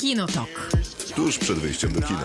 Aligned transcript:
Kinotok. 0.00 0.70
Tuż 1.14 1.38
przed 1.38 1.58
wyjściem 1.58 1.92
do 1.92 2.02
kina. 2.02 2.24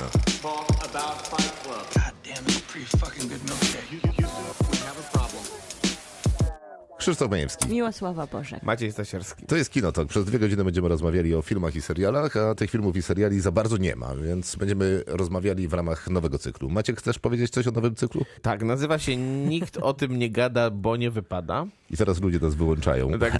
Krzysztof 6.97 7.29
Majewski. 7.29 7.69
Miłosława 7.69 8.27
Bożek. 8.27 8.63
Maciej 8.63 8.91
Stasierski. 8.91 9.45
To 9.45 9.55
jest 9.55 9.71
Kinotok. 9.71 10.07
Przez 10.07 10.25
dwie 10.25 10.39
godziny 10.39 10.63
będziemy 10.63 10.87
rozmawiali 10.87 11.35
o 11.35 11.41
filmach 11.41 11.75
i 11.75 11.81
serialach, 11.81 12.37
a 12.37 12.55
tych 12.55 12.71
filmów 12.71 12.97
i 12.97 13.01
seriali 13.01 13.41
za 13.41 13.51
bardzo 13.51 13.77
nie 13.77 13.95
ma, 13.95 14.15
więc 14.15 14.55
będziemy 14.55 15.03
rozmawiali 15.07 15.67
w 15.67 15.73
ramach 15.73 16.09
nowego 16.09 16.37
cyklu. 16.37 16.69
Maciek, 16.69 16.99
chcesz 16.99 17.19
powiedzieć 17.19 17.51
coś 17.51 17.67
o 17.67 17.71
nowym 17.71 17.95
cyklu? 17.95 18.25
Tak, 18.41 18.63
nazywa 18.63 18.99
się 18.99 19.17
Nikt 19.17 19.77
o 19.77 19.93
tym 19.93 20.19
nie 20.19 20.31
gada, 20.31 20.69
bo 20.69 20.95
nie 20.97 21.11
wypada. 21.11 21.65
I 21.89 21.97
teraz 21.97 22.21
ludzie 22.21 22.39
nas 22.39 22.55
wyłączają. 22.55 23.09
No 23.09 23.17
tak. 23.17 23.37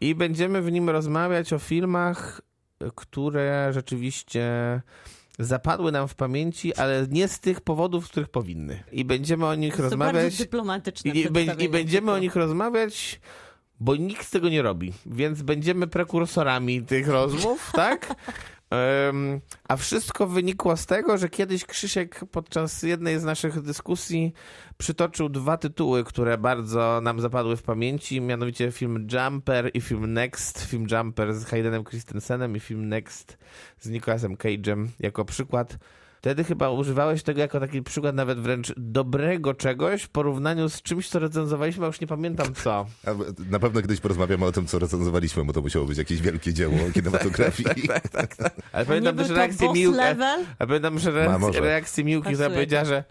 I 0.00 0.14
będziemy 0.14 0.62
w 0.62 0.72
nim 0.72 0.90
rozmawiać 0.90 1.52
o 1.52 1.58
filmach, 1.58 2.40
które 2.94 3.70
rzeczywiście 3.72 4.42
zapadły 5.38 5.92
nam 5.92 6.08
w 6.08 6.14
pamięci, 6.14 6.74
ale 6.74 7.06
nie 7.10 7.28
z 7.28 7.40
tych 7.40 7.60
powodów, 7.60 8.06
z 8.06 8.08
których 8.10 8.28
powinny. 8.28 8.82
I 8.92 9.04
będziemy 9.04 9.46
o 9.46 9.54
nich 9.54 9.76
To 9.76 9.82
rozmawiać. 9.82 10.36
dyplomatyczne 10.36 11.10
I, 11.10 11.26
i, 11.58 11.68
będziemy 11.68 12.12
o 12.12 12.18
nich 12.18 12.36
rozmawiać, 12.36 13.20
bo 13.80 13.96
nikt 13.96 14.30
tego 14.30 14.48
nie 14.48 14.62
robi. 14.62 14.92
Więc 15.06 15.42
będziemy 15.42 15.86
prekursorami 15.86 16.82
tych 16.82 17.08
rozmów, 17.08 17.70
tak? 17.74 18.08
A 19.68 19.76
wszystko 19.76 20.26
wynikło 20.26 20.76
z 20.76 20.86
tego, 20.86 21.18
że 21.18 21.28
kiedyś 21.28 21.64
Krzysiek 21.64 22.20
podczas 22.32 22.82
jednej 22.82 23.20
z 23.20 23.24
naszych 23.24 23.60
dyskusji 23.60 24.32
przytoczył 24.78 25.28
dwa 25.28 25.56
tytuły, 25.56 26.04
które 26.04 26.38
bardzo 26.38 27.00
nam 27.02 27.20
zapadły 27.20 27.56
w 27.56 27.62
pamięci, 27.62 28.20
mianowicie 28.20 28.72
film 28.72 29.08
Jumper 29.12 29.70
i 29.74 29.80
film 29.80 30.12
Next. 30.12 30.66
Film 30.66 30.86
Jumper 30.90 31.34
z 31.34 31.44
Haydenem 31.44 31.84
Christensenem 31.84 32.56
i 32.56 32.60
film 32.60 32.88
Next 32.88 33.38
z 33.80 33.88
Nicolasem 33.88 34.36
Cage'em 34.36 34.86
jako 35.00 35.24
przykład. 35.24 35.78
Wtedy 36.24 36.44
chyba 36.44 36.70
używałeś 36.70 37.22
tego 37.22 37.40
jako 37.40 37.60
taki 37.60 37.82
przykład 37.82 38.14
nawet 38.14 38.38
wręcz 38.40 38.72
dobrego 38.76 39.54
czegoś 39.54 40.02
w 40.02 40.08
porównaniu 40.08 40.68
z 40.68 40.82
czymś, 40.82 41.08
co 41.08 41.18
recenzowaliśmy, 41.18 41.84
a 41.84 41.86
już 41.86 42.00
nie 42.00 42.06
pamiętam 42.06 42.54
co. 42.54 42.86
Na 43.50 43.58
pewno 43.58 43.82
kiedyś 43.82 44.00
porozmawiamy 44.00 44.44
o 44.44 44.52
tym, 44.52 44.66
co 44.66 44.78
recenzowaliśmy, 44.78 45.44
bo 45.44 45.52
to 45.52 45.60
musiało 45.60 45.86
być 45.86 45.98
jakieś 45.98 46.20
wielkie 46.20 46.52
dzieło 46.52 46.74
kinematografii. 46.94 47.68
Ale 48.72 48.86
pamiętam 48.86 49.16
Nie 49.16 49.18
też 49.18 49.28
był 49.28 49.36
to 49.36 49.42
reakcję 49.42 49.66
boss 49.66 49.76
Miłki. 49.76 49.96
level? 49.96 50.44
A 50.58 50.66
pamiętam, 50.66 50.98
że 50.98 51.10
reakcję, 51.10 51.60
reakcję 51.60 52.04
Miłki, 52.04 52.28
która 52.32 52.38
Pasuje. 52.48 52.56
powiedziała, 52.56 52.84
że 52.84 53.04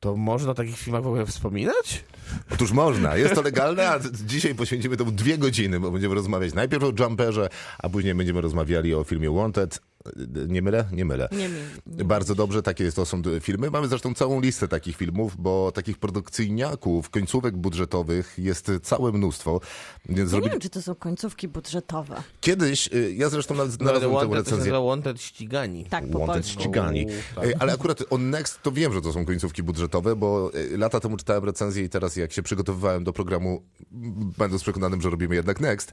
to 0.00 0.16
można 0.16 0.50
o 0.50 0.54
takich 0.54 0.78
filmach 0.78 1.02
w 1.02 1.06
ogóle 1.06 1.26
wspominać? 1.26 2.04
Otóż 2.52 2.72
można, 2.72 3.16
jest 3.16 3.34
to 3.34 3.42
legalne, 3.42 3.88
a 3.88 3.98
dzisiaj 4.26 4.54
poświęcimy 4.54 4.96
temu 4.96 5.12
dwie 5.12 5.38
godziny, 5.38 5.80
bo 5.80 5.90
będziemy 5.90 6.14
rozmawiać 6.14 6.54
najpierw 6.54 6.84
o 6.84 6.92
Jumperze, 6.98 7.48
a 7.78 7.88
później 7.88 8.14
będziemy 8.14 8.40
rozmawiali 8.40 8.94
o 8.94 9.04
filmie 9.04 9.30
Wanted. 9.30 9.89
Nie 10.48 10.62
mylę? 10.62 10.84
Nie 10.92 11.04
mylę. 11.04 11.28
Nie, 11.32 11.48
nie, 11.48 11.54
nie. 11.86 12.04
Bardzo 12.04 12.34
dobrze, 12.34 12.62
takie 12.62 12.92
to 12.92 13.06
są 13.06 13.22
filmy. 13.40 13.70
Mamy 13.70 13.88
zresztą 13.88 14.14
całą 14.14 14.40
listę 14.40 14.68
takich 14.68 14.96
filmów, 14.96 15.36
bo 15.38 15.72
takich 15.72 15.98
produkcyjniaków, 15.98 17.10
końcówek 17.10 17.56
budżetowych 17.56 18.34
jest 18.38 18.70
całe 18.82 19.12
mnóstwo. 19.12 19.60
Więc 20.08 20.18
Ja 20.18 20.24
nie 20.24 20.28
zrobi... 20.28 20.50
wiem, 20.50 20.60
czy 20.60 20.70
to 20.70 20.82
są 20.82 20.94
końcówki 20.94 21.48
budżetowe. 21.48 22.22
Kiedyś, 22.40 22.88
y, 22.94 23.12
ja 23.16 23.28
zresztą 23.28 23.54
naz- 23.54 23.58
No, 23.66 23.72
znalazłem 23.72 24.12
tę 24.14 24.20
to 24.28 24.34
recenzję. 24.34 24.56
nazywa 24.58 24.80
Wanted 24.80 25.22
ścigani. 25.22 25.84
Tak, 25.84 26.10
po 26.10 26.18
Wanted 26.18 26.34
polsku. 26.36 26.60
ścigani. 26.60 27.06
tak. 27.34 27.44
Ej, 27.44 27.54
Ale 27.58 27.72
akurat 27.72 28.02
o 28.10 28.18
Next 28.18 28.62
to 28.62 28.72
wiem, 28.72 28.92
że 28.92 29.02
to 29.02 29.12
są 29.12 29.24
końcówki 29.24 29.62
budżetowe, 29.62 30.16
bo 30.16 30.50
lata 30.78 31.00
temu 31.00 31.16
czytałem 31.16 31.44
recenzję 31.44 31.84
i 31.84 31.88
teraz 31.88 32.16
jak 32.16 32.32
się 32.32 32.42
przygotowywałem 32.42 33.04
do 33.04 33.12
programu, 33.12 33.62
będąc 34.38 34.62
przekonanym, 34.62 35.00
że 35.00 35.10
robimy 35.10 35.34
jednak 35.34 35.60
Next, 35.60 35.92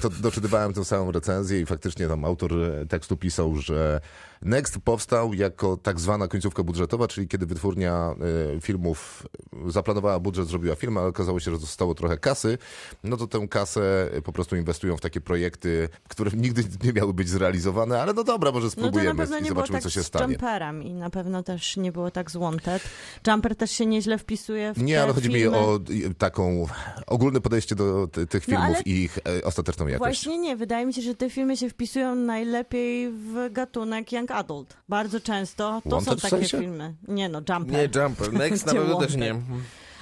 to 0.00 0.10
doczytywałem 0.10 0.72
tę 0.72 0.84
samą 0.84 1.12
recenzję 1.12 1.60
i 1.60 1.66
faktycznie 1.66 2.08
tam 2.08 2.24
autor 2.24 2.52
y, 2.52 2.86
tekstu 3.06 3.16
pisał, 3.16 3.56
że 3.56 4.00
Next 4.42 4.78
powstał 4.84 5.34
jako 5.34 5.76
tak 5.76 6.00
zwana 6.00 6.28
końcówka 6.28 6.62
budżetowa, 6.62 7.08
czyli 7.08 7.28
kiedy 7.28 7.46
wytwórnia 7.46 8.14
y, 8.56 8.60
filmów 8.60 9.26
zaplanowała 9.68 10.20
budżet, 10.20 10.48
zrobiła 10.48 10.74
film, 10.74 10.98
ale 10.98 11.06
okazało 11.08 11.40
się, 11.40 11.50
że 11.50 11.56
zostało 11.56 11.94
trochę 11.94 12.18
kasy, 12.18 12.58
no 13.04 13.16
to 13.16 13.26
tę 13.26 13.48
kasę 13.48 14.10
po 14.24 14.32
prostu 14.32 14.56
inwestują 14.56 14.96
w 14.96 15.00
takie 15.00 15.20
projekty, 15.20 15.88
które 16.08 16.30
nigdy 16.30 16.64
nie 16.84 16.92
miały 16.92 17.14
być 17.14 17.28
zrealizowane, 17.28 18.02
ale 18.02 18.12
no 18.12 18.24
dobra, 18.24 18.52
może 18.52 18.64
No 18.66 18.70
spróbujemy 18.70 19.14
pewno 19.20 19.38
i 19.38 19.48
zobaczymy, 19.48 19.76
tak 19.76 19.82
co 19.82 19.90
się 19.90 20.02
z 20.02 20.06
stanie. 20.06 20.32
Jumperem 20.32 20.82
i 20.82 20.94
na 20.94 21.10
pewno 21.10 21.42
też 21.42 21.76
nie 21.76 21.92
było 21.92 22.10
tak 22.10 22.30
z 22.30 22.36
Wanted. 22.36 22.82
Jumper 23.26 23.56
też 23.56 23.70
się 23.70 23.86
nieźle 23.86 24.18
wpisuje 24.18 24.72
w 24.74 24.82
Nie, 24.82 25.02
ale 25.02 25.12
chodzi 25.12 25.28
mi 25.28 25.34
filmy. 25.34 25.56
o 25.58 25.76
y, 25.90 26.14
taką 26.14 26.66
ogólne 27.06 27.40
podejście 27.40 27.74
do 27.74 28.06
ty- 28.12 28.26
tych 28.26 28.48
No, 28.48 28.56
filmów 28.56 28.76
ale- 28.76 28.82
i 28.84 29.02
ich 29.02 29.18
e, 29.18 29.44
ostateczną 29.44 29.86
jakość. 29.86 29.98
Właśnie 29.98 30.38
nie, 30.38 30.56
wydaje 30.56 30.86
mi 30.86 30.94
się, 30.94 31.02
że 31.02 31.14
te 31.14 31.30
filmy 31.30 31.56
się 31.56 31.70
wpisują 31.70 32.14
najlepiej 32.14 33.10
w 33.10 33.48
gatunek 33.52 34.12
young 34.12 34.25
adult. 34.30 34.76
Bardzo 34.88 35.20
często 35.20 35.80
to 35.84 35.90
Wanted 35.90 36.08
są 36.08 36.16
w 36.16 36.22
takie 36.22 36.36
sensie? 36.36 36.58
filmy. 36.58 36.94
Nie 37.08 37.28
no, 37.28 37.38
Jumper. 37.38 37.72
Nie, 37.72 38.02
Jumper. 38.02 38.32
Next 38.42 38.66
na 38.66 38.72
pewno 38.72 38.96
też 39.00 39.16
nie. 39.16 39.34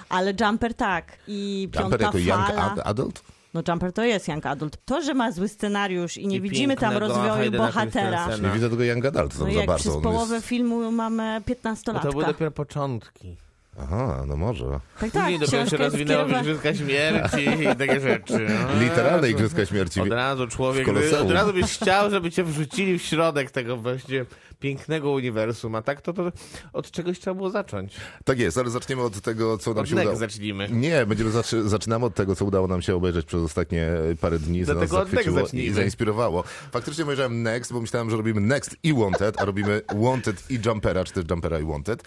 Ale 0.09 0.33
Jumper 0.41 0.75
tak. 0.75 1.19
I 1.29 1.63
Jumper 1.75 1.83
piąta 2.01 2.05
jako 2.05 2.19
young 2.19 2.47
fala. 2.47 2.73
ad- 2.73 2.81
adult? 2.85 3.23
No 3.55 3.63
Jumper 3.69 3.93
to 3.93 4.05
jest 4.05 4.29
young 4.29 4.47
adult. 4.47 4.79
To, 4.85 5.03
że 5.03 5.15
ma 5.15 5.33
zły 5.33 5.49
scenariusz 5.49 6.17
i 6.17 6.27
nie 6.27 6.37
I 6.37 6.41
widzimy 6.41 6.77
tam 6.77 6.91
pięknego 6.93 7.15
rozwoju 7.15 7.53
bohatera. 7.53 8.37
Nie 8.37 8.49
widzę 8.51 8.71
tego 8.71 8.85
young 8.85 9.05
adult 9.07 9.39
No 9.39 9.45
za 9.45 9.51
jak 9.51 9.67
bardzo. 9.67 9.91
przez 9.91 10.03
połowę 10.03 10.35
jest... 10.35 10.47
filmu 10.47 10.93
mamy 10.93 11.43
No 11.49 11.55
15-latka. 11.55 12.01
to 12.03 12.11
były 12.11 12.25
dopiero 12.25 12.51
początki. 12.51 13.37
Aha, 13.81 14.25
no 14.27 14.37
może. 14.37 14.65
Tak, 15.01 15.11
tak, 15.11 15.23
Później 15.23 15.39
dopiero 15.39 15.67
się 15.67 15.77
rozwinęło 15.77 16.25
skierowa- 16.25 16.41
Igrzyska 16.41 16.75
Śmierci 16.75 17.63
i 17.63 17.67
takie 17.87 18.01
rzeczy. 18.01 18.47
No. 18.49 18.81
Literalne 18.81 19.31
Igrzyska 19.31 19.67
Śmierci. 19.67 20.01
Od 20.01 20.09
razu 20.09 20.49
człowiek, 20.49 20.89
od 21.23 21.31
razu 21.31 21.53
byś 21.53 21.65
chciał, 21.73 22.11
żeby 22.11 22.31
cię 22.31 22.45
wrzucili 22.45 22.99
w 22.99 23.03
środek 23.03 23.51
tego 23.51 23.77
właśnie 23.77 24.25
pięknego 24.61 25.11
uniwersum, 25.11 25.75
a 25.75 25.83
tak 25.83 26.01
to, 26.01 26.13
to 26.13 26.33
od 26.73 26.91
czegoś 26.91 27.19
trzeba 27.21 27.35
było 27.35 27.51
zacząć. 27.51 27.95
Tak 28.25 28.39
jest, 28.39 28.59
ale 28.59 28.71
zaczniemy 28.71 29.03
od 29.03 29.21
tego, 29.21 29.59
co 29.59 29.75
nam 29.75 29.83
Od 29.83 29.89
się 29.89 29.95
Next 29.95 30.05
udało. 30.07 30.19
zacznijmy. 30.19 30.69
Nie, 30.71 31.07
będziemy 31.07 31.31
zaczy- 31.31 31.69
zaczynamy 31.69 32.05
od 32.05 32.15
tego, 32.15 32.37
co 32.37 32.45
udało 32.45 32.67
nam 32.67 32.83
się 32.83 32.95
obejrzeć 32.97 33.27
przez 33.27 33.43
ostatnie 33.43 33.89
parę 34.21 34.39
dni, 34.39 34.67
co 34.67 34.75
nas 34.75 34.91
zachwyciło 34.91 35.41
i 35.53 35.71
zainspirowało. 35.71 36.45
Faktycznie 36.73 37.05
obejrzałem 37.05 37.43
Next, 37.43 37.73
bo 37.73 37.81
myślałem, 37.81 38.11
że 38.11 38.17
robimy 38.17 38.41
Next 38.41 38.77
i 38.83 38.95
Wanted, 38.95 39.41
a 39.41 39.45
robimy 39.45 39.81
Wanted 39.95 40.51
i 40.51 40.59
Jumpera, 40.67 41.05
czy 41.05 41.13
też 41.13 41.25
Jumpera 41.31 41.59
i 41.59 41.65
Wanted. 41.65 42.03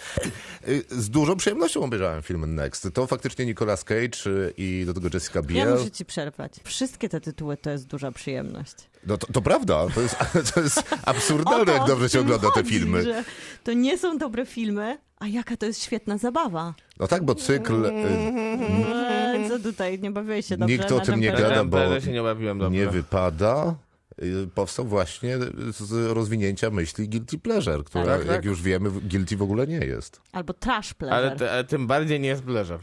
Y, 0.68 0.84
Z 0.90 1.10
dużą 1.10 1.36
przyjemnością 1.38 1.84
obejrzałem 1.84 2.22
film 2.22 2.56
Next. 2.56 2.88
To 2.94 3.08
faktycznie 3.08 3.46
Nicolas 3.46 3.84
Cage 3.84 4.28
y, 4.28 4.54
i 4.58 4.84
do 4.86 4.94
tego 4.94 5.10
Jessica 5.14 5.40
Ja 5.40 5.46
Biel. 5.46 5.78
muszę 5.78 5.92
ci 5.92 6.06
przerwać. 6.06 6.54
Wszystkie 6.64 7.10
te 7.10 7.22
tytuły 7.22 7.58
to 7.58 7.70
jest 7.70 7.88
duża 7.88 8.12
przyjemność. 8.12 8.76
No 9.08 9.18
to, 9.18 9.28
to 9.34 9.42
prawda, 9.42 9.88
to 9.96 10.02
jest, 10.02 10.16
to 10.54 10.62
jest 10.62 10.84
absurdalne, 11.06 11.66
to 11.66 11.72
jak 11.72 11.88
dobrze 11.88 12.10
się 12.10 12.20
ogląda 12.20 12.48
te 12.48 12.54
chodzi, 12.54 12.70
filmy. 12.70 13.04
Że 13.04 13.24
to 13.64 13.74
nie 13.74 13.98
są 13.98 14.18
dobre 14.18 14.46
filmy, 14.46 14.98
a 15.20 15.28
jaka 15.28 15.58
to 15.58 15.66
jest 15.66 15.84
świetna 15.84 16.18
zabawa. 16.18 16.74
No 17.00 17.08
tak, 17.08 17.24
bo 17.26 17.36
cykl 17.36 17.86
Eee, 17.86 19.50
Co 19.50 19.60
tutaj, 19.60 20.00
nie 20.00 20.12
bawiłeś 20.12 20.46
się 20.46 20.58
dobrze 20.58 20.78
Nikt 20.78 20.92
o 20.92 21.00
tym 21.00 21.20
nie 21.20 21.32
gada, 21.32 21.64
bo 21.64 21.80
nie 22.12 22.22
bawiłem 22.22 22.60
dobrze. 22.60 22.80
nie 22.80 22.88
wypada. 22.88 23.76
Y, 24.24 24.48
Powstał 24.56 24.86
właśnie 24.86 25.38
z 25.70 26.14
rozwinięcia 26.14 26.70
myśli 26.70 27.10
Guilty 27.10 27.38
Pleasure, 27.38 27.84
która, 27.84 28.06
Tak, 28.06 28.20
tak. 28.22 28.28
jak 28.32 28.46
już 28.46 28.62
wiemy, 28.62 28.92
Guilty 28.92 29.38
w 29.38 29.42
ogóle 29.42 29.68
nie 29.68 29.78
jest. 29.78 30.22
Albo 30.32 30.54
trash 30.54 30.94
pleasure. 30.94 31.18
Ale, 31.28 31.36
te, 31.36 31.52
ale 31.52 31.64
tym 31.64 31.88
bardziej 31.88 32.20
nie 32.20 32.28
jest 32.30 32.44
pleasure. 32.44 32.80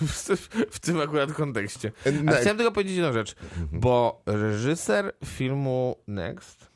w, 0.00 0.28
w 0.70 0.78
tym 0.80 1.00
akurat 1.00 1.32
kontekście. 1.32 1.92
A 2.06 2.10
Ne- 2.22 2.32
chciałem 2.40 2.56
tylko 2.56 2.72
powiedzieć 2.72 2.96
jedną 2.96 3.12
rzecz, 3.12 3.34
bo 3.72 4.22
reżyser 4.26 5.12
filmu 5.24 5.96
Next, 6.08 6.66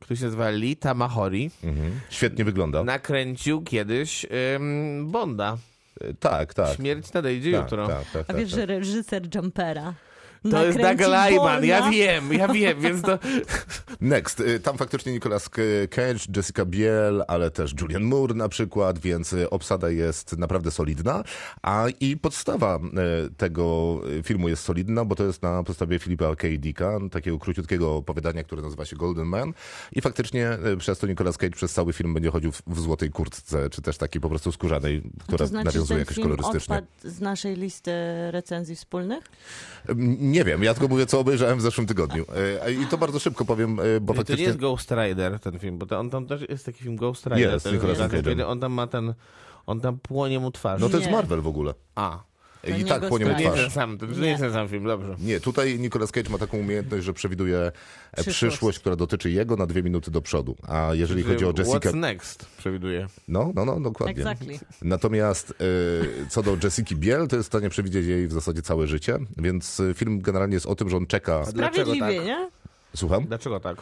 który 0.00 0.16
się 0.16 0.24
nazywa 0.24 0.50
Lee 0.50 0.76
Tamahori, 0.76 1.50
Mhm. 1.64 2.00
Świetnie 2.10 2.44
wygląda. 2.44 2.84
nakręcił 2.84 3.62
kiedyś 3.62 4.26
ym, 4.56 5.10
Bonda. 5.10 5.56
Y, 6.04 6.14
Tak, 6.20 6.54
tak. 6.54 6.76
Śmierć 6.76 7.12
nadejdzie 7.12 7.52
tak, 7.52 7.62
jutro. 7.62 7.86
tak, 7.88 8.10
tak, 8.12 8.22
A 8.22 8.24
tak, 8.24 8.36
wiesz, 8.36 8.50
tak. 8.50 8.60
że 8.60 8.66
reżyser 8.66 9.22
Jumpera 9.34 9.94
To 10.50 10.66
jest 10.66 10.78
Doug 10.78 11.00
Lyman, 11.00 11.64
ja 11.64 11.90
wiem, 11.90 12.32
ja 12.32 12.48
wiem, 12.48 12.80
więc 12.80 13.02
to... 13.02 13.18
Next. 14.00 14.40
Y, 14.40 14.60
Tam 14.60 14.78
faktycznie 14.78 15.12
Nicolas 15.12 15.48
Cage, 15.90 16.18
Jessica 16.36 16.64
Biel, 16.64 17.24
ale 17.28 17.50
też 17.50 17.74
Julian 17.80 18.02
Moore 18.02 18.34
na 18.34 18.48
przykład, 18.48 18.98
więc 18.98 19.32
y, 19.32 19.50
obsada 19.50 19.90
jest 19.90 20.38
naprawdę 20.38 20.70
solidna. 20.70 21.24
A 21.62 21.86
i 22.00 22.16
podstawa 22.16 22.78
y, 23.26 23.34
tego 23.36 24.00
filmu 24.22 24.48
jest 24.48 24.62
solidna, 24.62 25.04
bo 25.04 25.14
to 25.14 25.24
jest 25.24 25.42
na 25.42 25.62
podstawie 25.62 25.98
Filipa 25.98 26.36
K. 26.36 26.48
Dicka, 26.58 26.98
takiego 27.10 27.38
króciutkiego 27.38 27.96
opowiadania, 27.96 28.44
które 28.44 28.62
nazywa 28.62 28.84
się 28.84 28.96
Golden 28.96 29.26
Man. 29.26 29.52
I 29.92 30.00
faktycznie 30.00 30.58
przez 30.78 30.98
to 30.98 31.06
Nicolas 31.06 31.38
Cage 31.38 31.56
przez 31.56 31.72
cały 31.72 31.92
film 31.92 32.14
będzie 32.14 32.30
chodził 32.30 32.52
w, 32.52 32.62
w 32.66 32.80
złotej 32.80 33.10
kurtce, 33.10 33.70
czy 33.70 33.82
też 33.82 33.98
takiej 33.98 34.20
po 34.20 34.28
prostu 34.28 34.52
skórzanej, 34.52 35.02
która 35.22 35.38
to 35.38 35.46
znaczy, 35.46 35.64
nawiązuje 35.64 36.00
jakoś 36.00 36.16
kolorystycznie. 36.16 36.82
z 37.04 37.20
naszej 37.20 37.56
listy 37.56 37.92
recenzji 38.30 38.76
wspólnych? 38.76 39.24
Nie 40.18 40.35
wiem, 40.44 40.62
ja 40.62 40.74
tylko 40.74 40.88
mówię, 40.88 41.06
co 41.06 41.20
obejrzałem 41.20 41.58
w 41.58 41.62
zeszłym 41.62 41.86
tygodniu. 41.86 42.24
Y, 42.68 42.72
I 42.82 42.86
to 42.86 42.98
bardzo 42.98 43.18
szybko 43.18 43.44
powiem, 43.44 43.80
y, 43.80 44.00
bo 44.00 44.06
To 44.06 44.12
nie 44.12 44.16
faktycznie... 44.16 44.44
jest 44.44 44.58
Ghost 44.58 44.90
Rider 44.90 45.40
ten 45.40 45.58
film, 45.58 45.78
bo 45.78 45.86
to 45.86 45.98
on 45.98 46.10
tam 46.10 46.26
też 46.26 46.40
jest 46.48 46.66
taki 46.66 46.82
film 46.82 46.96
Ghost 46.96 47.26
Rider. 47.26 47.52
Jest, 47.52 47.72
Nicolasem 47.72 48.10
kiedy 48.10 48.34
Cage'em. 48.36 48.46
On 48.46 48.60
tam 48.60 48.72
ma 48.72 48.86
ten, 48.86 49.14
on 49.66 49.80
tam 49.80 49.98
płonie 49.98 50.40
mu 50.40 50.50
twarz. 50.50 50.80
No 50.80 50.88
to 50.88 50.96
jest 50.96 51.08
Nie. 51.08 51.16
Marvel 51.16 51.40
w 51.40 51.46
ogóle. 51.46 51.74
A. 51.94 52.22
I 52.70 52.74
nie 52.74 52.84
tak 52.84 53.08
po 53.08 53.18
nią 53.18 53.26
To 53.26 53.32
nie 53.32 53.42
jest 53.42 53.54
twarz. 53.54 53.60
ten 53.60 53.70
sam, 53.70 53.98
to 53.98 54.06
nie 54.06 54.28
jest 54.28 54.40
ten 54.40 54.52
sam 54.52 54.68
film, 54.68 54.84
dobrze. 54.84 55.16
Nie, 55.18 55.40
tutaj 55.40 55.78
Nicolas 55.78 56.12
Cage 56.12 56.30
ma 56.30 56.38
taką 56.38 56.58
umiejętność, 56.58 57.04
że 57.04 57.12
przewiduje 57.12 57.58
e, 57.58 57.72
Przyszłość. 58.12 58.36
przyszłość, 58.38 58.78
która 58.78 58.96
dotyczy 58.96 59.30
jego 59.30 59.56
na 59.56 59.66
dwie 59.66 59.82
minuty 59.82 60.10
do 60.10 60.22
przodu. 60.22 60.56
A 60.68 60.88
jeżeli 60.92 61.22
chodzi 61.22 61.44
o 61.44 61.52
Jessica... 61.58 61.78
What's 61.78 61.94
next 61.94 62.46
przewiduje. 62.58 63.06
No, 63.28 63.52
no, 63.54 63.64
no, 63.64 63.80
dokładnie. 63.80 64.14
Exactly. 64.22 64.58
Natomiast 64.82 65.50
e, 65.50 66.28
co 66.30 66.42
do 66.42 66.56
Jessica 66.64 66.94
Biel, 66.94 67.28
to 67.28 67.36
jest 67.36 67.48
w 67.48 67.52
stanie 67.52 67.68
przewidzieć 67.70 68.06
jej 68.06 68.28
w 68.28 68.32
zasadzie 68.32 68.62
całe 68.62 68.86
życie, 68.86 69.18
więc 69.36 69.80
e, 69.80 69.94
film 69.94 70.20
generalnie 70.20 70.54
jest 70.54 70.66
o 70.66 70.74
tym, 70.74 70.90
że 70.90 70.96
on 70.96 71.06
czeka... 71.06 71.42
Dlaczego 71.52 71.94
Sprawiedliwie, 71.94 72.16
tak? 72.18 72.26
nie? 72.26 72.48
Słucham? 72.96 73.24
Dlaczego 73.24 73.60
tak? 73.60 73.76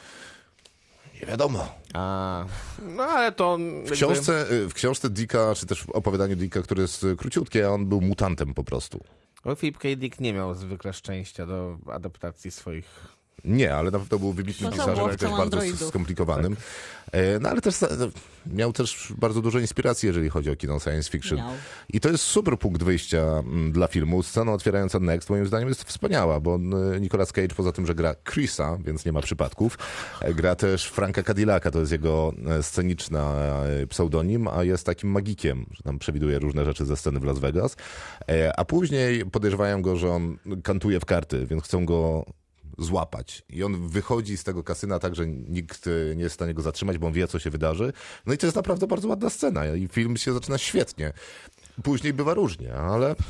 Nie 1.21 1.27
wiadomo. 1.27 1.69
A, 1.95 2.45
no 2.83 3.03
ale 3.03 3.33
to... 3.33 3.59
W 3.87 3.91
książce, 3.91 4.41
e, 4.41 4.69
w 4.69 4.75
książce 4.75 5.11
Dicka, 5.11 5.55
czy 5.55 5.67
też 5.67 5.83
w 5.83 5.91
opowiadaniu 5.91 6.37
Dicka, 6.37 6.63
które 6.63 6.83
jest 6.83 7.05
e, 7.05 7.17
króciutkie, 7.17 7.71
on 7.71 7.87
był 7.87 8.01
mutantem 8.01 8.55
po 8.55 8.65
prostu. 8.65 9.01
Bo 9.45 9.57
Philip 9.57 9.79
K. 9.79 9.89
Dick 9.97 10.21
nie 10.21 10.33
miał 10.33 10.55
zwykle 10.55 10.93
szczęścia 10.93 11.47
do 11.47 11.79
adaptacji 11.93 12.51
swoich... 12.51 13.14
Nie, 13.45 13.75
ale 13.75 13.91
pewno 13.93 14.19
był 14.19 14.33
wybitnym 14.33 14.73
To 14.73 14.77
łowcą 14.77 15.09
też 15.09 15.21
bardzo 15.21 15.43
androidów. 15.43 15.89
skomplikowanym. 15.89 16.57
E, 17.13 17.39
No 17.39 17.49
ale 17.49 17.61
też 17.61 17.83
e, 17.83 17.89
miał 18.47 18.73
też 18.73 19.13
bardzo 19.19 19.41
dużo 19.43 19.59
inspiracji, 19.59 20.07
jeżeli 20.07 20.29
chodzi 20.31 20.51
o 20.51 20.57
kino 20.57 20.81
science 20.81 21.11
fiction. 21.11 21.39
Miał. 21.39 21.51
I 21.89 22.01
to 22.01 22.09
jest 22.09 22.25
super 22.25 22.59
punkt 22.59 22.83
wyjścia 22.83 23.19
mm, 23.23 23.73
dla 23.73 23.87
filmu. 23.87 24.23
Scena 24.23 24.53
otwierająca 24.53 25.01
Next 25.01 25.31
moim 25.31 25.47
zdaniem 25.47 25.69
jest 25.69 25.85
wspaniała, 25.85 26.41
bo 26.41 26.59
Nicolas 27.01 27.33
Cage 27.33 27.55
poza 27.57 27.73
tym, 27.73 27.87
że 27.87 27.95
gra 27.95 28.15
Chrisa, 28.31 28.79
więc 28.85 29.05
nie 29.05 29.13
ma 29.13 29.21
przypadków, 29.21 29.79
e, 30.21 30.35
gra 30.35 30.55
też 30.57 30.85
Franka 30.87 31.23
Cadillaca, 31.23 31.71
to 31.71 31.81
jest 31.81 31.93
jego 31.93 32.33
sceniczna 32.63 33.35
e, 33.83 33.87
pseudonim, 33.87 34.49
a 34.49 34.65
jest 34.65 34.87
takim 34.87 35.11
magikiem, 35.11 35.67
że 35.71 35.83
tam 35.83 35.99
przewiduje 35.99 36.39
różne 36.39 36.65
rzeczy 36.65 36.85
ze 36.87 36.97
sceny 36.97 37.21
w 37.21 37.25
Las 37.25 37.39
Vegas. 37.39 37.77
A 38.57 38.65
później 38.65 39.27
podejrzewają 39.27 39.83
go, 39.83 39.97
że 39.97 40.11
on 40.11 40.37
kantuje 40.63 41.01
w 41.01 41.05
karty, 41.05 41.47
więc 41.47 41.63
chcą 41.65 41.85
go 41.87 42.25
złapać. 42.79 43.43
I 43.51 43.65
on 43.65 43.89
wychodzi 43.89 44.37
z 44.37 44.45
tego 44.45 44.63
kasyna 44.63 44.99
tak, 44.99 45.15
że 45.15 45.27
nikt 45.27 45.87
e, 45.87 46.17
nie 46.17 46.23
jest 46.23 46.33
w 46.33 46.39
stanie 46.39 46.55
go 46.55 46.63
zatrzymać, 46.63 46.99
bo 46.99 47.07
on 47.07 47.13
wie, 47.13 47.29
co 47.29 47.39
się 47.39 47.51
wydarzy. 47.51 47.93
No 48.27 48.35
i 48.35 48.39
to 48.39 48.47
jest 48.47 48.57
naprawdę 48.57 48.87
bardzo 48.87 49.09
ładna 49.09 49.31
scena 49.31 49.67
i 49.67 49.89
film 49.89 50.17
się 50.17 50.33
zaczyna 50.33 50.59
świetnie. 50.59 51.13
Później 51.83 52.13
bywa 52.13 52.35
różnie, 52.35 52.75
ale 52.75 53.15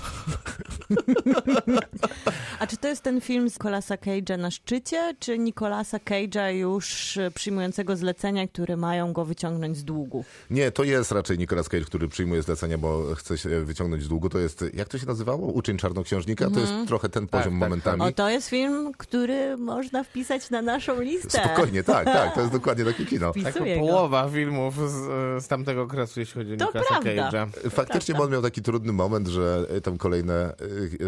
A 2.59 2.67
czy 2.67 2.77
to 2.77 2.89
jest 2.89 3.03
ten 3.03 3.21
film 3.21 3.51
z 3.51 3.53
Nicolasa 3.53 3.95
Cage'a 3.95 4.39
na 4.39 4.51
szczycie, 4.51 5.15
czy 5.19 5.39
Nicolasa 5.39 5.99
Cage'a 5.99 6.49
już 6.49 7.17
e, 7.17 7.31
przyjmującego 7.31 7.97
zlecenia, 7.97 8.49
które 8.49 8.77
mają 8.77 9.13
go 9.13 9.25
wyciągnąć 9.25 9.77
z 9.77 9.85
długu? 9.85 10.25
nie, 10.51 10.71
to 10.71 10.85
jest 10.85 11.13
raczej 11.13 11.39
Nicolas 11.39 11.69
Cage, 11.69 11.85
który 11.85 12.09
przyjmuje 12.09 12.43
zlecenia, 12.43 12.79
bo 12.79 13.15
chce 13.15 13.39
się 13.39 13.65
wyciągnąć 13.65 14.09
długo. 14.09 14.29
To 14.29 14.39
jest, 14.39 14.65
jak 14.75 14.89
to 14.89 14.99
się 14.99 15.07
nazywało? 15.07 15.47
Uczeń 15.47 15.77
czarnoksiężnika? 15.77 16.51
To 16.51 16.61
jest 16.61 16.73
trochę 16.87 17.09
ten 17.09 17.29
poziom 17.29 17.53
tak, 17.53 17.61
momentami. 17.61 18.03
O, 18.03 18.13
to 18.13 18.31
jest 18.31 18.49
film, 18.49 18.93
który 18.99 19.57
można 19.57 20.05
wpisać 20.05 20.51
na 20.51 20.63
naszą 20.63 21.01
listę. 21.01 21.45
Spokojnie, 21.45 21.83
tak, 21.83 22.05
tak, 22.05 22.35
to 22.35 22.41
jest 22.41 22.53
dokładnie 22.59 22.85
takie 22.85 23.07
kino. 23.07 23.33
Wpisuję 23.33 23.77
go. 23.77 23.87
połowa 23.87 24.29
filmów 24.29 24.75
z, 24.91 25.45
z 25.45 25.49
tamtego 25.49 25.83
okresu, 25.83 26.21
jeśli 26.21 26.35
chodzi 26.35 26.55
o 26.55 26.57
To 26.57 26.67
Nicolasa 26.67 27.01
prawda. 27.01 27.31
Cage'a. 27.31 27.71
Faktycznie, 27.71 28.15
bo 28.15 28.23
on 28.23 28.34
miał 28.35 28.43
taki 28.43 28.63
trudny 28.63 28.93
moment, 28.93 29.29
że 29.29 29.67
e, 29.71 29.81
tam 29.81 29.99
kolejne 29.99 30.55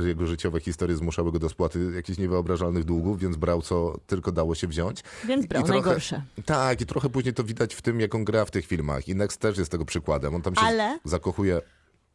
e, 0.02 0.08
jego 0.08 0.26
życiowe 0.26 0.61
historie 0.61 0.96
zmuszały 0.96 1.32
go 1.32 1.38
do 1.38 1.49
spłaty 1.49 1.93
jakichś 1.94 2.19
niewyobrażalnych 2.19 2.84
długów, 2.84 3.19
więc 3.20 3.37
brał 3.37 3.62
co 3.62 3.99
tylko 4.06 4.32
dało 4.32 4.55
się 4.55 4.67
wziąć. 4.67 5.02
Więc 5.25 5.46
brał 5.46 5.62
I 5.62 5.67
trochę- 5.67 5.81
najgorsze. 5.82 6.23
Tak, 6.44 6.81
i 6.81 6.87
trochę 6.87 7.08
później 7.08 7.34
to 7.34 7.44
widać 7.44 7.75
w 7.75 7.82
tym, 7.82 8.00
jak 8.00 8.14
on 8.14 8.25
gra 8.25 8.44
w 8.44 8.50
tych 8.50 8.67
filmach. 8.67 9.08
I 9.08 9.14
Next 9.14 9.40
też 9.40 9.58
jest 9.58 9.70
tego 9.70 9.84
przykładem. 9.84 10.34
On 10.34 10.43
tam 10.43 10.55
się 10.55 10.61
Ale- 10.62 10.99
zakochuje. 11.05 11.61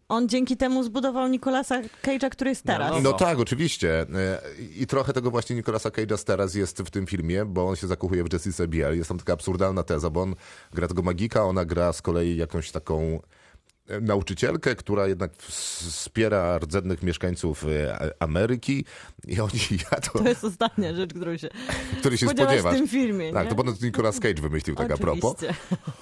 On 0.09 0.29
dzięki 0.29 0.57
temu 0.57 0.83
zbudował 0.83 1.27
Nicolasa 1.27 1.81
Cage'a, 2.03 2.29
który 2.29 2.49
jest 2.49 2.63
teraz. 2.63 2.91
No, 2.91 2.99
No 3.01 3.13
tak, 3.13 3.39
oczywiście. 3.39 4.01
E, 4.01 4.41
I 4.79 4.87
trochę 4.87 5.13
tego 5.13 5.31
właśnie 5.31 5.55
Nicolasa 5.55 5.89
Cage'a 5.89 6.23
teraz 6.23 6.55
jest 6.55 6.77
w 6.81 6.89
tym 6.89 7.07
filmie, 7.07 7.45
bo 7.45 7.67
on 7.69 7.75
się 7.75 7.87
zakochuje 7.87 8.23
w 8.23 8.33
Jessica 8.33 8.67
Biel. 8.67 8.97
Jest 8.97 9.07
tam 9.09 9.17
taka 9.17 9.33
absurdalna 9.33 9.83
teza, 9.83 10.09
bo 10.09 10.21
on 10.21 10.35
gra 10.73 10.87
tego 10.87 11.01
magika, 11.01 11.43
ona 11.43 11.65
gra 11.65 11.93
z 11.93 12.01
kolei 12.01 12.37
jakąś 12.37 12.71
taką 12.71 13.19
nauczycielkę, 14.01 14.75
która 14.75 15.07
jednak 15.07 15.35
wspiera 15.35 16.57
rdzennych 16.57 17.03
mieszkańców 17.03 17.65
e, 17.65 18.13
Ameryki 18.19 18.85
i 19.27 19.39
oni 19.39 19.59
jadą, 19.91 20.11
To 20.11 20.29
jest 20.29 20.43
ostatnia 20.43 20.93
rzecz, 20.93 21.13
którą 21.13 21.37
się 21.37 21.49
który 21.99 22.17
się 22.17 22.27
spodziewasz 22.27 22.75
w 22.75 22.77
tym 22.77 22.87
filmie. 22.87 23.33
Tak, 23.33 23.43
nie? 23.43 23.49
to 23.49 23.55
ponoć 23.55 23.81
Nicolas 23.81 24.19
Cage 24.19 24.41
wymyślił 24.41 24.75
tak 24.75 24.91
a 24.91 24.97
propos. 24.97 25.35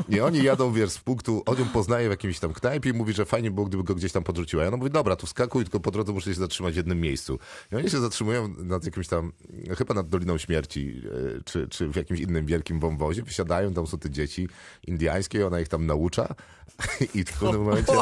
I 0.10 0.20
oni 0.20 0.44
jadą, 0.44 0.74
wiesz, 0.74 0.90
z 0.90 0.98
punktu, 0.98 1.44
on 1.46 1.60
ją 1.60 1.66
poznaje 1.66 2.08
w 2.08 2.12
jakimś 2.12 2.40
tam 2.40 2.54
knajpie 2.54 2.90
i 2.90 2.94
mówi, 2.94 3.14
że 3.14 3.26
fajnie 3.26 3.52
było, 3.52 3.68
gdyby 3.68 3.84
go 3.84 3.96
gdzieś 3.96 4.12
tam 4.12 4.24
podrzuciła. 4.24 4.64
I 4.64 4.68
ona 4.68 4.78
mówi, 4.78 4.92
dobra, 4.92 5.16
tu 5.16 5.28
wskakuj, 5.28 5.64
tylko 5.64 5.80
po 5.80 5.92
drodze 5.92 6.14
muszę 6.14 6.34
się 6.34 6.40
zatrzymać 6.40 6.74
w 6.74 6.78
jednym 6.78 7.02
miejscu. 7.02 7.40
I 7.72 7.76
oni 7.76 7.90
się 7.90 8.00
zatrzymują 8.00 8.48
nad 8.58 8.86
jakimś 8.86 9.08
tam, 9.08 9.32
chyba 9.78 9.94
nad 9.94 10.10
Doliną 10.10 10.38
Śmierci, 10.38 11.02
e, 11.38 11.42
czy, 11.44 11.68
czy 11.68 11.88
w 11.88 11.96
jakimś 11.96 12.20
innym 12.20 12.46
wielkim 12.46 12.80
wąwozie, 12.80 13.24
wysiadają, 13.24 13.74
tam 13.74 13.88
są 13.88 13.98
te 13.98 14.10
dzieci 14.10 14.50
indiańskie, 14.88 15.48
ona 15.48 15.60
ich 15.60 15.68
tam 15.68 15.86
naucza 15.86 16.36
i 17.16 17.24
w 17.24 17.40
pewnym 17.40 17.64
momencie 17.64 17.94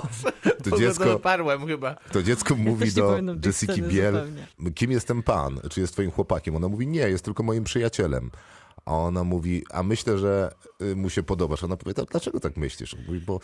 to 0.64 0.78
dziecko... 0.78 1.04
chyba. 1.68 1.96
To 2.12 2.24
dziecko 2.24 2.56
mówi 2.56 2.92
do 2.92 3.24
sceny 3.76 3.88
Biel, 3.88 4.14
zupełnie. 4.14 4.72
kim 4.76 4.92
jest 4.92 5.08
ten 5.08 5.24
pan? 5.24 5.60
Czy 5.72 5.82
jest 5.82 5.94
twoim 5.94 6.12
chłopakiem? 6.12 6.56
Ona 6.56 6.68
mówi, 6.68 6.88
nie, 6.88 7.00
jest 7.10 7.26
tylko 7.26 7.44
moim 7.44 7.64
przyjacielem. 7.64 8.32
A 8.86 8.92
ona 8.92 9.24
mówi, 9.24 9.64
a 9.72 9.84
myślę, 9.84 10.18
że 10.18 10.52
y, 10.82 10.96
mu 10.96 11.10
się 11.10 11.24
podobasz. 11.24 11.64
Ona 11.64 11.78
powie, 11.78 11.94
"A 12.02 12.06
dlaczego 12.06 12.40
tak 12.40 12.58
myślisz? 12.58 12.94
On 12.94 13.00
mówi, 13.08 13.20
bo 13.20 13.40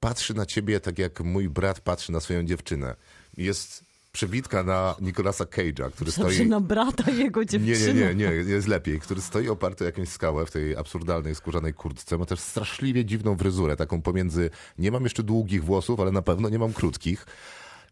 patrzy 0.00 0.34
na 0.34 0.46
ciebie 0.46 0.80
tak 0.80 0.98
jak 0.98 1.20
mój 1.20 1.48
brat 1.48 1.80
patrzy 1.80 2.12
na 2.12 2.20
swoją 2.20 2.44
dziewczynę. 2.44 2.96
Jest 3.36 3.84
przebitka 4.12 4.62
na 4.62 4.94
Nicolasa 5.00 5.44
Cage'a, 5.44 5.90
który 5.90 6.10
Zawsze 6.10 6.34
stoi... 6.34 6.46
na 6.48 6.60
brata 6.60 7.10
jego 7.10 7.40
Nie, 7.40 7.46
dziewczyny. 7.46 7.94
nie, 7.94 8.14
nie, 8.14 8.28
nie, 8.30 8.34
jest 8.34 8.68
lepiej. 8.68 9.00
Który 9.00 9.20
stoi 9.20 9.48
oparty 9.48 9.84
o 9.84 9.86
jakąś 9.86 10.08
skałę 10.08 10.46
w 10.46 10.50
tej 10.50 10.76
absurdalnej 10.76 11.34
skórzanej 11.34 11.74
kurtce. 11.74 12.18
Ma 12.18 12.26
też 12.26 12.40
straszliwie 12.40 13.04
dziwną 13.04 13.36
fryzurę, 13.36 13.76
taką 13.76 14.02
pomiędzy, 14.02 14.50
nie 14.78 14.90
mam 14.90 15.02
jeszcze 15.04 15.22
długich 15.22 15.64
włosów, 15.64 16.00
ale 16.00 16.12
na 16.12 16.22
pewno 16.22 16.48
nie 16.48 16.58
mam 16.58 16.72
krótkich. 16.72 17.26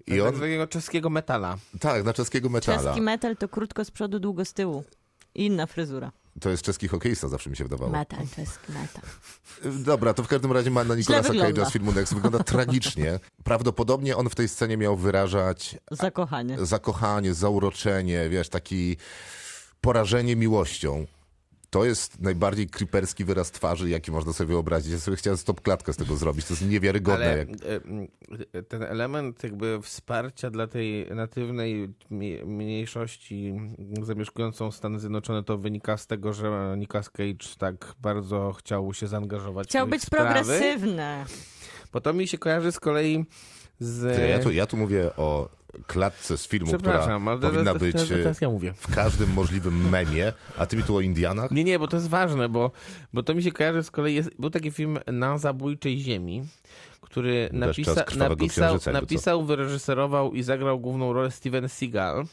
I 0.06 0.12
I 0.14 0.20
on, 0.20 0.34
takiego 0.40 0.66
czeskiego 0.66 1.10
metala. 1.10 1.58
tak, 1.80 2.04
na 2.04 2.12
czeskiego 2.12 2.48
metala. 2.48 2.82
Czeski 2.82 3.00
metal 3.00 3.36
to 3.36 3.48
krótko 3.48 3.84
z 3.84 3.90
przodu, 3.90 4.18
długo 4.20 4.44
z 4.44 4.52
tyłu. 4.54 4.84
I 5.34 5.46
Inna 5.46 5.66
fryzura. 5.66 6.12
To 6.40 6.50
jest 6.50 6.62
czeski 6.62 6.88
hokeista, 6.88 7.28
zawsze 7.28 7.50
mi 7.50 7.56
się 7.56 7.64
wydawało. 7.64 7.90
Metal, 7.90 8.20
czeski 8.36 8.72
metal. 8.72 9.02
Dobra, 9.84 10.14
to 10.14 10.22
w 10.22 10.28
każdym 10.28 10.52
razie 10.52 10.70
ma 10.70 10.84
na 10.84 10.94
Nicolasa 10.94 11.28
wygląda. 11.28 11.62
Cage'a 11.62 11.68
z 11.68 11.72
filmu 11.72 11.92
Next. 11.92 12.14
Wygląda 12.14 12.44
tragicznie. 12.44 13.20
Prawdopodobnie 13.44 14.16
on 14.16 14.28
w 14.28 14.34
tej 14.34 14.48
scenie 14.48 14.76
miał 14.76 14.96
wyrażać 14.96 15.76
Zakochanie. 15.90 16.56
zakochanie, 16.66 17.34
zauroczenie, 17.34 18.28
wiesz, 18.28 18.48
taki 18.48 18.96
porażenie 19.80 20.36
miłością. 20.36 21.06
To 21.70 21.84
jest 21.84 22.20
najbardziej 22.20 22.66
creeperski 22.66 23.24
wyraz 23.24 23.50
twarzy, 23.50 23.88
jaki 23.88 24.12
można 24.12 24.32
sobie 24.32 24.48
wyobrazić. 24.48 24.92
Ja 24.92 24.98
sobie 24.98 25.16
chciałem 25.16 25.36
stop 25.36 25.60
klatkę 25.60 25.92
z 25.92 25.96
tego 25.96 26.16
zrobić. 26.16 26.46
To 26.46 26.52
jest 26.52 26.68
niewiarygodne. 26.68 27.26
Ale 27.26 27.38
Jak... 27.38 27.48
ten 28.68 28.82
element 28.82 29.42
jakby 29.42 29.82
wsparcia 29.82 30.50
dla 30.50 30.66
tej 30.66 31.06
natywnej 31.14 31.94
mniejszości 32.44 33.54
zamieszkującą 34.02 34.70
Stany 34.70 34.98
Zjednoczone 35.00 35.44
to 35.44 35.58
wynika 35.58 35.96
z 35.96 36.06
tego, 36.06 36.32
że 36.32 36.74
Nicolas 36.78 37.10
Cage 37.10 37.56
tak 37.58 37.94
bardzo 38.00 38.52
chciał 38.52 38.94
się 38.94 39.06
zaangażować 39.06 39.68
Chciał 39.68 39.86
w 39.86 39.90
być 39.90 40.02
sprawy. 40.02 40.34
progresywny. 40.34 41.24
Bo 41.92 42.00
to 42.00 42.12
mi 42.12 42.28
się 42.28 42.38
kojarzy 42.38 42.72
z 42.72 42.80
kolei 42.80 43.24
z... 43.78 44.18
Ja, 44.30 44.38
tu, 44.38 44.50
ja 44.50 44.66
tu 44.66 44.76
mówię 44.76 45.10
o 45.16 45.57
klatce 45.86 46.38
z 46.38 46.48
filmu, 46.48 46.72
która 46.72 46.92
ale 47.02 47.38
powinna 47.38 47.64
to- 47.72 47.78
to- 47.78 47.84
być 47.84 47.96
teraz 48.08 48.40
ja 48.40 48.48
mówię. 48.50 48.72
w 48.76 48.94
każdym 48.94 49.32
możliwym 49.32 49.88
memie, 49.90 50.32
a 50.58 50.66
ty 50.66 50.76
mi 50.76 50.82
tu 50.82 50.96
o 50.96 51.00
Indianach? 51.00 51.50
Nie, 51.50 51.64
nie, 51.64 51.78
bo 51.78 51.88
to 51.88 51.96
jest 51.96 52.08
ważne, 52.08 52.48
bo, 52.48 52.70
bo 53.12 53.22
to 53.22 53.34
mi 53.34 53.42
się 53.42 53.52
kojarzy 53.52 53.82
z 53.82 53.90
kolei. 53.90 54.14
Jest, 54.14 54.30
był 54.38 54.50
taki 54.50 54.70
film 54.70 54.98
Na 55.12 55.38
zabójczej 55.38 55.98
ziemi, 55.98 56.42
który 57.00 57.48
napisa, 57.52 58.04
napisał, 58.16 58.78
napisał, 58.92 59.44
wyreżyserował 59.44 60.34
i 60.34 60.42
zagrał 60.42 60.80
główną 60.80 61.12
rolę 61.12 61.30
Steven 61.30 61.68
Seagal. 61.68 62.24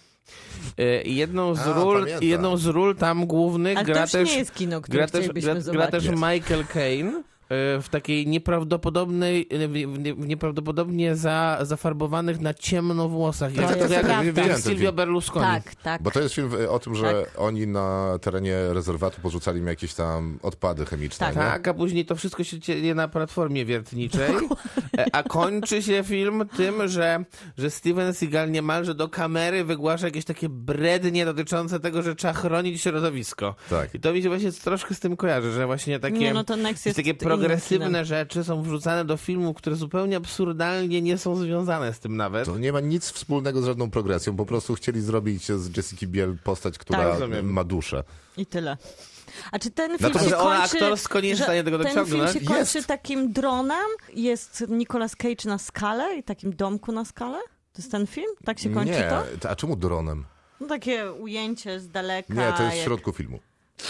E, 0.77 1.01
I 1.01 1.15
jedną 1.15 1.55
z, 1.55 1.59
A, 1.59 1.73
ról, 1.73 1.99
pamiętam. 1.99 2.23
jedną 2.23 2.57
z 2.57 2.65
ról 2.65 2.95
tam 2.95 3.25
głównych 3.25 3.77
Ale 3.77 3.85
gra 3.85 4.07
też, 4.07 4.29
nie 4.29 4.37
jest 4.37 4.53
kino, 4.53 4.81
które 4.81 4.97
gra 4.97 5.07
też, 5.07 5.19
chcielibyśmy 5.21 5.61
gra, 5.61 5.73
gra 5.73 5.87
też 5.87 6.07
Michael 6.09 6.65
Caine. 6.73 7.23
E, 7.49 7.81
W 7.81 7.89
takiej 7.89 8.27
nieprawdopodobnej, 8.27 9.47
w, 9.51 9.73
w, 10.17 10.27
nieprawdopodobnie 10.27 11.15
za, 11.15 11.57
zafarbowanych 11.61 12.39
na 12.39 12.53
ciemno 12.53 13.09
włosach. 13.09 13.53
To 13.53 13.61
jak, 13.61 13.77
jest 13.77 13.91
jak, 14.37 14.57
Silvio. 14.61 14.93
Berlusconi. 14.93 15.45
Tak, 15.45 15.75
tak. 15.75 16.03
Bo 16.03 16.11
to 16.11 16.21
jest 16.21 16.35
film 16.35 16.51
e, 16.61 16.69
o 16.69 16.79
tym, 16.79 16.95
że 16.95 17.13
Tak. 17.13 17.41
oni 17.41 17.67
na 17.67 18.19
terenie 18.21 18.57
rezerwatu 18.73 19.21
porzucali 19.21 19.61
mi 19.61 19.67
jakieś 19.67 19.93
tam 19.93 20.39
odpady 20.41 20.85
chemiczne. 20.85 21.25
Tak. 21.25 21.35
Tak, 21.35 21.67
a 21.67 21.73
później 21.73 22.05
to 22.05 22.15
wszystko 22.15 22.43
się 22.43 22.59
dzieje 22.59 22.95
na 22.95 23.07
platformie 23.07 23.65
wiertniczej, 23.65 24.35
e, 24.97 25.05
a 25.11 25.23
kończy 25.23 25.83
się 25.83 26.03
film 26.03 26.43
tym, 26.57 26.87
że, 26.87 27.25
że 27.57 27.69
Steven 27.69 28.13
Seagal 28.13 28.51
niemalże 28.51 28.95
do 28.95 29.09
kamery 29.09 29.63
wygłasza 29.63 30.05
jakieś 30.05 30.25
takie 30.25 30.49
brednie 30.49 31.25
dotyczące 31.25 31.79
tego, 31.79 32.01
że 32.01 32.15
trzeba 32.15 32.33
chronić 32.33 32.81
środowisko. 32.81 33.55
Tak. 33.69 33.95
I 33.95 33.99
to 33.99 34.13
mi 34.13 34.21
się 34.23 34.29
właśnie 34.29 34.51
troszkę 34.51 34.95
z 34.95 34.99
tym 34.99 35.17
kojarzy, 35.17 35.51
że 35.51 35.65
właśnie 35.65 35.99
takie, 35.99 36.17
Nie, 36.17 36.33
no 36.33 36.43
to 36.43 36.55
Next 36.55 36.85
jest 36.85 36.95
takie 36.95 37.09
innym 37.09 37.19
progresywne 37.39 37.85
kinem. 37.87 38.05
rzeczy 38.05 38.43
są 38.43 38.61
wrzucane 38.63 39.05
do 39.05 39.17
filmów, 39.17 39.57
które 39.57 39.75
zupełnie 39.75 40.17
absurdalnie 40.17 41.01
nie 41.01 41.17
są 41.17 41.35
związane 41.35 41.93
z 41.93 41.99
tym 41.99 42.17
nawet. 42.17 42.45
To 42.45 42.57
nie 42.57 42.73
ma 42.73 42.79
nic 42.79 43.09
wspólnego 43.11 43.61
z 43.61 43.65
żadną 43.65 43.89
progresją. 43.91 44.35
Po 44.35 44.45
prostu 44.45 44.75
chcieli 44.75 45.01
zrobić 45.01 45.51
z 45.51 45.77
Jessica 45.77 46.05
Biel 46.07 46.37
postać, 46.43 46.77
która 46.77 47.17
Tak. 47.19 47.29
Ma 47.43 47.63
duszę. 47.63 48.03
I 48.37 48.45
tyle. 48.45 48.77
A 49.51 49.59
czy 49.59 49.71
ten 49.71 49.97
film 49.97 49.99
Natomiast 50.01 50.29
się 50.29 50.37
ona 50.37 50.59
kończy... 50.59 50.75
aktorsko 50.77 51.19
nie 51.21 51.29
jest 51.29 51.41
w 51.41 51.43
stanie 51.43 51.63
tego 51.63 51.79
Ten 51.79 52.05
film 52.05 52.27
się 52.27 52.39
kończy 52.39 52.77
Jest. 52.77 52.87
takim 52.87 53.31
dronem, 53.33 53.85
jest 54.13 54.63
Nicolas 54.69 55.15
Cage 55.15 55.45
na 55.45 55.57
skale 55.57 56.15
i 56.17 56.23
takim 56.23 56.55
domku 56.55 56.91
na 56.91 57.05
skale? 57.05 57.37
To 57.73 57.81
jest 57.81 57.91
ten 57.91 58.07
film? 58.07 58.31
Tak 58.45 58.59
się 58.59 58.69
kończy 58.73 58.91
nie, 58.93 59.11
to? 59.39 59.49
a 59.49 59.55
czemu 59.55 59.75
dronem? 59.75 60.25
No 60.61 60.67
takie 60.67 61.11
ujęcie 61.11 61.79
z 61.79 61.89
daleka. 61.89 62.33
Nie, 62.33 62.53
to 62.57 62.63
jest 62.63 62.75
w 62.75 62.77
jak- 62.77 62.85
środku 62.85 63.11
filmu. 63.11 63.39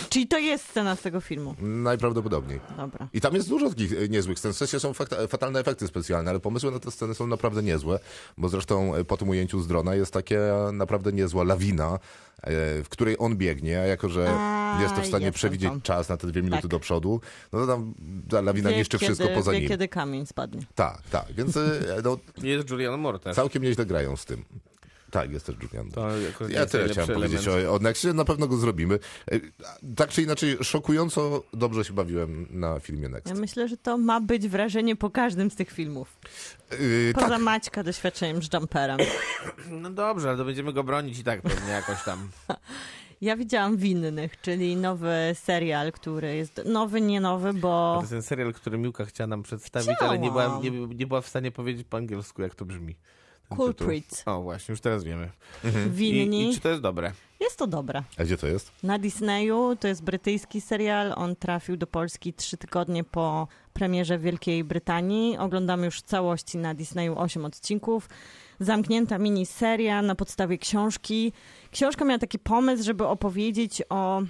Czyli 0.10 0.28
to 0.28 0.38
jest 0.38 0.66
scena 0.70 0.96
z 0.96 1.02
tego 1.02 1.22
filmu. 1.22 1.56
Najprawdopodobniej. 1.62 2.60
Dobra. 2.78 3.08
I 3.14 3.22
tam 3.22 3.36
jest 3.36 3.50
dużo 3.50 3.70
takich 3.70 3.94
e, 3.94 4.10
niezłych 4.10 4.40
scen. 4.40 4.54
W 4.54 4.58
sensie 4.58 4.80
są 4.80 4.94
fakta, 4.94 5.28
fatalne 5.28 5.60
efekty 5.60 5.88
specjalne, 5.88 6.32
ale 6.32 6.40
pomysły 6.40 6.72
na 6.72 6.80
te 6.80 6.92
sceny 6.92 7.16
są 7.16 7.28
naprawdę 7.28 7.64
niezłe, 7.64 8.00
bo 8.38 8.50
zresztą 8.50 8.96
e, 8.96 9.04
po 9.04 9.18
tym 9.18 9.30
ujęciu 9.30 9.62
z 9.62 9.68
drona 9.68 9.96
jest 9.96 10.14
taka 10.14 10.36
naprawdę 10.74 11.12
niezła 11.14 11.44
lawina, 11.44 11.94
e, 11.94 12.00
w 12.84 12.86
której 12.90 13.16
on 13.20 13.36
biegnie, 13.38 13.80
a 13.80 13.86
jako, 13.86 14.10
że 14.10 14.30
A, 14.40 14.80
jest 14.82 14.96
to 14.96 15.02
w 15.02 15.06
stanie 15.08 15.32
przewidzieć 15.32 15.70
tam. 15.70 15.82
czas 15.82 16.10
na 16.10 16.18
te 16.18 16.28
dwie 16.28 16.42
minuty 16.42 16.62
Tak. 16.62 16.72
do 16.72 16.80
przodu, 16.80 17.22
no 17.54 17.60
to 17.60 17.68
tam 17.68 17.94
ta 18.30 18.42
lawina 18.42 18.70
Wie, 18.70 18.78
niszczy 18.78 18.98
wszystko 18.98 19.24
kiedy, 19.24 19.36
poza 19.38 19.52
wie, 19.52 19.60
nim. 19.60 19.70
kiedy 19.70 19.88
kamień 19.88 20.26
spadnie. 20.26 20.62
Tak, 20.76 21.02
tak, 21.12 21.26
więc 21.34 21.58
e, 21.58 21.80
no, 22.04 22.18
Jest 22.44 22.70
Julian 22.70 23.00
Moore 23.00 23.20
też. 23.20 23.36
całkiem 23.36 23.64
nieźle 23.64 23.86
grają 23.86 24.16
z 24.18 24.26
tym. 24.26 24.46
Tak, 25.16 25.32
jest 25.32 25.46
też 25.46 25.56
Julian. 25.64 25.92
To 25.92 26.08
akurat 26.34 26.52
Ja 26.52 26.66
tyle 26.66 26.90
chciałem 26.90 27.10
powiedzieć 27.10 27.48
element. 27.48 27.68
o, 27.70 27.76
o 27.76 27.80
Nexie, 27.80 28.14
na 28.14 28.26
pewno 28.26 28.48
go 28.48 28.58
zrobimy. 28.58 29.00
E, 29.32 29.40
Tak 29.96 30.10
czy 30.10 30.22
inaczej, 30.22 30.58
szokująco 30.62 31.44
dobrze 31.54 31.86
się 31.86 31.94
bawiłem 31.94 32.48
na 32.50 32.80
filmie 32.80 33.10
Next. 33.10 33.28
Ja 33.28 33.34
myślę, 33.42 33.68
że 33.68 33.78
to 33.78 33.98
ma 33.98 34.22
być 34.22 34.48
wrażenie 34.48 34.96
po 34.96 35.10
każdym 35.10 35.52
z 35.52 35.56
tych 35.56 35.72
filmów. 35.72 36.18
Yy, 36.80 37.12
Poza 37.16 37.30
tak, 37.30 37.42
Maćka 37.42 37.84
doświadczeniem 37.84 38.44
z 38.44 38.54
jumperem. 38.54 38.98
No 39.82 39.90
dobrze, 39.90 40.30
ale 40.30 40.38
to 40.38 40.46
będziemy 40.46 40.74
go 40.74 40.84
bronić 40.84 41.20
i 41.20 41.24
tak 41.24 41.42
pewnie 41.42 41.72
jakoś 41.72 42.04
tam. 42.04 42.30
Ja 43.22 43.38
widziałam 43.38 43.78
Winnych, 43.78 44.42
czyli 44.42 44.76
nowy 44.76 45.14
serial, 45.34 45.92
który 45.92 46.36
jest 46.36 46.62
nowy, 46.66 47.02
nie 47.02 47.22
nowy, 47.22 47.54
To 47.54 47.60
bo 47.60 47.98
jest 48.00 48.12
ten 48.12 48.22
serial, 48.22 48.54
który 48.54 48.78
Miłka 48.78 49.06
chciała 49.06 49.28
nam 49.28 49.44
przedstawić, 49.44 49.90
ale 50.00 50.20
nie 50.20 50.30
była, 50.32 50.44
Chciałam. 50.44 50.64
nie, 50.64 50.72
nie 50.96 51.08
była 51.08 51.22
w 51.22 51.28
stanie 51.28 51.52
powiedzieć 51.52 51.88
po 51.90 51.98
angielsku, 51.98 52.42
jak 52.42 52.56
to 52.56 52.66
brzmi. 52.66 52.96
Tytuł. 53.50 53.66
Culprits. 53.66 54.24
O, 54.26 54.42
właśnie, 54.42 54.72
już 54.72 54.82
teraz 54.82 55.04
wiemy. 55.04 55.30
Winni. 55.90 56.46
I, 56.46 56.50
I 56.50 56.54
czy 56.54 56.60
to 56.60 56.70
jest 56.70 56.82
dobre? 56.82 57.12
Jest 57.40 57.58
to 57.58 57.68
dobre. 57.68 58.04
a 58.18 58.24
gdzie 58.24 58.38
to 58.38 58.48
jest? 58.48 58.72
Na 58.84 59.00
Disneyu 59.00 59.76
to 59.80 59.88
jest 59.88 60.04
brytyjski 60.04 60.62
serial. 60.62 61.14
On 61.16 61.36
trafił 61.36 61.78
do 61.78 61.88
Polski 61.88 62.34
trzy 62.34 62.58
tygodnie 62.58 63.04
po 63.04 63.48
premierze 63.74 64.18
w 64.18 64.22
Wielkiej 64.22 64.64
Brytanii. 64.64 65.38
Oglądamy 65.38 65.86
już 65.86 66.00
w 66.00 66.02
całości 66.04 66.58
na 66.58 66.74
Disneyu 66.74 67.20
8 67.20 67.46
odcinków. 67.46 68.10
Zamknięta 68.60 69.18
miniseria 69.18 70.02
na 70.02 70.16
podstawie 70.16 70.58
książki. 70.58 71.34
Książka 71.72 72.06
miała 72.06 72.20
taki 72.20 72.40
pomysł, 72.40 72.84
żeby 72.84 73.08
opowiedzieć 73.08 73.82
o. 73.90 74.22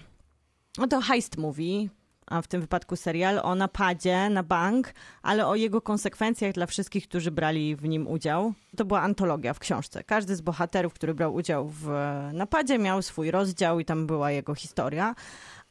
No 0.78 0.88
to 0.88 1.02
heist 1.02 1.38
movie, 1.38 1.88
a 2.28 2.42
w 2.42 2.48
tym 2.48 2.62
wypadku 2.62 2.96
serial, 2.96 3.40
o 3.44 3.56
napadzie 3.56 4.30
na 4.30 4.44
bank, 4.44 4.94
ale 5.22 5.48
o 5.48 5.56
jego 5.56 5.82
konsekwencjach 5.82 6.54
dla 6.54 6.66
wszystkich, 6.66 7.08
którzy 7.08 7.32
brali 7.32 7.76
w 7.76 7.84
nim 7.84 8.08
udział. 8.08 8.54
To 8.78 8.86
była 8.86 9.02
antologia 9.02 9.54
w 9.54 9.60
książce. 9.60 10.04
Każdy 10.04 10.36
z 10.36 10.42
bohaterów, 10.42 10.94
który 10.94 11.14
brał 11.14 11.34
udział 11.34 11.70
w 11.70 11.90
e, 11.90 12.32
napadzie, 12.34 12.80
miał 12.80 13.02
swój 13.02 13.32
rozdział 13.32 13.80
i 13.80 13.86
tam 13.86 14.08
była 14.08 14.32
jego 14.32 14.56
historia. 14.56 15.16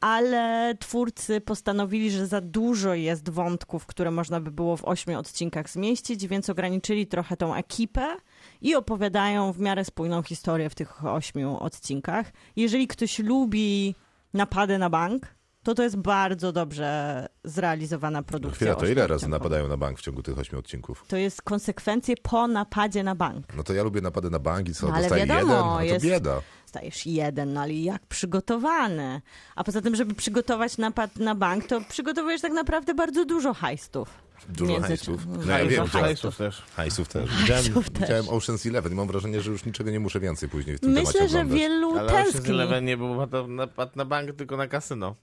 Ale 0.00 0.74
twórcy 0.80 1.40
postanowili, 1.40 2.10
że 2.10 2.26
za 2.26 2.40
dużo 2.40 2.94
jest 2.94 3.30
wątków, 3.30 3.86
które 3.86 4.10
można 4.10 4.40
by 4.40 4.50
było 4.50 4.76
w 4.76 4.84
ośmiu 4.84 5.18
odcinkach 5.18 5.70
zmieścić, 5.70 6.26
więc 6.26 6.50
ograniczyli 6.50 7.06
trochę 7.06 7.36
tą 7.36 7.54
ekipę 7.54 8.16
i 8.60 8.74
opowiadają 8.74 9.52
w 9.52 9.60
miarę 9.60 9.84
spójną 9.84 10.22
historię 10.22 10.70
w 10.70 10.74
tych 10.74 11.04
ośmiu 11.04 11.58
odcinkach. 11.58 12.32
Jeżeli 12.56 12.88
ktoś 12.88 13.18
lubi 13.18 13.94
napady 14.34 14.78
na 14.78 14.90
bank, 14.90 15.33
to 15.64 15.74
to 15.74 15.82
jest 15.82 15.96
bardzo 15.96 16.52
dobrze 16.52 17.26
zrealizowana 17.44 18.22
produkcja. 18.22 18.56
Chwila, 18.56 18.74
to 18.74 18.86
ile 18.86 19.06
razy 19.06 19.28
napadają 19.28 19.68
na 19.68 19.76
bank 19.76 19.98
w 19.98 20.02
ciągu 20.02 20.22
tych 20.22 20.38
ośmiu 20.38 20.58
odcinków? 20.58 21.04
To 21.08 21.16
jest 21.16 21.42
konsekwencje 21.42 22.14
po 22.22 22.46
napadzie 22.48 23.02
na 23.02 23.14
bank. 23.14 23.54
No 23.56 23.62
to 23.62 23.74
ja 23.74 23.82
lubię 23.82 24.00
napady 24.00 24.30
na 24.30 24.38
bank 24.38 24.68
i 24.68 24.74
co, 24.74 24.86
No, 24.88 24.92
ale 24.94 25.02
dostaję 25.02 25.26
wiadomo, 25.26 25.42
jeden? 25.52 25.56
No 25.66 25.76
to 25.76 25.82
jest- 25.82 26.04
bieda. 26.06 26.40
Stajesz 26.66 27.06
jeden, 27.06 27.52
no 27.52 27.60
ale 27.60 27.72
jak 27.72 28.06
przygotowany. 28.06 29.20
A 29.56 29.64
poza 29.64 29.80
tym, 29.80 29.96
żeby 29.96 30.14
przygotować 30.14 30.78
napad 30.78 31.16
na 31.16 31.34
bank, 31.34 31.66
to 31.66 31.80
przygotowujesz 31.88 32.40
tak 32.40 32.52
naprawdę 32.52 32.94
bardzo 32.94 33.24
dużo 33.24 33.54
hajstów. 33.54 34.08
Dużo 34.48 34.72
Między- 34.72 34.88
hajsów. 34.88 35.26
No, 35.26 35.36
No 35.36 35.42
ja 35.42 35.58
Hajsów- 35.58 35.70
wiem, 35.70 35.86
że 35.86 36.00
hajsów 36.00 36.36
też. 36.36 36.62
hajsów 36.76 37.08
też. 37.08 37.30
Widziałem, 37.40 37.64
też. 37.64 37.90
widziałem 38.00 38.24
Ocean's 38.24 38.68
Eleven 38.68 38.92
i 38.92 38.94
mam 38.94 39.06
wrażenie, 39.06 39.40
że 39.40 39.50
już 39.50 39.64
niczego 39.64 39.90
nie 39.90 40.00
muszę 40.00 40.20
więcej 40.20 40.48
później 40.48 40.76
w 40.76 40.80
tym 40.80 40.90
Myślę, 40.90 41.12
temacie 41.12 41.28
że 41.28 41.38
oglądać. 41.38 41.58
wielu 41.58 41.98
Ale 41.98 42.12
Ocean's 42.12 42.32
tęskni. 42.32 42.50
Eleven 42.54 42.84
nie 42.84 42.96
był 42.96 43.14
napad 43.48 43.96
na 43.96 44.04
bank, 44.04 44.32
tylko 44.32 44.56
na 44.56 44.66
kasyno. 44.68 45.14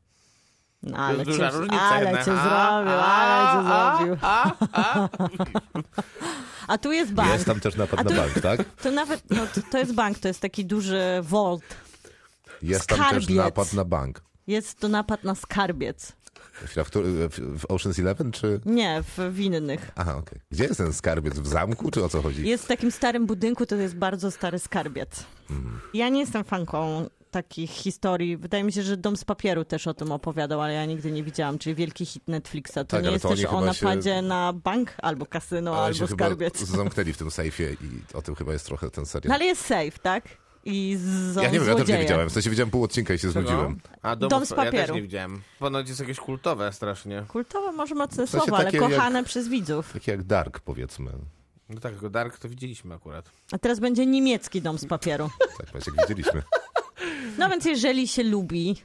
No, 0.83 0.91
To 0.91 0.97
ale 0.97 1.17
jest 1.17 1.25
cię, 1.25 1.31
duża 1.31 1.49
różnica 1.49 1.81
ale 1.81 2.11
cię 2.17 2.23
zrobił, 2.23 2.93
ale 2.99 3.57
cię 3.57 3.67
zrobił. 3.67 4.17
a, 4.21 4.51
a. 4.73 5.09
A 6.67 6.77
tu 6.77 6.91
jest 6.91 7.13
bank. 7.13 7.33
Jest 7.33 7.45
tam 7.45 7.59
też 7.59 7.75
napad 7.75 7.99
A 7.99 8.03
na 8.03 8.09
tu- 8.09 8.15
bank, 8.15 8.33
tak? 8.41 8.63
To 8.83 8.91
nawet, 8.91 9.23
no 9.29 9.47
to, 9.55 9.61
to 9.71 9.77
jest 9.77 9.93
bank, 9.93 10.19
to 10.19 10.27
jest 10.27 10.39
taki 10.39 10.65
duży 10.65 11.01
vault. 11.21 11.63
Jest 12.61 12.87
tam 12.87 12.97
też 12.97 13.07
Skarbiec. 13.07 13.29
napad 13.45 13.73
na 13.73 13.85
bank. 13.85 14.21
Jest 14.47 14.79
to 14.79 14.87
napad 14.87 15.23
na 15.23 15.35
skarbiec. 15.35 16.13
W, 16.53 16.67
w, 16.75 17.59
w 17.59 17.67
Ocean's 17.67 17.99
Eleven, 18.01 18.31
czy... 18.31 18.59
Nie, 18.65 19.03
w 19.17 19.33
winnych. 19.33 19.91
Aha, 19.95 20.15
okej. 20.17 20.39
Gdzie 20.51 20.63
jest 20.63 20.77
ten 20.77 20.93
skarbiec? 20.93 21.39
W 21.39 21.47
zamku, 21.47 21.91
czy 21.91 22.03
o 22.03 22.09
co 22.09 22.21
chodzi? 22.21 22.47
Jest 22.47 22.63
w 22.63 22.67
takim 22.67 22.91
starym 22.91 23.25
budynku, 23.25 23.65
to 23.65 23.75
jest 23.75 23.95
bardzo 23.95 24.31
stary 24.31 24.59
skarbiec. 24.59 25.23
Hmm. 25.47 25.79
Ja 25.93 26.09
nie 26.09 26.19
jestem 26.19 26.43
fanką 26.43 27.05
takich 27.31 27.69
historii. 27.71 28.37
Wydaje 28.37 28.63
mi 28.63 28.71
się, 28.71 28.83
że 28.83 28.97
Dom 28.97 29.17
z 29.17 29.25
Papieru 29.25 29.65
też 29.65 29.87
o 29.87 29.93
tym 29.93 30.11
opowiadał, 30.11 30.61
ale 30.61 30.73
ja 30.73 30.85
nigdy 30.85 31.11
nie 31.11 31.23
widziałam, 31.23 31.57
czyli 31.59 31.75
wielki 31.75 32.05
hit 32.05 32.27
Netflixa. 32.27 32.73
To 32.73 32.85
Tak, 32.85 33.03
nie 33.03 33.11
jest 33.11 33.23
to 33.23 33.29
też 33.29 33.45
o 33.45 33.59
chyba 33.59 33.73
się- 33.73 33.85
napadzie 33.85 34.21
na 34.21 34.53
bank 34.53 34.93
albo 35.01 35.25
kasyno, 35.25 35.71
Ale 35.75 35.81
albo 35.81 35.93
się 35.97 36.07
chyba 36.07 36.25
skarbiec. 36.25 36.59
zamknęli 36.63 37.13
w 37.13 37.17
tym 37.17 37.31
sejfie 37.31 37.73
i 37.73 38.15
o 38.17 38.21
tym 38.21 38.35
chyba 38.35 38.53
jest 38.53 38.65
trochę 38.65 38.89
ten 38.89 39.05
serial. 39.05 39.29
No 39.29 39.35
ale 39.35 39.45
jest 39.45 39.61
safe, 39.61 39.91
tak? 40.01 40.23
I 40.65 40.97
z 40.99 41.35
Ja 41.35 41.49
nie 41.49 41.59
wiem, 41.59 41.67
ja 41.67 41.75
też 41.75 41.87
nie 41.87 41.97
widziałem. 41.97 42.29
W 42.29 42.33
sensie 42.33 42.49
widziałem 42.49 42.69
pół 42.71 42.83
odcinka 42.83 43.13
i 43.13 43.19
się 43.19 43.29
znudziłem. 43.31 43.79
A 44.01 44.15
dom, 44.15 44.29
Dom 44.29 44.45
z 44.45 44.49
Ja 44.49 44.55
też 44.55 44.65
papieru. 44.65 44.95
nie 44.95 45.01
widziałem. 45.01 45.41
Ponoć 45.59 45.87
jest 45.87 45.99
jakieś 45.99 46.17
kultowe 46.19 46.73
strasznie. 46.73 47.25
Kultowe 47.27 47.71
może 47.71 47.95
mocne 47.95 48.27
W 48.27 48.29
sensie 48.29 48.45
słowo, 48.45 48.55
ale 48.57 48.65
takie 48.71 48.77
jak- 48.77 48.91
kochane 48.91 49.23
przez 49.23 49.47
widzów. 49.47 49.93
Takie 49.93 50.11
jak 50.11 50.23
Dark, 50.23 50.59
powiedzmy. 50.59 51.11
No 51.69 51.79
tak, 51.79 52.09
Dark 52.09 52.37
to 52.39 52.49
widzieliśmy 52.49 52.95
akurat. 52.95 53.29
A 53.51 53.57
teraz 53.57 53.79
będzie 53.79 54.05
niemiecki 54.05 54.61
Dom 54.61 54.77
z 54.77 54.85
Papieru. 54.85 55.29
Tak, 55.57 55.71
właśnie 55.71 55.93
jak 55.97 56.07
widzieliśmy. 56.07 56.43
No 57.37 57.49
więc 57.49 57.65
jeżeli 57.65 58.07
się 58.07 58.23
lubi 58.23 58.75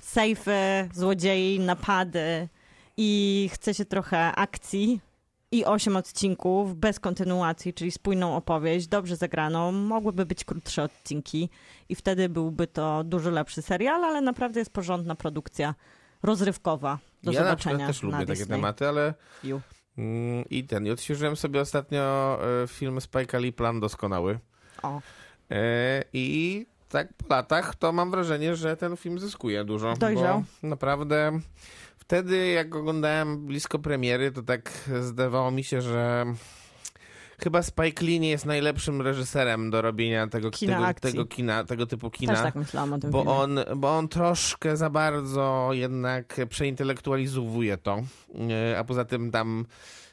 sejfy, 0.00 0.88
złodziei, 0.94 1.60
napady 1.60 2.48
i 2.96 3.50
chce 3.52 3.74
się 3.74 3.84
trochę 3.84 4.18
akcji 4.26 5.00
i 5.52 5.64
osiem 5.64 5.96
odcinków 5.96 6.76
bez 6.76 7.00
kontynuacji, 7.00 7.74
czyli 7.74 7.90
spójną 7.90 8.36
opowieść, 8.36 8.86
dobrze 8.86 9.16
zagraną, 9.16 9.72
mogłyby 9.72 10.26
być 10.26 10.44
krótsze 10.44 10.82
odcinki 10.82 11.50
i 11.88 11.94
wtedy 11.94 12.28
byłby 12.28 12.66
to 12.66 13.04
dużo 13.04 13.30
lepszy 13.30 13.62
serial, 13.62 14.04
ale 14.04 14.20
naprawdę 14.20 14.60
jest 14.60 14.72
porządna 14.72 15.14
produkcja 15.14 15.74
rozrywkowa 16.22 16.98
do 17.22 17.32
ja 17.32 17.40
na 17.40 17.46
zobaczenia 17.46 17.74
przykład 17.76 17.88
też 17.88 18.02
lubię 18.02 18.18
takie 18.18 18.32
Disney. 18.32 18.48
tematy, 18.48 18.88
ale 18.88 19.14
Ju. 19.44 19.60
mm, 19.98 20.44
i 20.50 20.64
ten. 20.64 20.86
I 20.86 20.90
odświeżyłem 20.90 21.36
sobie 21.36 21.60
ostatnio 21.60 22.38
e, 22.62 22.66
film 22.68 22.98
Spike'a 22.98 23.40
Lee 23.40 23.52
Plan 23.52 23.80
Doskonały. 23.80 24.38
O, 24.82 25.00
E, 25.50 26.04
I 26.12 26.66
tak 26.88 27.08
po 27.14 27.34
latach 27.34 27.74
to 27.74 27.92
mam 27.92 28.10
wrażenie, 28.10 28.56
że 28.56 28.76
ten 28.76 28.96
film 28.96 29.18
zyskuje 29.18 29.64
dużo. 29.64 29.94
Dojrzał. 29.98 30.44
Naprawdę 30.62 31.40
wtedy 31.98 32.46
jak 32.46 32.74
oglądałem 32.74 33.46
blisko 33.46 33.78
premiery, 33.78 34.32
to 34.32 34.42
tak 34.42 34.72
zdawało 35.00 35.50
mi 35.50 35.64
się, 35.64 35.82
że 35.82 36.26
chyba 37.42 37.62
Spike 37.62 38.04
Lee 38.04 38.20
nie 38.20 38.30
jest 38.30 38.46
najlepszym 38.46 39.02
reżyserem 39.02 39.70
do 39.70 39.82
robienia 39.82 40.26
tego, 40.26 40.50
Kina 40.50 40.74
tego, 40.74 40.86
akcji. 40.86 41.10
tego 41.10 41.26
kina, 41.26 41.64
tego 41.64 41.86
typu 41.86 42.10
kina. 42.10 42.32
też 42.32 42.42
tak 42.42 42.54
myślałam 42.54 42.92
o 42.92 42.98
tym 42.98 43.10
Bo 43.10 43.18
filmie. 43.22 43.36
on, 43.36 43.60
bo 43.76 43.96
on 43.98 44.08
troszkę 44.08 44.76
za 44.76 44.90
bardzo 44.90 45.68
jednak 45.72 46.36
przeintelektualizowuje 46.48 47.76
to, 47.78 48.02
E, 48.72 48.78
a 48.78 48.84
poza 48.84 49.04
tym 49.04 49.30
tam 49.30 49.66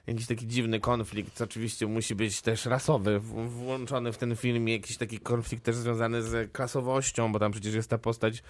jakiś 0.07 0.27
taki 0.27 0.47
dziwny 0.47 0.79
konflikt, 0.79 1.41
oczywiście 1.41 1.87
musi 1.87 2.15
być 2.15 2.41
też 2.41 2.65
rasowy, 2.65 3.19
włączony 3.19 4.11
w 4.11 4.17
ten 4.17 4.35
film, 4.35 4.67
jakiś 4.67 4.97
taki 4.97 5.19
konflikt 5.19 5.63
też 5.63 5.75
związany 5.75 6.21
z 6.21 6.51
klasowością, 6.51 7.31
bo 7.31 7.39
tam 7.39 7.51
przecież 7.51 7.73
jest 7.73 7.89
ta 7.89 7.97
postać, 7.97 8.43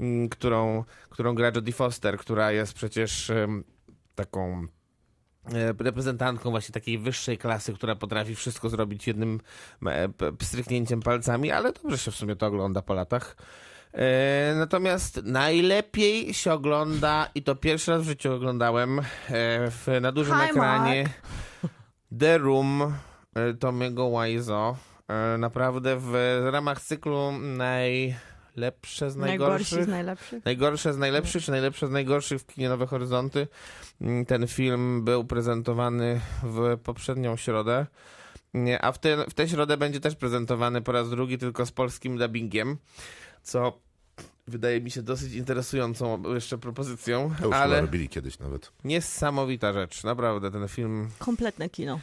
mm, 0.00 0.28
którą, 0.28 0.84
którą 1.10 1.34
gra 1.34 1.52
Jodie 1.52 1.72
Foster, 1.72 2.18
która 2.18 2.52
jest 2.52 2.72
przecież 2.72 3.32
taką 4.14 4.66
e, 5.52 5.72
reprezentantką 5.78 6.50
właśnie 6.50 6.72
takiej 6.72 6.98
wyższej 6.98 7.38
klasy, 7.38 7.72
która 7.72 7.96
potrafi 7.96 8.34
wszystko 8.34 8.68
zrobić 8.68 9.06
jednym 9.06 9.40
e, 9.86 10.08
pstryknięciem 10.38 11.00
palcami, 11.00 11.50
ale 11.50 11.72
dobrze 11.72 11.98
się 11.98 12.10
w 12.10 12.14
sumie 12.16 12.36
to 12.36 12.46
ogląda 12.46 12.82
po 12.82 12.94
latach. 12.94 13.36
E, 13.98 14.54
natomiast 14.56 15.20
najlepiej 15.24 16.34
się 16.34 16.52
ogląda, 16.52 17.28
i 17.34 17.42
to 17.42 17.56
pierwszy 17.56 17.90
raz 17.90 18.02
w 18.02 18.04
życiu 18.04 18.32
oglądałem 18.34 18.98
e, 18.98 19.02
w, 19.70 19.86
na 20.00 20.12
dużym 20.12 20.36
Hi, 20.36 20.50
ekranie, 20.50 21.02
Mark. 21.02 21.72
The 22.18 22.38
Room 22.38 22.94
e, 23.34 23.54
Tomiego 23.54 24.10
Wiseau. 24.22 24.76
Naprawdę 25.38 25.96
w 26.00 26.14
ramach 26.52 26.80
cyklu 26.80 27.32
najlepsze 27.32 29.10
z 29.10 29.16
Najgorsi 29.16 29.18
najgorszych. 29.18 29.84
z 29.84 29.88
najlepszych. 29.88 30.44
Najgorsze 30.44 30.92
z 30.92 30.98
najlepszych, 30.98 31.44
czy 31.44 31.50
najlepsze 31.50 31.86
z 31.86 31.90
najgorszych 31.90 32.40
w 32.40 32.46
kinie 32.46 32.68
Nowe 32.68 32.86
Horyzonty. 32.86 33.48
Mm, 34.00 34.26
Ten 34.26 34.46
film 34.46 35.04
był 35.04 35.24
prezentowany 35.24 36.20
w 36.42 36.78
poprzednią 36.84 37.36
środę. 37.36 37.86
A 38.80 38.92
w, 38.92 38.98
te, 38.98 39.24
w 39.30 39.34
tę 39.34 39.48
środę 39.48 39.76
będzie 39.76 40.00
też 40.00 40.16
prezentowany 40.16 40.82
po 40.82 40.92
raz 40.92 41.10
drugi, 41.10 41.38
tylko 41.38 41.66
z 41.66 41.72
polskim 41.72 42.18
dubbingiem, 42.18 42.78
co 43.42 43.80
wydaje 44.48 44.80
mi 44.80 44.90
się 44.90 45.02
dosyć 45.02 45.32
interesującą 45.34 46.22
jeszcze 46.34 46.58
propozycją, 46.58 47.30
To 47.40 47.46
już 47.46 47.54
ale 47.54 47.80
robili 47.80 48.08
kiedyś 48.08 48.38
nawet. 48.38 48.72
niesamowita 48.84 49.72
rzecz. 49.72 50.04
Naprawdę 50.04 50.50
ten 50.50 50.68
film 50.68 51.08
Kompletne 51.18 51.68
kino. 51.68 52.00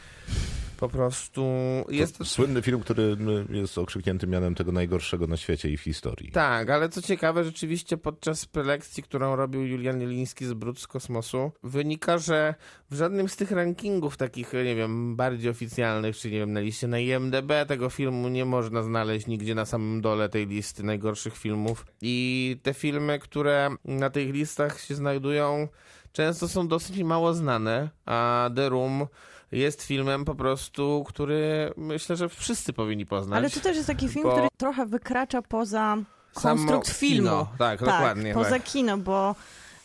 Po 0.76 0.88
prostu 0.88 1.44
jest... 1.88 2.18
To 2.18 2.24
słynny 2.24 2.62
film, 2.62 2.80
który 2.80 3.02
m, 3.02 3.46
jest 3.50 3.78
okrzyknięty 3.78 4.26
mianem 4.26 4.54
tego 4.54 4.72
najgorszego 4.72 5.26
na 5.26 5.36
świecie 5.36 5.70
i 5.70 5.76
w 5.76 5.80
historii. 5.80 6.30
Tak, 6.32 6.70
ale 6.70 6.88
co 6.88 7.02
ciekawe, 7.02 7.44
rzeczywiście 7.44 7.96
podczas 7.96 8.46
prelekcji, 8.46 9.02
którą 9.02 9.36
robił 9.36 9.66
Julian 9.66 10.00
Jeliński 10.00 10.46
z 10.46 10.52
Brud 10.52 10.80
z 10.80 10.86
kosmosu, 10.86 11.52
wynika, 11.62 12.18
że 12.18 12.54
w 12.90 12.94
żadnym 12.94 13.28
z 13.28 13.36
tych 13.36 13.50
rankingów 13.50 14.16
takich, 14.16 14.52
nie 14.52 14.74
wiem, 14.74 15.16
bardziej 15.16 15.50
oficjalnych, 15.50 16.16
czy 16.16 16.30
nie 16.30 16.38
wiem, 16.38 16.52
na 16.52 16.60
liście 16.60 16.86
na 16.86 16.98
IMDB 16.98 17.52
tego 17.68 17.90
filmu 17.90 18.28
nie 18.28 18.44
można 18.44 18.82
znaleźć 18.82 19.26
nigdzie 19.26 19.54
na 19.54 19.64
samym 19.64 20.00
dole 20.00 20.28
tej 20.28 20.46
listy 20.46 20.82
najgorszych 20.82 21.36
filmów. 21.36 21.86
I 22.02 22.56
te 22.62 22.74
filmy, 22.74 23.18
które 23.18 23.70
na 23.84 24.10
tych 24.10 24.32
listach 24.32 24.80
się 24.80 24.94
znajdują, 24.94 25.68
często 26.12 26.48
są 26.48 26.68
dosyć 26.68 27.02
mało 27.02 27.34
znane, 27.34 27.90
a 28.06 28.50
The 28.56 28.68
Room 28.68 29.06
jest 29.52 29.82
filmem 29.82 30.24
po 30.24 30.34
prostu, 30.34 31.04
który 31.08 31.72
myślę, 31.76 32.16
że 32.16 32.28
wszyscy 32.28 32.72
powinni 32.72 33.06
poznać. 33.06 33.38
Ale 33.38 33.50
to 33.50 33.60
też 33.60 33.76
jest 33.76 33.86
taki 33.86 34.08
film, 34.08 34.22
Bo- 34.24 34.32
który 34.32 34.48
trochę 34.56 34.86
wykracza 34.86 35.42
poza 35.42 35.96
Samo 36.32 36.56
konstrukt 36.56 36.88
filmu. 36.88 37.28
kino. 37.28 37.48
Tak, 37.58 37.78
dokładnie, 37.80 38.34
poza 38.34 38.50
tak. 38.50 38.64
kino, 38.64 38.98
bo 38.98 39.34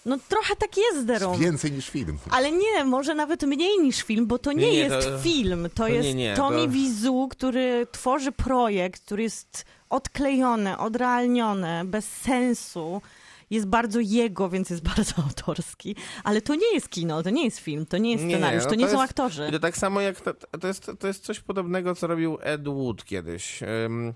no 0.06 0.18
trochę 0.30 0.56
tak 0.56 0.70
jest 0.78 1.22
Room. 1.24 1.40
Więcej 1.40 1.72
niż 1.72 1.90
film. 1.90 2.18
Ale 2.32 2.52
nie, 2.52 2.86
może 2.86 3.16
nawet 3.16 3.44
mniej 3.44 3.80
niż 3.80 4.02
film, 4.04 4.28
bo 4.28 4.38
to 4.40 4.52
nie, 4.52 4.66
Nie, 4.66 4.72
nie, 4.72 4.78
jest 4.78 5.08
to- 5.10 5.20
film. 5.20 5.64
To, 5.64 5.70
to 5.76 5.88
nie, 5.88 5.94
jest 5.96 6.16
nie, 6.16 6.34
Tommy 6.36 6.62
to- 6.62 6.68
Wizu, 6.68 7.28
który 7.32 7.88
tworzy 7.92 8.32
projekt, 8.32 9.06
który 9.06 9.24
jest 9.24 9.66
odklejony, 9.90 10.78
odrealniony, 10.78 11.86
bez 11.86 12.06
sensu. 12.08 13.02
Jest 13.52 13.68
bardzo 13.68 14.00
jego, 14.00 14.50
więc 14.50 14.70
jest 14.70 14.84
bardzo 14.96 15.14
autorski. 15.24 15.96
Ale 16.24 16.42
to 16.42 16.56
nie 16.56 16.74
jest 16.74 16.90
kino, 16.90 17.24
to 17.24 17.30
nie 17.30 17.46
jest 17.46 17.60
film, 17.60 17.86
to 17.86 17.98
nie 17.98 18.12
jest 18.12 18.24
Nie, 18.24 18.32
scenariusz, 18.36 18.64
no 18.64 18.70
to 18.70 18.76
to 18.76 18.82
nie 18.82 18.88
są 18.88 18.92
jest- 18.92 19.04
aktorzy. 19.04 19.48
I 19.50 19.52
to 19.52 19.60
tak 19.60 19.78
samo 19.78 20.02
jak 20.02 20.22
to, 20.22 20.34
to, 20.34 20.68
jest, 20.68 20.92
to 21.00 21.08
jest 21.08 21.24
coś 21.24 21.40
podobnego, 21.40 21.96
co 21.96 22.08
robił 22.08 22.38
Ed 22.42 22.68
Wood 22.68 23.06
kiedyś. 23.06 23.60
ym, 23.86 24.14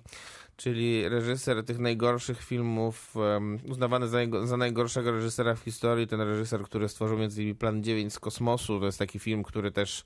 czyli 0.57 1.09
reżyser 1.09 1.65
tych 1.65 1.79
najgorszych 1.79 2.43
filmów, 2.43 3.15
um, 3.15 3.59
uznawany 3.69 4.07
za, 4.07 4.17
za 4.43 4.57
najgorszego 4.57 5.11
reżysera 5.11 5.55
w 5.55 5.59
historii. 5.59 6.07
Ten 6.07 6.21
reżyser, 6.21 6.61
który 6.63 6.89
stworzył 6.89 7.17
między 7.17 7.41
innymi 7.41 7.55
Plan 7.57 7.83
9 7.83 8.13
z 8.13 8.19
kosmosu. 8.19 8.79
To 8.79 8.85
jest 8.85 8.99
taki 8.99 9.19
film, 9.19 9.43
który 9.43 9.71
też 9.71 10.03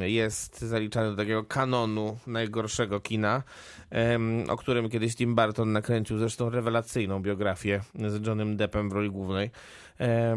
jest 0.00 0.60
zaliczany 0.60 1.10
do 1.10 1.16
takiego 1.16 1.44
kanonu 1.44 2.18
najgorszego 2.26 3.00
kina, 3.00 3.42
o 4.48 4.56
którym 4.56 4.90
kiedyś 4.90 5.16
Tim 5.16 5.34
Burton 5.34 5.72
nakręcił 5.72 6.18
zresztą 6.18 6.50
rewelacyjną 6.50 7.22
biografię 7.22 7.80
z 8.08 8.26
Johnem 8.26 8.56
Deppem 8.56 8.90
w 8.90 8.92
roli 8.92 9.10
głównej. 9.10 9.50
E, 10.00 10.36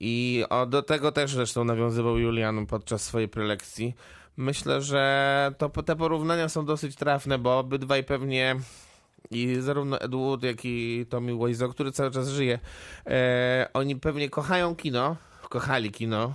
I 0.00 0.44
do 0.68 0.82
tego 0.82 1.12
też 1.12 1.34
zresztą 1.34 1.64
nawiązywał 1.64 2.18
Julian 2.18 2.66
podczas 2.66 3.02
swojej 3.02 3.28
prelekcji. 3.28 3.94
Myślę, 4.36 4.82
że 4.82 5.52
to, 5.58 5.68
te 5.68 5.96
porównania 5.96 6.48
są 6.48 6.64
dosyć 6.64 6.96
trafne, 6.96 7.38
bo 7.38 7.58
obydwaj 7.58 8.04
pewnie 8.04 8.56
i 9.30 9.56
zarówno 9.60 10.00
Ed 10.00 10.14
Wood, 10.14 10.42
jak 10.42 10.64
i 10.64 11.06
Tommy 11.08 11.46
Wiseau, 11.46 11.70
który 11.70 11.92
cały 11.92 12.10
czas 12.10 12.28
żyje, 12.28 12.58
e, 13.06 13.68
oni 13.74 13.96
pewnie 13.96 14.30
kochają 14.30 14.76
kino, 14.76 15.16
kochali 15.48 15.90
kino, 15.90 16.34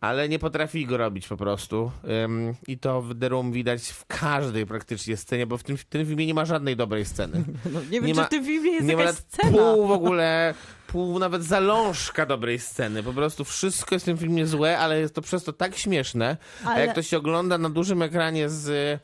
ale 0.00 0.28
nie 0.28 0.38
potrafili 0.38 0.86
go 0.86 0.96
robić 0.96 1.28
po 1.28 1.36
prostu. 1.36 1.90
Ym, 2.24 2.54
I 2.68 2.78
to 2.78 3.02
w 3.02 3.18
The 3.18 3.28
Room 3.28 3.52
widać 3.52 3.82
w 3.88 4.06
każdej 4.06 4.66
praktycznie 4.66 5.16
scenie, 5.16 5.46
bo 5.46 5.58
w 5.58 5.62
tym, 5.62 5.76
w 5.76 5.84
tym 5.84 6.06
filmie 6.06 6.26
nie 6.26 6.34
ma 6.34 6.44
żadnej 6.44 6.76
dobrej 6.76 7.04
sceny. 7.04 7.44
No, 7.72 7.80
nie 7.80 7.86
wiem, 7.90 8.04
nie 8.06 8.14
czy 8.14 8.20
ma- 8.20 8.26
w 8.26 8.28
tym 8.28 8.44
filmie 8.44 8.70
jest 8.70 8.86
nie 8.86 8.96
ma 8.96 9.02
jakaś 9.02 9.16
nawet 9.16 9.32
scena. 9.32 9.58
pół 9.74 9.86
w 9.86 9.90
ogóle, 9.90 10.54
pół 10.86 11.18
nawet 11.18 11.44
zalążka 11.44 12.26
dobrej 12.26 12.58
sceny. 12.58 13.02
Po 13.02 13.12
prostu 13.12 13.44
wszystko 13.44 13.94
jest 13.94 14.04
w 14.04 14.06
tym 14.08 14.18
filmie 14.18 14.46
złe, 14.46 14.78
ale 14.78 15.00
jest 15.00 15.14
to 15.14 15.22
przez 15.22 15.44
to 15.44 15.52
tak 15.52 15.76
śmieszne. 15.76 16.36
A 16.64 16.68
Ale- 16.70 16.86
jak 16.86 16.94
to 16.94 17.02
się 17.02 17.18
ogląda 17.18 17.58
na 17.58 17.70
dużym 17.70 18.02
ekranie 18.02 18.48
z 18.48 19.00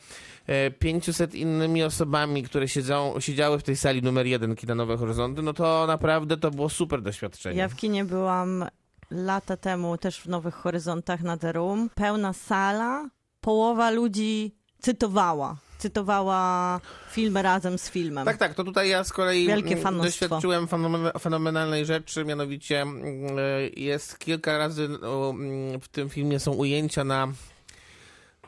e, 0.49 0.71
500 0.71 1.35
innymi 1.35 1.83
osobami, 1.83 2.43
które 2.43 2.69
siedzą, 2.69 3.15
siedziały 3.21 3.59
w 3.59 3.63
tej 3.63 3.77
sali 3.77 4.03
numer 4.03 4.27
jeden 4.27 4.57
Kina 4.57 4.75
Nowe 4.75 4.97
Horyzonty, 4.97 5.43
no 5.43 5.53
to 5.53 5.85
naprawdę 5.87 6.37
to 6.37 6.51
było 6.51 6.69
super 6.69 7.03
doświadczenie. 7.03 7.59
Ja 7.59 7.69
w 7.69 7.77
kinie 7.77 8.05
byłam 8.05 8.65
lata 9.11 9.57
temu 9.57 9.99
też 9.99 10.21
w 10.21 10.27
Nowych 10.27 10.55
Horyzontach 10.55 11.21
na 11.21 11.37
The 11.37 11.53
Room. 11.53 11.91
Pełna 11.95 12.33
sala, 12.33 13.09
połowa 13.41 13.91
ludzi 13.91 14.55
cytowała. 14.79 15.57
Cytowała 15.79 16.81
filmy 17.11 17.43
razem 17.43 17.79
z 17.79 17.91
filmem. 17.91 18.25
Tak, 18.25 18.37
tak, 18.37 18.55
to 18.55 18.65
tutaj 18.65 18.89
ja 18.89 19.05
z 19.05 19.13
kolei 19.13 19.51
mm, 19.51 19.99
doświadczyłem 20.03 20.67
fenomen- 20.67 21.21
fenomenalnej 21.21 21.87
rzeczy, 21.87 22.25
mianowicie 22.25 22.83
mm, 22.83 23.39
e, 23.39 23.69
jest 23.77 24.19
kilka 24.19 24.59
razy 24.59 24.89
o, 25.03 25.31
mm, 25.31 25.81
w 25.81 25.89
tym 25.89 26.09
filmie 26.09 26.41
są 26.41 26.53
ujęcia 26.53 27.05
na 27.05 27.29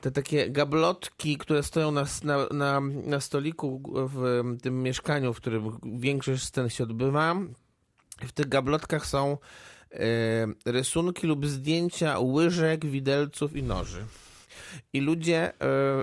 te 0.01 0.11
takie 0.11 0.51
gablotki, 0.51 1.39
które 1.39 1.63
stoją 1.63 1.91
na, 1.91 2.05
na, 2.25 2.47
na, 2.51 2.81
na 3.05 3.21
stoliku 3.21 3.83
w 3.95 4.43
tym 4.63 4.83
mieszkaniu, 4.83 5.33
w 5.33 5.37
którym 5.37 5.79
większość 5.83 6.45
scen 6.45 6.69
się 6.69 6.85
odbywa. 6.85 7.35
W 8.27 8.33
tych 8.33 8.49
gablotkach 8.49 9.07
są 9.07 9.39
rysunki 10.67 11.27
lub 11.27 11.47
zdjęcia 11.47 12.19
łyżek, 12.19 12.87
widelców 12.87 13.57
i 13.57 13.63
noży. 13.63 14.05
I 14.93 15.01
ludzie 15.01 15.53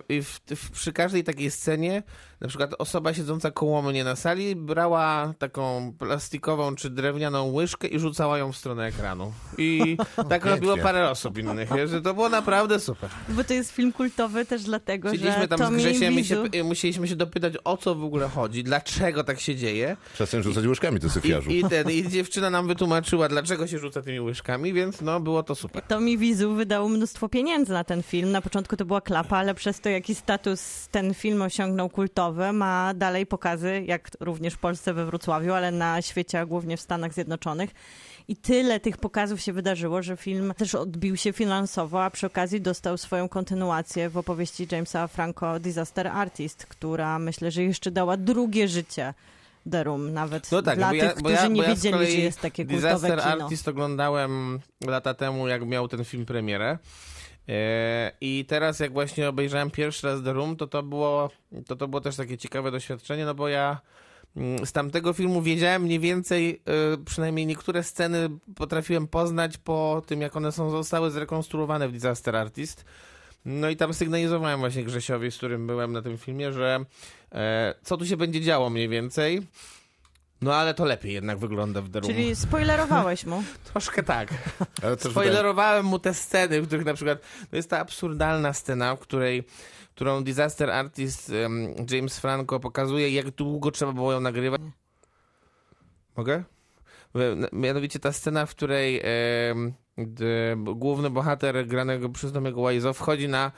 i 0.09 0.21
w, 0.21 0.39
w, 0.55 0.71
przy 0.71 0.93
każdej 0.93 1.23
takiej 1.23 1.51
scenie, 1.51 2.03
na 2.43 2.49
przykład 2.49 2.75
osoba 2.77 3.13
siedząca 3.13 3.51
koło 3.51 3.81
mnie 3.81 4.03
na 4.03 4.15
sali 4.15 4.55
brała 4.55 5.33
taką 5.39 5.93
plastikową 5.99 6.75
czy 6.75 6.89
drewnianą 6.89 7.51
łyżkę 7.51 7.87
i 7.87 7.99
rzucała 7.99 8.37
ją 8.37 8.51
w 8.51 8.57
stronę 8.57 8.85
ekranu. 8.85 9.33
I 9.57 9.97
tak 10.29 10.45
robiło 10.45 10.77
parę 10.77 11.09
osób 11.09 11.37
innych. 11.37 11.69
Że 11.85 12.01
to 12.01 12.13
było 12.13 12.29
naprawdę 12.29 12.79
super. 12.79 13.09
Bo 13.29 13.43
to 13.43 13.53
jest 13.53 13.71
film 13.71 13.93
kultowy 13.93 14.45
też 14.45 14.63
dlatego, 14.63 15.11
Siedzieliśmy 15.11 15.41
że 15.41 15.47
tam 15.47 15.59
Tommy 15.59 15.79
z 15.79 15.83
Grzesiem 15.83 16.19
i 16.19 16.25
się, 16.25 16.43
musieliśmy 16.63 17.07
się 17.07 17.15
dopytać, 17.15 17.53
o 17.63 17.77
co 17.77 17.95
w 17.95 18.03
ogóle 18.03 18.29
chodzi, 18.29 18.63
dlaczego 18.63 19.23
tak 19.23 19.39
się 19.39 19.55
dzieje. 19.55 19.97
Przestań 20.13 20.43
rzucać 20.43 20.65
łyżkami, 20.65 20.99
ty 20.99 21.09
syfiarzu. 21.09 21.49
I, 21.49 21.59
i, 21.59 21.63
ten, 21.63 21.91
I 21.91 22.09
dziewczyna 22.09 22.49
nam 22.49 22.67
wytłumaczyła, 22.67 23.29
dlaczego 23.29 23.67
się 23.67 23.79
rzuca 23.79 24.01
tymi 24.01 24.19
łyżkami, 24.19 24.73
więc 24.73 25.01
no 25.01 25.19
było 25.19 25.43
to 25.43 25.55
super. 25.55 25.83
Tommy 25.83 26.17
Wizu 26.17 26.53
wydał 26.53 26.89
mnóstwo 26.89 27.29
pieniędzy 27.29 27.73
na 27.73 27.83
ten 27.83 28.03
film. 28.03 28.31
Na 28.31 28.41
początku 28.41 28.77
to 28.77 28.85
była 28.85 29.01
klapa, 29.01 29.37
ale 29.37 29.55
przez 29.55 29.79
to, 29.79 29.89
jaki 29.89 30.15
status 30.15 30.87
ten 30.91 31.13
film 31.13 31.41
osiągnął 31.41 31.89
kultowy, 31.89 32.32
ma 32.33 32.93
dalej 32.93 33.25
pokazy, 33.25 33.83
jak 33.85 34.11
również 34.19 34.53
w 34.53 34.57
Polsce 34.57 34.93
we 34.93 35.05
Wrocławiu, 35.05 35.53
ale 35.53 35.71
na 35.71 36.01
świecie, 36.01 36.39
a 36.39 36.45
głównie 36.45 36.77
w 36.77 36.81
Stanach 36.81 37.13
Zjednoczonych. 37.13 37.69
I 38.27 38.35
tyle 38.35 38.79
tych 38.79 38.97
pokazów 38.97 39.41
się 39.41 39.53
wydarzyło, 39.53 40.01
że 40.01 40.17
film 40.17 40.53
też 40.57 40.75
odbił 40.75 41.17
się 41.17 41.33
finansowo, 41.33 42.03
a 42.03 42.09
przy 42.09 42.27
okazji 42.27 42.61
dostał 42.61 42.97
swoją 42.97 43.29
kontynuację 43.29 44.09
w 44.09 44.17
opowieści 44.17 44.67
Jamesa 44.71 45.07
Franco 45.07 45.59
Disaster 45.59 46.07
Artist, 46.07 46.65
która 46.65 47.19
myślę, 47.19 47.51
że 47.51 47.63
jeszcze 47.63 47.91
dała 47.91 48.17
drugie 48.17 48.67
życie 48.67 49.13
Room, 49.65 50.13
nawet 50.13 50.51
No 50.51 50.61
tak, 50.61 50.77
dla 50.77 50.87
bo 50.87 50.91
tych, 50.91 51.03
ja, 51.03 51.09
bo 51.09 51.15
którzy 51.15 51.35
ja, 51.35 51.47
nie 51.47 51.61
bo 51.61 51.63
ja 51.63 51.69
wiedzieli, 51.69 52.11
że 52.11 52.17
jest 52.17 52.41
takie 52.41 52.65
kultowe 52.65 52.93
Disaster 52.93 53.19
kino. 53.19 53.43
Artist 53.43 53.67
oglądałem 53.67 54.59
lata 54.87 55.13
temu, 55.13 55.47
jak 55.47 55.65
miał 55.65 55.87
ten 55.87 56.05
film 56.05 56.25
premierę. 56.25 56.77
E, 57.49 58.11
I 58.21 58.45
teraz 58.47 58.79
jak 58.79 58.93
właśnie 58.93 59.29
obejrzałem 59.29 59.71
pierwszy 59.71 60.07
raz 60.07 60.23
The 60.23 60.33
Room, 60.33 60.55
to 60.55 60.67
to 60.67 60.83
było, 60.83 61.29
to 61.67 61.75
to 61.75 61.87
było 61.87 62.01
też 62.01 62.15
takie 62.15 62.37
ciekawe 62.37 62.71
doświadczenie, 62.71 63.25
no 63.25 63.35
bo 63.35 63.47
ja 63.47 63.81
mm, 64.37 64.65
z 64.65 64.71
tamtego 64.71 65.13
filmu 65.13 65.41
wiedziałem 65.41 65.81
mniej 65.81 65.99
więcej, 65.99 66.61
e, 66.93 66.97
przynajmniej 67.05 67.45
niektóre 67.45 67.83
sceny 67.83 68.29
potrafiłem 68.55 69.07
poznać 69.07 69.57
po 69.57 70.01
tym, 70.05 70.21
jak 70.21 70.35
one 70.35 70.51
są 70.51 70.69
zostały 70.69 71.11
zrekonstruowane 71.11 71.87
w 71.87 71.91
Disaster 71.91 72.35
Artist. 72.35 72.85
No 73.45 73.69
i 73.69 73.75
tam 73.75 73.93
sygnalizowałem 73.93 74.59
właśnie 74.59 74.83
Grzesiowi, 74.83 75.31
z 75.31 75.37
którym 75.37 75.67
byłem 75.67 75.93
na 75.93 76.01
tym 76.01 76.17
filmie, 76.17 76.53
że 76.53 76.85
e, 77.31 77.75
co 77.83 77.97
tu 77.97 78.05
się 78.05 78.17
będzie 78.17 78.41
działo 78.41 78.69
mniej 78.69 78.89
więcej. 78.89 79.41
No 80.43 80.55
ale 80.55 80.73
to 80.73 80.85
lepiej 80.85 81.13
jednak 81.13 81.37
wygląda 81.37 81.81
w 81.81 81.89
The 81.89 81.99
Room. 81.99 82.13
Czyli 82.13 82.35
spoilerowałeś 82.35 83.25
mu. 83.25 83.43
Troszkę 83.71 84.03
tak. 84.03 84.29
Ale 84.83 84.97
też 84.97 85.07
wydaje, 85.07 85.11
Spoilerowałem 85.11 85.85
mu 85.85 85.99
te 85.99 86.13
sceny, 86.13 86.61
w 86.61 86.67
których 86.67 86.85
na 86.85 86.93
przykład 86.93 87.19
to 87.49 87.55
jest 87.55 87.69
ta 87.69 87.79
absurdalna 87.79 88.53
scena, 88.53 88.95
w 88.95 88.99
której 88.99 89.43
którą 89.95 90.23
disaster 90.23 90.69
artist 90.69 91.29
em, 91.29 91.73
James 91.89 92.19
Franco 92.19 92.59
pokazuje, 92.59 93.09
jak 93.09 93.31
długo 93.31 93.71
trzeba 93.71 93.91
było 93.91 94.11
ją 94.11 94.19
nagrywać. 94.19 94.61
Mogę? 96.17 96.43
Mianowicie 97.51 97.99
ta 97.99 98.11
scena, 98.11 98.45
w 98.45 98.49
której 98.49 99.01
em, 99.03 99.73
d, 99.97 100.25
główny 100.57 101.09
bohater 101.09 101.67
granego 101.67 102.09
przez 102.09 102.31
Tomiego 102.31 102.69
Wiseau 102.69 102.93
wchodzi 102.93 103.27
na 103.27 103.51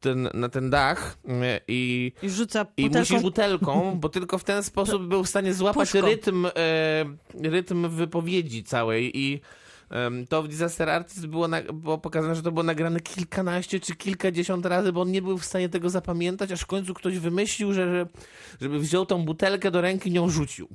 ten, 0.00 0.28
na 0.34 0.48
ten 0.48 0.70
dach 0.70 1.18
em, 1.28 1.42
i 1.68 2.12
I 2.22 2.30
rzuca 2.30 2.66
i 2.76 2.82
butelką. 2.84 3.14
musi 3.14 3.22
butelką, 3.24 3.90
bo 4.00 4.08
tylko 4.08 4.38
w 4.38 4.44
ten 4.44 4.62
sposób 4.62 5.06
był 5.06 5.24
w 5.24 5.28
stanie 5.28 5.54
złapać 5.54 5.90
Puszką. 5.90 6.06
rytm, 6.06 6.46
e, 6.46 6.50
rytm 7.42 7.88
wypowiedzi 7.88 8.64
całej 8.64 9.18
i 9.18 9.40
to 10.28 10.42
w 10.42 10.48
Disaster 10.48 10.90
Artist 10.90 11.26
było, 11.26 11.48
na, 11.48 11.62
było 11.62 11.98
pokazane, 11.98 12.34
że 12.34 12.42
to 12.42 12.52
było 12.52 12.62
nagrane 12.62 13.00
kilkanaście 13.00 13.80
czy 13.80 13.96
kilkadziesiąt 13.96 14.66
razy, 14.66 14.92
bo 14.92 15.00
on 15.00 15.10
nie 15.10 15.22
był 15.22 15.38
w 15.38 15.44
stanie 15.44 15.68
tego 15.68 15.90
zapamiętać, 15.90 16.52
aż 16.52 16.60
w 16.60 16.66
końcu 16.66 16.94
ktoś 16.94 17.18
wymyślił, 17.18 17.72
że, 17.72 17.86
że 17.86 18.06
żeby 18.60 18.78
wziął 18.78 19.06
tą 19.06 19.24
butelkę 19.24 19.70
do 19.70 19.80
ręki 19.80 20.08
i 20.08 20.12
nią 20.12 20.28
rzucił. 20.28 20.68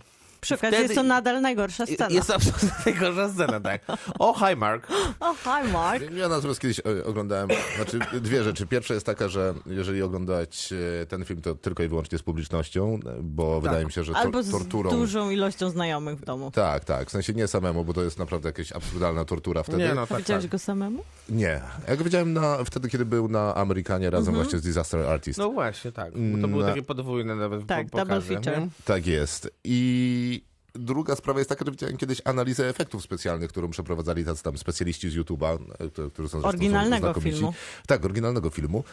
Przy 0.46 0.56
okazji 0.56 0.68
wtedy- 0.78 0.84
jest 0.84 0.96
to 0.96 1.04
nadal 1.04 1.42
najgorsza 1.42 1.86
scena. 1.86 2.10
Jest 2.10 2.28
to 2.28 2.36
absolutnie 2.36 2.70
najgorsza 2.86 3.30
scena, 3.30 3.60
tak. 3.60 3.82
O, 4.20 4.34
hi 4.34 4.56
Mark. 4.56 4.88
O, 5.20 5.34
hi 5.34 5.72
Mark. 5.74 6.12
Ja 6.12 6.30
natomiast 6.30 6.60
kiedyś 6.60 6.80
e, 6.80 7.06
oglądałem, 7.06 7.50
znaczy 7.76 8.00
dwie 8.22 8.44
rzeczy. 8.44 8.68
Pierwsza 8.68 8.94
jest 8.94 9.06
taka, 9.06 9.28
że 9.28 9.54
jeżeli 9.66 10.02
oglądać 10.02 10.74
e, 11.02 11.06
ten 11.06 11.26
film, 11.26 11.42
to 11.42 11.56
tylko 11.56 11.84
i 11.84 11.88
wyłącznie 11.88 12.18
z 12.18 12.22
publicznością, 12.24 13.00
bo 13.22 13.62
wydaje 13.62 13.86
mi 13.86 13.92
się, 13.92 14.04
że 14.04 14.12
to, 14.14 14.18
Albo 14.20 14.44
z 14.44 14.52
torturą... 14.52 14.90
dużą 14.92 15.30
ilością 15.30 15.70
znajomych 15.70 16.18
w 16.20 16.26
domu. 16.26 16.52
Tak, 16.52 16.86
tak. 16.86 17.08
W 17.08 17.12
sensie 17.12 17.34
nie 17.34 17.48
samemu, 17.48 17.86
bo 17.86 17.94
to 17.94 18.04
jest 18.04 18.20
naprawdę 18.20 18.50
jakaś 18.50 18.72
absurdalna 18.72 19.26
tortura 19.26 19.64
wtedy. 19.64 19.78
Nie 19.78 19.94
no, 19.94 20.02
A 20.02 20.08
tak, 20.08 20.18
widziałeś 20.18 20.44
tak. 20.44 20.52
go 20.52 20.60
samemu? 20.60 21.04
Nie. 21.30 21.62
Ja 21.88 21.96
go 21.96 22.04
widziałem 22.04 22.34
na, 22.34 22.64
wtedy, 22.64 22.90
kiedy 22.90 23.06
był 23.06 23.28
na 23.28 23.56
Amerykanie 23.56 24.10
razem 24.10 24.34
właśnie 24.36 24.60
z 24.60 24.62
Disaster 24.62 25.00
Artist. 25.02 25.40
No 25.40 25.50
właśnie, 25.52 25.92
tak. 25.92 26.14
Bo 26.14 26.38
to 26.42 26.48
były 26.48 26.64
Na- 26.64 26.70
takie 26.70 26.84
podwójne 26.84 27.36
nawet 27.36 27.66
Tak, 27.68 27.90
po- 27.90 27.98
double 27.98 28.22
feature. 28.22 28.68
Tak 28.86 29.08
jest. 29.08 29.50
I 29.64 30.35
druga 30.76 31.16
sprawa 31.16 31.40
jest 31.40 31.50
taka, 31.50 31.66
że 31.66 31.72
widziałem 31.72 31.98
kiedyś 31.98 32.22
analizę 32.26 32.70
efektów 32.70 33.04
specjalnych, 33.04 33.50
którą 33.50 33.70
przeprowadzali 33.70 34.26
tacy 34.26 34.44
tam 34.44 34.58
specjaliści 34.58 35.10
z 35.10 35.16
YouTube'a, 35.16 35.58
e, 36.06 36.10
którzy 36.10 36.30
są 36.30 36.42
Oryginalnego 36.44 37.08
są 37.08 37.14
znakomici. 37.14 37.38
filmu. 37.38 37.54
Tak, 37.88 38.06
oryginalnego 38.06 38.50
filmu. 38.50 38.84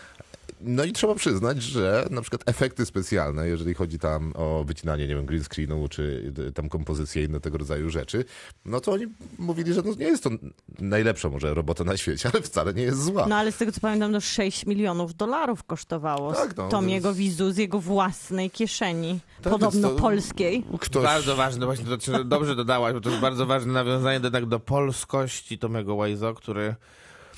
No 0.64 0.84
i 0.84 0.92
trzeba 0.92 1.14
przyznać, 1.14 1.62
że 1.62 2.06
na 2.10 2.20
przykład 2.20 2.42
efekty 2.46 2.86
specjalne, 2.86 3.48
jeżeli 3.48 3.74
chodzi 3.74 3.98
tam 3.98 4.32
o 4.36 4.64
wycinanie, 4.64 5.08
nie 5.08 5.14
wiem, 5.14 5.26
green 5.26 5.44
screenu, 5.44 5.88
czy 5.88 6.32
y, 6.48 6.52
tam 6.52 6.68
kompozycję 6.68 7.22
i 7.22 7.24
inne 7.26 7.40
tego 7.40 7.58
rodzaju 7.58 7.90
rzeczy, 7.90 8.24
no 8.64 8.80
to 8.80 8.92
oni 8.92 9.06
mówili, 9.38 9.72
że 9.74 9.82
no 9.84 9.94
nie 9.94 10.06
jest 10.06 10.24
to 10.24 10.30
najlepsza 10.78 11.28
może 11.28 11.54
robota 11.54 11.84
na 11.84 11.96
świecie, 11.96 12.28
ale 12.32 12.42
wcale 12.42 12.74
nie 12.74 12.82
jest 12.82 13.04
zła. 13.04 13.26
No 13.28 13.36
ale 13.36 13.52
z 13.52 13.56
tego 13.56 13.72
co 13.72 13.80
pamiętam, 13.80 14.12
to 14.12 14.20
6 14.20 14.66
milionów 14.66 15.14
dolarów 15.14 15.64
kosztowało 15.64 16.32
Tak, 16.34 16.56
no, 16.56 16.68
Tomiego 16.68 17.02
to 17.02 17.08
jest- 17.08 17.18
Wizu 17.18 17.52
z 17.52 17.56
jego 17.56 17.80
własnej 17.80 18.50
kieszeni, 18.50 19.20
Tak, 19.42 19.52
podobno 19.52 19.88
to- 19.88 19.96
polskiej. 19.96 20.64
Ktoś... 20.80 21.04
Bardzo 21.04 21.36
ważne, 21.36 21.66
właśnie 21.66 21.84
to 22.14 22.24
dobrze 22.24 22.56
dodałaś, 22.56 22.94
bo 22.94 23.00
to 23.00 23.08
jest 23.10 23.20
bardzo 23.22 23.46
ważne 23.46 23.72
nawiązanie 23.72 24.20
jednak 24.22 24.46
do 24.46 24.60
polskości 24.60 25.58
Tomego 25.58 26.04
Wiseau, 26.04 26.34
który 26.34 26.74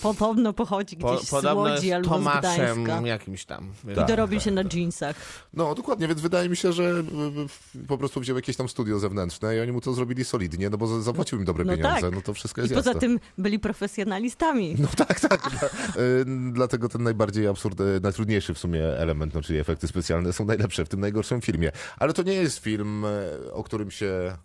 Podobno 0.03 0.53
pochodzi 0.53 0.97
po, 0.97 1.15
gdzieś 1.15 1.29
z 1.29 1.31
podobno 1.31 1.63
Łodzi 1.63 1.87
jest 1.87 1.95
albo 1.97 2.09
z 2.09 2.11
Tomaszem 2.19 2.85
Gdańska. 2.85 3.09
jakimś 3.09 3.45
tam. 3.45 3.71
I 3.93 4.07
dorobił 4.07 4.41
się 4.41 4.51
na 4.51 4.63
jeansach. 4.75 5.17
No 5.55 5.75
dokładnie, 5.75 6.09
więc 6.09 6.21
wydaje 6.21 6.49
mi 6.49 6.57
się, 6.57 6.73
że 6.73 6.83
y, 6.83 7.79
y, 7.79 7.87
po 7.87 7.99
prostu 7.99 8.21
wziął 8.21 8.37
jakieś 8.37 8.57
tam 8.57 8.69
studio 8.69 8.99
zewnętrzne 8.99 9.57
i 9.57 9.61
oni 9.61 9.73
mu 9.73 9.81
to 9.81 9.93
zrobili 9.95 10.25
solidnie, 10.25 10.71
no 10.71 10.79
bo 10.79 10.87
za- 10.87 11.03
zapłacił 11.03 11.39
im 11.39 11.45
dobre 11.45 11.65
No 11.65 11.77
pieniądze, 11.77 12.01
tak. 12.01 12.15
no 12.15 12.21
to 12.23 12.35
wszystko 12.35 12.61
I 12.61 12.65
jest 12.65 12.75
poza 12.75 12.91
jasne. 12.91 13.01
tym 13.01 13.21
byli 13.39 13.59
profesjonalistami. 13.59 14.77
No 14.79 14.89
tak, 14.97 15.21
tak. 15.21 15.51
Dlatego 16.53 16.89
ten 16.89 17.03
najbardziej 17.03 17.47
absurd, 17.47 17.79
najtrudniejszy 18.03 18.55
w 18.55 18.59
sumie 18.59 18.85
element, 18.99 19.35
no, 19.35 19.43
czyli 19.43 19.59
efekty 19.59 19.89
specjalne 19.89 20.33
są 20.33 20.45
najlepsze 20.45 20.85
w 20.85 20.89
tym 20.89 21.01
najgorszym 21.01 21.41
filmie. 21.41 21.73
Ale 21.99 22.13
to 22.13 22.23
nie 22.23 22.35
jest 22.35 22.59
film, 22.59 23.05
o 23.53 23.65
którym 23.65 23.91
się 23.91 24.37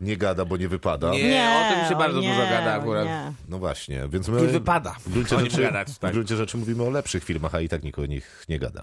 nie 0.00 0.16
gada, 0.16 0.44
bo 0.44 0.56
nie 0.56 0.68
wypada. 0.68 1.10
Nie. 1.10 1.70
o 1.70 1.74
tym 1.74 1.88
się 1.88 1.96
bardzo 1.98 2.20
nie, 2.20 2.28
dużo 2.28 2.42
gada 2.42 2.76
o 2.76 2.80
akurat. 2.80 3.04
Nie. 3.04 3.32
No 3.48 3.58
właśnie, 3.58 4.08
więc 4.08 4.28
I 4.28 4.30
my 4.30 4.46
wypada. 4.46 4.96
w 5.00 5.12
gruncie, 5.12 5.36
o 5.36 5.40
nim 5.40 5.50
rzeczy, 5.50 5.62
gadać, 5.62 5.88
w 5.90 5.98
tak. 5.98 6.12
gruncie 6.12 6.36
rzeczy 6.36 6.56
mówimy 6.56 6.82
o 6.82 6.90
lepszych 6.90 7.24
filmach, 7.24 7.54
a 7.54 7.60
i 7.60 7.68
tak 7.68 7.82
nikt 7.82 7.98
o 7.98 8.06
nich 8.06 8.44
nie 8.48 8.58
gada. 8.58 8.82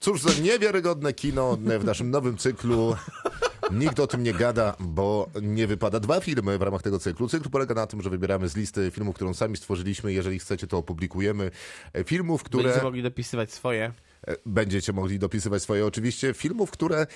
Cóż 0.00 0.20
za 0.22 0.42
niewiarygodne 0.42 1.12
kino 1.12 1.56
w 1.56 1.84
naszym 1.84 2.10
nowym 2.10 2.36
cyklu. 2.36 2.96
Nikt 3.72 4.00
o 4.00 4.06
tym 4.06 4.22
nie 4.22 4.32
gada, 4.32 4.76
bo 4.80 5.28
nie 5.42 5.66
wypada. 5.66 6.00
Dwa 6.00 6.20
filmy 6.20 6.58
w 6.58 6.62
ramach 6.62 6.82
tego 6.82 6.98
cyklu. 6.98 7.28
Cykl 7.28 7.50
polega 7.50 7.74
na 7.74 7.86
tym, 7.86 8.02
że 8.02 8.10
wybieramy 8.10 8.48
z 8.48 8.56
listy 8.56 8.90
filmów, 8.90 9.14
którą 9.14 9.34
sami 9.34 9.56
stworzyliśmy. 9.56 10.12
Jeżeli 10.12 10.38
chcecie, 10.38 10.66
to 10.66 10.78
opublikujemy. 10.78 11.50
E, 11.92 12.04
Filmów, 12.04 12.42
które 12.42 12.62
Będziecie 12.64 12.84
mogli 12.84 13.02
dopisywać 13.02 13.52
swoje. 13.52 13.92
e, 14.26 14.36
będziecie 14.46 14.92
mogli 14.92 15.18
dopisywać 15.18 15.62
swoje 15.62 15.86
oczywiście. 15.86 16.34
Filmów, 16.34 16.70
które 16.70 17.06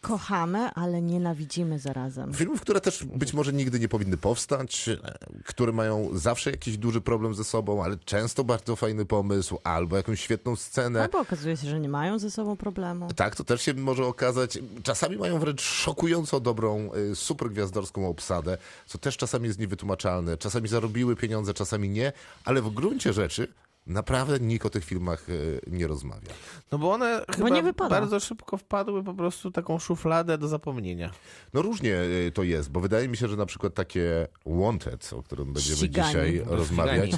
Kochamy, 0.00 0.70
ale 0.74 1.02
nienawidzimy 1.02 1.78
zarazem. 1.78 2.34
Filmów, 2.34 2.60
które 2.60 2.80
też 2.80 3.04
być 3.04 3.32
może 3.32 3.52
nigdy 3.52 3.80
nie 3.80 3.88
powinny 3.88 4.16
powstać, 4.16 4.88
e, 4.88 5.18
które 5.44 5.72
mają 5.72 6.10
zawsze 6.12 6.50
jakiś 6.50 6.76
duży 6.76 7.00
problem 7.00 7.34
ze 7.34 7.44
sobą, 7.44 7.84
ale 7.84 7.96
często 7.96 8.44
bardzo 8.44 8.76
fajny 8.76 9.04
pomysł, 9.04 9.58
albo 9.64 9.96
jakąś 9.96 10.20
świetną 10.20 10.56
scenę. 10.56 11.02
Albo 11.02 11.20
okazuje 11.20 11.56
się, 11.56 11.68
że 11.68 11.80
nie 11.80 11.88
mają 11.88 12.18
ze 12.18 12.30
sobą 12.30 12.56
problemu. 12.56 13.08
Tak, 13.16 13.36
to 13.36 13.44
też 13.44 13.62
się 13.62 13.74
może 13.74 14.06
okazać. 14.06 14.58
Czasami 14.82 15.16
mają 15.16 15.38
wręcz 15.38 15.62
szokująco 15.62 16.40
dobrą, 16.40 16.90
y, 17.12 17.16
super 17.16 17.50
gwiazdorską 17.50 18.08
obsadę, 18.08 18.58
co 18.86 18.98
też 18.98 19.16
czasami 19.16 19.46
jest 19.46 19.58
niewytłumaczalne. 19.58 20.36
Czasami 20.36 20.68
zarobiły 20.68 21.16
pieniądze, 21.16 21.54
czasami 21.54 21.88
nie, 21.88 22.12
ale 22.44 22.62
w 22.62 22.70
gruncie 22.70 23.12
rzeczy 23.12 23.48
naprawdę 23.86 24.40
nikt 24.40 24.66
o 24.66 24.70
tych 24.70 24.84
filmach 24.84 25.28
y, 25.28 25.60
nie 25.66 25.86
rozmawia. 25.86 26.32
No 26.72 26.78
bo 26.78 26.92
one 26.92 27.24
chyba 27.64 27.88
bardzo 27.88 28.20
szybko 28.20 28.56
wpadły 28.56 29.04
po 29.04 29.14
prostu 29.14 29.50
taką 29.50 29.78
szufladę 29.78 30.38
do 30.38 30.48
zapomnienia. 30.48 31.10
No 31.54 31.62
różnie 31.62 31.94
y, 31.94 32.32
to 32.34 32.42
jest, 32.42 32.70
bo 32.70 32.80
wydaje 32.80 33.08
mi 33.08 33.16
się, 33.16 33.28
że 33.28 33.36
na 33.36 33.46
przykład 33.46 33.74
takie 33.74 34.26
Wanted, 34.46 35.10
o 35.12 35.22
którym 35.22 35.52
będziemy 35.52 35.76
Ścigani. 35.76 36.08
dzisiaj 36.08 36.42
rozmawiać, 36.46 37.10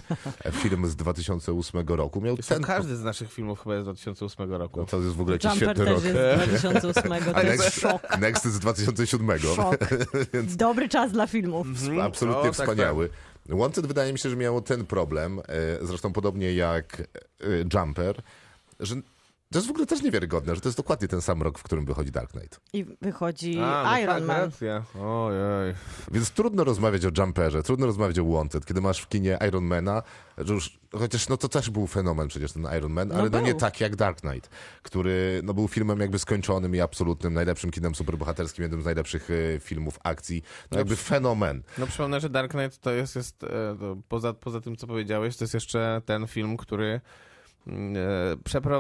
e, 0.45 0.53
film 0.63 0.87
z 0.87 0.97
2008 0.97 1.89
roku, 1.89 2.21
miał 2.21 2.35
Zresztą 2.35 2.55
ten... 2.55 2.65
każdy 2.65 2.97
z 2.97 3.03
naszych 3.03 3.33
filmów 3.33 3.63
chyba 3.63 3.75
jest 3.75 3.85
z 3.85 3.87
2008 3.87 4.53
roku. 4.53 4.81
No, 4.81 4.87
to 4.87 5.01
jest 5.01 5.17
w 5.17 5.21
ogóle 5.21 5.35
jakiś 5.37 5.61
Jumper 5.61 5.77
świetny 5.77 5.85
rok. 5.85 6.05
jest 6.05 6.61
z 6.61 6.63
2008, 6.63 7.13
to 7.35 7.43
jest 7.43 7.63
next, 7.63 7.81
szok. 7.81 8.19
next 8.21 8.45
z 8.45 8.59
2007. 8.59 9.39
Szok. 9.39 9.77
Dobry 10.57 10.89
czas 10.89 11.13
dla 11.13 11.27
filmów. 11.27 11.67
Absolutnie 12.03 12.41
O, 12.41 12.45
tak, 12.45 12.53
wspaniały. 12.53 13.09
Wanted 13.49 13.87
wydaje 13.87 14.13
mi 14.13 14.19
się, 14.19 14.31
że 14.31 14.37
miało 14.37 14.61
ten 14.61 14.87
problem, 14.87 15.39
e, 15.39 15.43
zresztą 15.87 16.13
podobnie 16.13 16.55
jak 16.55 17.01
e, 17.01 17.05
Jumper, 17.75 18.23
że 18.81 18.97
to 19.53 19.59
jest 19.59 19.69
w 19.69 19.71
ogóle 19.71 19.87
też 19.87 20.03
niewiarygodne, 20.03 20.55
że 20.55 20.61
to 20.61 20.69
jest 20.69 20.79
dokładnie 20.79 21.09
ten 21.09 21.23
sam 21.23 21.43
rok, 21.43 21.59
w 21.59 21.63
którym 21.63 21.85
wychodzi 21.85 22.11
Dark 22.11 22.31
Knight. 22.31 22.61
I 22.73 22.85
wychodzi 23.01 23.59
A, 23.59 23.83
no 23.85 23.99
Iron 23.99 24.15
tak, 24.15 24.25
Man. 24.25 24.41
racja. 24.41 24.85
Ojej. 25.01 25.75
Więc 26.11 26.31
trudno 26.31 26.65
rozmawiać 26.65 27.07
o 27.07 27.11
Jumperze, 27.19 27.63
trudno 27.63 27.87
rozmawiać 27.87 28.19
o 28.19 28.25
Wanted, 28.25 28.67
kiedy 28.67 28.81
masz 28.81 29.01
w 29.01 29.09
kinie 29.09 29.39
Ironmana, 29.49 30.03
że 30.39 30.55
już, 30.55 30.79
chociaż 30.93 31.29
no 31.29 31.37
to 31.37 31.49
też 31.49 31.71
był 31.71 31.87
fenomen 31.87 32.29
przecież 32.29 32.53
ten 32.53 32.69
Iron 32.79 32.93
Man, 32.93 33.13
ale 33.13 33.23
no, 33.23 33.31
był. 33.31 33.41
nie 33.41 33.55
tak 33.55 33.81
jak 33.81 33.97
Dark 33.97 34.21
Knight, 34.21 34.51
który 34.83 35.41
no, 35.45 35.55
był 35.55 35.69
filmem 35.69 36.01
jakby 36.01 36.19
skończonym 36.19 36.77
i 36.77 36.81
absolutnym, 36.81 37.35
najlepszym 37.35 37.71
kinem 37.71 37.95
superbohaterskim, 37.95 38.63
jednym 38.63 38.83
z 38.83 38.85
najlepszych 38.85 39.29
e, 39.31 39.61
filmów 39.61 39.99
akcji, 40.05 40.43
no 40.71 40.79
jakby 40.79 40.97
fenomen. 40.97 41.63
No 41.79 41.87
przypomnę, 41.87 42.21
że 42.21 42.31
Dark 42.31 42.53
Knight 42.53 42.79
to 42.79 42.91
jest, 42.91 43.17
jest 43.17 43.45
e, 43.45 43.49
to 43.81 43.97
poza, 44.09 44.33
poza 44.33 44.61
tym, 44.61 44.77
co 44.77 44.87
powiedziałeś, 44.87 45.37
to 45.37 45.45
jest 45.45 45.55
jeszcze 45.55 46.03
ten 46.05 46.27
film, 46.27 46.57
który 46.57 47.01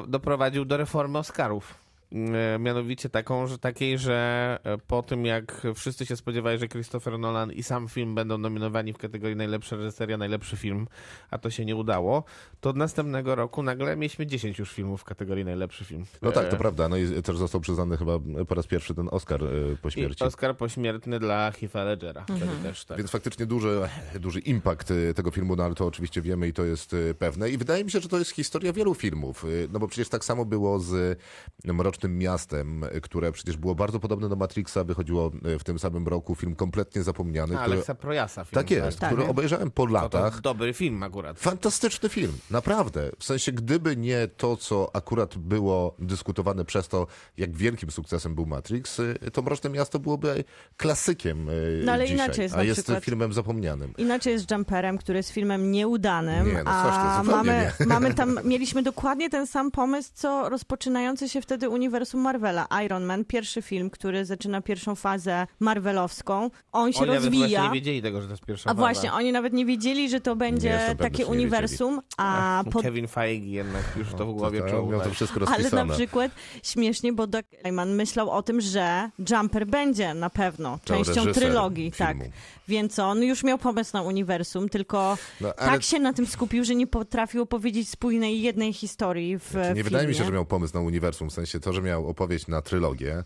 doprowadził 0.08 0.64
do 0.64 0.76
reformy 0.76 1.18
Oscarów. 1.18 1.81
E, 2.14 2.58
Mianowicie 2.58 3.08
taką, 3.08 3.46
że 3.46 3.58
takiej, 3.58 3.98
że 3.98 4.58
e, 4.64 4.78
po 4.78 5.02
tym 5.02 5.26
jak 5.26 5.66
wszyscy 5.74 6.06
się 6.06 6.16
spodziewali, 6.16 6.58
że 6.58 6.68
Christopher 6.68 7.18
Nolan 7.18 7.52
i 7.52 7.62
sam 7.62 7.88
film 7.88 8.14
będą 8.14 8.38
nominowani 8.38 8.92
w 8.92 8.98
kategorii 8.98 9.36
najlepsza 9.36 9.76
reżyseria, 9.76 10.18
najlepszy 10.18 10.56
film, 10.56 10.88
a 11.30 11.38
to 11.38 11.50
się 11.50 11.64
nie 11.64 11.76
udało, 11.76 12.24
to 12.60 12.70
od 12.70 12.76
następnego 12.76 13.34
roku 13.34 13.62
nagle 13.62 13.96
mieliśmy 13.96 14.26
10 14.26 14.58
już 14.58 14.72
filmów 14.72 15.00
w 15.00 15.04
kategorii 15.04 15.44
najlepszy 15.44 15.84
film. 15.84 16.04
No 16.22 16.32
tak, 16.32 16.48
to 16.48 16.56
E, 16.56 16.58
prawda. 16.58 16.88
No 16.88 16.96
i 16.96 17.22
też 17.22 17.36
został 17.36 17.60
przyznany 17.60 17.96
chyba 17.96 18.18
po 18.48 18.54
raz 18.54 18.66
pierwszy 18.66 18.94
ten 18.94 19.08
Oscar 19.10 19.40
po 19.82 19.88
I 19.88 19.92
śmierci. 19.92 20.24
Oscar 20.24 20.56
pośmiertny 20.56 21.18
dla 21.18 21.50
Heath'a 21.50 21.84
Ledgera. 21.84 22.22
Wtedy 22.22 22.52
też, 22.62 22.84
tak. 22.84 22.98
Więc 22.98 23.10
faktycznie 23.10 23.46
duży, 23.46 23.80
duży 24.20 24.40
impact 24.40 24.92
tego 25.14 25.30
filmu, 25.30 25.56
no 25.56 25.64
ale 25.64 25.74
to 25.74 25.86
oczywiście 25.86 26.22
wiemy 26.22 26.48
i 26.48 26.52
to 26.52 26.64
jest 26.64 26.96
pewne. 27.18 27.50
I 27.50 27.56
wydaje 27.56 27.84
mi 27.84 27.90
się, 27.90 28.00
że 28.00 28.08
to 28.08 28.18
jest 28.18 28.30
historia 28.30 28.72
wielu 28.72 28.94
filmów. 28.94 29.44
No 29.72 29.78
bo 29.78 29.88
przecież 29.88 30.08
tak 30.08 30.24
samo 30.24 30.44
było 30.44 30.78
z 30.80 31.18
Mrocznym 31.64 32.01
mrocznym 32.02 32.18
miastem, 32.18 32.84
e, 32.84 33.00
które 33.00 33.32
przecież 33.32 33.56
było 33.56 33.74
bardzo 33.74 34.00
podobne 34.00 34.28
do 34.28 34.36
Matrixa, 34.36 34.84
wychodziło 34.84 35.30
e, 35.44 35.58
w 35.58 35.64
tym 35.64 35.78
samym 35.78 36.08
roku, 36.08 36.34
film 36.34 36.54
kompletnie 36.54 37.02
zapomniany, 37.02 37.54
który, 37.56 37.60
Aleksa 37.72 37.94
Projasa 37.94 38.44
film. 38.44 38.54
tak 38.54 38.70
jest, 38.70 38.98
Tak. 38.98 39.10
który 39.12 39.28
obejrzałem 39.28 39.70
po 39.70 39.86
latach. 39.86 40.40
dobry 40.40 40.72
film 40.72 41.02
akurat. 41.02 41.38
Fantastyczny 41.38 42.08
film, 42.08 42.32
naprawdę. 42.50 43.10
W 43.18 43.24
sensie, 43.24 43.52
gdyby 43.52 43.96
nie 43.96 44.28
to, 44.36 44.56
co 44.56 44.96
akurat 44.96 45.38
było 45.38 45.94
dyskutowane 45.98 46.64
przez 46.64 46.88
to, 46.88 47.06
jak 47.36 47.56
wielkim 47.56 47.90
sukcesem 47.90 48.34
był 48.34 48.46
Matrix, 48.46 48.98
y, 48.98 49.16
to 49.32 49.42
Mroczne 49.42 49.70
Miasto 49.70 49.98
byłoby 49.98 50.44
klasykiem 50.76 51.48
y, 51.48 51.82
No 51.84 51.92
ale 51.92 52.04
dzisiaj, 52.04 52.16
inaczej 52.26 52.42
jest 52.42 52.54
a 52.54 52.62
jest 52.62 52.82
przykład- 52.82 53.04
filmem 53.04 53.32
zapomnianym. 53.32 53.94
Inaczej 53.98 54.32
jest 54.32 54.48
z 54.48 54.50
Jumperem, 54.50 54.98
który 54.98 55.16
jest 55.18 55.30
filmem 55.30 55.70
nieudanym, 55.72 56.46
Nie, 56.46 56.62
no 56.64 56.70
a 56.70 57.22
zupełnie 57.24 57.36
mamy, 57.52 57.72
nie. 57.80 57.86
mamy 57.86 58.14
tam, 58.14 58.38
mieliśmy 58.44 58.82
dokładnie 58.82 59.30
ten 59.30 59.46
sam 59.46 59.70
pomysł, 59.70 60.10
co 60.14 60.48
rozpoczynający 60.48 61.28
się 61.28 61.40
wtedy 61.42 61.68
uniwersum 61.68 61.91
Marvela. 62.14 62.66
Iron 62.84 63.04
Man, 63.04 63.24
pierwszy 63.24 63.62
film, 63.62 63.90
który 63.90 64.24
zaczyna 64.24 64.60
pierwszą 64.60 64.94
fazę 64.94 65.46
marvelowską. 65.60 66.50
On 66.72 66.92
się 66.92 66.98
Oni 66.98 67.06
nawet 67.08 67.22
właśnie 67.22 67.40
rozwija. 67.40 67.64
nie 67.64 67.70
wiedzieli 67.70 68.02
tego, 68.02 68.20
że 68.20 68.26
to 68.26 68.32
jest 68.32 68.44
pierwsza 68.44 68.70
A 68.70 68.72
faza. 68.74 68.78
właśnie, 68.80 69.12
oni 69.12 69.32
nawet 69.32 69.52
nie 69.52 69.66
wiedzieli, 69.66 70.08
że 70.10 70.20
to 70.20 70.36
będzie 70.36 70.96
takie 70.98 71.26
uniwersum, 71.26 72.00
a 72.16 72.64
po, 72.72 72.80
Kevin 72.82 73.06
Feige 73.08 73.46
jednak 73.50 73.82
już 73.96 74.14
to 74.14 74.26
w 74.26 74.32
głowie 74.34 74.60
To- 74.60 74.68
czuł. 74.70 74.90
miał 74.90 74.98
to 75.00 75.04
tak. 75.04 75.14
wszystko 75.14 75.36
ale 75.40 75.46
rozpisane. 75.56 75.84
na 75.84 75.94
przykład 75.94 76.30
śmiesznie, 76.62 77.12
bo 77.12 77.26
Doug 77.26 77.44
Liman 77.64 77.94
myślał 77.94 78.30
o 78.30 78.42
tym, 78.42 78.60
że 78.60 79.10
Jumper 79.30 79.66
będzie 79.66 80.14
na 80.14 80.30
pewno 80.30 80.78
częścią 80.84 81.26
trylogii, 81.26 81.90
filmu. 81.90 82.12
tak. 82.22 82.28
Więc 82.68 82.98
on 82.98 83.22
już 83.22 83.44
miał 83.44 83.58
pomysł 83.58 83.90
na 83.94 84.02
uniwersum, 84.02 84.68
tylko 84.68 85.18
No, 85.40 85.54
ale- 85.56 85.70
tak 85.72 85.82
się 85.82 85.98
na 85.98 86.12
tym 86.12 86.26
skupił, 86.26 86.64
że 86.64 86.74
nie 86.74 86.86
potrafił 86.86 87.42
opowiedzieć 87.42 87.88
spójnej 87.88 88.42
jednej 88.42 88.72
historii 88.72 89.38
w 89.38 89.42
Znaczy, 89.42 89.58
nie 89.58 89.64
filmie. 89.64 89.82
wydaje 89.84 90.08
mi 90.08 90.14
się, 90.14 90.24
że 90.24 90.32
miał 90.32 90.46
pomysł 90.46 90.74
na 90.74 90.80
uniwersum, 90.80 91.30
w 91.30 91.32
sensie 91.32 91.60
to, 91.60 91.72
że 91.72 91.82
miał 91.82 92.08
opowieść 92.08 92.46
na 92.48 92.62
trylogię, 92.62 93.24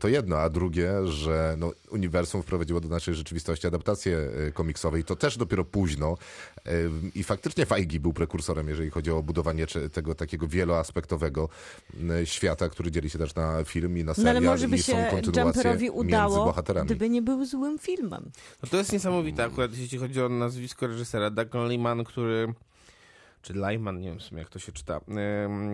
to 0.00 0.08
jedno, 0.08 0.38
a 0.38 0.50
drugie, 0.50 1.06
że 1.06 1.54
no, 1.58 1.72
uniwersum 1.90 2.42
wprowadziło 2.42 2.80
do 2.80 2.88
naszej 2.88 3.14
rzeczywistości 3.14 3.66
adaptację 3.66 4.18
e, 4.48 4.52
komiksowej, 4.52 5.04
to 5.04 5.16
też 5.16 5.36
dopiero 5.36 5.64
późno 5.64 6.16
e, 6.66 6.70
i 7.14 7.24
faktycznie 7.24 7.66
Feige 7.66 8.00
był 8.00 8.12
prekursorem, 8.12 8.68
jeżeli 8.68 8.90
chodzi 8.90 9.10
o 9.10 9.22
budowanie 9.22 9.66
tego 9.92 10.14
takiego 10.14 10.48
wieloaspektowego 10.48 11.48
e, 12.10 12.26
świata, 12.26 12.68
który 12.68 12.90
dzieli 12.90 13.10
się 13.10 13.18
też 13.18 13.34
na 13.34 13.64
film 13.64 13.98
i 13.98 14.04
na 14.04 14.10
No 14.10 14.14
serial 14.14 14.36
ale 14.36 14.40
może 14.40 14.68
by 14.68 14.76
i 14.76 14.82
są 14.82 14.92
się 14.92 15.06
kontynuacje 15.10 15.62
Jumperowi 15.62 15.90
udało, 15.90 16.44
bohaterami. 16.44 16.86
gdyby 16.86 17.10
nie 17.10 17.22
był 17.22 17.44
złym 17.46 17.78
filmem. 17.78 18.30
No 18.62 18.68
to 18.68 18.76
jest 18.76 18.92
niesamowite 18.92 19.44
akurat, 19.44 19.76
jeśli 19.76 19.98
chodzi 19.98 20.22
o 20.22 20.28
nazwisko 20.28 20.86
reżysera. 20.86 21.30
Doug 21.30 21.48
Liman, 21.68 22.04
który... 22.04 22.54
Czy 23.42 23.52
Lyman, 23.54 24.00
nie 24.00 24.08
wiem 24.08 24.18
w 24.18 24.22
sumie 24.22 24.38
jak 24.40 24.48
to 24.50 24.58
się 24.58 24.72
czyta, 24.72 25.00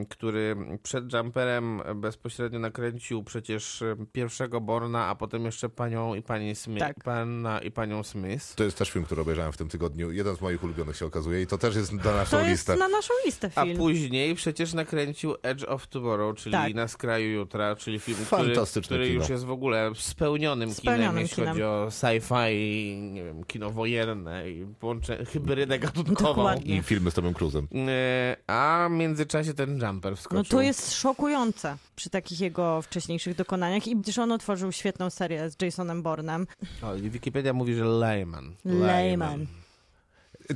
który 0.09 0.57
przed 0.83 1.13
Jumperem 1.13 1.83
bezpośrednio 1.97 2.59
nakręcił 2.59 3.25
przecież 3.25 3.83
pierwszego 4.13 4.61
Borna, 4.61 5.07
a 5.07 5.15
potem 5.15 5.45
jeszcze 5.45 5.69
panią 5.69 6.15
i 6.15 6.23
pani 6.23 6.55
Smith, 6.55 6.81
Tak. 6.81 7.05
pana 7.05 7.59
i 7.61 7.71
panią 7.71 8.03
Smith. 8.03 8.55
To 8.55 8.65
jest 8.65 8.79
też 8.79 8.91
film, 8.91 9.05
który 9.05 9.21
obejrzałem 9.23 9.53
w 9.53 9.57
tym 9.57 9.69
tygodniu. 9.69 10.13
Jeden 10.13 10.37
z 10.37 10.41
moich 10.41 10.65
ulubionych 10.65 10.97
się 10.97 11.07
okazuje 11.07 11.43
i 11.43 11.47
to 11.47 11.59
też 11.59 11.77
jest 11.77 11.93
na 11.93 12.13
naszą 12.13 12.31
To 12.31 12.39
jest 12.43 12.51
listę. 12.51 12.77
na 12.77 12.89
naszą 12.89 13.15
listę 13.27 13.51
A 13.55 13.65
film. 13.65 13.77
później 13.77 14.35
przecież 14.35 14.75
nakręcił 14.75 15.35
Edge 15.43 15.65
of 15.69 15.87
Tomorrow, 15.87 16.37
czyli 16.37 16.53
Tak. 16.53 16.75
Na 16.75 16.89
skraju 16.89 17.29
jutra, 17.31 17.77
czyli 17.77 17.99
film, 17.99 18.19
który, 18.27 18.55
który 18.83 19.09
już 19.09 19.29
jest 19.29 19.45
w 19.45 19.51
ogóle 19.51 19.91
spełnionym, 19.95 20.75
Spełnionym 20.75 21.09
kinem, 21.09 21.19
jeśli 21.23 21.35
kinem. 21.37 21.49
chodzi 21.49 21.63
o 21.63 21.87
sci-fi, 21.91 22.97
nie 23.13 23.25
wiem, 23.25 23.45
kino 23.45 23.71
wojenne 23.71 24.51
i 24.51 24.67
połącze, 24.81 25.25
hybrydę 25.25 25.79
gatunkową. 25.79 26.35
Dokładnie. 26.35 26.77
I 26.77 26.83
filmy 26.83 27.11
z 27.11 27.15
Tomem 27.15 27.35
Cruzem. 27.35 27.56
E, 27.89 28.37
A 28.47 28.89
w 28.91 28.93
międzyczasie 28.93 29.55
ten 29.55 29.79
jumper 29.79 30.17
wskoczył. 30.17 30.39
No 30.39 30.45
to 30.45 30.63
jest 30.63 30.95
szokujące 30.95 31.77
przy 31.97 32.11
takich 32.11 32.41
jego 32.41 32.83
wcześniejszych 32.83 33.37
dokonaniach 33.37 33.87
i 33.87 33.97
gdyż 33.97 34.19
on 34.19 34.33
otworzył 34.33 34.73
świetną 34.73 35.11
serię 35.11 35.51
z 35.51 35.63
Jasonem 35.63 36.03
Bournem. 36.03 36.47
O, 36.83 36.95
Wikipedia 36.95 37.53
mówi, 37.53 37.75
że 37.75 37.85
Layman. 37.85 38.55
Layman. 38.65 39.47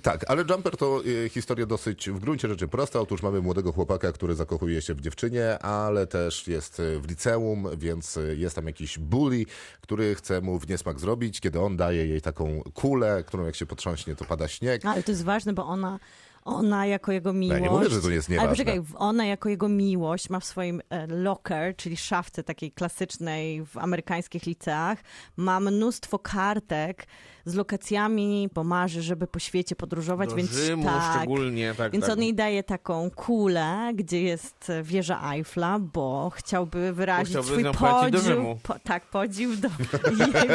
Tak, 0.02 0.24
ale 0.30 0.44
Jumper 0.50 0.76
to 0.76 1.02
y, 1.06 1.28
historia 1.28 1.66
dosyć 1.66 2.10
w 2.10 2.18
gruncie 2.18 2.48
rzeczy 2.48 2.68
prosta. 2.68 3.00
Otóż 3.00 3.22
mamy 3.22 3.40
młodego 3.40 3.72
chłopaka, 3.72 4.12
który 4.12 4.34
zakochuje 4.34 4.82
się 4.82 4.94
w 4.94 5.00
dziewczynie, 5.00 5.58
ale 5.58 6.06
też 6.06 6.48
jest 6.48 6.80
y, 6.80 7.00
w 7.00 7.08
liceum, 7.08 7.66
więc 7.78 8.16
y, 8.16 8.36
jest 8.38 8.56
tam 8.56 8.66
jakiś 8.66 8.98
bully, 8.98 9.44
który 9.80 10.14
chce 10.14 10.40
mu 10.40 10.58
w 10.58 10.68
niesmak 10.68 11.00
zrobić, 11.00 11.40
kiedy 11.40 11.60
on 11.60 11.76
daje 11.76 12.06
jej 12.06 12.20
taką 12.20 12.62
kulę, 12.74 13.24
którą 13.26 13.44
jak 13.46 13.56
się 13.56 13.66
potrząśnie, 13.66 14.16
to 14.16 14.24
pada 14.24 14.48
śnieg. 14.48 14.84
Ale 14.86 15.02
to 15.02 15.12
jest 15.12 15.24
ważne, 15.24 15.52
bo 15.52 15.66
ona, 15.66 15.98
ona 16.44 16.87
jako 16.87 17.12
jego 17.12 17.33
miłość... 17.33 17.62
nie 17.62 17.70
mówię, 17.70 17.90
że 17.90 18.00
to 18.03 18.09
nie 18.09 18.14
jest 18.14 18.29
Ale 18.29 18.35
nieważne. 18.35 18.64
poczekaj, 18.64 18.83
ona 18.96 19.26
jako 19.26 19.48
jego 19.48 19.68
miłość 19.68 20.31
ma 20.31 20.40
w 20.40 20.44
swoim 20.44 20.83
e, 20.90 21.07
locker, 21.07 21.76
czyli 21.76 21.96
szafce 21.96 22.42
takiej 22.42 22.72
klasycznej 22.72 23.66
w 23.66 23.79
amerykańskich 23.79 24.46
liceach, 24.46 24.98
ma 25.37 25.61
mnóstwo 25.61 26.18
kartek 26.18 27.07
z 27.44 27.55
lokacjami, 27.55 28.48
bo 28.55 28.64
marzy, 28.64 29.03
żeby 29.03 29.26
po 29.26 29.38
świecie 29.38 29.76
podróżować, 29.76 30.31
Do 30.31 30.37
więc 30.37 30.50
Rzymu 30.50 30.85
tak. 30.85 31.16
szczególnie, 31.16 31.74
tak, 31.74 31.92
Więc 31.92 32.05
tak. 32.05 32.12
on 32.16 32.22
jej 32.22 32.35
daje 32.35 32.62
taką 32.62 33.11
kulę, 33.11 33.90
gdzie 33.94 34.22
jest 34.22 34.72
wieża 34.83 35.33
Eiffla, 35.35 35.79
bo 35.79 36.31
chciałby 36.35 36.92
wyrazić 36.92 37.29
chciałby 37.31 37.48
z 37.48 37.53
swój 37.53 37.64
podziw. 37.74 38.22
Rzymu. 38.24 38.59
Po, 38.62 38.74
tak, 38.85 39.07
podziw 39.07 39.61
do 39.61 39.68
jego. 40.20 40.55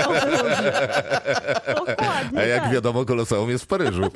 Dokładnie 1.67 2.39
A 2.39 2.43
jak 2.45 2.63
tak. 2.63 2.73
wiadomo, 2.73 3.05
koloseum 3.05 3.49
jest 3.49 3.63
w 3.63 3.67
Paryżu. 3.67 4.01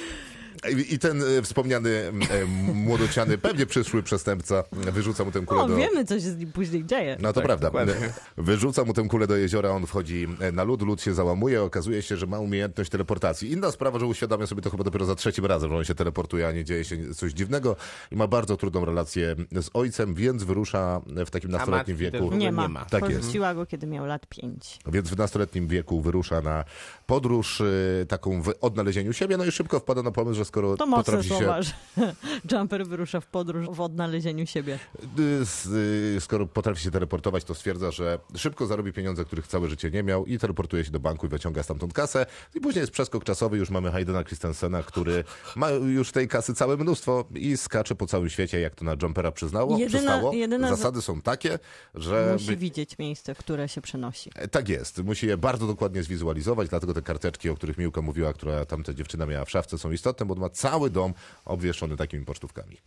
I 0.89 0.99
ten 0.99 1.23
e, 1.23 1.41
wspomniany 1.41 1.89
e, 1.89 2.45
młodociany, 2.73 3.37
pewnie 3.37 3.65
przyszły 3.65 4.03
przestępca, 4.03 4.63
wyrzuca 4.71 5.23
mu 5.25 5.31
tę 5.31 5.41
kulę 5.41 5.61
O, 5.61 5.67
do... 5.67 5.75
wiemy, 5.75 6.05
co 6.05 6.15
się 6.15 6.19
z 6.31 6.37
nim 6.37 6.51
później 6.51 6.85
dzieje. 6.85 7.17
No 7.21 7.29
to 7.29 7.33
Tak, 7.33 7.45
prawda. 7.45 7.67
dokładnie. 7.67 7.93
Wyrzuca 8.37 8.83
mu 8.85 8.93
tę 8.93 9.07
kulę 9.07 9.27
do 9.27 9.35
jeziora, 9.35 9.69
on 9.69 9.85
wchodzi 9.85 10.27
na 10.53 10.63
lód, 10.63 10.81
lód 10.81 11.01
się 11.01 11.13
załamuje, 11.13 11.63
okazuje 11.63 12.01
się, 12.01 12.17
że 12.17 12.27
ma 12.27 12.39
umiejętność 12.39 12.89
teleportacji. 12.89 13.51
Inna 13.51 13.71
sprawa, 13.71 13.99
że 13.99 14.05
uświadamia 14.05 14.47
sobie 14.47 14.61
to 14.61 14.69
chyba 14.69 14.83
dopiero 14.83 15.05
za 15.05 15.15
trzecim 15.15 15.45
razem, 15.45 15.69
że 15.71 15.77
on 15.77 15.83
się 15.83 15.95
teleportuje, 15.95 16.47
a 16.47 16.51
nie 16.51 16.63
dzieje 16.65 16.85
się 16.85 17.13
coś 17.13 17.31
dziwnego 17.33 17.75
i 18.11 18.15
ma 18.15 18.27
bardzo 18.27 18.57
trudną 18.57 18.85
relację 18.85 19.35
z 19.61 19.69
ojcem, 19.73 20.15
więc 20.15 20.43
wyrusza 20.43 21.01
w 21.25 21.29
takim 21.29 21.51
nastoletnim 21.51 21.97
wieku. 21.97 22.31
Nie 22.33 22.51
ma. 22.51 22.61
nie 22.63 22.69
ma. 22.69 22.85
Tak 22.85 23.03
jest. 23.09 23.19
Porzuciła 23.21 23.53
go, 23.53 23.65
kiedy 23.65 23.87
miał 23.87 24.05
lat 24.05 24.27
pięć. 24.27 24.79
Więc 24.87 25.09
w 25.09 25.17
nastoletnim 25.17 25.67
wieku 25.67 26.01
wyrusza 26.01 26.41
na 26.41 26.63
podróż 27.05 27.61
taką 28.07 28.41
w 28.41 28.53
odnalezieniu 28.61 29.13
siebie, 29.13 29.37
no 29.37 29.45
i 29.45 29.51
szybko 29.51 29.79
wpada 29.79 30.03
na 30.03 30.11
pomysł, 30.11 30.35
że 30.37 30.45
skoro 30.51 30.77
To 30.77 30.85
mocne 30.85 31.03
potrafi 31.03 31.29
się 31.29 31.35
słowa, 31.37 31.61
że 31.61 31.71
Jumper 32.51 32.87
wyrusza 32.87 33.21
w 33.21 33.25
podróż 33.27 33.67
w 33.69 33.81
odnalezieniu 33.81 34.45
siebie. 34.47 34.79
Y, 35.19 35.75
y, 36.15 36.21
skoro 36.21 36.47
potrafi 36.47 36.81
się 36.83 36.91
teleportować, 36.91 37.43
to 37.43 37.55
stwierdza, 37.55 37.91
że 37.91 38.19
szybko 38.35 38.65
zarobi 38.65 38.93
pieniądze, 38.93 39.25
których 39.25 39.47
całe 39.47 39.69
życie 39.69 39.91
nie 39.91 40.03
miał 40.03 40.25
i 40.25 40.39
teleportuje 40.39 40.85
się 40.85 40.91
do 40.91 40.99
banku 40.99 41.25
i 41.25 41.29
wyciąga 41.29 41.63
stamtąd 41.63 41.93
kasę. 41.93 42.25
I 42.55 42.59
później 42.59 42.81
jest 42.81 42.91
przeskok 42.93 43.23
czasowy, 43.23 43.57
już 43.57 43.69
mamy 43.69 43.91
Haydena 43.91 44.23
Christensena, 44.23 44.83
który 44.83 45.23
ma 45.55 45.69
już 45.69 46.11
tej 46.11 46.27
kasy 46.27 46.53
całe 46.53 46.77
mnóstwo 46.77 47.25
i 47.35 47.57
skacze 47.57 47.95
po 47.95 48.05
całym 48.07 48.29
świecie, 48.29 48.59
jak 48.59 48.75
to 48.75 48.85
na 48.85 48.95
Jumpera 49.01 49.31
przyznało, 49.31 49.77
Jedyna- 49.77 49.89
przystało. 49.89 50.33
jedyna 50.33 50.69
za- 50.69 50.75
Zasady 50.75 51.01
są 51.01 51.21
takie, 51.21 51.59
że... 51.95 52.29
Musi 52.33 52.57
widzieć 52.57 52.97
miejsce, 52.97 53.35
w 53.35 53.37
które 53.37 53.69
się 53.69 53.81
przenosi. 53.81 54.31
E, 54.35 54.47
Tak 54.47 54.69
jest, 54.69 55.03
musi 55.03 55.27
je 55.27 55.37
bardzo 55.37 55.67
dokładnie 55.67 56.03
zwizualizować, 56.03 56.69
dlatego 56.69 56.93
te 56.93 57.01
karteczki, 57.01 57.49
o 57.49 57.55
których 57.55 57.77
Miłka 57.77 58.01
mówiła, 58.01 58.33
która 58.33 58.65
tamta 58.65 58.93
dziewczyna 58.93 59.25
miała 59.25 59.45
w 59.45 59.49
szafce, 59.51 59.77
są 59.77 59.91
istotne, 59.91 60.25
bo 60.25 60.35
ma 60.41 60.49
cały 60.49 60.89
dom 60.89 61.13
obwieszczony 61.45 61.97
takimi 61.97 62.25
pocztówkami. 62.25 62.77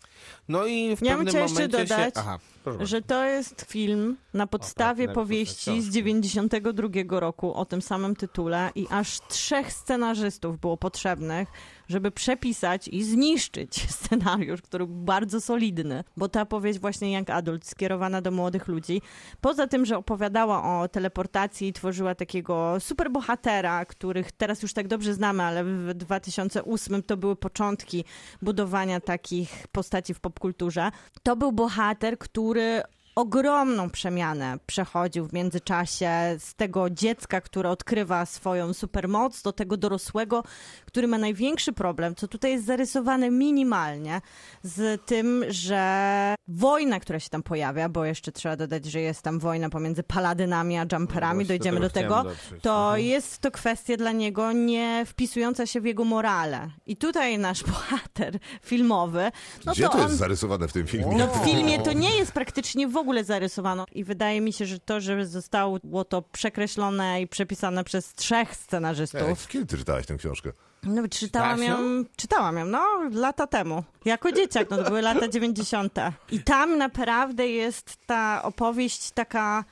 No 0.48 0.66
i 0.66 0.96
w 0.96 1.02
Ja 1.02 1.16
bym 1.16 1.26
pewnym 1.26 1.46
chciała 1.46 1.62
jeszcze 1.62 1.68
dodać, 1.68 2.14
się... 2.14 2.20
Aha. 2.20 2.38
Że 2.80 3.02
to 3.02 3.24
jest 3.24 3.66
film 3.68 4.16
na 4.34 4.46
podstawie 4.46 5.06
napisać 5.06 5.14
powieści 5.14 5.82
z 5.82 5.84
książkę. 5.84 5.92
92 5.92 7.20
roku 7.20 7.54
o 7.54 7.64
tym 7.64 7.82
samym 7.82 8.16
tytule 8.16 8.70
i 8.74 8.86
aż 8.90 9.20
trzech 9.28 9.72
scenarzystów 9.72 10.60
było 10.60 10.76
potrzebnych, 10.76 11.48
żeby 11.88 12.10
przepisać 12.10 12.88
i 12.88 13.04
zniszczyć 13.04 13.90
scenariusz, 13.90 14.62
który 14.62 14.86
był 14.86 14.96
bardzo 14.96 15.40
solidny, 15.40 16.04
bo 16.16 16.28
ta 16.28 16.46
powieść 16.46 16.78
właśnie 16.78 17.12
Young 17.12 17.30
Adult 17.30 17.66
skierowana 17.66 18.20
do 18.20 18.30
młodych 18.30 18.68
ludzi, 18.68 19.02
poza 19.40 19.66
tym, 19.66 19.86
że 19.86 19.98
opowiadała 19.98 20.80
o 20.80 20.88
teleportacji 20.88 21.68
i 21.68 21.72
tworzyła 21.72 22.14
takiego 22.14 22.80
superbohatera, 22.80 23.84
których 23.84 24.32
teraz 24.32 24.62
już 24.62 24.72
tak 24.72 24.88
dobrze 24.88 25.14
znamy, 25.14 25.42
ale 25.42 25.64
w 25.64 25.94
2008 25.94 27.02
to 27.02 27.16
były 27.16 27.36
początki 27.36 28.04
budowania 28.42 29.00
takich 29.00 29.66
postaci 29.72 30.14
w 30.14 30.20
popkulturze, 30.20 30.90
to 31.22 31.36
był 31.36 31.52
bohater, 31.52 32.18
który 32.18 32.82
ogromną 33.14 33.90
przemianę 33.90 34.59
przechodził 34.66 35.27
w 35.27 35.33
międzyczasie 35.33 36.11
z 36.38 36.55
tego 36.55 36.90
dziecka, 36.90 37.40
które 37.40 37.70
odkrywa 37.70 38.27
swoją 38.27 38.72
supermoc, 38.72 39.42
do 39.42 39.53
tego 39.53 39.77
dorosłego, 39.77 40.42
który 40.87 41.09
ma 41.09 41.18
największy 41.18 41.72
problem, 41.72 42.14
co 42.14 42.29
tutaj 42.29 42.50
jest 42.53 42.66
zarysowane 42.66 43.31
minimalnie, 43.31 44.20
z 44.62 45.05
tym, 45.07 45.44
że 45.48 46.35
wojna, 46.48 47.00
która 47.00 47.20
się 47.20 47.31
tam 47.31 47.42
pojawia, 47.42 47.88
bo 47.88 48.05
jeszcze 48.05 48.33
trzeba 48.33 48.57
dodać, 48.57 48.85
że 48.85 49.00
jest 49.00 49.22
tam 49.22 49.38
wojna 49.38 49.70
pomiędzy 49.70 50.03
paladynami 50.03 50.79
a 50.79 50.87
jumperami, 50.92 51.35
właśnie 51.35 51.48
dojdziemy 51.48 51.81
do 51.81 51.87
do 51.87 51.90
tego 51.90 52.24
to 52.62 52.85
Mhm. 52.85 53.00
jest 53.07 53.38
to 53.38 53.50
kwestia 53.50 53.96
dla 53.96 54.12
niego 54.12 54.53
nie 54.53 55.03
wpisująca 55.07 55.66
się 55.66 55.81
w 55.81 55.85
jego 55.85 56.05
morale. 56.05 56.70
I 56.87 56.96
tutaj 56.96 57.38
nasz 57.38 57.64
bohater 57.72 58.38
filmowy, 58.62 59.31
no 59.66 59.72
Gdzie 59.72 59.83
to 59.83 59.88
to 59.88 59.98
on... 59.98 60.03
jest 60.05 60.16
zarysowane 60.16 60.68
w 60.68 60.72
tym 60.72 60.87
filmie? 60.87 61.16
No 61.16 61.27
w 61.27 61.44
filmie 61.44 61.79
to 61.79 61.92
nie 61.92 62.16
jest 62.16 62.33
praktycznie 62.33 62.88
w 62.88 62.96
ogóle 63.04 63.24
zarysowano 63.24 63.86
i 63.92 64.04
wydaje 64.04 64.40
mi 64.40 64.52
się, 64.52 64.66
że 64.66 64.78
to, 64.78 65.00
że 65.00 65.26
zostało 65.26 65.78
to 66.08 66.22
przekreślone 66.22 67.22
i 67.22 67.26
przepisane 67.28 67.84
przez 67.84 68.14
trzech 68.14 68.48
Ej, 68.48 68.54
scenarzystów. 68.54 69.48
kiedy 69.48 69.66
ty 69.66 69.78
czytałeś 69.78 70.06
tę 70.06 70.16
książkę? 70.16 70.52
No 70.82 71.08
czytałam 71.08 71.62
ją, 71.62 71.76
czytałam 72.16 72.58
ją, 72.58 72.64
no 72.64 72.84
lata 73.12 73.46
temu. 73.46 73.84
Jako 74.04 74.32
dzieciak, 74.32 74.70
no 74.70 74.76
to 74.76 74.84
były 74.84 75.02
lata 75.02 75.28
90. 75.28 75.94
I 76.32 76.40
tam 76.40 76.78
naprawdę 76.78 77.48
jest 77.48 77.96
ta 78.06 78.42
opowieść 78.42 79.10
taka 79.10 79.64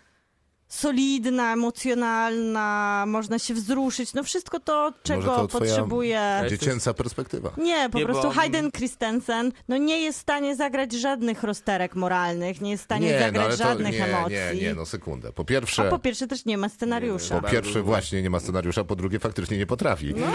solidna, 0.72 1.52
emocjonalna, 1.52 3.04
można 3.06 3.38
się 3.38 3.54
wzruszyć, 3.54 4.14
no 4.14 4.22
wszystko 4.22 4.60
to, 4.60 4.92
czego 5.02 5.22
to 5.22 5.46
twoja- 5.46 5.48
potrzebuje... 5.48 6.44
Dziecięca 6.50 6.94
perspektywa. 6.94 7.52
Nie, 7.56 7.88
po 7.90 7.98
Nie, 7.98 8.04
prostu 8.04 8.22
bo- 8.22 8.30
Hayden 8.30 8.70
Christensen 8.72 9.52
no 9.68 9.76
nie 9.76 10.00
jest 10.00 10.18
w 10.18 10.22
stanie 10.22 10.56
zagrać 10.56 10.92
żadnych 10.92 11.42
rozterek 11.42 11.94
moralnych, 11.94 12.60
nie 12.60 12.70
jest 12.70 12.82
w 12.82 12.84
stanie 12.84 13.18
zagrać 13.18 13.58
żadnych 13.58 13.92
nie, 13.92 14.04
emocji. 14.04 14.36
nie, 14.54 14.62
nie, 14.62 14.74
no 14.74 14.86
sekundę. 14.86 15.32
Po 15.32 15.42
A 15.42 15.44
pierwsze, 15.44 15.90
po 15.90 15.98
pierwsze 15.98 16.26
też 16.26 16.44
nie 16.44 16.58
ma 16.58 16.68
scenariusza. 16.68 17.40
po 17.40 17.48
pierwsze 17.48 17.82
właśnie 17.82 18.22
nie 18.22 18.30
ma 18.30 18.40
scenariusza, 18.40 18.84
po 18.84 18.96
drugie 18.96 19.18
faktycznie 19.18 19.58
nie 19.58 19.66
potrafi. 19.66 20.14
No, 20.16 20.26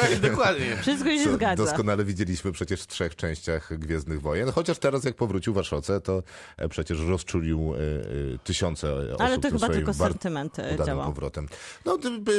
tak, 0.00 0.20
dokładnie. 0.20 0.76
Wszystko 0.82 1.10
się 1.10 1.24
Co 1.24 1.32
zgadza. 1.34 1.64
doskonale 1.64 2.04
widzieliśmy 2.04 2.52
przecież 2.52 2.82
w 2.82 2.86
trzech 2.86 3.16
częściach 3.16 3.78
Gwiezdnych 3.78 4.20
Wojen. 4.20 4.50
Chociaż 4.52 4.78
teraz 4.78 5.04
jak 5.04 5.16
powrócił 5.16 5.52
w 5.52 5.56
Waszoce, 5.56 6.00
to 6.00 6.22
e, 6.56 6.68
przecież 6.68 7.00
rozczulił 7.00 7.74
e, 7.74 7.78
e, 7.78 8.38
tysiące 8.44 8.94
osób 8.94 9.20
Ale 9.20 9.36
to 9.36 9.42
tym 9.42 9.52
chyba 9.52 9.68
tylko 9.84 9.94
sentyment 9.94 10.58
e, 10.58 10.78
działał. 10.86 11.06
powrotem. 11.06 11.48
No 11.84 11.98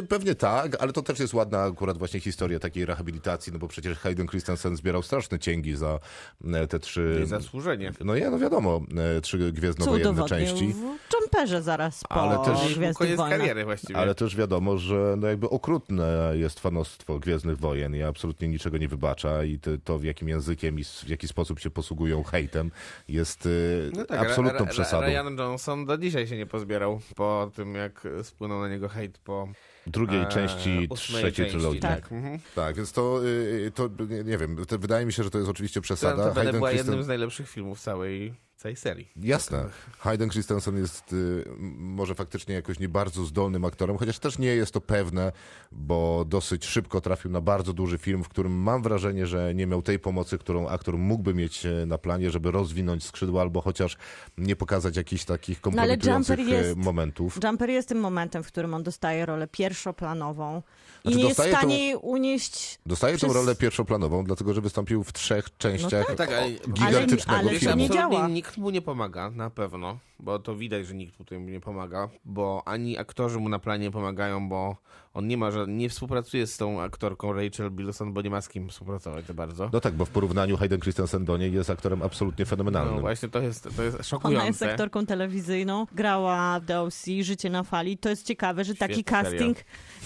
pewnie 0.10 0.36
tak, 0.36 0.82
ale 0.84 0.94
to 0.94 1.02
też 1.02 1.20
jest 1.20 1.34
ładna 1.34 1.64
akurat 1.64 1.98
właśnie 1.98 2.20
historia 2.20 2.60
takiej 2.60 2.86
rehabilitacji, 2.86 3.54
no 3.54 3.60
bo 3.60 3.68
przecież 3.68 3.98
Hayden 3.98 4.28
Christensen 4.28 4.76
zbierał 4.76 5.04
straszne 5.04 5.40
cięgi 5.40 5.76
za 5.76 6.00
e, 6.54 6.68
te 6.68 6.80
trzy... 6.80 7.22
I 7.24 7.28
zasłużenie. 7.28 7.92
No 8.06 8.16
nie, 8.16 8.30
no 8.30 8.40
wiadomo, 8.40 8.82
e, 9.18 9.22
trzy 9.22 9.52
gwiezdnowojenne 9.52 10.26
części. 10.26 10.74
w 10.74 11.14
Jumperze 11.22 11.62
zaraz 11.62 12.04
po 12.04 12.16
Ale 12.16 12.46
też- 12.46 12.62
Gwiezdnych 12.62 12.98
koniec 12.98 13.18
Wojnach. 13.18 13.40
kariery 13.40 13.64
właściwie. 13.66 13.98
Ale 14.00 14.16
też 14.16 14.36
wiadomo, 14.36 14.78
że 14.78 15.16
no 15.18 15.28
jakby 15.28 15.50
okrutne 15.50 16.34
jest 16.34 16.60
fanostwo 16.60 17.20
Gwiezdnych 17.20 17.58
Wojen 17.58 17.96
i 17.96 18.02
absolutnie 18.02 18.48
niczego 18.48 18.78
nie 18.78 18.88
wybacza 18.88 19.44
i 19.44 19.60
to, 19.60 19.72
to 19.84 20.00
w 20.00 20.04
jakim 20.04 20.30
językiem 20.30 20.80
i 20.80 20.84
w 20.84 21.08
jaki 21.08 21.28
sposób 21.28 21.60
się 21.60 21.70
posługują 21.70 22.24
hejtem 22.24 22.72
jest 23.08 23.50
No 23.94 24.06
tak, 24.06 24.20
absolutną 24.20 24.66
przesadą. 24.68 25.08
Ryan 25.08 25.38
Johnson 25.38 25.86
do 25.86 25.98
dzisiaj 25.98 26.28
się 26.28 26.38
nie 26.38 26.46
pozbierał 26.46 27.02
po 27.16 27.31
tym, 27.56 27.76
jak 27.76 28.08
spłynął 28.24 28.60
na 28.62 28.70
niego 28.70 28.90
hejt 28.90 29.18
po 29.18 29.48
Drugiej 29.88 30.22
e, 30.22 30.26
części 30.28 30.90
trzeciej 30.96 31.32
części, 31.34 31.52
trylogii. 31.52 31.80
Tak. 31.82 32.12
Mhm. 32.12 32.40
Tak, 32.56 32.76
więc 32.76 32.92
to, 32.92 33.26
y, 33.26 33.72
to 33.76 33.90
nie, 34.10 34.24
nie 34.24 34.38
wiem, 34.38 34.66
to 34.66 34.80
wydaje 34.80 35.06
mi 35.06 35.14
się, 35.14 35.24
że 35.24 35.30
to 35.30 35.38
jest 35.38 35.50
oczywiście 35.50 35.80
To 35.80 35.84
przesada. 35.84 36.16
notabene 36.16 36.36
Hayden 36.36 36.56
była 36.56 36.70
Christen- 36.70 36.78
jednym 36.78 37.04
z 37.04 37.08
najlepszych 37.08 37.50
filmów 37.50 37.80
całej, 37.82 38.34
całej 38.62 38.76
serii. 38.76 39.08
Jasne. 39.16 39.66
Hayden 40.00 40.30
Christensen 40.30 40.78
jest 40.78 41.14
y, 41.14 41.46
może 41.78 42.16
faktycznie 42.16 42.56
jakoś 42.56 42.80
nie 42.80 42.90
bardzo 42.90 43.26
zdolnym 43.26 43.66
aktorem, 43.66 43.98
chociaż 43.98 44.20
też 44.20 44.38
nie 44.40 44.48
jest 44.48 44.74
to 44.74 44.82
pewne, 44.82 45.32
bo 45.72 46.26
dosyć 46.28 46.66
szybko 46.66 47.02
trafił 47.02 47.32
na 47.32 47.42
bardzo 47.42 47.74
duży 47.74 47.98
film, 47.98 48.24
w 48.24 48.30
którym 48.30 48.52
mam 48.52 48.84
wrażenie, 48.84 49.28
że 49.28 49.56
nie 49.56 49.68
miał 49.68 49.82
tej 49.82 50.00
pomocy, 50.00 50.38
którą 50.38 50.68
aktor 50.68 50.98
mógłby 50.98 51.34
mieć 51.34 51.66
e, 51.66 51.86
na 51.86 51.98
planie, 51.98 52.32
żeby 52.32 52.52
rozwinąć 52.52 53.04
skrzydła 53.04 53.42
albo 53.42 53.62
chociaż 53.62 53.98
nie 54.38 54.56
pokazać 54.56 54.96
jakichś 54.98 55.26
takich 55.26 55.60
No 55.66 55.82
ale 55.82 55.98
kompromitujących 55.98 56.40
Jumper 56.40 56.56
e, 56.56 56.68
jest- 56.68 56.78
momentów. 56.78 57.40
Jumper 57.44 57.70
jest 57.70 57.90
tym 57.90 58.00
momentem, 58.00 58.44
w 58.44 58.48
którym 58.48 58.74
on 58.74 58.84
dostaje 58.84 59.26
rolę 59.26 59.48
pierwszoplanową 59.48 60.62
i 61.04 61.08
Znaczy, 61.08 61.18
nie 61.18 61.24
jest 61.24 61.34
w 61.36 61.38
dostaje 61.38 61.52
tą- 61.54 61.58
stanie 61.58 61.80
jej 61.86 61.96
unieść. 61.96 62.80
Dostaje 62.86 63.18
przez- 63.18 63.30
tę 63.30 63.36
rolę 63.40 63.56
pierwszoplanową, 63.56 64.24
dlatego 64.24 64.54
że 64.54 64.62
wystąpił 64.62 65.04
w 65.04 65.14
trzech 65.14 65.58
częściach 65.58 66.08
tak. 66.08 66.16
Tak, 66.18 66.32
ale- 66.32 66.52
gigantycznego 66.74 67.40
ale- 67.40 67.50
ale 67.50 67.60
filmu. 67.60 67.76
nie 67.76 67.90
działa. 67.90 68.28
nikt 68.28 68.58
mu 68.58 68.70
nie 68.70 68.82
pomaga, 68.82 69.30
na 69.30 69.50
pewno, 69.50 69.98
bo 70.22 70.40
to 70.40 70.56
widać, 70.56 70.88
że 70.88 70.94
nikt 70.94 71.18
tutaj 71.18 71.40
mu 71.40 71.50
nie 71.50 71.60
pomaga, 71.60 72.10
bo 72.26 72.62
ani 72.66 72.98
aktorzy 72.98 73.40
mu 73.40 73.50
na 73.50 73.60
planie 73.60 73.84
nie 73.84 73.92
pomagają, 73.92 74.50
bo 74.50 74.76
on 75.14 75.28
nie 75.28 75.38
ma, 75.38 75.52
ża- 75.52 75.68
nie 75.68 75.90
współpracuje 75.90 76.48
z 76.48 76.58
tą 76.58 76.82
aktorką 76.82 77.34
Rachel 77.34 77.72
Bilson, 77.72 78.14
bo 78.14 78.22
nie 78.22 78.30
ma 78.30 78.42
z 78.42 78.50
kim 78.50 78.70
współpracować 78.70 79.26
za 79.26 79.34
bardzo. 79.34 79.70
No 79.74 79.80
tak, 79.80 79.94
bo 79.94 80.06
w 80.06 80.10
porównaniu 80.10 80.58
Hayden 80.58 80.80
Christensen 80.80 81.26
do 81.26 81.38
niej 81.38 81.54
jest 81.54 81.70
aktorem 81.70 82.02
absolutnie 82.02 82.46
fenomenalnym. 82.46 82.96
No 82.96 83.02
właśnie, 83.02 83.30
to 83.30 83.40
jest, 83.40 83.70
to 83.78 83.84
jest 83.84 83.96
Ona 83.96 84.04
szokujące. 84.04 84.48
jest 84.48 84.64
aktorką 84.64 85.06
telewizyjną, 85.06 85.88
grała 85.92 86.60
w 86.60 86.66
The 86.66 86.82
OC, 86.82 87.06
Życie 87.22 87.50
na 87.50 87.64
fali. 87.64 87.98
To 87.98 88.10
jest 88.10 88.26
ciekawe, 88.28 88.64
że 88.64 88.76
taki 88.76 88.94
Świetny 88.94 89.04
casting, 89.24 89.58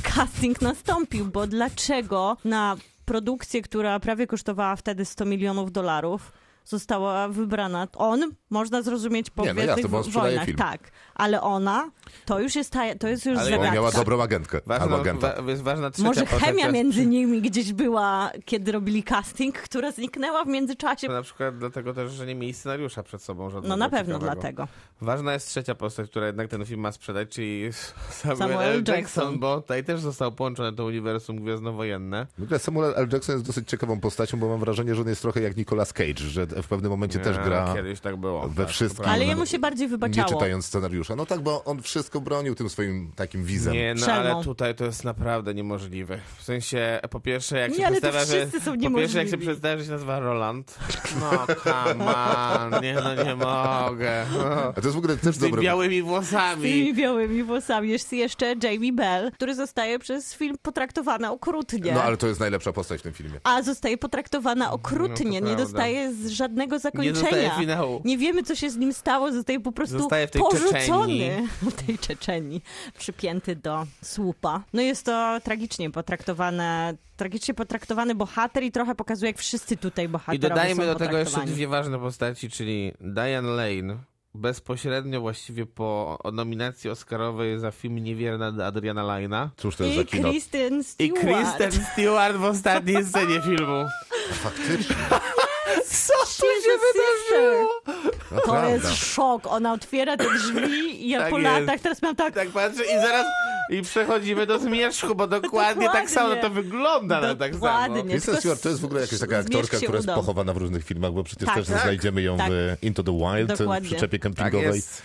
casting 0.03 0.61
nastąpił, 0.61 1.25
bo 1.25 1.47
dlaczego 1.47 2.37
na 2.45 2.75
produkcję, 3.05 3.61
która 3.61 3.99
prawie 3.99 4.27
kosztowała 4.27 4.75
wtedy 4.75 5.05
100 5.05 5.25
milionów 5.25 5.71
dolarów, 5.71 6.31
została 6.65 7.27
wybrana. 7.27 7.87
On, 7.95 8.31
można 8.49 8.81
zrozumieć 8.81 9.29
po 9.29 9.43
Nie, 9.45 9.53
no 9.53 9.61
jasne, 9.61 9.89
bo 9.89 9.97
on 9.97 10.03
sprzedaje 10.03 10.29
wojnach, 10.29 10.45
film. 10.45 10.57
tak, 10.57 10.91
ale 11.15 11.41
ona, 11.41 11.91
to 12.25 12.39
już 12.39 12.55
jest, 12.55 12.71
ta, 12.71 12.95
to 12.95 13.07
jest 13.07 13.25
już 13.25 13.37
Ale 13.39 13.59
Ona 13.59 13.71
miała 13.71 13.91
dobrą 13.91 14.21
agentkę 14.21 14.57
albo 14.57 14.79
Ważna, 14.79 14.95
agenta. 14.97 15.41
wa, 15.41 15.51
jest 15.51 15.63
ważna 15.63 15.91
trzecia 15.91 16.07
Może 16.07 16.21
postać, 16.21 16.39
chemia 16.41 16.53
która- 16.59 16.71
między 16.71 17.05
nimi 17.05 17.41
gdzieś 17.41 17.73
była, 17.73 18.31
kiedy 18.45 18.71
robili 18.71 19.03
casting, 19.03 19.57
która 19.57 19.91
zniknęła 19.91 20.43
w 20.43 20.47
międzyczasie. 20.47 21.07
Na 21.07 21.21
przykład 21.21 21.57
dlatego 21.57 21.93
też, 21.93 22.11
że 22.11 22.25
nie 22.25 22.35
mieli 22.35 22.53
scenariusza 22.53 23.03
przed 23.03 23.21
sobą 23.21 23.49
żadnego 23.49 23.67
No 23.69 23.77
na 23.77 23.89
pewno 23.89 24.15
ciekawego. 24.15 24.41
dlatego. 24.41 24.67
Ważna 25.01 25.33
jest 25.33 25.47
trzecia 25.47 25.75
postać, 25.75 26.09
która 26.09 26.27
jednak 26.27 26.47
ten 26.47 26.65
film 26.65 26.79
ma 26.79 26.91
sprzedać, 26.91 27.29
czyli 27.29 27.69
Samuel, 28.09 28.37
Samuel 28.37 28.59
L. 28.69 28.75
Jackson, 28.77 28.95
Jackson. 28.95 29.39
bo 29.39 29.61
tutaj 29.61 29.83
też 29.83 29.99
został 29.99 30.31
połączone 30.31 30.73
to 30.73 30.85
uniwersum 30.85 31.41
gwiezdnowojenne. 31.43 32.27
W 32.37 32.43
ogóle 32.43 32.59
Samuel 32.59 32.93
L. 32.95 33.07
Jackson 33.13 33.35
jest 33.35 33.45
dosyć 33.47 33.69
ciekawą 33.69 33.99
postacią, 33.99 34.39
bo 34.39 34.47
mam 34.49 34.59
wrażenie, 34.59 34.95
że 34.95 35.01
on 35.01 35.07
jest 35.07 35.21
trochę 35.21 35.41
jak 35.41 35.57
Nicolas 35.57 35.93
Cage, 35.93 36.13
że 36.23 36.47
w 36.63 36.67
pewnym 36.67 36.91
momencie 36.91 37.19
też 37.19 37.37
Nie, 37.37 37.43
gra 37.43 37.73
Kiedyś 37.75 37.99
tak 37.99 38.15
było. 38.15 38.47
we 38.49 38.63
tak, 38.63 38.73
wszystkim. 38.73 39.05
Ale 39.05 39.25
jemu 39.25 39.45
się 39.45 39.59
bardziej 39.59 39.85
nie 39.87 39.89
wybaczało. 39.91 40.29
czytając 40.29 40.65
scenariusza. 40.65 41.15
No 41.15 41.25
tak, 41.25 41.41
bo 41.41 41.63
on 41.63 41.81
wszystko 41.81 42.21
bronił 42.21 42.55
tym 42.55 42.69
swoim 42.69 43.11
takim 43.15 43.43
wizem. 43.43 43.73
Nie, 43.73 43.93
no 43.97 44.05
Szelmą. 44.05 44.35
ale 44.35 44.43
tutaj 44.43 44.75
to 44.75 44.85
jest 44.85 45.03
naprawdę 45.03 45.53
niemożliwe. 45.53 46.19
W 46.37 46.43
sensie, 46.43 46.99
po 47.09 47.19
pierwsze, 47.19 47.57
jak 47.59 47.71
się 47.73 47.77
Nie, 47.77 47.85
to 47.85 47.91
przedstawia, 47.91 48.19
że... 48.25 48.25
wszyscy 48.25 48.61
są 48.61 48.77
Po 48.79 48.97
pierwsze, 48.97 49.17
jak 49.17 49.29
się 49.29 49.37
przedstawia, 49.37 49.77
że 49.77 49.85
się 49.85 49.91
nazywa 49.91 50.19
Roland. 50.19 50.79
No, 51.19 51.31
come 51.63 52.15
on, 52.15 52.81
nie, 52.83 52.93
no 53.03 53.23
nie 53.23 53.35
mogę. 53.35 54.25
No. 54.33 54.45
A 54.45 54.73
to 54.73 54.81
jest 54.81 54.95
w 54.95 54.97
ogóle 54.97 55.17
też 55.17 55.35
Z 55.35 55.39
tymi 55.39 55.51
dobre. 55.51 55.63
białymi 55.63 55.95
Z 55.95 55.97
tymi 55.97 56.09
włosami. 56.09 56.93
białymi 56.93 57.43
włosami. 57.43 57.89
Jest 57.89 58.13
jeszcze 58.13 58.55
Jamie 58.63 58.93
Bell, 58.93 59.31
który 59.31 59.55
zostaje 59.55 59.99
przez 59.99 60.33
film 60.33 60.55
potraktowana 60.61 61.31
okrutnie. 61.31 61.91
No 61.93 62.03
ale 62.03 62.17
to 62.17 62.27
jest 62.27 62.39
najlepsza 62.39 62.73
postać 62.73 62.99
w 62.99 63.03
tym 63.03 63.13
filmie. 63.13 63.39
A 63.43 63.61
zostaje 63.61 63.97
potraktowana 63.97 64.71
okrutnie, 64.71 65.41
No, 65.41 65.47
nie 65.47 65.55
prawda. 65.55 65.63
dostaje 65.63 66.13
z 66.13 66.31
żadnego 66.45 66.75
Nie 66.75 66.79
zakończenia. 66.79 67.21
dostaje 67.21 67.51
finału. 67.59 68.01
Nie 68.05 68.17
wiemy, 68.17 68.43
co 68.43 68.55
się 68.55 68.69
z 68.69 68.77
nim 68.77 68.93
stało, 68.93 69.31
zostaje 69.31 69.59
po 69.59 69.71
prostu 69.71 69.99
Zostaje 69.99 70.27
w 70.27 70.31
tej 70.31 70.41
porzucony 70.41 70.79
Czeczenii. 70.79 71.31
w 71.71 71.85
tej 71.85 71.97
Czeczeni, 71.97 72.61
przypięty 72.97 73.55
do 73.55 73.85
słupa. 74.03 74.63
No 74.73 74.81
jest 74.81 75.05
to 75.05 75.39
tragicznie 75.43 75.91
potraktowane, 75.91 76.93
tragicznie 77.17 77.53
potraktowany 77.53 78.15
bohater 78.15 78.63
i 78.63 78.71
trochę 78.71 78.95
pokazuje, 78.95 79.29
jak 79.29 79.39
wszyscy 79.39 79.77
tutaj 79.77 80.05
I 80.05 80.07
bohaterowie 80.09 80.49
dodajmy 80.49 80.85
są 80.85 80.93
do 80.93 80.99
tego 80.99 81.17
jeszcze 81.17 81.45
dwie 81.45 81.67
ważne 81.67 81.99
postaci, 81.99 82.49
czyli 82.49 82.91
Diane 83.01 83.49
Lane, 83.49 83.97
bezpośrednio 84.33 85.21
właściwie 85.21 85.65
po 85.65 86.17
nominacji 86.33 86.89
Oscarowej 86.89 87.59
za 87.59 87.71
film 87.71 87.99
Niewierna 87.99 88.65
Adriana 88.65 89.19
Lina. 89.19 89.49
Cóż 89.57 89.75
to 89.75 89.83
jest 89.83 89.95
za 89.95 90.01
I 90.01 90.05
kino? 90.05 90.29
Kristen 90.29 90.79
I 90.79 90.83
Stewart. 90.83 91.19
Kristen 91.21 91.85
Stewart 91.93 92.35
w 92.37 92.43
ostatniej 92.43 93.05
scenie 93.05 93.41
filmu. 93.41 93.85
Faktycznie, 94.43 94.95
Co 95.85 96.13
tu 96.37 96.45
się 96.63 96.77
wydarzyło? 96.85 97.81
To 98.29 98.35
naprawdę. 98.35 98.71
jest 98.71 99.05
szok. 99.13 99.47
Ona 99.47 99.73
otwiera 99.73 100.17
te 100.17 100.23
drzwi 100.37 101.05
i 101.05 101.09
ja 101.09 101.19
Tak 101.19 101.29
po 101.29 101.39
jest. 101.39 101.51
latach 101.51 101.79
teraz 101.81 102.01
mam 102.01 102.15
tak... 102.15 102.33
Tak 102.33 102.49
patrzę 102.49 102.83
i 102.83 103.01
zaraz 103.01 103.25
i 103.69 103.81
przechodzimy 103.81 104.45
do 104.45 104.59
zmierzchu, 104.59 105.15
bo 105.15 105.27
dokładnie, 105.27 105.89
tak 105.89 106.09
samo 106.09 106.35
to 106.35 106.49
wygląda, 106.49 107.17
ale 107.17 107.35
tak 107.35 107.51
samo. 107.53 107.59
Dokładnie. 107.65 108.03
Kristen 108.03 108.37
Stewart 108.37 108.61
to 108.61 108.69
jest 108.69 108.81
w 108.81 108.85
ogóle 108.85 109.01
jakaś 109.01 109.19
taka 109.19 109.37
aktorka, 109.37 109.77
która 109.77 109.95
jest 109.95 110.07
pochowana 110.09 110.53
w 110.53 110.57
różnych 110.57 110.85
filmach, 110.85 111.11
bo 111.11 111.23
przecież 111.23 111.45
Tak, 111.45 111.55
też 111.55 111.67
tak. 111.67 111.81
znajdziemy 111.81 112.21
ją 112.21 112.37
Tak. 112.37 112.51
w 112.51 112.75
Into 112.81 113.03
the 113.03 113.11
Wild, 113.11 113.57
Dokładnie. 113.57 113.89
w 113.89 113.91
przyczepie 113.91 114.19
Tak 114.19 114.33
kempingowej. 114.35 114.75
jest. 114.75 115.01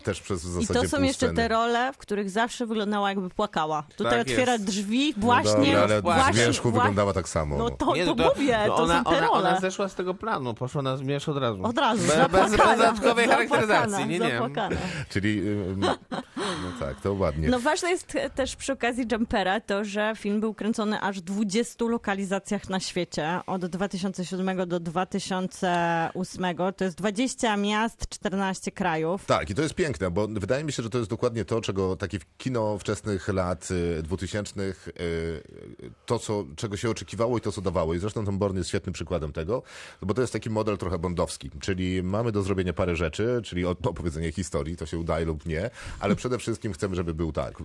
Też 0.00 0.20
przez 0.20 0.44
w 0.46 0.60
I 0.60 0.66
zasadzie 0.66 0.88
to 0.88 0.96
są 0.96 1.02
jeszcze 1.02 1.26
sceny. 1.26 1.34
te 1.36 1.48
role, 1.48 1.92
w 1.92 1.96
których 1.96 2.30
zawsze 2.30 2.66
wyglądała 2.66 3.08
jakby 3.08 3.30
płakała. 3.30 3.82
Tutaj 3.96 4.12
Tak 4.12 4.20
otwiera 4.20 4.52
jest. 4.52 4.64
drzwi 4.64 5.14
No 5.16 5.22
właśnie... 5.24 5.52
dobra, 5.52 5.82
ale 5.82 6.02
właśnie, 6.02 6.32
w 6.32 6.36
zmierzchu 6.36 6.62
właśnie- 6.70 6.80
wyglądała 6.80 7.12
tak 7.12 7.28
samo. 7.28 7.58
No 7.58 7.64
No. 7.64 7.70
to, 7.70 7.96
Nie, 7.96 8.04
to, 8.06 8.14
no 8.14 8.24
mówię, 8.28 8.58
to 8.66 8.76
ona, 8.76 8.98
są 8.98 9.04
te 9.04 9.10
ona, 9.10 9.20
role. 9.20 9.30
ona 9.48 9.60
zeszła 9.60 9.88
z 9.88 9.94
tego 9.94 10.14
planu, 10.14 10.54
poszła 10.54 10.82
na 10.82 10.96
zmierzch 10.96 11.28
od 11.28 11.36
razu. 11.38 11.64
Od 11.64 11.78
razu, 11.78 12.02
Be, 12.08 12.28
bez, 12.28 12.50
dodatkowej 12.56 13.28
charakteryzacji. 13.28 14.06
Nie, 14.06 14.18
nie. 14.18 14.40
Czyli, 15.08 15.42
no 15.76 15.96
tak, 16.80 17.00
to 17.00 17.12
ładnie. 17.14 17.48
No 17.48 17.60
ważne 17.60 17.90
jest 17.90 18.12
też 18.34 18.56
przy 18.56 18.72
okazji 18.72 19.06
Jumpera 19.12 19.60
to, 19.60 19.84
że 19.84 20.12
film 20.16 20.40
był 20.40 20.54
kręcony 20.54 21.00
aż 21.00 21.18
w 21.18 21.20
20 21.20 21.84
lokalizacjach 21.84 22.68
na 22.68 22.80
świecie 22.80 23.40
od 23.46 23.66
2007 23.66 24.68
do 24.68 24.80
2008. 24.80 26.56
To 26.76 26.84
jest 26.84 26.96
20 26.96 27.56
miast, 27.56 28.08
14 28.08 28.72
krajów. 28.72 29.24
Tak, 29.26 29.50
i 29.50 29.54
to 29.54 29.62
jest 29.62 29.74
piękne, 29.74 29.87
bo 30.10 30.28
wydaje 30.28 30.64
mi 30.64 30.72
się, 30.72 30.82
że 30.82 30.90
to 30.90 30.98
jest 30.98 31.10
dokładnie 31.10 31.44
to, 31.44 31.60
czego 31.60 31.96
takie 31.96 32.18
kino 32.38 32.78
wczesnych 32.78 33.28
lat 33.28 33.68
y, 33.70 34.02
2000, 34.02 34.60
y, 34.60 34.74
to, 36.06 36.18
co, 36.18 36.44
czego 36.56 36.76
się 36.76 36.90
oczekiwało 36.90 37.38
i 37.38 37.40
to, 37.40 37.52
co 37.52 37.60
dawało. 37.60 37.94
I 37.94 37.98
zresztą 37.98 38.24
Tom 38.24 38.38
Born 38.38 38.56
jest 38.56 38.68
świetnym 38.68 38.92
przykładem 38.92 39.32
tego, 39.32 39.62
bo 40.02 40.14
to 40.14 40.20
jest 40.20 40.32
taki 40.32 40.50
model 40.50 40.78
trochę 40.78 40.98
bondowski, 40.98 41.50
czyli 41.60 42.02
mamy 42.02 42.32
do 42.32 42.42
zrobienia 42.42 42.72
parę 42.72 42.96
rzeczy, 42.96 43.40
czyli 43.44 43.64
opowiedzenie 43.64 44.32
historii, 44.32 44.76
to 44.76 44.86
się 44.86 44.98
udaje 44.98 45.24
lub 45.24 45.46
nie, 45.46 45.70
ale 46.00 46.16
przede 46.16 46.38
wszystkim 46.38 46.72
chcemy, 46.72 46.96
żeby 46.96 47.14
był 47.14 47.32
tak, 47.32 47.62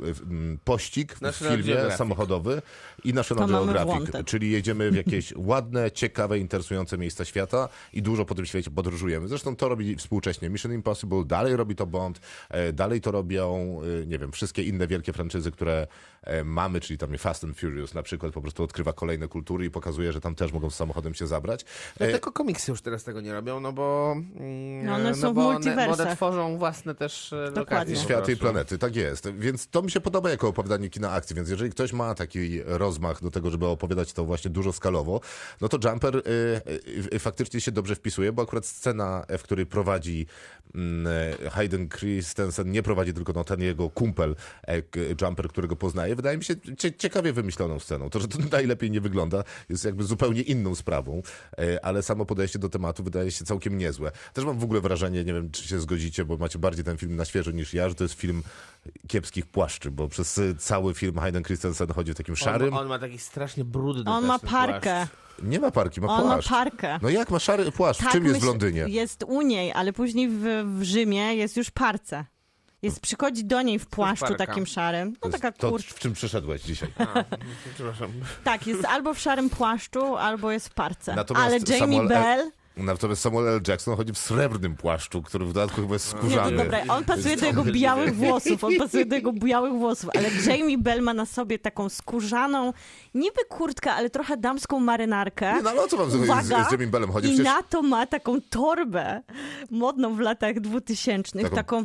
pościg 0.63 1.13
w 1.13 1.21
National 1.21 1.55
filmie 1.57 1.73
Geographic. 1.73 1.97
samochodowy 1.97 2.61
i 3.03 3.13
National 3.13 3.49
Geographic, 3.49 4.25
czyli 4.25 4.51
jedziemy 4.51 4.91
w 4.91 4.95
jakieś 4.95 5.33
ładne, 5.51 5.91
ciekawe, 5.91 6.39
interesujące 6.39 6.97
miejsca 6.97 7.25
świata 7.25 7.69
i 7.93 8.01
dużo 8.01 8.25
po 8.25 8.35
tym 8.35 8.45
świecie 8.45 8.71
podróżujemy. 8.71 9.27
Zresztą 9.27 9.55
to 9.55 9.69
robi 9.69 9.95
współcześnie 9.95 10.49
Mission 10.49 10.73
Impossible, 10.73 11.25
dalej 11.25 11.55
robi 11.55 11.75
to 11.75 11.85
Bond, 11.85 12.12
e, 12.49 12.73
dalej 12.73 13.01
to 13.01 13.11
robią, 13.11 13.79
e, 14.01 14.05
nie 14.05 14.19
wiem, 14.19 14.31
wszystkie 14.31 14.63
inne 14.63 14.87
wielkie 14.87 15.13
franczyzy, 15.13 15.51
które 15.51 15.87
e, 16.23 16.43
mamy, 16.43 16.79
czyli 16.79 16.97
tam 16.97 17.17
Fast 17.17 17.43
and 17.43 17.59
Furious 17.59 17.93
na 17.93 18.03
przykład 18.03 18.33
po 18.33 18.41
prostu 18.41 18.63
odkrywa 18.63 18.93
kolejne 18.93 19.27
kultury 19.27 19.65
i 19.65 19.71
pokazuje, 19.71 20.13
że 20.13 20.21
tam 20.21 20.35
też 20.35 20.53
mogą 20.53 20.69
z 20.69 20.75
samochodem 20.75 21.13
się 21.13 21.27
zabrać. 21.27 21.65
No 21.99 22.05
tylko 22.05 22.31
komiksy 22.31 22.71
już 22.71 22.81
teraz 22.81 23.03
tego 23.03 23.21
nie 23.21 23.33
robią, 23.33 23.59
no 23.59 23.73
bo, 23.73 24.15
mm, 24.35 24.85
No 24.85 24.95
one 24.95 25.15
są 25.15 25.31
w 25.31 25.35
bo 25.35 25.47
one, 25.47 25.75
bo 25.87 25.93
one 25.93 26.15
tworzą 26.15 26.57
własne 26.57 26.95
też 26.95 27.29
Dokładnie. 27.29 27.59
lokacje. 27.59 27.95
Światy 27.95 28.31
i 28.31 28.37
planety, 28.37 28.77
tak 28.77 28.95
jest. 28.95 29.31
Więc 29.31 29.67
to 29.67 29.81
mi 29.81 29.91
się 29.91 30.01
podoba 30.01 30.29
jako 30.29 30.47
opowiadanie 30.47 30.89
kina 30.89 31.11
akcji, 31.11 31.35
więc 31.35 31.49
jeżeli 31.49 31.71
ktoś 31.71 31.93
ma 31.93 32.15
taki 32.15 32.63
rozmach 32.65 33.21
do 33.21 33.31
tego, 33.31 33.51
żeby 33.51 33.67
opowiadać 33.67 34.13
to 34.13 34.25
właśnie 34.25 34.51
dużo 34.51 34.73
skalowo, 34.73 35.21
no 35.61 35.69
to 35.69 35.89
Jumper 35.89 36.15
y, 36.15 36.21
y, 36.27 37.15
y, 37.15 37.19
faktycznie 37.19 37.61
się 37.61 37.71
dobrze 37.71 37.95
wpisuje, 37.95 38.31
bo 38.31 38.41
akurat 38.41 38.65
scena, 38.65 39.25
w 39.37 39.43
której 39.43 39.65
prowadzi 39.65 40.25
mm, 40.75 41.07
Hayden 41.51 41.89
Christensen, 42.03 42.71
nie 42.71 42.83
prowadzi 42.83 43.13
tylko 43.13 43.33
no, 43.33 43.43
ten 43.43 43.61
jego 43.61 43.89
kumpel 43.89 44.35
e, 44.67 44.81
Jumper, 45.21 45.47
którego 45.47 45.75
poznaje, 45.75 46.15
wydaje 46.15 46.37
mi 46.37 46.43
się 46.43 46.55
cie, 46.77 46.93
ciekawie 46.93 47.33
wymyśloną 47.33 47.79
sceną. 47.79 48.09
To, 48.09 48.19
że 48.19 48.27
to 48.27 48.37
najlepiej 48.51 48.91
nie 48.91 49.01
wygląda, 49.01 49.43
jest 49.69 49.85
jakby 49.85 50.03
zupełnie 50.03 50.41
inną 50.41 50.75
sprawą, 50.75 51.21
e, 51.57 51.85
ale 51.85 52.03
samo 52.03 52.25
podejście 52.25 52.59
do 52.59 52.69
tematu 52.69 53.03
wydaje 53.03 53.31
się 53.31 53.45
całkiem 53.45 53.77
niezłe. 53.77 54.11
Też 54.33 54.45
mam 54.45 54.59
w 54.59 54.63
ogóle 54.63 54.81
wrażenie, 54.81 55.23
nie 55.23 55.33
wiem, 55.33 55.51
czy 55.51 55.67
się 55.67 55.79
zgodzicie, 55.79 56.25
bo 56.25 56.37
macie 56.37 56.59
bardziej 56.59 56.85
ten 56.85 56.97
film 56.97 57.15
na 57.15 57.25
świeżo 57.25 57.51
niż 57.51 57.73
ja, 57.73 57.89
że 57.89 57.95
to 57.95 58.03
jest 58.03 58.13
film 58.13 58.43
kiepskich 59.07 59.45
płaszczy, 59.45 59.91
bo 59.91 60.07
przez 60.07 60.39
cały 60.57 60.93
film 60.93 61.17
Hayden 61.19 61.43
Christensen 61.43 61.87
chodzi 61.87 62.11
w 62.13 62.15
takim 62.15 62.35
szarym... 62.35 62.73
On, 62.73 62.79
on 62.79 62.87
ma 62.87 62.99
taki 62.99 63.17
strasznie 63.17 63.65
brudny 63.65 64.11
On 64.11 64.25
ma 64.25 64.39
parkę. 64.39 64.79
płaszcz. 64.81 65.22
Nie 65.41 65.59
ma 65.59 65.71
parki, 65.71 66.01
ma 66.01 66.07
On 66.07 66.27
ma 66.27 66.33
płaszcz. 66.33 66.49
parkę. 66.49 66.99
No 67.01 67.09
jak 67.09 67.29
ma 67.31 67.39
szary 67.39 67.71
płaszcz? 67.71 67.99
w 67.99 68.03
Tak, 68.03 68.11
czym 68.13 68.25
jest 68.25 68.39
w 68.39 68.43
Londynie? 68.43 68.85
Jest 68.87 69.23
u 69.27 69.41
niej, 69.41 69.71
ale 69.73 69.93
później 69.93 70.29
w, 70.29 70.63
w 70.65 70.83
Rzymie 70.83 71.35
jest 71.35 71.57
już 71.57 71.71
parce. 71.71 72.25
Jest, 72.81 72.99
przychodzi 72.99 73.45
do 73.45 73.61
niej 73.61 73.79
w 73.79 73.85
płaszczu 73.87 74.35
takim 74.35 74.65
szarym. 74.65 75.15
No 75.23 75.29
taka 75.31 75.51
to, 75.51 75.69
kurcz. 75.69 75.85
w 75.93 75.99
czym 75.99 76.13
przyszedłeś 76.13 76.61
dzisiaj. 76.61 76.89
A, 76.97 77.23
przepraszam. 77.73 78.11
Tak, 78.43 78.67
jest 78.67 78.85
albo 78.85 79.13
w 79.13 79.19
szarym 79.19 79.49
płaszczu, 79.49 80.15
albo 80.17 80.51
jest 80.51 80.69
w 80.69 80.73
parce. 80.73 81.15
Natomiast 81.15 81.45
ale 81.45 81.57
Jamie 81.79 81.79
Samuel 81.97 82.01
L- 82.01 82.07
Bell... 82.23 82.51
Natomiast 82.77 83.21
Samuel 83.21 83.47
L. 83.47 83.61
Jackson 83.67 83.95
chodzi 83.97 84.13
w 84.13 84.17
srebrnym 84.17 84.75
płaszczu, 84.75 85.21
który 85.21 85.45
w 85.45 85.53
dodatku 85.53 85.81
chyba 85.81 85.93
jest 85.93 86.13
Nie, 86.13 86.19
skórzany. 86.19 86.57
to 86.57 86.63
dobra, 86.63 86.81
on 86.87 87.03
pasuje 87.05 87.37
do 87.37 87.45
jego 87.45 87.63
białych 87.63 88.15
włosów, 88.15 88.63
on 88.63 88.73
pasuje 88.77 89.05
do 89.05 89.15
jego 89.15 89.33
białych 89.33 89.73
włosów, 89.73 90.09
ale 90.15 90.29
Jamie 90.57 90.77
Bell 90.77 91.01
ma 91.01 91.13
na 91.13 91.25
sobie 91.25 91.59
taką 91.59 91.89
skórzaną, 91.89 92.73
niby 93.15 93.45
kurtkę, 93.49 93.91
ale 93.93 94.09
trochę 94.09 94.37
damską 94.37 94.79
marynarkę. 94.79 95.53
Nie, 95.55 95.61
no 95.61 95.69
ale 95.69 95.81
o 95.81 95.87
co 95.87 95.97
wam 95.97 96.09
z, 96.09 96.13
z, 96.13 96.15
Uwaga, 96.15 96.63
z 96.69 96.71
Jamie 96.71 96.87
Bellem 96.87 97.11
chodzi? 97.11 97.27
I 97.27 97.31
Przecież 97.33 97.45
na 97.53 97.63
to 97.63 97.81
ma 97.81 98.07
taką 98.07 98.41
torbę 98.41 99.21
modną 99.71 100.15
w 100.15 100.19
latach 100.19 100.59
2000, 100.59 101.39
Taką 101.39 101.55
taką, 101.55 101.83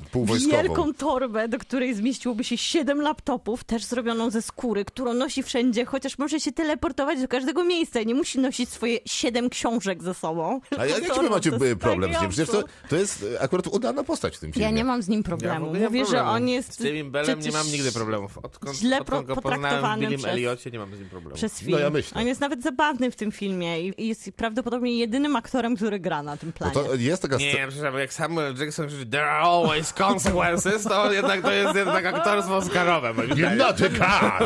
wielką 0.50 0.94
torbę, 0.94 1.48
do 1.48 1.58
której 1.58 1.94
zmieściłoby 1.94 2.44
się 2.44 2.56
7 2.56 3.00
laptopów, 3.00 3.64
też 3.64 3.84
zrobioną 3.84 4.30
ze 4.30 4.42
skóry, 4.42 4.84
którą 4.84 5.14
nosi 5.14 5.42
wszędzie, 5.42 5.84
chociaż 5.84 6.18
może 6.18 6.40
się 6.40 6.52
teleportować 6.52 7.20
do 7.20 7.28
każdego 7.28 7.64
miejsca 7.64 8.00
i 8.00 8.06
nie 8.06 8.14
musi 8.14 8.38
nosić 8.38 8.68
swoje 8.68 8.98
7 9.06 9.50
książek 9.50 10.02
ze 10.02 10.14
sobą. 10.14 10.60
A 10.78 10.86
jak- 10.86 11.02
jaki 11.08 11.20
wy 11.20 11.30
macie 11.30 11.50
y, 11.62 11.76
problem 11.76 12.14
z 12.14 12.20
nim? 12.20 12.30
Przecież 12.30 12.50
to, 12.50 12.64
to 12.88 12.96
jest 12.96 13.22
y, 13.22 13.40
akurat 13.40 13.66
udana 13.66 14.04
postać 14.04 14.36
w 14.36 14.40
tym 14.40 14.52
filmie. 14.52 14.64
Ja 14.68 14.70
nie 14.70 14.84
mam 14.84 15.02
z 15.02 15.08
nim 15.08 15.18
Ja 15.20 15.24
problemu. 15.24 15.66
mam 15.72 15.82
Mówię, 15.82 15.98
że 16.04 16.10
problemu. 16.10 16.30
on 16.30 16.48
jest 16.48 16.74
Z 16.74 16.80
Jamie 16.84 17.04
Bellem 17.04 17.40
nie 17.40 17.52
mam 17.52 17.66
nigdy 17.66 17.92
problemów. 17.92 18.38
Odkąd, 18.38 18.76
źle 18.76 19.00
odkąd 19.00 19.26
go 19.26 19.36
poznałem 19.36 20.00
w 20.00 20.08
przez- 20.08 20.24
Elliocie, 20.24 20.70
nie 20.70 20.78
mam 20.78 20.88
z 20.88 20.90
nim 20.90 21.08
problemu. 21.08 21.17
Przez 21.34 21.58
film. 21.58 21.70
No 21.72 21.78
ja 21.78 21.90
myślę. 21.90 22.20
On 22.20 22.26
jest 22.26 22.40
nawet 22.40 22.62
zabawny 22.62 23.10
w 23.10 23.16
tym 23.16 23.32
filmie 23.32 23.80
i 23.80 24.08
jest 24.08 24.30
prawdopodobnie 24.36 24.98
jedynym 24.98 25.36
aktorem, 25.36 25.76
który 25.76 25.98
gra 26.00 26.22
na 26.22 26.36
tym 26.36 26.52
No 26.60 26.70
planie. 26.70 26.88
to 26.88 26.94
jest 26.94 27.22
taka 27.22 27.36
Nie, 27.36 27.52
przepraszam, 27.68 27.98
jak 28.00 28.12
Samuel 28.12 28.54
Jackson 28.58 28.86
krzyczy 28.88 29.06
There 29.06 29.30
are 29.30 29.40
always 29.42 29.92
consequences, 29.92 30.82
to 30.84 31.12
jednak 31.12 31.42
to 31.42 31.52
jest 31.52 31.76
jednak 31.76 32.06
aktorstwo 32.06 32.56
oscarowe. 32.56 33.14
not 33.56 33.76
a! 34.00 34.38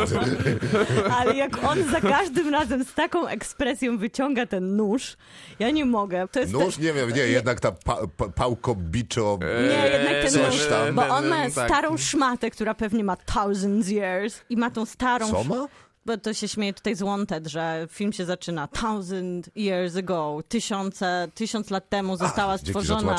Ale 1.21 1.37
jak 1.37 1.65
on 1.65 1.85
za 1.91 2.01
każdym 2.01 2.49
razem 2.49 2.85
z 2.85 2.95
taką 2.95 3.27
ekspresją 3.27 3.99
wyciąga 3.99 4.47
ten 4.47 4.77
nóż, 4.77 5.17
ja 5.59 5.71
nie 5.71 5.85
mogę. 5.85 6.29
To 6.29 6.41
jest 6.41 6.53
Nóż, 6.53 6.79
nie 6.79 6.93
wiem, 6.93 7.11
nie, 7.11 7.23
jednak 7.23 7.61
ta 7.61 7.73
pa, 7.73 7.97
pa, 8.17 8.29
pałko 8.29 8.75
biczo... 8.75 9.39
Nie, 9.41 9.91
jednak 9.93 10.33
ten 10.33 10.43
nóż, 10.47 10.67
tam. 10.67 10.95
bo 10.95 11.09
on 11.09 11.27
ma 11.29 11.51
Tak. 11.51 11.69
starą 11.69 11.97
szmatę, 11.97 12.51
która 12.51 12.75
pewnie 12.75 13.05
ma 13.05 13.17
thousands 13.17 13.89
years 13.89 14.41
i 14.51 14.57
ma 14.57 14.71
tą 14.71 14.87
starą... 14.87 15.31
Co 15.31 15.45
ma? 15.45 15.67
Bo 16.07 16.17
to 16.17 16.35
się 16.35 16.49
śmieje 16.49 16.73
tutaj 16.75 16.95
z 16.95 17.03
Wanted, 17.03 17.47
że 17.47 17.87
film 17.91 18.13
się 18.13 18.25
zaczyna 18.25 18.67
thousand 18.69 19.49
years 19.57 19.97
ago, 19.97 20.39
tysiące, 20.49 21.29
tysiąc 21.35 21.71
lat 21.71 21.89
temu 21.89 22.17
została 22.17 22.59
za 22.59 22.65
stworzona. 22.65 23.17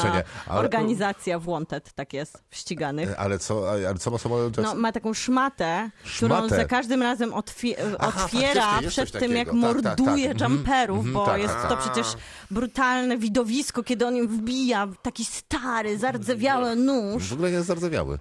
Ale- 0.48 0.60
organizacja 0.60 1.40
w 1.40 1.46
Wanted, 1.46 1.94
tak 1.94 2.14
jest, 2.14 2.44
w 2.50 2.56
ściganych. 2.56 3.20
Ale 3.20 3.40
co, 3.40 3.70
ale 3.72 3.96
co 3.96 4.12
ma. 4.12 4.18
Jackson? 4.44 4.64
No, 4.64 4.76
ma 4.76 4.92
taką 4.92 5.14
szmatę, 5.14 5.90
którą 6.18 6.38
Szmatę. 6.38 6.56
za 6.56 6.66
każdym 6.66 7.02
razem 7.02 7.34
otwie- 7.34 7.76
Aha, 8.00 8.26
otwiera 8.26 8.80
przed 8.88 9.12
tym, 9.12 9.32
jak 9.36 9.48
takiego. 9.48 9.74
Tak, 9.74 9.84
tak, 9.84 10.00
morduje 10.00 10.28
tak. 10.28 10.34
Mhm, 10.42 10.52
jumperów, 10.54 10.98
mhm, 10.98 11.14
bo 11.14 11.26
tak, 11.26 11.42
jest 11.42 11.54
tak, 11.54 11.70
to 11.70 11.76
tak. 11.76 11.80
przecież 11.84 12.08
brutalne 12.52 13.18
widowisko, 13.18 13.84
kiedy 13.84 14.08
on 14.08 14.16
im 14.16 14.28
wbija 14.28 14.88
taki 15.02 15.26
stary, 15.26 15.98
zardzewiały 15.98 16.76
nóż. 16.76 17.24
W 17.24 17.34
ogóle 17.34 17.52
jest 17.52 17.68
zardzewiały. 17.68 18.20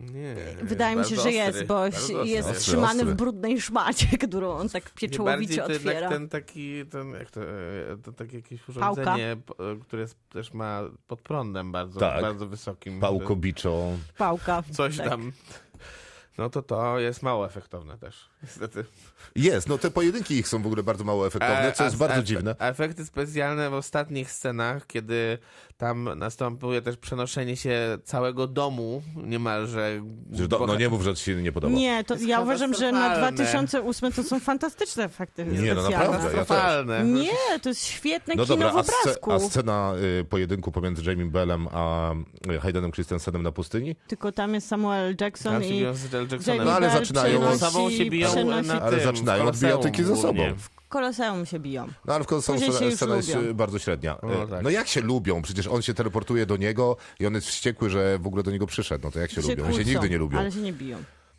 Nie, 0.00 0.34
Wydaje 0.62 0.96
mi 0.96 1.04
się, 1.04 1.08
że 1.14 1.20
ostry, 1.20 1.32
jest, 1.32 1.64
bo 1.64 1.84
jest 2.24 2.48
Ostry, 2.48 2.60
trzymany 2.60 3.00
ostry. 3.00 3.14
w 3.14 3.16
brudnej 3.16 3.60
szmacie, 3.60 4.18
którą 4.28 4.52
on 4.52 4.68
tak 4.68 4.90
pieczołowicie 4.90 5.64
otwiera. 5.64 5.92
jednak 5.92 6.10
ten 6.10 6.28
taki, 6.28 6.86
ten, 6.86 7.10
jak 7.12 7.30
to, 7.30 7.40
e, 7.42 7.96
to 8.04 8.12
takie 8.12 8.36
jakieś 8.36 8.68
urządzenie, 8.68 9.36
p- 9.46 9.64
e, 9.72 9.76
które 9.80 10.02
jest, 10.02 10.16
też 10.28 10.52
ma 10.52 10.80
pod 11.06 11.20
prądem 11.20 11.72
bardzo, 11.72 12.00
Tak. 12.00 12.22
bardzo 12.22 12.46
wysokim. 12.46 13.00
Pałko 13.00 13.36
biczo. 13.36 13.86
Pałka. 14.18 14.62
Coś 14.72 14.96
tak. 14.96 15.08
tam. 15.08 15.32
No 16.38 16.50
to 16.50 16.62
to 16.62 16.98
jest 16.98 17.22
mało 17.22 17.46
efektowne 17.46 17.98
też, 17.98 18.30
niestety. 18.42 18.84
Jest, 19.36 19.68
no 19.68 19.78
te 19.78 19.90
pojedynki 19.90 20.34
ich 20.34 20.48
są 20.48 20.62
w 20.62 20.66
ogóle 20.66 20.82
bardzo 20.82 21.04
mało 21.04 21.26
efektowne, 21.26 21.72
co 21.72 21.82
E, 21.82 21.86
jest 21.86 21.96
a- 21.96 21.98
bardzo 21.98 22.20
a- 22.20 22.22
dziwne. 22.22 22.54
a 22.58 22.66
Efekty 22.68 23.06
specjalne 23.06 23.70
w 23.70 23.74
ostatnich 23.74 24.32
scenach, 24.32 24.86
kiedy 24.86 25.38
tam 25.76 26.08
następuje 26.18 26.82
też 26.82 26.96
przenoszenie 26.96 27.56
się 27.56 27.98
całego 28.04 28.46
domu 28.46 29.02
niemalże. 29.16 30.02
Że 30.32 30.48
do, 30.48 30.66
no 30.66 30.76
nie 30.76 30.88
mów, 30.88 31.02
że 31.02 31.14
ci 31.14 31.24
się 31.24 31.34
nie 31.42 31.52
podoba. 31.52 31.74
Nie, 31.76 32.04
to 32.04 32.14
Jest 32.14 32.26
ja 32.26 32.40
uważam, 32.40 32.74
że 32.74 32.92
na 32.92 32.98
katastrofalne. 33.08 33.46
2008 33.46 34.12
to 34.12 34.22
są 34.22 34.40
fantastyczne 34.40 35.04
efekty 35.04 35.44
Nie, 35.44 35.74
no 35.74 35.82
naprawdę, 35.90 36.36
ja 36.36 36.44
też. 36.44 37.06
Nie, 37.06 37.60
to 37.62 37.68
jest 37.68 37.84
świetne 37.84 38.34
No 38.34 38.44
kino 38.44 38.56
dobra, 38.56 38.72
w 38.72 38.76
a, 38.76 38.82
sce, 38.82 38.92
obrazku. 39.00 39.32
a 39.32 39.40
scena 39.40 39.92
y, 40.20 40.24
pojedynku 40.24 40.72
pomiędzy 40.72 41.02
Jamie 41.10 41.24
Bellem 41.26 41.68
a 41.72 42.12
y, 42.52 42.60
Haydenem 42.60 42.92
Christensenem 42.92 43.42
na 43.42 43.52
pustyni? 43.52 43.96
Tylko 44.06 44.32
tam 44.32 44.54
jest 44.54 44.68
Samuel 44.68 45.16
Jackson 45.20 45.64
i 45.64 45.70
biją 45.70 45.94
z 45.94 46.14
L. 46.14 46.26
Jacksonem. 46.30 46.58
Jamie 46.58 46.64
No, 46.70 46.76
ale 46.76 46.90
zaczynają- 46.90 47.40
przenosi- 47.40 47.58
Sobą 47.58 47.90
się 47.90 48.10
biją 48.10 48.28
przenosi- 48.28 48.66
na 48.68 48.80
Ale 48.82 49.00
zaczynają 49.16 49.44
od 49.44 49.56
bijatyki 49.58 50.02
ze 50.04 50.08
Koloseum 50.08 50.36
sobą. 50.36 50.54
w 50.58 50.88
Koloseum 50.88 51.46
się 51.46 51.58
biją. 51.58 51.88
No 52.06 52.14
ale 52.14 52.24
w 52.24 52.26
końcu 52.26 52.52
Później 52.52 52.70
się 52.70 52.76
scena, 52.76 52.90
scena 52.96 53.16
jest 53.16 53.34
lubią. 53.34 53.48
y, 53.48 53.54
bardzo 53.54 53.78
średnia. 53.78 54.18
No, 54.22 54.44
Y, 54.44 54.48
tak. 54.48 54.62
No 54.62 54.70
jak 54.70 54.88
się 54.88 55.00
lubią? 55.00 55.42
Przecież 55.42 55.66
on 55.66 55.82
się 55.82 55.94
teleportuje 55.94 56.46
do 56.46 56.56
niego 56.56 56.96
i 57.20 57.26
on 57.26 57.34
jest 57.34 57.46
wściekły, 57.46 57.90
że 57.90 58.18
w 58.18 58.26
ogóle 58.26 58.42
do 58.42 58.50
niego 58.50 58.66
przyszedł. 58.66 59.04
No 59.04 59.10
to 59.10 59.18
jak 59.20 59.30
się, 59.30 59.40
lubią? 59.40 59.54
Oni 59.64 59.74
się 59.74 59.82
kłócą, 59.84 59.90
nigdy 59.90 60.10
nie 60.10 60.18
lubią. 60.18 60.38
Ale 60.38 60.52
się 60.52 60.60
nie 60.60 60.72
biją. 60.72 60.98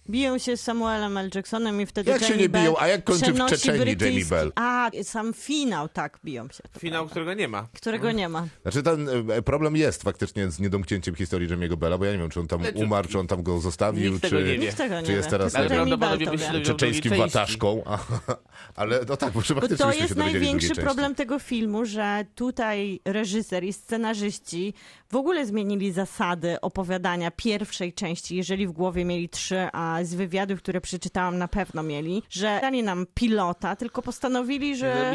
Biją 0.09 0.37
się 0.37 0.57
z 0.57 0.61
Samuelem 0.61 1.17
L. 1.17 1.29
Jacksonem 1.35 1.81
i 1.81 1.85
wtedy 1.85 2.11
Jak 2.11 2.19
się 2.21 2.25
Jamie 2.25 2.41
nie 2.41 2.49
biją? 2.49 2.63
Bell 2.63 2.73
A 2.79 2.87
jak 2.87 3.03
kończy 3.03 3.25
w 3.25 3.33
przenosi 3.33 3.55
Czeczenii 3.55 3.79
Jamie 3.79 3.95
brytyjski- 3.95 4.29
Bell? 4.29 4.51
A, 4.55 4.89
sam 5.03 5.33
finał, 5.33 5.89
tak, 5.89 6.19
biją 6.25 6.47
się. 6.47 6.63
to 6.73 6.79
Finał, 6.79 6.97
prawda. 7.05 7.11
którego 7.11 7.33
nie 7.33 7.47
ma. 7.47 7.67
Którego 7.73 8.11
nie 8.11 8.29
ma. 8.29 8.47
Znaczy 8.61 8.83
ten 8.83 9.09
e, 9.31 9.41
problem 9.41 9.75
jest 9.75 10.03
faktycznie 10.03 10.51
z 10.51 10.59
niedomknięciem 10.59 11.15
historii 11.15 11.49
Jamiego 11.49 11.77
Bella, 11.77 11.97
bo 11.97 12.05
ja 12.05 12.11
nie 12.11 12.17
wiem, 12.17 12.29
czy 12.29 12.39
on 12.39 12.47
tam 12.47 12.61
Ale 12.61 12.73
czy- 12.73 12.79
umarł, 12.79 13.07
czy 13.07 13.19
on 13.19 13.27
tam 13.27 13.43
go 13.43 13.59
zostawił, 13.59 14.11
Nikt 14.11 14.21
tego 14.21 14.37
czy, 14.37 14.43
nie 14.43 14.51
wie. 14.51 14.57
Nikt 14.57 14.77
tego 14.77 14.99
nie 15.01 15.05
czy 15.05 15.11
jest 15.11 15.27
wie. 15.27 15.31
teraz 15.31 15.53
Tylko 15.53 15.63
nie 15.63 15.69
wiem, 15.69 15.79
Jamie 15.79 15.97
Bell 15.97 16.09
to 16.25 16.31
wie. 16.37 16.61
drugiej 16.61 16.75
części. 16.75 17.09
wataszką. 17.09 17.83
A, 17.85 17.97
ale 18.81 18.99
no 19.09 19.17
tak, 19.17 19.33
bo 19.33 19.39
Bo 19.39 19.45
faktycznie 19.45 19.77
to 19.77 19.87
byśmy 19.87 20.01
jest 20.01 20.09
się 20.09 20.15
dowiedzieli 20.15 20.39
największy 20.45 20.67
drugiej 20.67 20.85
problem 20.85 21.15
tego 21.15 21.39
filmu, 21.39 21.85
że 21.85 22.25
tutaj 22.35 22.99
reżyser 23.05 23.63
i 23.63 23.73
scenarzyści 23.73 24.73
w 25.11 25.15
ogóle 25.15 25.45
zmienili 25.45 25.91
zasady 25.91 26.61
opowiadania 26.61 27.31
pierwszej 27.31 27.93
części, 27.93 28.35
jeżeli 28.35 28.67
w 28.67 28.71
głowie 28.71 29.05
mieli 29.05 29.29
trzy, 29.29 29.67
a 29.73 29.99
z 30.03 30.13
wywiadów, 30.13 30.59
które 30.59 30.81
przeczytałam, 30.81 31.37
na 31.37 31.47
pewno 31.47 31.83
mieli, 31.83 32.23
że 32.29 32.59
dali 32.61 32.83
nam 32.83 33.05
pilota, 33.13 33.75
tylko 33.75 34.01
postanowili, 34.01 34.75
że... 34.75 35.13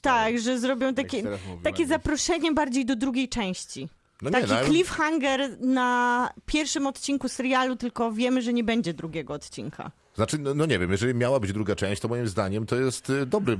Tak, 0.00 0.38
że 0.38 0.58
zrobią 0.58 0.94
takie, 0.94 1.22
takie 1.62 1.86
zaproszenie 1.86 2.52
bardziej 2.52 2.84
do 2.84 2.96
drugiej 2.96 3.28
części. 3.28 3.88
No 4.22 4.30
nie, 4.30 4.36
Taki 4.36 4.48
no, 4.48 4.56
ale- 4.58 4.66
cliffhanger 4.66 5.60
na 5.60 6.30
pierwszym 6.46 6.86
odcinku 6.86 7.28
serialu, 7.28 7.76
tylko 7.76 8.12
wiemy, 8.12 8.42
że 8.42 8.52
nie 8.52 8.64
będzie 8.64 8.94
drugiego 8.94 9.34
odcinka. 9.34 9.90
Znaczy, 10.14 10.38
no, 10.38 10.54
no 10.54 10.66
nie 10.66 10.78
wiem, 10.78 10.90
jeżeli 10.90 11.14
miała 11.14 11.40
być 11.40 11.52
druga 11.52 11.76
część, 11.76 12.02
to 12.02 12.08
moim 12.08 12.28
zdaniem 12.28 12.66
to 12.66 12.76
jest 12.76 13.10
y, 13.10 13.26
dobry, 13.26 13.58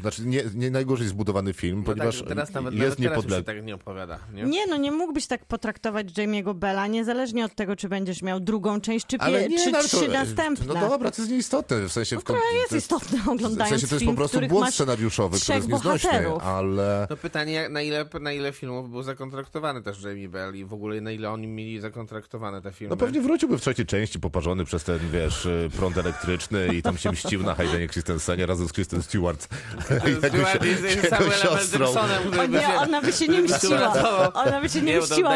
znaczy 0.00 0.26
nie, 0.26 0.42
nie 0.54 0.70
najgorzej 0.70 1.08
zbudowany 1.08 1.52
film, 1.52 1.78
No 1.78 1.84
ponieważ 1.84 2.18
tak, 2.18 2.28
teraz 2.28 2.52
nawet, 2.52 2.74
jest 2.74 2.82
nawet 2.84 2.98
teraz 2.98 2.98
już 2.98 3.04
się 3.04 3.10
niepodległy. 3.10 3.44
tak 3.54 3.64
nie 3.64 3.74
opowiada. 3.74 4.18
Nie? 4.32 4.42
Nie, 4.42 4.66
no 4.66 4.76
nie 4.76 4.92
mógłbyś 4.92 5.26
tak 5.26 5.44
potraktować 5.44 6.06
Jamie'ego 6.06 6.54
Bella, 6.54 6.86
niezależnie 6.86 7.44
od 7.44 7.54
tego, 7.54 7.76
czy 7.76 7.88
będziesz 7.88 8.22
miał 8.22 8.40
drugą 8.40 8.80
część, 8.80 9.06
czy, 9.06 9.16
pie- 9.18 9.22
Ale 9.22 9.48
nie, 9.48 9.58
czy 9.64 9.70
no, 9.70 9.78
ale 9.78 9.88
to, 9.88 9.96
trzy 9.98 10.08
następne. 10.08 10.66
No 10.74 10.88
dobra, 10.88 11.10
to 11.10 11.22
jest 11.22 11.32
nieistotne, 11.32 11.88
w 11.88 11.92
sensie... 11.92 12.18
w 12.18 12.24
kon- 12.24 12.36
To 12.36 12.56
jest 12.56 12.70
to 12.70 12.76
istotne 12.76 13.18
W 13.18 13.28
oglądając 13.28 13.70
sensie 13.70 13.86
to 13.86 13.94
jest 13.94 14.04
film, 14.04 14.12
po 14.12 14.16
prostu 14.16 14.40
w 14.40 14.46
błąd 14.48 14.74
scenariuszowy, 14.74 15.38
który 15.40 15.56
jest 15.56 15.68
nieznośny, 15.68 16.10
ale... 16.42 17.06
No 17.10 17.16
pytanie, 17.16 17.68
na 17.68 17.82
ile, 17.82 18.06
na 18.20 18.32
ile 18.32 18.52
filmów 18.52 18.90
był 18.90 19.02
zakontraktowany 19.02 19.82
też 19.82 20.02
Jamie 20.02 20.28
Bell 20.28 20.56
i 20.56 20.64
w 20.64 20.72
ogóle 20.74 21.00
na 21.00 21.10
ile 21.12 21.30
oni 21.30 21.46
mieli 21.46 21.80
zakontraktowane 21.80 22.62
te 22.62 22.72
filmy. 22.72 22.90
No 22.90 22.96
pewnie 22.96 23.20
wróciłby 23.20 23.58
w 23.58 23.60
trzeciej 23.60 23.86
części 23.86 24.20
poparzony 24.20 24.64
przez 24.64 24.84
ten, 24.84 24.98
wiesz, 25.12 25.46
y, 25.46 25.61
prąd 25.70 25.98
elektryczny 25.98 26.74
i 26.74 26.82
tam 26.82 26.98
się 26.98 27.12
mścił 27.12 27.42
na 27.42 27.54
Haydenie 27.54 27.88
Christensenie 27.88 28.46
razem 28.46 28.68
z 28.68 28.72
Kristen 28.72 29.02
Stewart. 29.02 29.48
Jego 30.06 30.50
L. 30.50 31.32
siostrą. 31.42 31.94
O 32.40 32.46
nie, 32.46 32.74
ona 32.78 33.02
by 33.02 33.12
się 33.12 33.28
nie 33.28 33.42
mściła. 33.42 33.92
Ona 34.34 34.60
by 34.60 34.68
się 34.68 34.82
nie 34.82 35.00
mściła, 35.00 35.30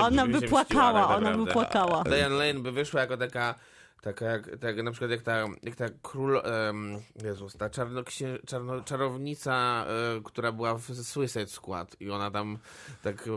ona 0.00 0.26
by, 0.26 0.36
ona 0.36 0.48
płakała, 0.48 1.08
tak 1.08 1.16
ona 1.16 1.30
by 1.30 1.36
naprawdę. 1.36 1.52
płakała. 1.52 2.04
Diane 2.04 2.34
Lane 2.34 2.60
by 2.60 2.72
wyszła 2.72 3.00
jako 3.00 3.16
taka, 3.16 3.54
taka 4.02 4.24
jak, 4.24 4.58
tak, 4.60 4.82
na 4.82 4.90
przykład 4.90 5.10
jak 5.10 5.22
ta, 5.22 5.46
jak 5.62 5.76
ta 5.76 5.84
król, 6.02 6.42
um, 6.66 6.98
Jezus, 7.24 7.56
ta 7.56 7.70
czarnoksię, 7.70 8.38
czarno, 8.46 8.80
czarownica, 8.80 9.86
e, 10.16 10.20
która 10.24 10.52
była 10.52 10.74
w 10.74 10.82
Suicide 11.04 11.46
Squad 11.46 11.96
i 12.00 12.10
ona 12.10 12.30
tam 12.30 12.58
tak 13.02 13.28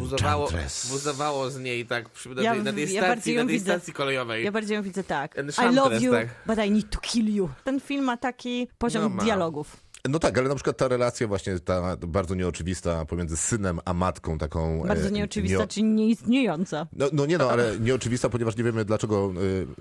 buzowało, 0.00 0.48
buzowało 0.90 1.50
z 1.50 1.58
niej 1.60 1.86
tak 1.86 2.08
przy, 2.08 2.28
na, 2.28 2.42
Ja 2.42 2.52
tej, 2.54 2.62
na 2.62 2.72
tej 2.72 2.92
ja 2.92 3.02
stacji, 3.02 3.36
na 3.36 3.44
tej 3.44 3.52
widzę. 3.52 3.64
stacji 3.72 3.92
kolejowej. 3.92 4.44
Ja 4.44 4.52
bardziej 4.52 4.74
ją 4.76 4.82
widzę 4.82 5.04
tak. 5.04 5.36
I 5.38 5.74
love 5.74 6.00
you, 6.00 6.12
tak. 6.12 6.28
but 6.46 6.58
I 6.66 6.70
need 6.70 6.90
to 6.90 7.00
kill 7.00 7.34
you. 7.34 7.48
Ten 7.64 7.80
film 7.80 8.04
ma 8.04 8.16
taki 8.16 8.68
poziom 8.78 9.02
No 9.02 9.08
ma. 9.08 9.22
dialogów. 9.22 9.76
No 10.08 10.18
tak, 10.18 10.38
ale 10.38 10.48
na 10.48 10.54
przykład 10.54 10.76
ta 10.76 10.88
relacja 10.88 11.28
właśnie 11.28 11.60
ta 11.60 11.96
bardzo 11.96 12.34
nieoczywista 12.34 13.04
pomiędzy 13.04 13.36
synem 13.36 13.80
a 13.84 13.94
matką 13.94 14.38
taką... 14.38 14.82
Bardzo 14.88 15.08
e, 15.08 15.10
nieoczywista, 15.10 15.58
nie- 15.58 15.66
czy 15.68 15.82
nieistniejąca. 15.82 16.86
No, 16.92 17.06
no 17.12 17.26
nie 17.26 17.38
no, 17.38 17.50
ale 17.50 17.78
nieoczywista, 17.80 18.28
ponieważ 18.28 18.56
nie 18.56 18.64
wiemy 18.64 18.84
dlaczego, 18.84 19.32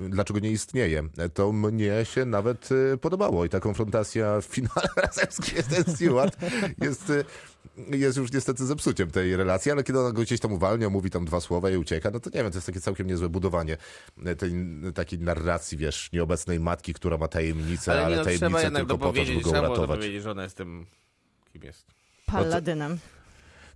y, 0.01 0.09
dlaczego 0.09 0.39
nie 0.39 0.51
istnieje. 0.51 1.03
To 1.33 1.51
mnie 1.51 1.91
się 2.05 2.25
nawet 2.25 2.69
y, 2.71 2.97
podobało 2.97 3.45
i 3.45 3.49
ta 3.49 3.59
konfrontacja 3.59 4.41
w 4.41 4.45
finale 4.45 4.87
razem 5.03 5.25
z 5.29 5.37
Kristen 5.37 5.95
Stewart 5.95 6.37
jest, 6.81 7.09
y, 7.09 7.25
jest 7.87 8.17
już 8.17 8.31
niestety 8.33 8.65
zepsuciem 8.65 9.11
tej 9.11 9.35
relacji, 9.35 9.71
ale 9.71 9.83
kiedy 9.83 9.99
ona 9.99 10.11
go 10.11 10.21
gdzieś 10.21 10.39
tam 10.39 10.53
uwalnia, 10.53 10.89
mówi 10.89 11.09
tam 11.09 11.25
dwa 11.25 11.41
słowa 11.41 11.69
i 11.69 11.77
ucieka, 11.77 12.11
no 12.11 12.19
to 12.19 12.29
nie 12.29 12.43
wiem, 12.43 12.51
to 12.51 12.57
jest 12.57 12.67
takie 12.67 12.81
całkiem 12.81 13.07
niezłe 13.07 13.29
budowanie 13.29 13.77
y, 14.27 14.35
tej 14.35 14.53
takiej 14.93 15.19
narracji, 15.19 15.77
wiesz, 15.77 16.09
nieobecnej 16.13 16.59
matki, 16.59 16.93
która 16.93 17.17
ma 17.17 17.27
tajemnicę, 17.27 17.91
ale, 17.91 18.05
Ale, 18.05 18.15
no, 18.17 18.23
trzeba 18.23 18.39
tajemnicę 18.39 18.63
jednak 18.63 18.81
tylko 18.81 18.97
po 18.97 19.13
to, 19.13 19.25
żeby 19.25 19.41
go 19.41 19.49
trzeba 19.49 19.59
uratować. 19.59 19.89
dopowiedzieć, 19.89 20.23
że 20.23 20.31
ona 20.31 20.43
jest 20.43 20.57
tym, 20.57 20.85
kim 21.53 21.63
jest. 21.63 21.85
Palladynem. 22.25 22.97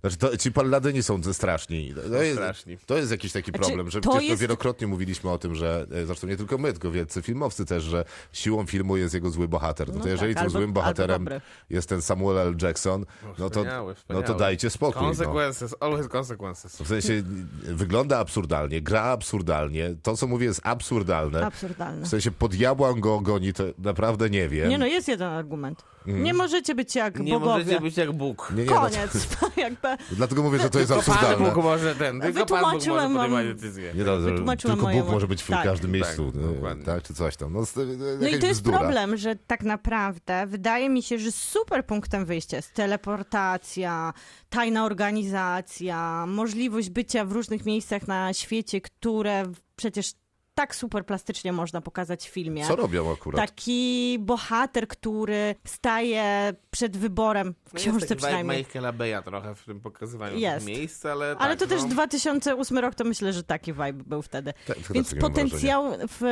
Znaczy, 0.04 0.16
to, 0.16 0.36
ci 0.36 0.52
palladyni 0.52 1.02
są 1.02 1.22
straszni. 1.32 1.94
To 2.10 2.22
jest, 2.22 2.36
straszni. 2.36 2.78
to 2.86 2.96
jest 2.96 3.10
jakiś 3.10 3.32
taki 3.32 3.50
Znaczy, 3.50 3.64
problem, 3.66 3.90
że 3.90 4.00
to 4.00 4.10
przecież 4.10 4.28
jest- 4.28 4.42
wielokrotnie 4.42 4.86
mówiliśmy 4.86 5.30
o 5.30 5.38
tym, 5.38 5.54
że 5.54 5.86
e, 5.92 6.06
zresztą 6.06 6.26
nie 6.26 6.36
tylko 6.36 6.58
my, 6.58 6.72
tylko 6.72 6.90
wielcy 6.90 7.22
filmowcy 7.22 7.64
też, 7.64 7.82
że 7.84 8.04
siłą 8.32 8.66
filmu 8.66 8.96
jest 8.96 9.14
jego 9.14 9.30
zły 9.30 9.48
bohater. 9.48 9.88
No 9.88 9.94
to 9.94 10.00
No 10.00 10.08
jeżeli 10.08 10.34
tak, 10.34 10.42
tym 10.42 10.48
albo- 10.50 10.58
złym 10.58 10.72
bohaterem 10.72 11.28
jest 11.70 11.88
ten 11.88 12.02
Samuel 12.02 12.38
L. 12.38 12.54
Jackson, 12.62 13.04
no 13.38 13.50
to, 13.50 13.60
Wspaniały, 13.60 13.94
no 14.08 14.22
to 14.22 14.34
dajcie 14.34 14.70
spokój. 14.70 15.02
No. 15.02 15.08
Consequences, 15.08 15.74
always 15.80 16.08
consequences. 16.08 16.76
W 16.82 16.88
sensie 16.88 17.22
wygląda 17.62 18.18
absurdalnie, 18.18 18.82
gra 18.82 19.02
absurdalnie, 19.02 19.94
to 20.02 20.16
co 20.16 20.26
mówię 20.26 20.46
jest 20.46 20.60
absurdalne. 20.64 21.46
Absurdalne. 21.46 22.06
W 22.06 22.08
sensie 22.08 22.30
pod 22.30 22.54
diabła 22.54 22.94
go 22.94 23.20
goni, 23.20 23.52
to 23.52 23.64
naprawdę 23.78 24.30
nie 24.30 24.48
wiem. 24.48 24.68
Nie 24.68 24.78
no, 24.78 24.86
jest 24.86 25.08
jeden 25.08 25.28
argument. 25.28 25.84
Mm. 26.06 26.22
Nie 26.22 26.34
możecie 26.34 26.74
być 26.74 26.94
jak 26.94 27.20
Nie 27.20 27.32
bogowie. 27.32 27.52
możecie 27.64 27.80
być 27.80 27.96
jak 27.96 28.12
Bóg. 28.12 28.52
nie, 28.56 28.64
nie, 28.64 28.70
no 28.70 28.76
Koniec. 28.80 29.28
Jakby 29.56 29.88
Dlatego 30.10 30.42
mówię, 30.42 30.58
że 30.58 30.70
to 30.70 30.78
jest 30.78 30.92
Tylko 30.92 31.06
Pan 31.06 31.14
absurdalne. 31.14 31.46
Bóg 31.54 31.64
może 31.64 31.94
ten, 31.94 32.20
tylko 32.20 32.46
Pan 32.46 32.60
Bóg 32.60 32.72
może 32.72 32.78
Wytłumaczyłem 32.78 33.02
wam- 33.14 33.14
podejmować 33.30 33.46
decyzje. 33.60 33.94
Nie, 33.94 34.04
no, 34.04 34.16
Wytłumaczyłam 34.16 34.76
tylko 34.76 34.86
Bóg 34.92 34.96
mojemu- 35.00 35.12
może 35.12 35.28
być 35.28 35.42
w 35.42 35.46
tak. 35.46 35.64
każdym 35.64 35.90
miejscu, 35.90 36.32
Tak, 36.32 36.42
no, 36.42 36.52
dokładnie. 36.52 36.84
tak, 36.84 37.02
czy 37.02 37.14
coś 37.14 37.36
tam. 37.36 37.52
No, 37.52 37.66
z- 37.66 37.76
No 38.20 38.28
i 38.28 38.38
to 38.38 38.46
jest 38.46 38.60
bzdura. 38.60 38.78
problem, 38.78 39.16
że 39.16 39.36
tak 39.36 39.62
naprawdę 39.62 40.46
wydaje 40.46 40.88
mi 40.90 41.02
się, 41.02 41.18
że 41.18 41.32
super 41.32 41.86
punktem 41.86 42.24
wyjścia 42.24 42.56
jest 42.56 42.74
teleportacja, 42.74 44.12
tajna 44.50 44.84
organizacja, 44.84 46.24
możliwość 46.26 46.90
bycia 46.90 47.24
w 47.24 47.32
różnych 47.32 47.64
miejscach 47.66 48.08
na 48.08 48.32
świecie, 48.32 48.80
które 48.80 49.42
przecież 49.76 50.12
tak 50.54 50.74
super 50.74 51.06
plastycznie 51.06 51.52
można 51.52 51.80
pokazać 51.80 52.28
w 52.28 52.32
filmie. 52.32 52.66
Co 52.66 52.76
robią 52.76 53.12
akurat? 53.12 53.40
Taki 53.40 54.16
bohater, 54.20 54.88
który 54.88 55.54
staje 55.64 56.54
przed 56.70 56.96
wyborem, 56.96 57.54
w 57.68 57.72
No 57.74 57.80
książce 57.80 57.98
jest 57.98 58.08
taki 58.08 58.18
przynajmniej. 58.22 58.58
Michaela 58.58 58.92
Beya 58.92 59.22
trochę 59.24 59.54
w 59.54 59.64
tym 59.64 59.80
pokazywaniu 59.80 60.38
Jest. 60.38 60.66
miejsc, 60.66 61.06
ale 61.06 61.36
Ale 61.38 61.56
tak, 61.56 61.68
to 61.68 61.74
też 61.74 61.82
no. 61.82 61.88
2008 61.88 62.78
rok, 62.78 62.94
to 62.94 63.04
myślę, 63.04 63.32
że 63.32 63.42
taki 63.42 63.72
vibe 63.72 63.92
był 63.92 64.22
wtedy. 64.22 64.52
Tak, 64.66 64.78
Więc 64.90 65.14
potencjał 65.14 65.84
w 66.08 66.22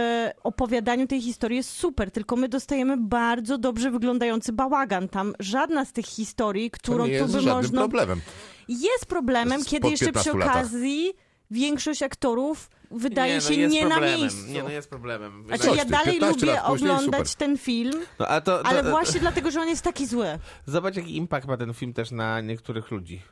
opowiadaniu 0.42 1.06
tej 1.06 1.20
historii 1.22 1.56
jest 1.56 1.70
super, 1.70 2.10
tylko 2.10 2.36
my 2.36 2.48
dostajemy 2.48 2.96
bardzo 2.96 3.58
dobrze 3.58 3.90
wyglądający 3.90 4.52
bałagan. 4.52 5.08
Tam 5.08 5.34
żadna 5.40 5.84
z 5.84 5.92
tych 5.92 6.06
historii, 6.06 6.70
To 6.70 6.78
którą 6.78 7.04
tu 7.04 7.26
by 7.32 7.42
można... 7.42 7.80
problemem. 7.80 8.20
Jest 8.68 9.06
problemem, 9.06 9.58
Jest 9.58 9.70
kiedy 9.70 9.90
jeszcze 9.90 10.12
przy 10.12 10.24
15 10.24 10.38
latach. 10.38 10.56
okazji 10.56 11.12
większość 11.50 12.02
aktorów 12.02 12.70
wydaje 12.96 13.32
nie, 13.34 13.40
no 13.40 13.48
się 13.48 13.68
nie 13.68 13.82
na 13.84 13.90
problemem. 13.90 14.20
miejscu. 14.20 14.46
Nie, 14.48 14.62
no 14.62 14.70
jest 14.70 14.90
problemem. 14.90 15.44
Znaczy 15.46 15.62
Coś 15.64 15.76
ja 15.76 15.84
dalej 15.84 16.18
15 16.20 16.46
lubię 16.46 16.62
oglądać 16.62 17.28
super. 17.30 17.46
ten 17.48 17.58
film, 17.58 18.00
No, 18.18 18.26
a 18.28 18.40
to, 18.40 18.58
to, 18.58 18.66
ale 18.66 18.82
właśnie 18.90 19.20
dlatego, 19.20 19.50
że 19.50 19.60
on 19.60 19.68
jest 19.68 19.82
taki 19.82 20.06
zły. 20.06 20.38
Zobacz, 20.66 20.96
jaki 20.96 21.16
impact 21.16 21.46
ma 21.48 21.56
ten 21.56 21.74
film 21.74 21.92
też 21.92 22.10
na 22.10 22.40
niektórych 22.40 22.90
ludzi. 22.90 23.22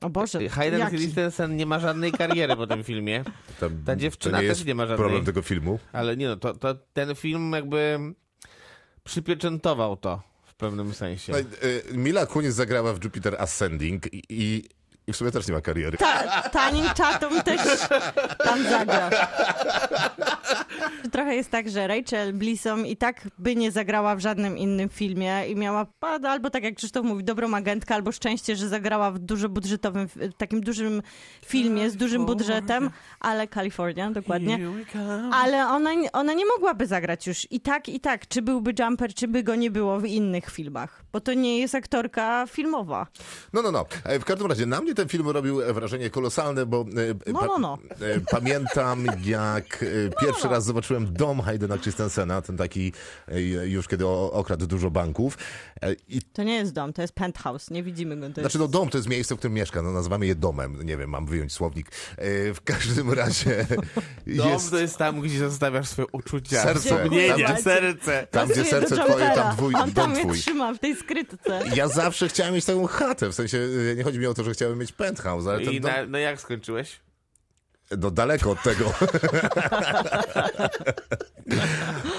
O 0.00 0.10
Boże, 0.10 0.48
Hayden 0.48 0.80
jaki? 0.80 0.96
Christensen 0.96 1.56
nie 1.56 1.66
ma 1.66 1.78
żadnej 1.78 2.12
kariery 2.12 2.56
po 2.56 2.66
tym 2.66 2.84
filmie, 2.84 3.24
Tam, 3.60 3.82
Ta 3.86 3.96
dziewczyna 3.96 4.42
nie 4.42 4.48
też 4.48 4.64
nie 4.64 4.74
ma 4.74 4.82
żadnej. 4.86 4.98
problem 4.98 5.24
tego 5.24 5.42
filmu. 5.42 5.78
ale 5.92 6.16
nie 6.16 6.28
no, 6.28 6.36
to, 6.36 6.54
to 6.54 6.74
ten 6.92 7.14
film 7.14 7.52
jakby 7.52 7.98
przypieczętował 9.04 9.96
to 9.96 10.22
w 10.44 10.54
pewnym 10.54 10.94
sensie. 10.94 11.32
Y, 11.36 11.82
Mila 11.92 12.26
Kunis 12.26 12.54
zagrała 12.54 12.92
w 12.92 13.04
Jupiter 13.04 13.36
Ascending 13.42 14.14
i, 14.14 14.22
i, 14.28 14.64
i 15.08 15.12
w 15.12 15.16
sumie 15.16 15.30
też 15.30 15.48
nie 15.48 15.54
ma 15.54 15.60
kariery. 15.60 15.98
Ta, 15.98 16.42
Taning 16.42 16.94
Tatum 16.94 17.42
też 17.42 17.60
tam 18.44 18.62
zagra. 18.62 19.10
Trochę 21.12 21.34
jest 21.36 21.50
tak, 21.50 21.68
że 21.70 21.86
Rachel 21.86 22.32
Blisson 22.34 22.86
i 22.86 22.96
tak 22.96 23.28
by 23.38 23.56
nie 23.56 23.70
zagrała 23.72 24.16
w 24.16 24.20
żadnym 24.20 24.58
innym 24.58 24.88
filmie 24.88 25.46
i 25.48 25.56
miała 25.56 25.86
pa- 26.00 26.18
albo 26.28 26.50
tak 26.50 26.64
jak 26.64 26.74
Krzysztof 26.74 27.04
mówi, 27.04 27.24
dobrą 27.24 27.54
agentkę, 27.54 27.94
albo 27.94 28.12
szczęście, 28.12 28.56
że 28.56 28.68
zagrała 28.68 29.10
w 29.10 29.18
dużo 29.18 29.48
budżetowym, 29.48 30.08
w 30.08 30.34
takim 30.36 30.60
dużym 30.60 31.02
filmie 31.46 31.90
z 31.90 31.96
dużym 31.96 32.26
budżetem, 32.26 32.90
ale 33.20 33.46
Kalifornia, 33.48 34.10
dokładnie. 34.10 34.58
Ale 35.32 35.68
ona, 35.68 35.90
ona 36.12 36.32
nie 36.32 36.46
mogłaby 36.46 36.86
zagrać 36.86 37.26
już 37.26 37.46
i 37.50 37.60
tak, 37.60 37.88
i 37.88 38.00
tak, 38.00 38.28
czy 38.28 38.42
byłby 38.42 38.74
Jumper, 38.78 39.14
czy 39.14 39.28
by 39.28 39.42
go 39.42 39.54
nie 39.54 39.70
było 39.70 40.00
w 40.00 40.04
innych 40.06 40.50
filmach, 40.50 41.04
bo 41.12 41.20
to 41.20 41.34
nie 41.34 41.58
jest 41.58 41.74
aktorka 41.74 42.46
filmowa. 42.46 43.06
No, 43.52 43.62
no, 43.62 43.72
no. 43.72 43.86
E, 44.04 44.18
W 44.20 44.24
każdym 44.24 44.46
razie 44.46 44.66
na 44.66 44.80
mnie 44.80 44.94
ten 44.98 45.08
film 45.08 45.28
robił 45.28 45.60
wrażenie 45.74 46.10
kolosalne, 46.10 46.66
bo 46.66 46.80
e, 47.26 47.32
No, 47.32 47.40
no, 47.46 47.58
no. 47.58 47.78
e, 48.06 48.20
pamiętam 48.30 49.06
jak 49.24 49.82
e, 49.82 49.86
pierwszy 50.20 50.48
raz 50.48 50.64
zobaczyłem 50.64 51.12
dom 51.12 51.40
Haydena 51.40 51.78
Christensena, 51.78 52.42
ten 52.42 52.56
taki 52.56 52.92
e, 53.28 53.40
już 53.66 53.88
kiedy 53.88 54.06
okradł 54.06 54.66
dużo 54.66 54.90
banków. 54.90 55.38
E, 55.82 55.92
I 56.08 56.22
To 56.22 56.42
nie 56.42 56.54
jest 56.54 56.72
dom, 56.72 56.92
to 56.92 57.02
jest 57.02 57.14
penthouse, 57.14 57.70
nie 57.70 57.82
widzimy 57.82 58.16
go. 58.16 58.20
To 58.22 58.26
jest... 58.28 58.40
Znaczy, 58.40 58.58
no 58.58 58.68
dom 58.68 58.88
to 58.88 58.98
jest 58.98 59.08
miejsce, 59.08 59.34
w 59.34 59.38
którym 59.38 59.54
mieszka, 59.54 59.82
no 59.82 59.92
nazywamy 59.92 60.26
je 60.26 60.34
domem. 60.34 60.82
Nie 60.86 60.96
wiem, 60.96 61.10
mam 61.10 61.26
wyjąć 61.26 61.52
słownik. 61.52 61.86
E, 62.16 62.54
w 62.54 62.60
każdym 62.64 63.12
razie 63.12 63.66
Dom 64.26 64.48
jest... 64.48 64.70
to 64.70 64.78
jest 64.78 64.96
tam, 64.96 65.20
gdzie 65.20 65.38
zostawiasz 65.38 65.88
swoje 65.88 66.08
uczucia. 66.12 66.62
Serce. 66.62 66.80
Wspomnienia, 66.80 67.48
Tam- 67.48 67.62
serce. 67.62 68.26
Tam, 68.30 68.48
gdzie 68.48 68.64
serce 68.64 68.96
twoje, 68.96 69.30
tam 69.34 69.56
twój, 69.56 69.74
On 69.74 69.92
tam 69.92 70.14
dom 70.14 70.28
je 70.28 70.34
trzyma 70.40 70.74
w 70.74 70.78
tej 70.78 70.96
skrytce. 70.96 71.62
Ja 71.74 71.88
zawsze 71.88 72.28
chciałem 72.28 72.54
mieć 72.54 72.64
taką 72.64 72.86
chatę, 72.86 73.28
w 73.28 73.34
sensie 73.34 73.58
e, 73.92 73.94
nie 73.96 74.04
chodzi 74.04 74.18
mi 74.18 74.26
o 74.26 74.34
to, 74.34 74.44
że 74.44 74.52
chciałem 74.52 74.78
mieć 74.78 74.87
penthouse, 74.92 75.50
ale 75.50 75.64
ten 75.64 75.72
I 75.72 75.80
dom... 75.80 75.90
na, 75.90 76.06
no 76.06 76.18
jak 76.18 76.40
skończyłeś? 76.40 77.00
No 77.98 78.10
daleko 78.10 78.50
od 78.50 78.62
tego. 78.62 78.92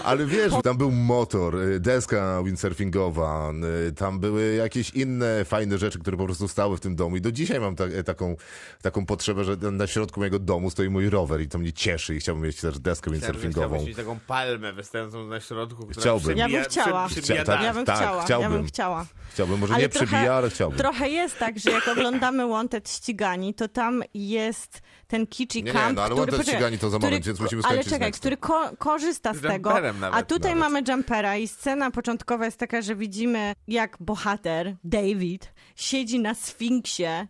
Ale 0.03 0.25
wiesz, 0.25 0.53
tam 0.63 0.77
był 0.77 0.91
motor, 0.91 1.55
y, 1.55 1.79
deska 1.79 2.43
windsurfingowa, 2.45 3.51
y, 3.87 3.91
tam 3.91 4.19
były 4.19 4.55
jakieś 4.55 4.89
inne 4.89 5.45
fajne 5.45 5.77
rzeczy, 5.77 5.99
które 5.99 6.17
po 6.17 6.25
prostu 6.25 6.47
stały 6.47 6.77
w 6.77 6.79
tym 6.79 6.95
domu 6.95 7.15
i 7.17 7.21
do 7.21 7.31
dzisiaj 7.31 7.59
mam 7.59 7.75
ta, 7.75 7.83
taką, 8.05 8.35
taką 8.81 9.05
potrzebę, 9.05 9.43
że 9.43 9.55
na 9.55 9.87
środku 9.87 10.19
mojego 10.19 10.39
domu 10.39 10.69
stoi 10.69 10.89
mój 10.89 11.09
rower 11.09 11.41
i 11.41 11.47
to 11.47 11.57
mnie 11.57 11.73
cieszy 11.73 12.15
i 12.15 12.19
chciałbym 12.19 12.43
mieć 12.43 12.61
też 12.61 12.79
deskę 12.79 13.11
windsurfingową. 13.11 13.67
Chciałbyś 13.67 13.87
mieć 13.87 13.97
taką 13.97 14.19
palmę 14.27 14.73
wystającą 14.73 15.27
na 15.27 15.39
środku, 15.39 15.85
która 15.85 16.01
Chciałbym. 16.01 16.37
Ja 16.37 16.49
bym 16.49 16.63
chciała. 16.63 17.07
przy- 17.07 17.21
przebija 17.21 17.43
Chcia- 17.43 17.45
tak. 17.45 17.61
Ja 17.63 17.73
bym 17.73 17.85
tak, 17.85 17.95
chciała, 17.97 18.17
ja 18.17 18.23
chciałbym. 18.23 18.51
bym 18.51 18.65
chciała. 18.67 19.05
Chciałbym, 19.33 19.59
może 19.59 19.73
Ale 19.73 19.83
nie 19.83 19.89
trochę- 19.89 20.05
przebija, 20.07 20.33
ale 20.33 20.49
chciałbym. 20.49 20.77
Trochę 20.79 21.09
jest 21.09 21.37
tak, 21.39 21.59
że 21.59 21.71
jak 21.71 21.87
oglądamy 21.87 22.47
Wanted 22.47 22.89
ścigani, 22.89 23.53
to 23.53 23.67
tam 23.67 24.03
jest 24.13 24.81
ten 25.09 25.27
kicz 25.27 25.55
i 25.55 25.63
Nie, 25.63 25.73
nie, 25.73 25.79
no 25.93 26.03
ale 26.03 26.15
który, 26.27 26.43
ścigani 26.43 26.77
to 26.77 26.89
za 26.89 26.97
który- 26.97 27.09
moment, 27.11 27.25
więc 27.25 27.39
musimy 27.39 27.61
Ale 27.63 27.71
skończyć 27.73 27.87
z 27.89 27.93
czekaj, 27.93 28.11
który 28.11 28.37
ko- 28.37 28.71
korzysta 28.77 29.33
z 29.33 29.37
Z 29.37 29.41
tego, 29.41 29.69
nawet. 29.69 29.95
a 30.11 30.23
tutaj 30.23 30.55
Nawet. 30.55 30.73
mamy 30.73 30.83
jumpera 30.87 31.37
i 31.37 31.47
scena 31.47 31.91
początkowa 31.91 32.45
jest 32.45 32.57
taka, 32.57 32.81
że 32.81 32.95
widzimy 32.95 33.53
jak 33.67 33.97
bohater, 33.99 34.75
David, 34.83 35.53
siedzi 35.75 36.19
na 36.19 36.33
sfinksie, 36.35 37.27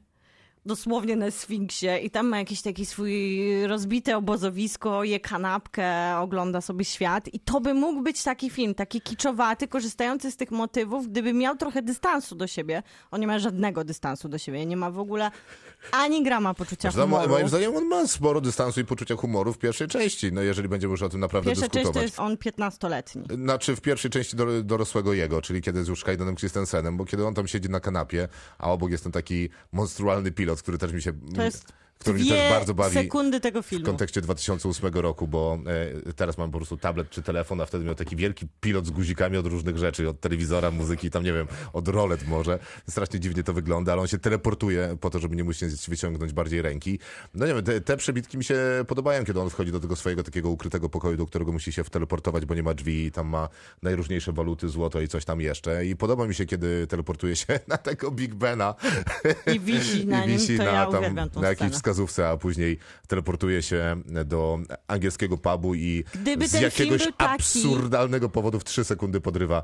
dosłownie 0.65 1.15
na 1.15 1.31
sfinksie 1.31 1.87
i 2.03 2.09
tam 2.11 2.27
ma 2.27 2.37
jakiś 2.39 2.61
taki 2.61 2.85
swój 2.85 3.39
rozbite 3.67 4.17
obozowisko, 4.17 5.03
je 5.03 5.19
kanapkę, 5.19 6.17
ogląda 6.17 6.61
sobie 6.61 6.85
świat 6.85 7.33
i 7.33 7.39
to 7.39 7.61
by 7.61 7.73
mógł 7.73 8.01
być 8.01 8.23
taki 8.23 8.49
film, 8.49 8.75
taki 8.75 9.01
kiczowaty, 9.01 9.67
korzystający 9.67 10.31
z 10.31 10.37
tych 10.37 10.51
motywów, 10.51 11.07
gdyby 11.07 11.33
miał 11.33 11.57
trochę 11.57 11.81
dystansu 11.81 12.35
do 12.35 12.47
siebie. 12.47 12.83
On 13.11 13.21
nie 13.21 13.27
ma 13.27 13.39
żadnego 13.39 13.83
dystansu 13.83 14.29
do 14.29 14.37
siebie, 14.37 14.65
nie 14.65 14.77
ma 14.77 14.91
w 14.91 14.99
ogóle 14.99 15.31
ani 15.91 16.23
grama 16.23 16.53
poczucia 16.53 16.91
Znaczy, 16.91 16.97
no, 16.97 17.07
mo- 17.07 17.15
humoru. 17.15 17.33
moim 17.33 17.47
zdaniem 17.49 17.75
on 17.75 17.85
ma 17.85 18.07
sporo 18.07 18.41
dystansu 18.41 18.79
i 18.79 18.85
poczucia 18.85 19.15
humoru 19.15 19.53
w 19.53 19.57
pierwszej 19.57 19.87
części, 19.87 20.31
no 20.33 20.41
jeżeli 20.41 20.69
będziemy 20.69 20.91
już 20.91 21.01
o 21.01 21.09
tym 21.09 21.19
naprawdę 21.19 21.49
Pierwsza 21.49 21.61
część 21.69 21.73
dyskutować. 21.73 21.95
to 21.95 22.03
jest 22.03 22.19
on 22.19 22.35
15-letni. 22.35 23.23
Znaczy 23.43 23.75
w 23.75 23.81
pierwszej 23.81 24.11
części 24.11 24.35
do, 24.35 24.63
dorosłego 24.63 25.13
jego, 25.13 25.41
czyli 25.41 25.61
kiedy 25.61 25.79
jest 25.79 25.89
już 25.89 26.03
Haydenem 26.03 26.35
Christensenem, 26.35 26.97
bo 26.97 27.05
kiedy 27.05 27.25
on 27.25 27.33
tam 27.33 27.47
siedzi 27.47 27.69
na 27.69 27.79
kanapie, 27.79 28.27
a 28.57 28.71
obok 28.71 28.91
jest 28.91 29.03
ten 29.03 29.11
taki 29.11 29.49
monstrualny 29.71 30.31
pilot, 30.31 30.48
który 30.55 30.77
też 30.77 30.93
mi 30.93 31.01
się... 31.01 31.13
To 31.35 31.43
jest 31.43 31.73
który 31.99 32.19
mnie 32.19 32.31
też 32.31 32.51
bardzo 32.51 32.73
bawi 32.73 32.93
sekundy 32.93 33.39
tego 33.39 33.61
w 33.61 33.65
filmu. 33.65 33.85
kontekście 33.85 34.21
2008 34.21 34.93
roku, 34.93 35.27
bo 35.27 35.59
e, 36.07 36.13
teraz 36.13 36.37
mam 36.37 36.51
po 36.51 36.57
prostu 36.57 36.77
tablet 36.77 37.09
czy 37.09 37.21
telefon, 37.21 37.61
a 37.61 37.65
wtedy 37.65 37.85
miał 37.85 37.95
taki 37.95 38.15
wielki 38.15 38.47
pilot 38.61 38.85
z 38.85 38.89
guzikami 38.89 39.37
od 39.37 39.45
różnych 39.45 39.77
rzeczy, 39.77 40.09
od 40.09 40.19
telewizora, 40.19 40.71
muzyki, 40.71 41.09
tam 41.09 41.23
nie 41.23 41.33
wiem, 41.33 41.47
od 41.73 41.87
rolet 41.87 42.27
może. 42.27 42.59
Strasznie 42.89 43.19
dziwnie 43.19 43.43
to 43.43 43.53
wygląda, 43.53 43.91
ale 43.91 44.01
on 44.01 44.07
się 44.07 44.17
teleportuje 44.17 44.97
po 45.01 45.09
to, 45.09 45.19
żeby 45.19 45.35
nie 45.35 45.43
musieć 45.43 45.89
wyciągnąć 45.89 46.33
bardziej 46.33 46.61
ręki. 46.61 46.99
No 47.33 47.47
nie 47.47 47.53
wiem, 47.53 47.63
te, 47.63 47.81
te 47.81 47.97
przebitki 47.97 48.37
mi 48.37 48.43
się 48.43 48.59
podobają, 48.87 49.25
kiedy 49.25 49.39
on 49.39 49.49
wchodzi 49.49 49.71
do 49.71 49.79
tego 49.79 49.95
swojego 49.95 50.23
takiego 50.23 50.49
ukrytego 50.49 50.89
pokoju, 50.89 51.17
do 51.17 51.25
którego 51.25 51.51
musi 51.51 51.71
się 51.73 51.83
wteleportować, 51.83 52.45
bo 52.45 52.55
nie 52.55 52.63
ma 52.63 52.73
drzwi 52.73 53.05
i 53.05 53.11
tam 53.11 53.27
ma 53.27 53.49
najróżniejsze 53.81 54.33
waluty, 54.33 54.69
złoto 54.69 55.01
i 55.01 55.07
coś 55.07 55.25
tam 55.25 55.41
jeszcze. 55.41 55.85
I 55.85 55.95
podoba 55.95 56.27
mi 56.27 56.35
się, 56.35 56.45
kiedy 56.45 56.87
teleportuje 56.87 57.35
się 57.35 57.59
na 57.67 57.77
tego 57.77 58.11
Big 58.11 58.35
Bena 58.35 58.75
I 59.55 59.59
wisi 59.59 60.05
na 60.07 60.25
i 60.25 60.27
wisi 60.27 60.49
nim, 60.49 60.57
to 60.57 60.65
na, 60.65 60.71
ja 60.71 60.85
tam, 60.85 61.15
na 61.15 61.27
scenę. 61.69 61.88
Wskazówce, 61.89 62.29
a 62.29 62.37
później 62.37 62.77
teleportuje 63.07 63.61
się 63.61 64.01
do 64.25 64.59
angielskiego 64.87 65.37
pubu 65.37 65.75
i 65.75 66.03
Gdyby 66.13 66.47
z 66.47 66.53
jakiegoś 66.53 67.03
był 67.03 67.11
taki- 67.11 67.33
absurdalnego 67.35 68.29
powodu 68.29 68.59
w 68.59 68.63
trzy 68.63 68.83
sekundy 68.83 69.21
podrywa 69.21 69.63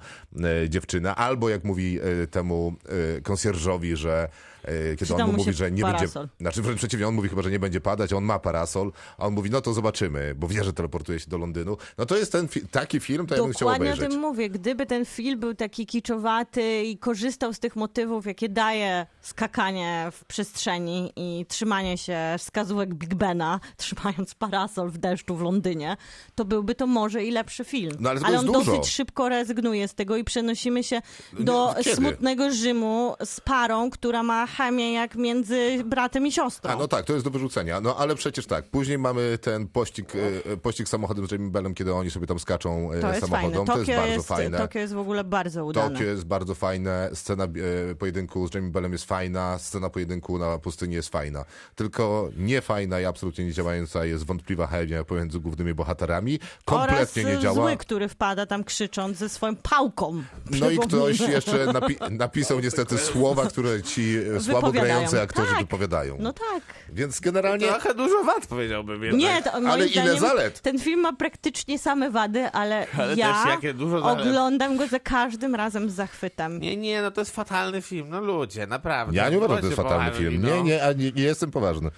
e, 0.64 0.70
dziewczynę, 0.70 1.16
albo 1.16 1.50
jak 1.50 1.64
mówi 1.64 2.00
e, 2.02 2.28
temu 2.28 2.76
e, 3.18 3.22
konsjerżowi, 3.22 3.96
że 3.96 4.30
kiedy 4.66 4.96
Przydał 5.06 5.20
on 5.28 5.32
mu 5.32 5.38
mówi, 5.38 5.54
że 5.54 5.72
nie 5.72 5.82
parasol. 5.82 6.24
będzie, 6.24 6.36
znaczy 6.42 6.62
wręcz 6.62 6.78
przeciwnie, 6.78 7.08
on 7.08 7.16
mówi 7.16 7.30
chyba, 7.30 7.42
że 7.42 7.52
nie 7.52 7.60
będzie 7.60 7.82
padać, 7.82 8.14
on 8.14 8.24
ma 8.24 8.40
parasol, 8.40 8.92
a 9.18 9.26
on 9.26 9.34
mówi, 9.34 9.50
no 9.50 9.62
to 9.62 9.74
zobaczymy, 9.74 10.36
bo 10.36 10.48
wie, 10.48 10.64
że 10.64 10.74
teleportuje 10.74 11.20
się 11.20 11.30
do 11.30 11.38
Londynu. 11.38 11.78
No 11.98 12.06
to 12.06 12.18
jest 12.18 12.32
ten 12.32 12.48
fi- 12.48 12.68
taki 12.72 13.00
film, 13.00 13.28
to 13.28 13.36
ja 13.36 13.44
bym 13.44 13.52
chciał 13.54 13.66
Dokładnie 13.70 13.90
o 13.90 13.94
obejrzeć. 13.94 14.12
tym 14.12 14.22
mówię. 14.22 14.50
Gdyby 14.50 14.86
ten 14.86 15.06
film 15.06 15.40
był 15.40 15.54
taki 15.56 15.86
kiczowaty 15.86 16.84
i 16.84 16.98
korzystał 16.98 17.54
z 17.54 17.60
tych 17.60 17.76
motywów, 17.76 18.26
jakie 18.26 18.50
daje 18.50 19.06
skakanie 19.22 20.08
w 20.12 20.26
przestrzeni 20.26 21.14
i 21.16 21.46
trzymanie 21.50 21.98
się 21.98 22.18
wskazówek 22.38 22.94
Big 22.96 23.16
Bena, 23.16 23.60
trzymając 23.78 24.36
parasol 24.36 24.90
w 24.90 24.98
deszczu 24.98 25.36
w 25.36 25.42
Londynie, 25.42 25.98
to 26.36 26.46
byłby 26.46 26.76
to 26.76 26.88
może 26.88 27.24
i 27.24 27.32
lepszy 27.32 27.64
film. 27.66 27.92
No, 28.00 28.10
ale 28.10 28.20
jest 28.22 28.36
on 28.40 28.46
dużo. 28.46 28.72
dosyć 28.72 28.92
szybko 28.94 29.30
rezygnuje 29.30 29.88
z 29.88 29.94
tego 29.96 30.18
i 30.18 30.24
przenosimy 30.24 30.84
się 30.84 31.02
do 31.40 31.76
kiedy? 31.84 31.96
smutnego 31.96 32.52
Rzymu 32.52 33.16
z 33.26 33.42
parą, 33.42 33.90
która 33.90 34.24
ma 34.24 34.48
chemię 34.58 34.94
jak 34.94 35.16
między 35.16 35.84
bratem 35.86 36.28
i 36.28 36.32
siostrą. 36.32 36.72
A, 36.72 36.76
no 36.76 36.88
tak, 36.88 37.06
to 37.06 37.14
jest 37.14 37.26
do 37.26 37.32
wyrzucenia. 37.32 37.82
No 37.82 37.96
ale 37.98 38.16
przecież 38.16 38.46
tak, 38.46 38.66
później 38.66 38.98
mamy 38.98 39.38
ten 39.42 39.68
pościg, 39.68 40.14
e, 40.16 40.52
e, 40.52 40.58
pościg 40.58 40.88
samochodem 40.90 41.28
z 41.28 41.32
Jamie 41.32 41.50
Bellem, 41.50 41.74
kiedy 41.74 41.94
oni 41.94 42.12
sobie 42.12 42.28
tam 42.28 42.40
skaczą 42.40 42.92
e, 42.92 43.02
to 43.02 43.08
jest 43.08 43.20
fajne. 43.20 43.28
samochodem. 43.28 43.66
To 43.66 43.78
jest 43.78 43.92
bardzo 43.92 44.14
jest, 44.14 44.28
fajne. 44.28 44.58
Tokio 44.58 44.80
jest 44.80 44.94
w 44.94 44.98
ogóle 44.98 45.24
bardzo 45.24 45.66
udane. 45.66 45.92
Tokio 45.92 46.06
jest 46.06 46.26
bardzo 46.26 46.56
fajne, 46.56 47.10
scena 47.14 47.44
e, 47.92 47.96
pojedynku 47.96 48.48
z 48.48 48.54
Jamie 48.54 48.70
Bellem 48.72 48.92
jest 48.92 49.06
fajna, 49.06 49.58
scena 49.60 49.90
pojedynku 49.90 50.38
na 50.38 50.58
pustyni 50.58 50.96
jest 50.96 51.10
fajna. 51.10 51.46
Tylko 51.76 52.30
niefajna 52.38 53.00
i 53.00 53.06
absolutnie 53.06 53.46
nie 53.46 53.54
działająca 53.54 54.06
jest 54.06 54.26
wątpliwa 54.26 54.68
chemia 54.68 55.04
pomiędzy 55.04 55.40
głównymi 55.40 55.74
bohaterami. 55.74 56.40
Kompletnie 56.66 57.24
Oraz 57.24 57.36
nie 57.36 57.40
działa. 57.44 57.56
zły, 57.56 57.78
który 57.78 58.08
wpada 58.08 58.46
tam 58.46 58.64
krzycząc 58.64 59.18
ze 59.18 59.30
swoją 59.30 59.56
pałką. 59.56 60.24
No 60.52 60.70
i 60.70 60.78
ktoś 60.78 61.20
jeszcze 61.20 61.66
napi- 61.66 62.12
napisał 62.26 62.60
niestety 62.60 62.98
słowa, 62.98 63.46
które 63.46 63.82
ci 63.84 64.18
e, 64.36 64.40
słabo 64.52 64.72
grający 64.72 65.22
aktorzy 65.22 65.52
Tak. 65.52 65.60
wypowiadają. 65.60 66.18
No 66.20 66.34
tak. 66.34 66.64
Więc 66.90 67.20
generalnie... 67.20 67.68
Trochę 67.68 67.94
dużo 67.94 68.24
wad 68.24 68.48
powiedziałbym 68.48 69.04
jednak. 69.04 69.22
Nie, 69.22 69.42
to, 69.42 69.52
moim 69.52 69.68
Ale 69.68 69.86
ile 69.88 70.02
zdaniem 70.04 70.20
zalet? 70.20 70.62
Ten 70.62 70.80
film 70.80 71.00
ma 71.00 71.14
praktycznie 71.14 71.80
same 71.80 72.10
wady, 72.10 72.52
ale, 72.52 72.88
Ale 73.00 73.16
ja 73.16 73.34
też 73.34 73.52
jakie 73.54 73.74
dużo 73.74 74.02
zalet. 74.02 74.28
oglądam 74.28 74.78
go 74.78 74.88
za 74.88 75.00
każdym 75.00 75.56
razem 75.56 75.90
z 75.90 75.94
zachwytem. 75.94 76.60
Nie, 76.60 76.78
nie, 76.78 77.02
no 77.02 77.12
to 77.12 77.22
jest 77.22 77.36
fatalny 77.36 77.82
film, 77.82 78.10
no 78.10 78.22
ludzie, 78.22 78.68
naprawdę. 78.68 79.16
Ja 79.16 79.30
nie 79.30 79.38
uważam, 79.38 79.56
że 79.56 79.62
to 79.62 79.68
jest 79.68 79.78
fatalny 79.82 80.12
film. 80.12 80.42
no. 80.42 80.50
Nie, 80.50 80.64
nie, 80.64 80.84
a 80.84 80.94
nie, 80.94 81.12
nie 81.12 81.24
jestem 81.24 81.52
poważny. 81.52 81.90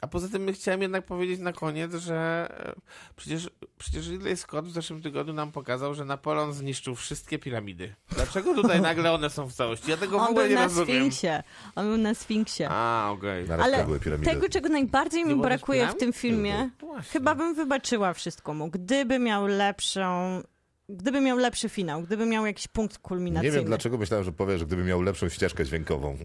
A 0.00 0.06
poza 0.06 0.28
tym 0.28 0.52
chciałem 0.52 0.82
jednak 0.82 1.04
powiedzieć 1.04 1.40
na 1.40 1.52
koniec, 1.52 1.94
że 1.94 2.48
e, 2.50 2.74
przecież, 3.16 3.50
przecież 3.78 4.08
Ridley 4.08 4.36
Scott 4.36 4.66
w 4.66 4.70
zeszłym 4.70 5.02
tygodniu 5.02 5.32
nam 5.32 5.52
pokazał, 5.52 5.94
że 5.94 6.04
Napoleon 6.04 6.52
zniszczył 6.52 6.94
wszystkie 6.94 7.38
piramidy. 7.38 7.94
Dlaczego 8.10 8.54
tutaj 8.54 8.80
nagle 8.80 9.12
one 9.12 9.30
są 9.30 9.46
w 9.46 9.52
całości? 9.52 9.90
Ja 9.90 9.96
tego 9.96 10.18
w 10.18 10.22
On 10.22 10.28
ogóle 10.28 10.44
był 10.44 10.50
nie 10.50 10.56
na 10.56 10.64
rozumiem. 10.64 10.86
Sfinksie. 10.86 11.42
On 11.76 11.86
był 11.86 11.96
na 11.96 12.14
Sfinksie. 12.14 12.64
A, 12.70 13.10
okej. 13.12 13.48
Na 13.48 13.56
raz 13.56 13.66
Ale 13.66 13.86
tego, 14.24 14.48
czego 14.48 14.68
najbardziej 14.68 15.24
mi 15.24 15.34
brakuje 15.34 15.88
w 15.88 15.96
tym 15.96 16.12
filmie, 16.12 16.70
chyba 17.12 17.34
bym 17.34 17.54
wybaczyła 17.54 18.14
wszystko 18.14 18.54
mu, 18.54 18.68
gdyby 18.68 19.18
miał 19.18 19.46
lepszą... 19.46 20.42
Gdyby 20.88 21.20
miał 21.20 21.38
lepszy 21.38 21.68
finał, 21.68 22.02
gdyby 22.02 22.26
miał 22.26 22.46
jakiś 22.46 22.68
punkt 22.68 22.94
Nie 22.96 23.00
kulminacyjny. 23.02 23.56
wiem, 23.56 23.64
dlaczego 23.64 23.98
myślałem, 23.98 24.24
że 24.24 24.32
powiesz, 24.32 24.58
że 24.60 24.66
gdyby 24.66 24.84
miał 24.84 25.02
lepszą 25.02 25.28
ścieżkę 25.28 25.64
dźwiękową. 25.64 26.16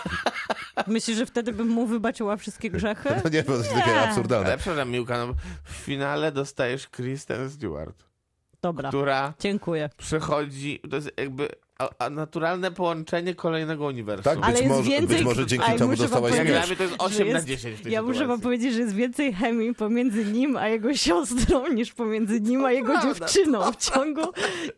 Myślisz, 0.86 1.16
że 1.18 1.26
wtedy 1.26 1.52
bym 1.52 1.68
mu 1.68 1.86
wybaczyła 1.86 2.36
wszystkie 2.36 2.70
grzechy? 2.70 3.08
No 3.24 3.30
nie, 3.30 3.42
bo 3.42 3.52
to 3.52 3.58
jest 3.58 3.72
takie 3.74 3.90
Nie. 3.90 4.00
absurdalne. 4.00 4.46
Ale 4.46 4.58
przepraszam, 4.58 4.90
Miłka, 4.90 5.26
no, 5.26 5.34
w 5.64 5.70
finale 5.72 6.32
dostajesz 6.32 6.88
Kristen 6.88 7.50
Stewart, 7.50 8.04
Dobra, 8.62 8.88
która 8.88 9.34
dziękuję. 9.38 9.90
przechodzi, 9.96 10.80
to 10.90 10.96
jest 10.96 11.10
jakby 11.16 11.48
a, 11.80 11.88
a 11.98 12.10
naturalne 12.10 12.70
połączenie 12.72 13.34
kolejnego 13.34 13.84
uniwersum. 13.86 14.24
Tak, 14.24 14.38
Ale 14.42 14.52
być, 14.52 14.62
jest 14.62 14.76
może, 14.76 14.90
więcej- 14.90 15.16
być 15.16 15.24
może 15.24 15.46
dzięki 15.46 15.66
Aj, 15.66 15.78
temu 15.78 15.96
dostałaś 15.96 16.32
Jak 16.34 16.40
powiedzieć- 16.46 16.58
dla 16.58 16.66
mnie 16.66 16.76
to 16.76 16.82
jest 16.82 16.94
że 16.94 16.98
8 16.98 17.28
na 17.28 17.34
jest- 17.34 17.46
10 17.46 17.78
w 17.78 17.82
tej 17.82 17.92
Ja 17.92 18.02
muszę 18.02 18.18
wam 18.18 18.22
sytuacji. 18.26 18.42
powiedzieć, 18.42 18.74
że 18.74 18.80
jest 18.80 18.94
więcej 18.94 19.32
chemii 19.34 19.74
pomiędzy 19.74 20.24
nim 20.24 20.56
a 20.56 20.68
jego 20.68 20.94
siostrą 20.94 21.68
niż 21.68 21.92
pomiędzy 21.92 22.40
nim 22.40 22.64
a 22.64 22.72
jego 22.72 22.92
prawda, 22.92 23.08
dziewczyną. 23.26 23.72
W 23.72 23.76
ciągu 23.76 24.20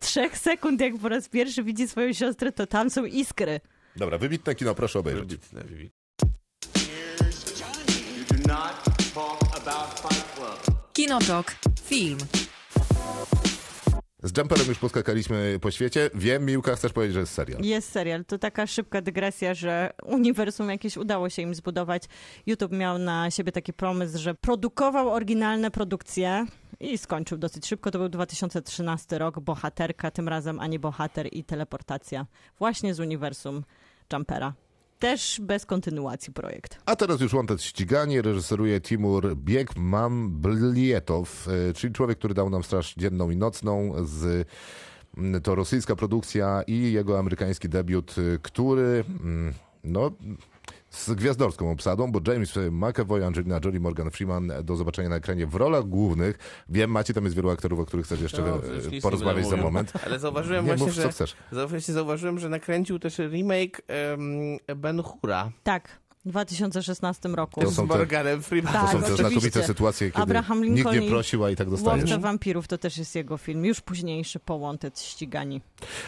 trzech 0.00 0.38
sekund, 0.38 0.80
jak 0.80 0.98
po 0.98 1.08
raz 1.08 1.28
pierwszy 1.28 1.62
widzi 1.62 1.88
swoją 1.88 2.12
siostrę, 2.12 2.52
to 2.52 2.66
tam 2.66 2.90
są 2.90 3.04
iskry. 3.04 3.60
Dobra, 3.96 4.18
wybitne 4.18 4.54
kino, 4.54 4.74
proszę 4.74 4.98
obejrzeć. 4.98 5.24
Wybitne, 5.24 5.60
wybitne. 5.64 6.02
Kinotok. 10.92 11.54
Film. 11.84 12.18
Z 14.22 14.38
Jumperem 14.38 14.66
już 14.68 14.78
poskakaliśmy 14.78 15.58
po 15.60 15.70
świecie. 15.70 16.10
Wiem, 16.14 16.44
Miłka, 16.44 16.74
chcesz 16.74 16.92
powiedzieć, 16.92 17.14
że 17.14 17.20
jest 17.20 17.32
serial. 17.32 17.62
Jest 17.62 17.92
serial. 17.92 18.24
To 18.24 18.38
taka 18.38 18.66
szybka 18.66 19.00
dygresja, 19.00 19.54
że 19.54 19.92
uniwersum 20.04 20.70
jakieś 20.70 20.96
udało 20.96 21.28
się 21.28 21.42
im 21.42 21.54
zbudować. 21.54 22.02
YouTube 22.46 22.72
miał 22.72 22.98
na 22.98 23.30
siebie 23.30 23.52
taki 23.52 23.72
pomysł, 23.72 24.18
że 24.18 24.34
produkował 24.34 25.10
oryginalne 25.10 25.70
produkcje 25.70 26.46
i 26.80 26.98
skończył 26.98 27.38
dosyć 27.38 27.66
szybko. 27.66 27.90
To 27.90 27.98
był 27.98 28.08
2013 28.08 29.18
rok. 29.18 29.40
Bohaterka, 29.40 30.10
tym 30.10 30.28
razem 30.28 30.60
ani 30.60 30.78
bohater 30.78 31.28
i 31.32 31.44
teleportacja. 31.44 32.26
Właśnie 32.58 32.94
z 32.94 33.00
uniwersum 33.00 33.64
Jumpera. 34.12 34.52
Też 35.02 35.40
bez 35.40 35.66
kontynuacji 35.66 36.32
projekt. 36.32 36.78
A 36.86 36.96
teraz 36.96 37.20
już 37.20 37.32
Wanted 37.32 37.62
ściganie, 37.62 38.22
reżyseruje 38.22 38.80
Timur 38.80 39.36
Biekmamblietow, 39.36 41.48
e, 41.48 41.74
czyli 41.74 41.92
człowiek, 41.92 42.18
który 42.18 42.34
dał 42.34 42.50
nam 42.50 42.62
Straż 42.62 42.94
Dzienną 42.94 43.30
i 43.30 43.36
Nocną 43.36 43.92
z 44.04 44.48
to 45.42 45.54
rosyjska 45.54 45.96
produkcja 45.96 46.62
i 46.66 46.92
jego 46.92 47.18
amerykański 47.18 47.68
debiut, 47.68 48.14
e, 48.18 48.38
który 48.42 49.04
no 49.84 50.10
z 50.92 51.10
gwiazdorską 51.10 51.70
obsadą, 51.70 52.12
bo 52.12 52.32
James 52.32 52.58
McAvoy, 52.70 53.26
Angelina 53.26 53.60
Jolie, 53.64 53.80
Morgan 53.80 54.10
Freeman 54.10 54.52
do 54.64 54.76
zobaczenia 54.76 55.08
na 55.08 55.16
ekranie 55.16 55.46
w 55.46 55.54
rolach 55.54 55.84
głównych. 55.84 56.38
Wiem, 56.68 56.90
Macie, 56.90 57.14
tam 57.14 57.24
jest 57.24 57.36
wielu 57.36 57.50
aktorów, 57.50 57.80
o 57.80 57.84
których 57.84 58.06
chcesz 58.06 58.20
jeszcze 58.20 58.42
No, 58.42 58.56
e, 58.96 59.00
porozmawiać 59.00 59.46
za 59.46 59.56
moment. 59.56 59.92
Ale 60.06 60.18
zauważyłem 60.18 60.64
Nie 60.64 60.68
właśnie, 60.68 60.86
mów, 60.86 60.94
że... 60.94 61.02
co 61.02 61.08
chcesz. 61.08 61.36
Zauważyłem, 61.92 62.38
że 62.38 62.48
nakręcił 62.48 62.98
też 62.98 63.18
remake 63.18 63.82
um, 64.68 64.80
Ben 64.80 65.02
Hura 65.02 65.50
Tak, 65.62 65.88
2016 66.24 67.28
roku. 67.28 67.60
To 67.60 67.70
z 67.70 67.74
są 67.74 67.88
te- 67.88 67.94
Morganem 67.96 68.42
Freemanem. 68.42 68.80
To 68.80 68.86
Tak, 68.86 68.92
są 68.92 68.98
te 68.98 69.14
oczywiście. 69.14 69.30
znakomite 69.40 69.62
sytuacje, 69.66 70.10
kiedy 70.10 70.22
Abraham 70.22 70.60
nikt 70.62 70.74
Lincoln 70.76 71.00
nie 71.00 71.06
i 71.06 71.10
prosił, 71.10 71.44
a 71.44 71.50
i 71.50 71.56
tak 71.56 71.70
dostajesz. 71.70 72.00
Łowca 72.10 72.18
wampirów 72.18 72.68
to 72.68 72.78
też 72.78 72.96
jest 72.98 73.14
jego 73.14 73.36
film, 73.36 73.64
już 73.64 73.80
późniejszy 73.80 74.38
po 74.40 74.58
Wanted 74.58 75.00
ścigani. 75.00 75.60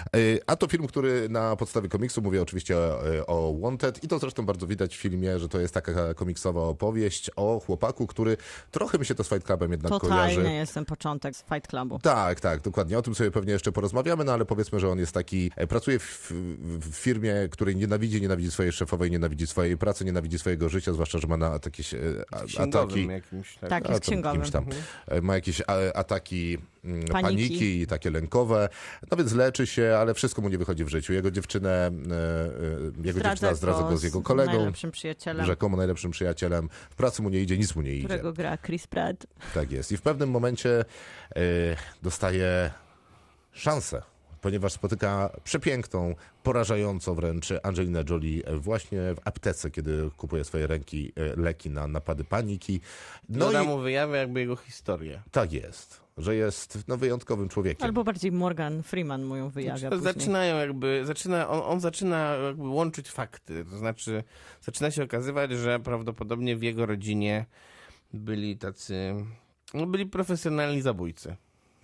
E, 0.05 0.19
A 0.47 0.57
to 0.57 0.67
film, 0.67 0.87
który 0.87 1.29
na 1.29 1.57
podstawie 1.57 1.89
komiksu, 1.89 2.23
mówię 2.23 2.43
oczywiście 2.43 2.77
o, 2.79 2.99
o 3.27 3.55
Wanted 3.61 4.05
i 4.05 4.09
to 4.09 4.19
zresztą 4.19 4.47
bardzo 4.47 4.67
widać 4.67 4.97
w 4.97 5.01
filmie, 5.01 5.39
że 5.39 5.49
to 5.49 5.61
jest 5.61 5.75
taka 5.75 6.15
komiksowa 6.15 6.61
opowieść 6.61 7.31
o 7.37 7.61
chłopaku, 7.67 8.07
który 8.07 8.37
trochę 8.71 8.99
mi 8.99 9.07
się 9.07 9.15
to 9.15 9.25
z 9.25 9.29
Fight 9.29 9.45
Clubem 9.47 9.71
jednak 9.71 9.93
kojarzy. 10.01 10.37
Totalny 10.37 10.55
jest 10.55 10.75
ten 10.75 10.85
początek 10.85 11.37
z 11.37 11.43
Fight 11.55 11.67
Clubu. 11.71 11.99
Tak, 11.99 12.41
tak, 12.41 12.61
dokładnie. 12.61 12.99
O 12.99 13.03
tym 13.03 13.15
sobie 13.15 13.31
pewnie 13.31 13.53
jeszcze 13.53 13.73
porozmawiamy, 13.73 14.25
no 14.25 14.33
ale 14.33 14.45
powiedzmy, 14.45 14.81
że 14.81 14.89
on 14.89 14.99
jest 14.99 15.13
taki, 15.13 15.51
e, 15.57 15.67
pracuje 15.67 15.99
w, 15.99 16.33
w 16.81 16.95
firmie, 16.95 17.35
której 17.51 17.77
nienawidzi, 17.77 18.21
nienawidzi 18.23 18.51
swojej 18.51 18.73
szefowej, 18.73 19.11
nienawidzi 19.11 19.47
swojej 19.47 19.79
pracy, 19.79 20.04
nienawidzi 20.05 20.39
swojego 20.39 20.69
życia, 20.69 20.93
zwłaszcza, 20.93 21.19
że 21.19 21.27
ma 21.27 21.37
na 21.37 21.59
jakieś 21.65 21.95
e, 21.95 21.99
ataki. 22.59 23.07
jakimś. 23.07 23.57
Tak. 23.57 23.71
Tak, 23.71 23.87
A, 23.87 23.93
jest 23.93 24.03
księgowym. 24.03 24.41
kimś 24.41 24.53
tam. 24.53 24.67
E, 25.09 25.21
Ma 25.21 25.35
jakieś 25.35 25.63
a, 25.67 25.93
ataki 25.95 26.59
mm, 26.85 27.05
Paniki. 27.05 27.49
paniki. 27.49 27.81
i 27.81 27.87
takie 27.87 28.11
lękowe. 28.11 28.69
No 29.11 29.17
więc 29.17 29.33
leczy 29.33 29.67
się, 29.67 29.97
ale 29.99 30.15
wszystko 30.15 30.43
mu 30.43 30.49
nie 30.49 30.59
wychodzi 30.59 30.85
w 30.85 30.89
życiu. 30.89 31.13
Jego 31.13 31.31
dziewczynę, 31.31 31.71
e, 31.71 31.91
e, 33.01 33.07
jego 33.07 33.21
dziewczyna 33.21 33.55
zdradza 33.55 33.83
go 33.83 33.97
z 33.97 34.03
jego 34.03 34.21
kolegą, 34.23 34.53
najlepszym 34.57 34.91
przyjacielem, 34.91 35.47
rzekomo 35.47 35.77
najlepszym 35.77 36.11
przyjacielem. 36.11 36.69
W 36.91 36.95
pracy 36.95 37.23
mu 37.23 37.29
nie 37.29 37.41
idzie, 37.41 37.59
nic 37.59 37.75
mu 37.77 37.83
nie 37.83 37.93
idzie. 37.95 38.05
którego 38.05 38.33
gra 38.33 38.59
Chris 38.59 38.87
Pratt. 38.87 39.27
Tak 39.55 39.73
jest. 39.73 39.93
I 39.93 39.97
w 39.97 40.03
pewnym 40.03 40.31
momencie 40.31 40.85
e, 41.37 41.41
dostaje 42.03 42.71
szansę, 43.53 44.03
ponieważ 44.45 44.73
spotyka 44.73 45.31
przepiękną, 45.45 46.15
porażającą 46.43 47.15
wręcz 47.15 47.49
Angelinę 47.63 48.05
Jolie 48.11 48.43
właśnie 48.57 48.99
w 49.15 49.19
aptece, 49.25 49.71
kiedy 49.71 50.11
kupuje 50.17 50.45
swoje 50.45 50.67
ręki, 50.67 51.13
e, 51.17 51.41
leki 51.41 51.71
na 51.71 51.87
napady 51.87 52.25
paniki. 52.25 52.81
No 53.29 53.53
No 53.53 53.63
i 53.63 53.67
mu 53.67 53.79
wyjawia 53.79 54.17
jakby 54.17 54.41
jego 54.41 54.57
historię. 54.57 55.23
tak 55.31 55.53
jest, 55.53 56.01
że 56.19 56.37
jest 56.37 56.89
no, 56.89 56.97
wyjątkowym 56.97 57.49
człowiekiem. 57.49 57.85
Albo 57.87 58.05
bardziej 58.05 58.33
Morgan 58.33 58.83
Freeman 58.83 59.25
mu 59.25 59.37
ją 59.37 59.49
wyjawia 59.51 59.91
później. 59.91 60.13
zaczynają 60.15 60.57
jakby, 60.57 61.03
zaczyna, 61.07 61.49
on, 61.49 61.61
on 61.73 61.81
zaczyna 61.81 62.35
jakby 62.35 62.69
łączyć 62.69 63.11
fakty, 63.11 63.65
to 63.65 63.79
znaczy 63.79 64.25
zaczyna 64.61 64.91
się 64.91 65.03
okazywać, 65.05 65.51
że 65.53 65.81
prawdopodobnie 65.81 66.57
w 66.57 66.63
jego 66.63 66.87
rodzinie 66.87 67.47
byli 68.13 68.57
tacy, 68.59 69.15
no 69.75 69.87
byli 69.87 70.07
profesjonalni 70.07 70.83
zabójcy. 70.83 71.37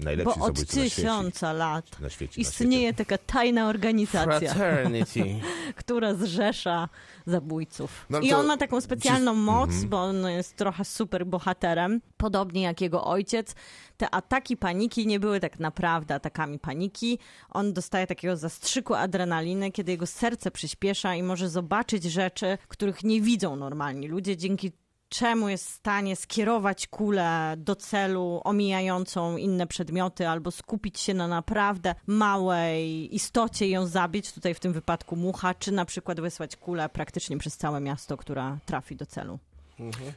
Najlepsi 0.04 0.38
Bo 0.38 0.44
od 0.46 0.58
na 0.58 0.64
tysiąca 0.64 1.52
lat 1.52 2.00
Na 2.00 2.10
świecie, 2.10 2.40
na 2.42 2.48
istnieje 2.48 2.94
taka 2.94 3.18
tajna 3.18 3.68
organizacja, 3.68 4.54
Fraternity. 4.54 5.24
która 5.80 6.14
zrzesza 6.14 6.88
zabójców. 7.26 8.06
No 8.10 8.20
I 8.20 8.32
on 8.32 8.46
ma 8.46 8.56
taką 8.56 8.80
specjalną 8.80 9.32
dziś- 9.34 9.36
moc, 9.44 9.70
Mhm. 9.70 9.88
bo 9.88 10.02
on 10.02 10.28
jest 10.28 10.56
trochę 10.56 10.84
super 10.84 11.26
bohaterem, 11.26 12.00
podobnie 12.16 12.62
jak 12.62 12.80
jego 12.80 13.04
ojciec. 13.04 13.54
Te 13.96 14.10
ataki 14.14 14.56
paniki 14.56 15.06
nie 15.06 15.20
były 15.20 15.40
tak 15.40 15.58
naprawdę 15.60 16.14
atakami 16.14 16.58
paniki. 16.58 17.18
On 17.50 17.72
dostaje 17.72 18.06
takiego 18.06 18.36
zastrzyku 18.36 18.94
adrenaliny, 18.94 19.72
kiedy 19.72 19.92
jego 19.92 20.06
serce 20.06 20.50
przyspiesza 20.50 21.14
i 21.14 21.22
może 21.22 21.48
zobaczyć 21.48 22.04
rzeczy, 22.04 22.58
których 22.68 23.04
nie 23.04 23.20
widzą 23.20 23.56
normalni 23.56 24.08
ludzie, 24.08 24.36
dzięki 24.36 24.72
czemu 25.10 25.48
jest 25.48 25.66
w 25.66 25.74
stanie 25.74 26.16
skierować 26.16 26.86
kulę 26.86 27.54
do 27.56 27.76
celu, 27.76 28.40
omijającą 28.44 29.36
inne 29.36 29.66
przedmioty, 29.66 30.28
albo 30.28 30.50
skupić 30.50 31.00
się 31.00 31.14
na 31.14 31.28
naprawdę 31.28 31.94
małej 32.06 33.14
istocie 33.14 33.66
i 33.66 33.70
ją 33.70 33.86
zabić, 33.86 34.32
tutaj 34.32 34.54
w 34.54 34.60
tym 34.60 34.72
wypadku 34.72 35.16
mucha, 35.16 35.54
czy 35.54 35.72
na 35.72 35.84
przykład 35.84 36.20
wysłać 36.20 36.56
kulę 36.56 36.88
praktycznie 36.88 37.38
przez 37.38 37.56
całe 37.56 37.80
miasto, 37.80 38.16
która 38.16 38.58
trafi 38.66 38.96
do 38.96 39.06
celu. 39.06 39.38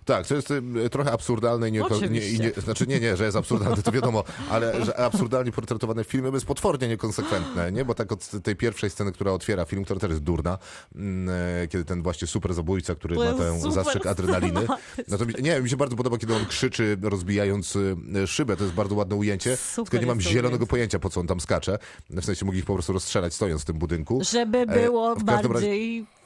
Tak, 0.06 0.28
to 0.28 0.36
jest 0.36 0.52
y, 0.52 0.90
trochę 0.92 1.12
absurdalne 1.12 1.70
i 1.70 1.72
nie, 1.72 1.82
nie, 2.10 2.28
i 2.30 2.40
nie, 2.40 2.52
znaczy 2.52 2.88
nie, 2.88 3.00
nie, 3.00 3.18
że 3.18 3.26
jest 3.26 3.38
absurdalne, 3.38 3.84
to 3.84 3.92
wiadomo, 3.92 4.24
ale 4.50 4.86
że 4.86 5.00
absurdalnie 5.00 5.52
portretowane 5.52 6.04
w 6.04 6.08
filmie 6.08 6.30
jest 6.30 6.46
potwornie 6.46 6.88
niekonsekwentne, 6.88 7.72
nie? 7.72 7.86
Bo 7.86 7.96
tak 7.96 8.12
od 8.12 8.30
tej 8.44 8.56
pierwszej 8.56 8.90
sceny, 8.90 9.12
która 9.12 9.32
otwiera 9.32 9.66
film, 9.66 9.84
która 9.84 10.00
też 10.00 10.10
jest 10.10 10.22
durna, 10.24 10.58
mm, 10.96 11.36
e, 11.64 11.68
kiedy 11.68 11.86
ten 11.86 12.04
właśnie 12.04 12.28
super 12.28 12.54
zabójca, 12.54 12.96
który 12.96 13.16
ma 13.16 13.34
ten 13.34 13.72
zastrzyk 13.72 14.06
adrenaliny. 14.06 14.68
No 15.08 15.18
nie, 15.42 15.62
mi 15.62 15.70
się 15.70 15.78
bardzo 15.78 15.96
podoba, 15.96 16.18
kiedy 16.18 16.36
on 16.36 16.46
krzyczy, 16.46 16.98
rozbijając 17.02 17.76
y, 17.76 17.96
szybę, 18.28 18.58
to 18.58 18.64
jest 18.64 18.76
bardzo 18.76 18.96
ładne 18.96 19.16
ujęcie, 19.16 19.58
Super 19.58 19.92
tylko 19.92 20.06
nie 20.06 20.08
mam 20.08 20.22
zielonego 20.22 20.50
ujęcie. 20.56 20.68
pojęcia, 20.70 21.00
po 21.00 21.10
co 21.10 21.20
on 21.20 21.28
tam 21.28 21.40
skacze. 21.40 21.78
W 22.10 22.26
sensie 22.26 22.46
mógł 22.46 22.58
ich 22.58 22.66
po 22.66 22.74
prostu 22.74 22.94
rozstrzelać 22.94 23.34
stojąc 23.34 23.62
w 23.62 23.66
tym 23.66 23.78
budynku. 23.78 24.22
Żeby 24.32 24.66
było 24.66 25.16
w 25.16 25.26
każdym 25.26 25.52
razie- 25.52 25.68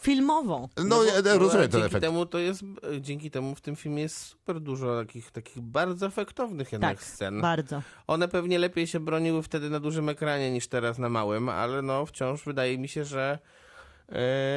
filmowo. 0.02 0.70
No, 0.78 0.96
bo- 0.96 1.04
ja, 1.04 1.14
ja 1.14 1.22
bo 1.22 1.38
rozumiem 1.40 1.62
ten 1.70 1.72
dzięki 1.72 1.86
efekt. 1.88 2.02
Temu 2.06 2.26
to 2.26 2.38
jest, 2.40 2.62
dzięki 3.02 3.32
temu 3.32 3.56
w 3.56 3.62
tym 3.62 3.76
filmie 3.76 4.02
jest 4.02 4.18
super 4.18 4.60
dużo 4.60 5.00
takich, 5.06 5.32
takich 5.32 5.62
bardzo 5.62 6.06
efektownych 6.06 6.72
jednak 6.72 6.98
Tak, 6.98 7.04
scen. 7.08 7.42
bardzo. 7.42 7.82
One 8.08 8.28
pewnie 8.28 8.60
lepiej 8.60 8.88
się 8.88 9.00
broniły 9.00 9.44
wtedy 9.44 9.70
na 9.70 9.80
dużym 9.80 10.10
ekranie 10.10 10.52
niż 10.52 10.68
teraz 10.68 10.98
na 10.98 11.10
małym, 11.10 11.50
ale 11.50 11.82
no 11.82 12.06
wciąż 12.06 12.44
wydaje 12.44 12.78
mi 12.78 12.88
się, 12.88 13.06
że 13.06 13.40
e, 13.40 13.40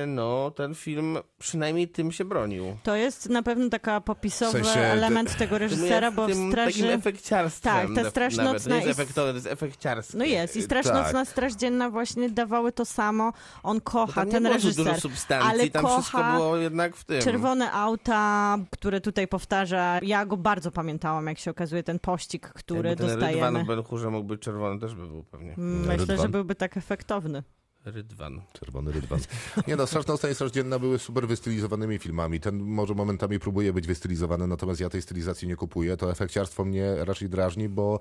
no 0.06 0.50
ten 0.50 0.74
film 0.74 1.18
przynajmniej 1.38 1.88
tym 1.88 2.12
się 2.12 2.24
bronił. 2.24 2.76
To 2.82 2.96
jest 2.96 3.28
na 3.28 3.42
pewno 3.42 3.68
taka 3.68 4.00
popisowy 4.00 4.60
W 4.60 4.66
sensie, 4.66 4.80
element 4.80 5.36
tego 5.36 5.58
reżysera, 5.58 6.08
Tym- 6.08 6.16
bo 6.16 6.26
w 6.26 6.30
tym 6.30 6.50
straży... 6.50 6.80
takim 6.80 6.90
efekciarstwem. 6.90 7.94
Tak, 7.94 8.04
ta 8.04 8.10
Straż 8.10 8.36
nawet. 8.36 8.52
Nocna 8.52 8.80
To 8.80 8.86
jest 8.86 9.00
efektowe, 9.00 9.30
to 9.30 9.34
jest 9.34 9.46
efekciarstwo. 9.46 10.18
No 10.18 10.24
jest, 10.24 10.56
i 10.56 10.62
Straż 10.62 10.86
Tak. 10.86 10.94
Nocna, 10.94 11.24
Straż 11.24 11.52
Dzienna 11.54 11.90
właśnie 11.90 12.30
dawały 12.30 12.72
to 12.72 12.84
samo. 12.84 13.32
On 13.62 13.80
kocha, 13.80 14.26
ten 14.26 14.46
reżyser. 14.46 14.84
dużo 14.84 15.00
substancji, 15.00 15.50
ale 15.50 15.70
tam 15.70 15.86
wszystko 15.86 16.18
kocha 16.18 16.36
było 16.36 16.56
jednak 16.56 16.96
w 16.96 17.04
tym. 17.04 17.22
Czerwone 17.22 17.72
auta, 17.72 18.58
które 18.70 19.00
tutaj 19.00 19.28
powtarza. 19.28 19.98
Ja 20.02 20.26
go 20.26 20.36
bardzo 20.36 20.70
pamiętałam, 20.70 21.26
jak 21.26 21.38
się 21.38 21.50
okazuje, 21.50 21.82
ten 21.82 21.98
pościg, 21.98 22.48
który 22.48 22.88
Jakby 22.88 23.04
ten 23.04 23.14
dostajemy. 23.14 23.46
Rydwan 23.46 23.64
w 23.64 23.66
Benchurze 23.68 24.10
mógł 24.10 24.28
być 24.28 24.40
czerwony, 24.42 24.80
też 24.80 24.94
by 24.94 25.06
był 25.06 25.24
pewnie. 25.24 25.54
Myślę, 25.56 25.96
Rydwan. 25.96 26.16
że 26.18 26.28
byłby 26.28 26.54
tak 26.54 26.76
efektowny. 26.76 27.42
Rydwan. 27.84 28.42
Czerwony 28.52 28.92
rydwan. 28.92 29.20
Nie 29.68 29.76
no, 29.76 29.86
Straszna 29.86 30.16
Straż 30.16 30.50
Dzienna 30.52 30.78
były 30.78 30.98
super 30.98 31.28
wystylizowanymi 31.28 31.98
filmami. 31.98 32.40
Ten 32.40 32.58
może 32.58 32.94
momentami 32.94 33.38
próbuje 33.38 33.72
być 33.72 33.86
wystylizowany, 33.86 34.46
natomiast 34.46 34.80
ja 34.80 34.88
tej 34.88 35.02
stylizacji 35.02 35.48
nie 35.48 35.56
kupuję. 35.56 35.96
To 35.96 36.10
efekciarstwo 36.10 36.64
mnie 36.64 36.94
raczej 37.04 37.28
drażni, 37.28 37.68
bo 37.68 37.98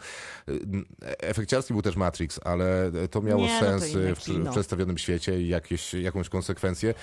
y, 0.49 0.59
efekciarski 1.19 1.73
był 1.73 1.81
też 1.81 1.95
Matrix, 1.95 2.39
ale 2.43 2.91
to 3.11 3.21
miało 3.21 3.41
Nie, 3.41 3.53
no 3.53 3.59
to 3.59 3.65
sens 3.79 3.95
y, 3.95 4.15
w, 4.15 4.19
w 4.19 4.51
przedstawionym 4.51 4.97
świecie 4.97 5.41
i 5.41 5.47
jakieś, 5.47 5.93
jakąś 5.93 6.29
konsekwencję. 6.29 6.93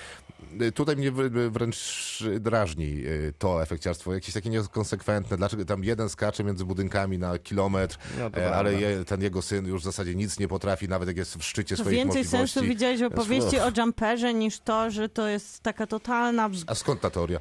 Y, 0.61 0.71
Tutaj 0.71 0.95
mnie 0.95 1.11
wr- 1.11 1.51
wręcz 1.51 2.23
drażni 2.39 3.03
to 3.39 3.63
efekciarstwo, 3.63 4.13
jakieś 4.13 4.33
takie 4.33 4.49
niekonsekwentne. 4.49 5.37
Dlaczego 5.37 5.65
tam 5.65 5.83
jeden 5.83 6.09
skacze 6.09 6.43
między 6.43 6.65
budynkami 6.65 7.17
na 7.17 7.39
kilometr, 7.39 7.97
No 8.19 8.25
e, 8.41 8.55
ale 8.55 8.73
je, 8.73 9.05
ten 9.05 9.21
jego 9.21 9.41
syn 9.41 9.65
już 9.67 9.81
w 9.81 9.85
zasadzie 9.85 10.15
nic 10.15 10.39
nie 10.39 10.47
potrafi, 10.47 10.87
nawet 10.89 11.07
jak 11.07 11.17
jest 11.17 11.35
w 11.37 11.43
szczycie 11.43 11.75
To 11.75 11.81
swoich 11.81 11.97
możliwości. 12.05 12.66
W 12.75 13.03
opowieści 13.03 13.59
o 13.59 13.71
Jumperze 13.77 14.33
niż 14.33 14.59
to, 14.59 14.91
że 14.91 15.09
to 15.09 15.27
jest 15.27 15.63
taka 15.63 15.87
totalna... 15.87 16.49
A 16.67 16.75
skąd 16.75 17.01
ta 17.01 17.09
teoria? 17.09 17.39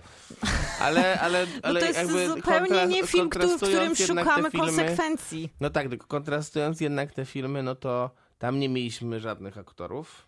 Ale, 0.81 1.21
ale, 1.21 1.47
No 1.55 1.61
ale 1.63 1.81
to 1.81 1.87
jest 1.87 1.99
jakby 1.99 2.27
zupełnie 2.29 2.69
kontra- 2.71 2.89
nie 2.89 3.07
film, 3.07 3.29
w 3.31 3.57
którym 3.57 3.97
szukamy 3.97 4.51
filmy- 4.51 4.67
konsekwencji. 4.67 5.53
No 5.61 5.71
tak, 5.71 5.89
tylko 5.89 6.07
kontrastując 6.07 6.81
jednak 6.81 7.13
te 7.13 7.25
filmy, 7.25 7.63
no 7.63 7.75
to 7.75 8.11
tam 8.39 8.61
nie 8.61 8.69
mieliśmy 8.69 9.21
żadnych 9.21 9.59
aktorów. 9.59 10.26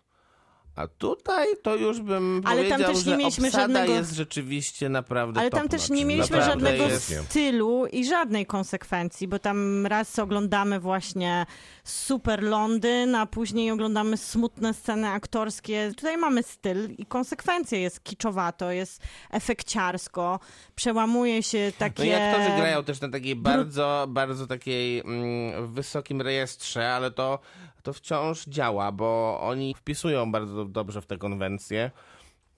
A 0.75 0.87
tutaj 0.87 1.47
to 1.63 1.75
już 1.75 2.01
bym 2.01 2.41
Ale 2.45 2.61
tam 2.63 2.71
powiedział, 2.71 2.93
też 2.93 3.05
nie 3.05 3.11
że 3.11 3.17
mieliśmy 3.17 3.47
obsada 3.47 3.63
żadnego- 3.63 3.93
jest 3.93 4.13
rzeczywiście 4.13 4.89
naprawdę 4.89 5.39
Ale 5.39 5.49
tam 5.49 5.67
też 5.69 5.81
notch. 5.81 5.93
nie 5.93 6.05
mieliśmy 6.05 6.37
Naprawdę 6.37 6.65
żadnego 6.65 6.93
jest... 6.93 7.13
stylu 7.29 7.85
i 7.85 8.05
żadnej 8.05 8.45
konsekwencji, 8.45 9.27
bo 9.27 9.39
tam 9.39 9.85
raz 9.87 10.19
oglądamy 10.19 10.79
właśnie 10.79 11.45
super 11.83 12.43
Londyn, 12.43 13.15
a 13.15 13.25
później 13.25 13.71
oglądamy 13.71 14.17
smutne 14.17 14.73
sceny 14.73 15.07
aktorskie. 15.07 15.91
Tutaj 15.97 16.17
mamy 16.17 16.43
styl 16.43 16.89
i 16.97 17.05
konsekwencje. 17.05 17.79
Jest 17.79 18.03
kiczowato, 18.03 18.71
jest 18.71 19.01
efekciarsko, 19.31 20.39
przełamuje 20.75 21.43
się 21.43 21.71
takie... 21.77 22.03
No 22.03 22.09
i 22.09 22.13
aktorzy 22.13 22.57
grają 22.57 22.83
też 22.83 23.01
na 23.01 23.09
takiej 23.09 23.35
bardzo, 23.35 24.05
bardzo 24.09 24.47
takiej 24.47 24.99
mm, 24.99 25.73
wysokim 25.73 26.21
rejestrze, 26.21 26.93
ale 26.93 27.11
to, 27.11 27.39
to 27.83 27.93
wciąż 27.93 28.45
działa, 28.45 28.91
bo 28.91 29.39
oni 29.41 29.73
wpisują 29.73 30.31
bardzo 30.31 30.65
dobrze 30.65 31.01
w 31.01 31.05
te 31.05 31.17
konwencje. 31.17 31.91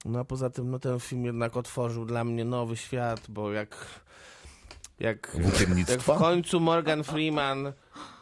No 0.06 0.20
a 0.20 0.24
poza 0.24 0.50
tym, 0.50 0.72
no 0.72 0.80
ten 0.80 1.00
film 1.00 1.26
jednak 1.26 1.58
otworzył 1.58 2.06
dla 2.06 2.24
mnie 2.24 2.46
nowy 2.46 2.78
świat, 2.78 3.22
bo 3.30 3.52
jak... 3.52 4.02
Jak, 5.00 5.38
jak 5.90 6.02
w 6.02 6.06
końcu 6.06 6.60
Morgan 6.60 7.04
Freeman 7.04 7.68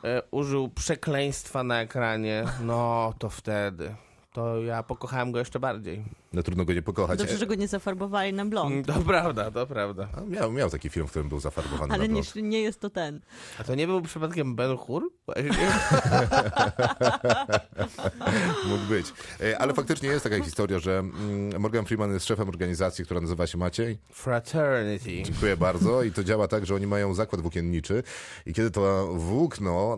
e, 0.03 0.21
użył 0.31 0.69
przekleństwa 0.69 1.63
na 1.63 1.81
ekranie, 1.81 2.45
no 2.61 3.13
to 3.19 3.29
wtedy. 3.29 3.95
To 4.39 4.61
ja 4.61 4.83
pokochałem 4.83 5.31
go 5.31 5.39
jeszcze 5.39 5.59
bardziej. 5.59 6.05
No 6.33 6.43
trudno 6.43 6.65
go 6.65 6.73
nie 6.73 6.81
pokochać. 6.81 7.19
Dobrze, 7.19 7.37
że 7.37 7.47
go 7.47 7.55
nie 7.55 7.67
zafarbowali 7.67 8.33
na 8.33 8.45
blond. 8.45 8.87
To 8.87 8.93
prawda, 8.93 9.51
to 9.51 9.67
prawda. 9.67 10.07
A 10.17 10.21
Miał, 10.21 10.51
miał 10.51 10.69
taki 10.69 10.89
film, 10.89 11.07
w 11.07 11.09
którym 11.09 11.29
był 11.29 11.39
zafarbowany 11.39 11.93
Ale 11.93 12.07
na 12.07 12.13
nie, 12.13 12.21
blond. 12.21 12.35
nie 12.35 12.61
jest 12.61 12.79
to 12.79 12.89
ten. 12.89 13.21
A 13.59 13.63
to 13.63 13.75
nie 13.75 13.87
był 13.87 14.01
przypadkiem 14.01 14.55
Ben 14.55 14.77
Hur? 14.77 15.11
Mógł 18.67 18.83
być. 18.89 19.13
E, 19.41 19.57
Ale 19.57 19.73
faktycznie 19.73 20.09
jest 20.09 20.23
taka 20.23 20.43
historia, 20.43 20.79
że 20.79 20.99
mm, 20.99 21.61
Morgan 21.61 21.85
Freeman 21.85 22.13
jest 22.13 22.25
szefem 22.25 22.49
organizacji, 22.49 23.05
która 23.05 23.21
nazywa 23.21 23.47
się 23.47 23.57
Maciej. 23.57 23.97
Fraternity. 24.11 25.23
Dziękuję 25.23 25.57
bardzo. 25.57 26.03
I 26.03 26.11
to 26.11 26.23
działa 26.23 26.47
tak, 26.47 26.65
że 26.65 26.75
oni 26.75 26.87
mają 26.87 27.13
zakład 27.13 27.41
włókienniczy 27.41 28.03
i 28.45 28.53
kiedy 28.53 28.71
to 28.71 29.07
włókno 29.13 29.97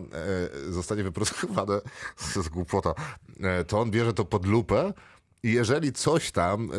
e, 0.68 0.72
zostanie 0.72 1.02
wyprodukowane, 1.02 1.80
to 2.34 2.40
jest 2.40 2.48
głupota, 2.48 2.94
e, 3.40 3.64
to 3.64 3.80
on 3.80 3.90
bierze 3.90 4.12
to 4.12 4.24
pod 4.32 4.46
lupę 4.46 4.92
i 5.42 5.52
jeżeli 5.52 5.92
coś 5.92 6.30
tam, 6.30 6.70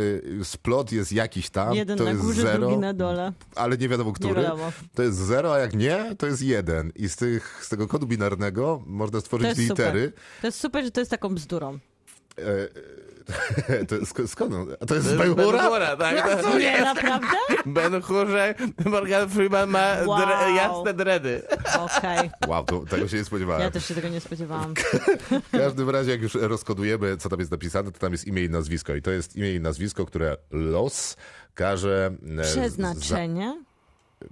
e, 0.41 0.45
splot 0.45 0.91
jest 0.91 1.11
jakiś 1.11 1.49
tam, 1.49 1.73
Jeden 1.73 1.97
to 1.97 2.03
na 2.03 2.09
jest 2.09 2.21
górze, 2.21 2.41
zero, 2.41 2.59
drugi 2.59 2.77
na 2.77 2.93
dole. 2.93 3.33
ale 3.55 3.77
nie 3.77 3.89
wiadomo 3.89 4.13
który, 4.13 4.41
wiadomo. 4.41 4.71
to 4.95 5.03
jest 5.03 5.17
zero, 5.17 5.53
a 5.53 5.59
jak 5.59 5.73
nie, 5.73 6.15
to 6.17 6.27
jest 6.27 6.41
jeden. 6.41 6.91
I 6.95 7.09
z, 7.09 7.15
tych, 7.15 7.59
z 7.65 7.69
tego 7.69 7.87
kodu 7.87 8.07
binarnego 8.07 8.83
można 8.85 9.17
To 9.17 9.21
stworzyć 9.21 9.47
jest 9.47 9.59
litery. 9.59 10.05
super. 10.05 10.21
To 10.41 10.47
jest 10.47 10.59
super, 10.59 10.83
że 10.85 10.91
to 10.91 11.01
jest 11.01 11.11
taką 11.11 11.35
bzdurą. 11.35 11.73
E, 11.73 12.41
to 13.87 13.95
jest, 13.95 14.31
skąd 14.31 14.53
on? 14.53 14.67
A 14.81 14.85
to 14.85 14.95
jest 14.95 15.07
z 15.07 15.17
Ben 15.17 15.35
Ben-Hura? 15.35 15.63
Hura, 15.69 15.97
tak? 15.97 16.41
To 16.41 16.59
Nie, 16.59 16.81
naprawdę? 16.81 17.27
Ben 17.65 18.01
Hurze, 18.01 18.55
Morgan 18.85 19.29
Freeman 19.29 19.69
ma 19.69 19.95
Wow. 20.05 20.17
dre, 20.25 20.51
jasne 20.55 20.93
dredy. 20.93 21.41
Okej. 21.79 22.29
Wow, 22.47 22.63
to, 22.65 22.79
tego 22.79 23.07
się 23.07 23.17
nie 23.17 23.25
spodziewałem. 23.25 23.61
Ja 23.61 23.71
też 23.71 23.85
się 23.87 23.95
tego 23.95 24.09
nie 24.09 24.19
spodziewałam. 24.19 24.73
W 25.47 25.51
każdym 25.51 25.89
razie, 25.89 26.11
jak 26.11 26.21
już 26.21 26.35
rozkodujemy, 26.35 27.17
co 27.17 27.29
tam 27.29 27.39
jest 27.39 27.51
napisane, 27.51 27.91
to 27.91 27.99
tam 27.99 28.11
jest 28.11 28.27
imię 28.27 28.43
i 28.43 28.49
nazwisko. 28.49 28.95
I 28.95 29.01
to 29.01 29.11
jest 29.11 29.35
imię 29.35 29.53
i 29.55 29.59
nazwisko, 29.59 30.05
które 30.05 30.37
los 30.51 31.17
każe... 31.53 32.11
e, 32.39 32.43
Przeznaczenie? 32.43 33.63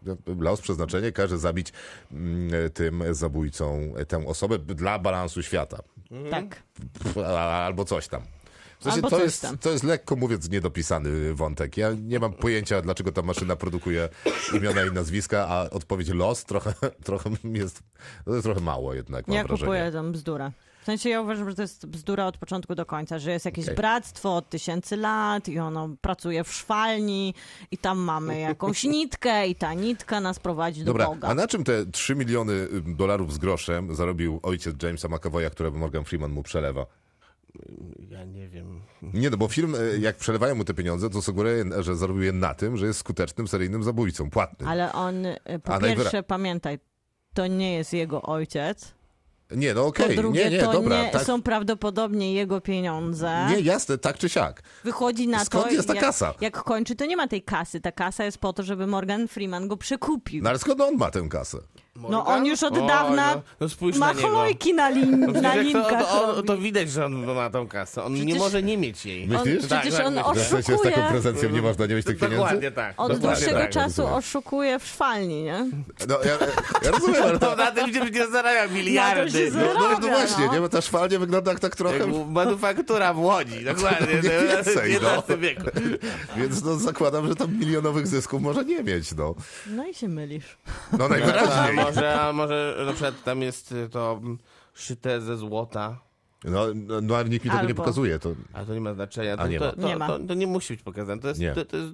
Za, 0.06 0.16
los, 0.40 0.62
przeznaczenie 0.62 1.12
każe 1.12 1.38
zabić 1.38 1.74
mm, 2.12 2.52
tym 2.74 3.04
zabójcą 3.12 3.94
e, 3.98 4.06
tę 4.06 4.28
osobę 4.28 4.60
dla 4.60 5.00
balansu 5.00 5.44
świata. 5.44 5.78
Tak. 6.32 6.64
Albo 7.66 7.86
coś 7.86 8.08
tam. 8.08 8.22
W 8.82 8.84
sensie 8.84 9.02
to, 9.02 9.24
jest, 9.24 9.42
tam. 9.42 9.58
to 9.58 9.72
jest 9.72 9.84
lekko 9.84 10.16
mówiąc 10.16 10.50
niedopisany 10.50 11.34
wątek. 11.34 11.78
Ja 11.78 11.90
nie 11.94 12.20
mam 12.20 12.34
pojęcia, 12.34 12.82
dlaczego 12.82 13.12
ta 13.12 13.22
maszyna 13.22 13.56
produkuje 13.56 14.10
imiona 14.54 14.86
i 14.86 14.92
nazwiska, 14.92 15.48
a 15.50 15.70
odpowiedź 15.70 16.10
los 16.10 16.46
trochę, 16.46 16.74
trochę 17.06 17.30
jest, 17.44 17.84
to 18.26 18.32
jest 18.34 18.44
trochę 18.44 18.62
mało 18.62 18.94
jednak, 18.94 19.28
mam 19.28 19.38
Ja 19.38 19.44
wrażenie. 19.44 19.66
kupuję 19.68 19.92
tą 19.92 20.12
bzdurę. 20.12 20.52
W 20.82 20.86
sensie 20.86 21.10
ja 21.10 21.22
uważam, 21.22 21.50
że 21.50 21.56
to 21.56 21.62
jest 21.62 21.86
bzdura 21.86 22.26
od 22.26 22.38
początku 22.38 22.76
do 22.76 22.86
końca, 22.86 23.20
że 23.20 23.32
jest 23.32 23.46
jakieś 23.46 23.66
Okej. 23.66 23.76
bractwo 23.76 24.36
od 24.36 24.50
tysięcy 24.50 24.98
lat 24.98 25.50
i 25.50 25.60
ono 25.60 25.90
pracuje 26.02 26.44
w 26.44 26.54
szwalni 26.54 27.34
i 27.72 27.78
tam 27.78 28.00
mamy 28.00 28.40
jakąś 28.40 28.84
nitkę 28.98 29.48
i 29.48 29.56
ta 29.56 29.74
nitka 29.74 30.22
nas 30.22 30.40
prowadzi 30.40 30.80
do 30.80 30.86
Dobra, 30.86 31.06
Boga. 31.06 31.28
a 31.28 31.34
na 31.36 31.48
czym 31.48 31.64
te 31.64 31.86
3 31.86 32.16
miliony 32.16 32.68
dolarów 32.86 33.34
z 33.34 33.38
groszem 33.38 33.96
zarobił 33.96 34.40
ojciec 34.44 34.84
Jamesa 34.84 35.08
McAvoya, 35.08 35.50
które 35.50 35.72
Morgan 35.72 36.04
Freeman 36.04 36.32
mu 36.32 36.44
przelewa? 36.44 36.86
Ja 38.10 38.24
nie 38.26 38.50
wiem. 38.50 38.82
Nie, 39.02 39.30
no 39.30 39.38
bo 39.38 39.48
film, 39.48 39.76
y, 39.76 40.00
jak 40.00 40.16
przelewają 40.18 40.56
mu 40.56 40.64
te 40.66 40.74
pieniądze, 40.74 41.10
to 41.10 41.22
sugeruje, 41.22 41.66
że 41.80 41.96
zarobił 41.96 42.24
je 42.24 42.32
na 42.32 42.54
tym, 42.54 42.78
że 42.78 42.86
jest 42.86 43.00
skutecznym 43.00 43.48
seryjnym 43.48 43.84
zabójcą, 43.84 44.30
płatnym. 44.30 44.70
Ale 44.70 44.94
on, 44.94 45.26
y, 45.26 45.38
po 45.64 45.74
A 45.74 45.80
najwyra- 45.80 45.96
pierwsze, 45.96 46.24
pamiętaj, 46.24 46.80
to 47.34 47.48
nie 47.48 47.74
jest 47.76 47.94
jego 47.94 48.22
ojciec. 48.22 48.94
Nie, 49.56 49.74
no 49.74 49.82
Po 49.82 49.88
okej, 49.88 50.16
drugie, 50.16 50.44
nie, 50.46 50.50
nie, 50.52 50.60
to 50.64 50.72
dobra. 50.74 51.04
nie 51.04 51.10
tak, 51.10 51.24
są 51.24 51.42
prawdopodobnie 51.42 52.34
jego 52.34 52.62
pieniądze. 52.62 53.48
nie, 53.50 53.60
jasne, 53.60 53.98
tak 53.98 54.18
czy 54.18 54.30
siak. 54.30 54.62
Wychodzi 54.84 55.28
na 55.28 55.46
Skąd 55.46 55.66
to, 55.66 55.72
jest 55.72 55.88
ta 55.88 55.94
jak, 55.96 56.04
kasa? 56.04 56.34
jak 56.42 56.64
kończy, 56.64 56.96
to 56.96 57.06
nie 57.06 57.18
ma 57.18 57.28
tej 57.28 57.42
kasy. 57.44 57.82
Ta 57.82 57.92
kasa 57.92 58.24
jest 58.26 58.38
po 58.38 58.54
to, 58.54 58.64
żeby 58.64 58.88
Morgan 58.88 59.28
Freeman 59.28 59.68
go 59.68 59.78
przekupił. 59.78 60.44
No 60.44 60.50
ale 60.50 60.60
skąd 60.60 60.82
on 60.82 60.96
ma 60.98 61.12
tę 61.12 61.28
kasę? 61.30 61.58
No 61.96 62.26
on 62.26 62.46
już 62.46 62.64
od 62.64 62.78
O, 62.78 62.88
dawna 62.88 63.36
no, 63.36 63.42
no 63.60 63.70
spójrz 63.70 63.98
ma 63.98 64.06
na 64.08 64.14
niego. 64.14 64.28
cholojki 64.28 64.74
na, 64.74 64.90
lin, 64.90 65.20
No 65.20 65.28
na 65.42 65.50
przecież 65.50 65.66
linkach. 65.66 66.08
to, 66.10 66.24
on, 66.24 66.36
robi. 66.36 66.48
to 66.48 66.58
widać, 66.58 66.92
że 66.92 67.06
on 67.06 67.26
ma 67.36 67.50
tą 67.50 67.68
kasę. 67.68 68.04
On 68.04 68.14
nie 68.14 68.20
Przecież- 68.22 68.40
może 68.40 68.64
nie 68.64 68.78
mieć 68.78 69.06
jej. 69.06 69.24
on, 69.24 69.30
Myślisz? 69.30 69.66
przecież 69.66 69.94
Tak, 69.96 70.06
on 70.08 70.16
tak. 70.16 70.26
W 70.36 70.40
sensie 70.48 70.62
z 70.64 70.70
oszukuje. 70.70 70.92
taką 70.94 71.10
prezencją 71.12 71.50
nie 71.50 71.62
można 71.62 71.86
nie 71.86 71.96
mieć 71.96 72.06
tych 72.06 72.18
pieniędzy? 72.18 72.38
Dokładnie 72.38 72.72
tak. 72.72 72.94
Od 72.98 73.18
dłuższego 73.20 73.60
tak. 73.60 73.70
czasu 73.70 74.08
oszukuje 74.08 74.80
w 74.80 74.88
szwalni, 74.88 75.44
nie? 75.44 75.66
No, 76.08 76.18
ja, 76.26 76.32
ja 76.86 76.92
rozumiem, 76.92 77.24
ale 77.24 77.40
to, 77.40 77.50
No 77.50 77.56
na 77.56 77.72
tym 77.72 77.94
się 77.94 78.00
nie 78.12 78.28
zarabia 78.28 78.68
miliardy. 78.68 79.52
no, 79.52 79.60
no, 79.62 79.74
no 79.74 79.82
zarabia, 79.82 80.08
właśnie, 80.10 80.46
no. 80.46 80.54
nie? 80.54 80.60
Bo 80.60 80.70
ta 80.70 80.82
szwalnia 80.82 81.20
wygląda 81.20 81.52
jak 81.52 81.60
tak 81.60 81.76
trochę... 81.76 81.98
Jak 81.98 82.08
manufaktura 82.30 83.14
w 83.14 83.20
Łodzi, 83.20 83.66
dokładnie. 83.74 84.16
Nie 84.16 84.22
więcej, 84.22 85.00
w 85.00 85.02
no. 85.02 85.10
XI 85.18 85.34
wieku. 85.38 85.64
Więc 86.38 86.64
no, 86.64 86.76
zakładam, 86.76 87.28
że 87.28 87.36
tam 87.36 87.60
milionowych 87.60 88.08
zysków 88.08 88.42
może 88.42 88.66
nie 88.66 88.84
mieć, 88.84 89.16
no. 89.16 89.36
No 89.68 89.88
i 89.88 89.94
się 89.94 90.08
mylisz. 90.08 90.58
No 90.98 91.08
najwyraźniej. 91.10 91.81
Może, 91.86 92.22
a 92.22 92.34
może 92.34 92.76
na 92.86 92.92
przykład 92.94 93.24
tam 93.24 93.42
jest 93.42 93.72
y, 93.72 93.90
to 93.90 94.20
mm, 94.24 94.38
szyte 94.74 95.22
ze 95.22 95.38
złota, 95.38 96.00
No, 96.44 96.66
no, 96.76 97.02
no 97.02 97.16
ale 97.16 97.30
nikt 97.30 97.46
mi 97.46 97.52
tego 97.52 97.64
nie 97.64 97.68
Albo. 97.70 97.84
pokazuje. 97.84 98.20
To... 98.20 98.30
a 98.54 98.66
to 98.66 98.74
nie 98.74 98.82
ma 98.82 98.94
znaczenia. 98.94 99.38
To, 99.38 99.44
A 99.44 99.48
nie 99.48 99.60
to, 99.60 99.66
ma. 99.66 99.72
to, 99.72 99.88
Nie 99.88 99.96
ma. 99.98 100.08
To, 100.08 100.20
to 100.20 100.34
nie 100.34 100.48
musi 100.48 100.74
być 100.74 100.84
pokazane. 100.84 101.22
To 101.22 101.28
jest, 101.28 101.40
Nie. 101.40 101.54
to, 101.54 101.66
to 101.66 101.78
jest 101.78 101.94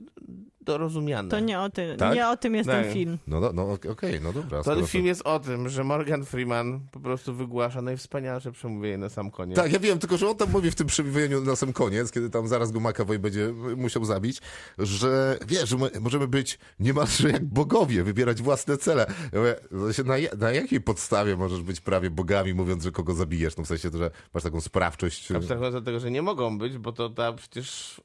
dorozumiane. 0.67 1.29
To 1.29 1.39
nie 1.39 1.59
o, 1.59 1.69
ty, 1.69 1.95
Tak? 1.97 2.15
nie 2.15 2.29
o 2.29 2.37
tym 2.37 2.55
jest 2.55 2.69
Tak. 2.69 2.83
ten 2.83 2.93
film. 2.93 3.17
No, 3.27 3.39
no, 3.39 3.51
no 3.53 3.77
okej, 3.91 4.21
no 4.21 4.33
dobra. 4.33 4.63
Ten 4.63 4.87
film 4.87 5.05
jest 5.05 5.21
o 5.21 5.39
tym, 5.39 5.69
że 5.69 5.83
Morgan 5.83 6.25
Freeman 6.25 6.79
po 6.91 6.99
prostu 6.99 7.33
wygłasza 7.33 7.81
najwspanialsze 7.81 8.51
przemówienie 8.51 8.97
na 8.97 9.09
sam 9.09 9.31
koniec. 9.31 9.55
Tak, 9.55 9.71
ja 9.73 9.79
wiem, 9.79 9.99
tylko 9.99 10.17
że 10.17 10.29
on 10.29 10.35
tam 10.35 10.51
mówi 10.51 10.71
w 10.71 10.75
tym 10.75 10.87
przemówieniu 10.87 11.41
na 11.41 11.55
sam 11.55 11.73
koniec, 11.73 12.11
kiedy 12.11 12.29
tam 12.29 12.47
zaraz 12.47 12.71
go 12.71 12.79
McAvoy 12.79 13.19
będzie 13.19 13.53
musiał 13.77 14.05
zabić, 14.05 14.41
że 14.77 15.39
wiesz, 15.47 15.69
że 15.69 15.77
my 15.77 15.89
możemy 15.99 16.27
być 16.27 16.59
niemalże 16.79 17.29
jak 17.29 17.45
bogowie, 17.45 18.03
wybierać 18.03 18.41
własne 18.41 18.77
cele. 18.77 19.05
Ja 19.33 19.39
mówię, 19.39 19.55
na, 20.05 20.37
na 20.37 20.51
jakiej 20.51 20.81
podstawie 20.81 21.37
możesz 21.37 21.61
być 21.61 21.81
prawie 21.81 22.09
bogami, 22.09 22.53
mówiąc, 22.53 22.83
że 22.83 22.91
kogo 22.91 23.13
zabijesz? 23.13 23.57
No 23.57 23.63
w 23.63 23.67
sensie, 23.67 23.91
to, 23.91 23.97
że 23.97 24.11
masz 24.33 24.43
taką 24.43 24.61
sprawczość. 24.61 25.31
Abstrahując 25.31 25.75
od 25.75 25.85
tego, 25.85 25.99
że 25.99 26.11
nie 26.11 26.21
mogą 26.21 26.57
być, 26.57 26.77
bo 26.77 26.91
to 26.91 27.09
ta 27.09 27.33
przecież 27.33 28.01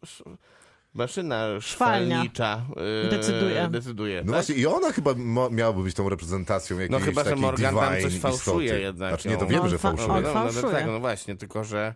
maszyna 0.94 1.46
Szwalnia. 1.60 2.14
szwalnicza 2.16 2.60
yy, 3.04 3.10
Decyduje. 3.10 3.68
decyduje 3.70 4.16
No 4.16 4.20
tak? 4.22 4.30
właśnie, 4.32 4.54
i 4.54 4.66
ona 4.66 4.92
chyba 4.92 5.10
miałaby 5.50 5.82
być 5.82 5.94
tą 5.94 6.08
reprezentacją 6.08 6.78
jakiejś 6.78 7.00
No 7.00 7.06
chyba, 7.06 7.24
że 7.24 7.36
Morgan 7.36 7.74
tam 7.74 8.00
coś 8.02 8.18
fałszuje 8.18 8.66
istoty. 8.66 8.82
jednak 8.82 9.10
Znaczy 9.10 9.28
nie, 9.28 9.36
to 9.36 9.46
wiem, 9.46 9.60
No, 9.62 9.68
że 9.68 9.74
on 9.76 9.78
fa- 9.78 9.88
fałszuje. 9.88 10.12
on 10.16 10.22
no, 10.22 10.28
no, 10.34 10.44
no, 10.44 10.50
fałszuje. 10.52 10.72
tak, 10.72 10.86
no 10.86 11.00
właśnie, 11.00 11.36
tylko 11.36 11.64
że 11.64 11.94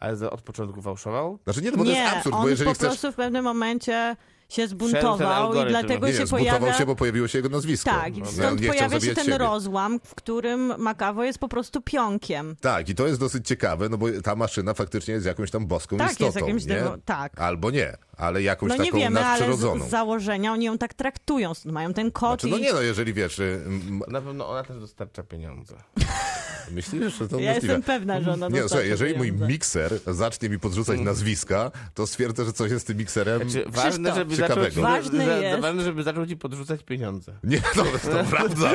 ale 0.00 0.30
od 0.30 0.42
początku 0.42 0.82
fałszował? 0.82 1.38
Znaczy 1.44 1.62
nie, 1.62 1.70
no 1.70 1.76
bo 1.76 1.84
to 1.84 1.90
nie, 1.90 1.96
jest 1.98 2.14
absurd, 2.16 2.34
on 2.36 2.42
bo 2.42 2.48
jeżeli 2.48 2.68
po 2.70 2.74
chcesz... 2.74 2.88
prostu 2.88 3.12
w 3.12 3.14
pewnym 3.14 3.44
momencie 3.44 4.16
się 4.48 4.68
zbuntował 4.68 5.18
i 5.20 5.24
algorytm. 5.34 5.68
dlatego 5.68 6.06
Nie, 6.06 6.12
się 6.12 6.18
nie, 6.20 6.26
zbudował 6.26 6.58
pojawia... 6.58 6.78
się, 6.78 6.86
bo 6.86 6.96
pojawiło 6.96 7.28
się 7.28 7.38
jego 7.38 7.48
nazwisko. 7.48 7.90
Tak, 7.90 8.16
i 8.16 8.20
No, 8.20 8.26
stąd 8.26 8.60
nie 8.60 8.68
pojawia 8.68 9.00
się 9.00 9.14
ten 9.14 9.24
siebie. 9.24 9.38
rozłam, 9.38 10.00
w 10.04 10.14
którym 10.14 10.74
McAvoy 10.78 11.26
jest 11.26 11.38
po 11.38 11.48
prostu 11.48 11.80
pionkiem. 11.80 12.56
Tak, 12.60 12.88
i 12.88 12.94
to 12.94 13.06
jest 13.06 13.20
dosyć 13.20 13.46
ciekawe, 13.48 13.88
no 13.88 13.98
bo 13.98 14.06
ta 14.24 14.36
maszyna 14.36 14.74
faktycznie 14.74 15.14
jest 15.14 15.26
jakąś 15.26 15.50
tam 15.50 15.66
boską 15.66 15.96
Tak, 15.96 16.10
istotą, 16.10 16.24
jest 16.26 16.36
jakimś 16.36 16.64
nie? 16.64 16.74
demo- 16.74 16.98
tak. 17.04 17.40
Albo 17.40 17.70
nie, 17.70 17.96
ale 18.16 18.42
jakąś 18.42 18.68
No 18.68 18.76
nie 18.76 18.84
taką 18.84 18.98
wiemy, 18.98 19.20
ale 19.20 19.28
nadprzyrodzoną. 19.28 19.84
z, 19.84 19.88
z 19.88 19.90
założenia 19.90 20.52
oni 20.52 20.64
ją 20.64 20.78
tak 20.78 20.94
traktują, 20.94 21.54
stąd 21.54 21.74
mają 21.74 21.94
ten 21.94 22.10
kod 22.10 22.40
Znaczy, 22.40 22.46
no 22.56 22.58
nie 22.58 22.72
no, 22.72 22.80
jeżeli 22.80 23.12
wiesz... 23.14 23.38
y, 23.38 23.62
m- 23.66 24.02
Na 24.08 24.20
pewno 24.20 24.48
ona 24.48 24.62
też 24.64 24.78
dostarcza 24.80 25.22
pieniądze. 25.22 25.74
Myślisz, 26.70 27.18
że 27.18 27.28
to 27.28 27.40
Ja 27.40 27.52
możliwe? 27.52 27.74
jestem 27.74 27.82
pewna, 27.82 28.20
że 28.20 28.32
ona 28.32 28.48
Nie, 28.48 28.60
słuchaj, 28.68 28.88
jeżeli 28.88 29.16
mój 29.18 29.32
mikser 29.32 29.92
zacznie 30.06 30.48
mi 30.48 30.58
podrzucać 30.58 31.00
nazwiska, 31.00 31.70
to 31.94 32.06
stwierdzę, 32.06 32.44
że 32.44 32.52
coś 32.52 32.70
jest 32.70 32.84
z 32.84 32.86
tym 32.86 32.96
mikserem. 32.96 33.50
Znaczy, 33.50 33.64
ważne, 33.70 34.14
żeby 34.14 34.36
zaczął, 34.36 34.48
ciekawego. 34.56 34.74
ci- 34.74 34.80
Ważne 34.80 35.26
za, 35.26 35.36
jest- 35.36 35.60
ważne, 35.62 35.82
żeby 35.84 36.02
zaczął 36.02 36.26
ci 36.26 36.36
podrzucać 36.36 36.82
pieniądze. 36.82 37.32
Nie, 37.44 37.60
no, 37.76 37.84
to 37.84 38.24
prawda. 38.30 38.70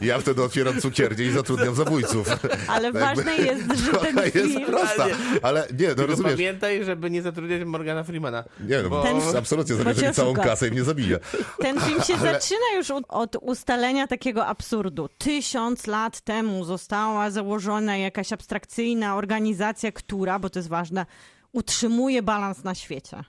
Ja 0.00 0.18
wtedy 0.18 0.42
otwieram 0.42 0.80
cukiernię 0.80 1.24
i 1.24 1.30
zatrudniam 1.30 1.74
zabójców. 1.74 2.28
Ale 2.68 2.92
ważne 2.92 3.36
jest, 3.36 3.62
że 3.84 3.92
ten 3.98 4.14
Trochę 4.14 4.24
jest 4.24 4.34
film... 4.54 4.66
prosta, 4.66 5.06
ale 5.42 5.60
nie, 5.78 5.88
no 5.88 5.94
Tylko 5.94 6.06
rozumiesz. 6.06 6.32
pamiętaj, 6.32 6.84
żeby 6.84 7.10
nie 7.10 7.22
zatrudniać 7.22 7.64
Morgana 7.64 8.04
Freemana. 8.04 8.44
Nie, 8.68 8.82
no, 8.82 8.88
bo- 8.90 9.02
Ten- 9.02 9.36
absolutnie 9.38 9.74
bo 9.74 9.78
zabierze 9.78 10.00
cię 10.00 10.08
mi 10.08 10.14
całą 10.14 10.30
oszuka. 10.32 10.48
kasę 10.48 10.68
i 10.68 10.70
mnie 10.70 10.84
zabije. 10.84 11.18
Ten 11.60 11.80
film 11.80 12.02
się 12.02 12.16
zaczyna 12.16 12.66
już 12.76 12.90
od 13.08 13.36
ustalenia 13.40 14.06
takiego 14.06 14.46
absurdu. 14.46 15.08
Tysiąc 15.18 15.86
lat 15.86 16.20
temu 16.20 16.64
została 16.64 17.29
założona 17.30 17.96
jakaś 17.96 18.32
abstrakcyjna 18.32 19.16
organizacja, 19.16 19.92
która, 19.92 20.38
bo 20.38 20.50
to 20.50 20.58
jest 20.58 20.68
ważne, 20.68 21.06
utrzymuje 21.52 22.22
balans 22.22 22.64
na 22.64 22.74
świecie. 22.74 23.24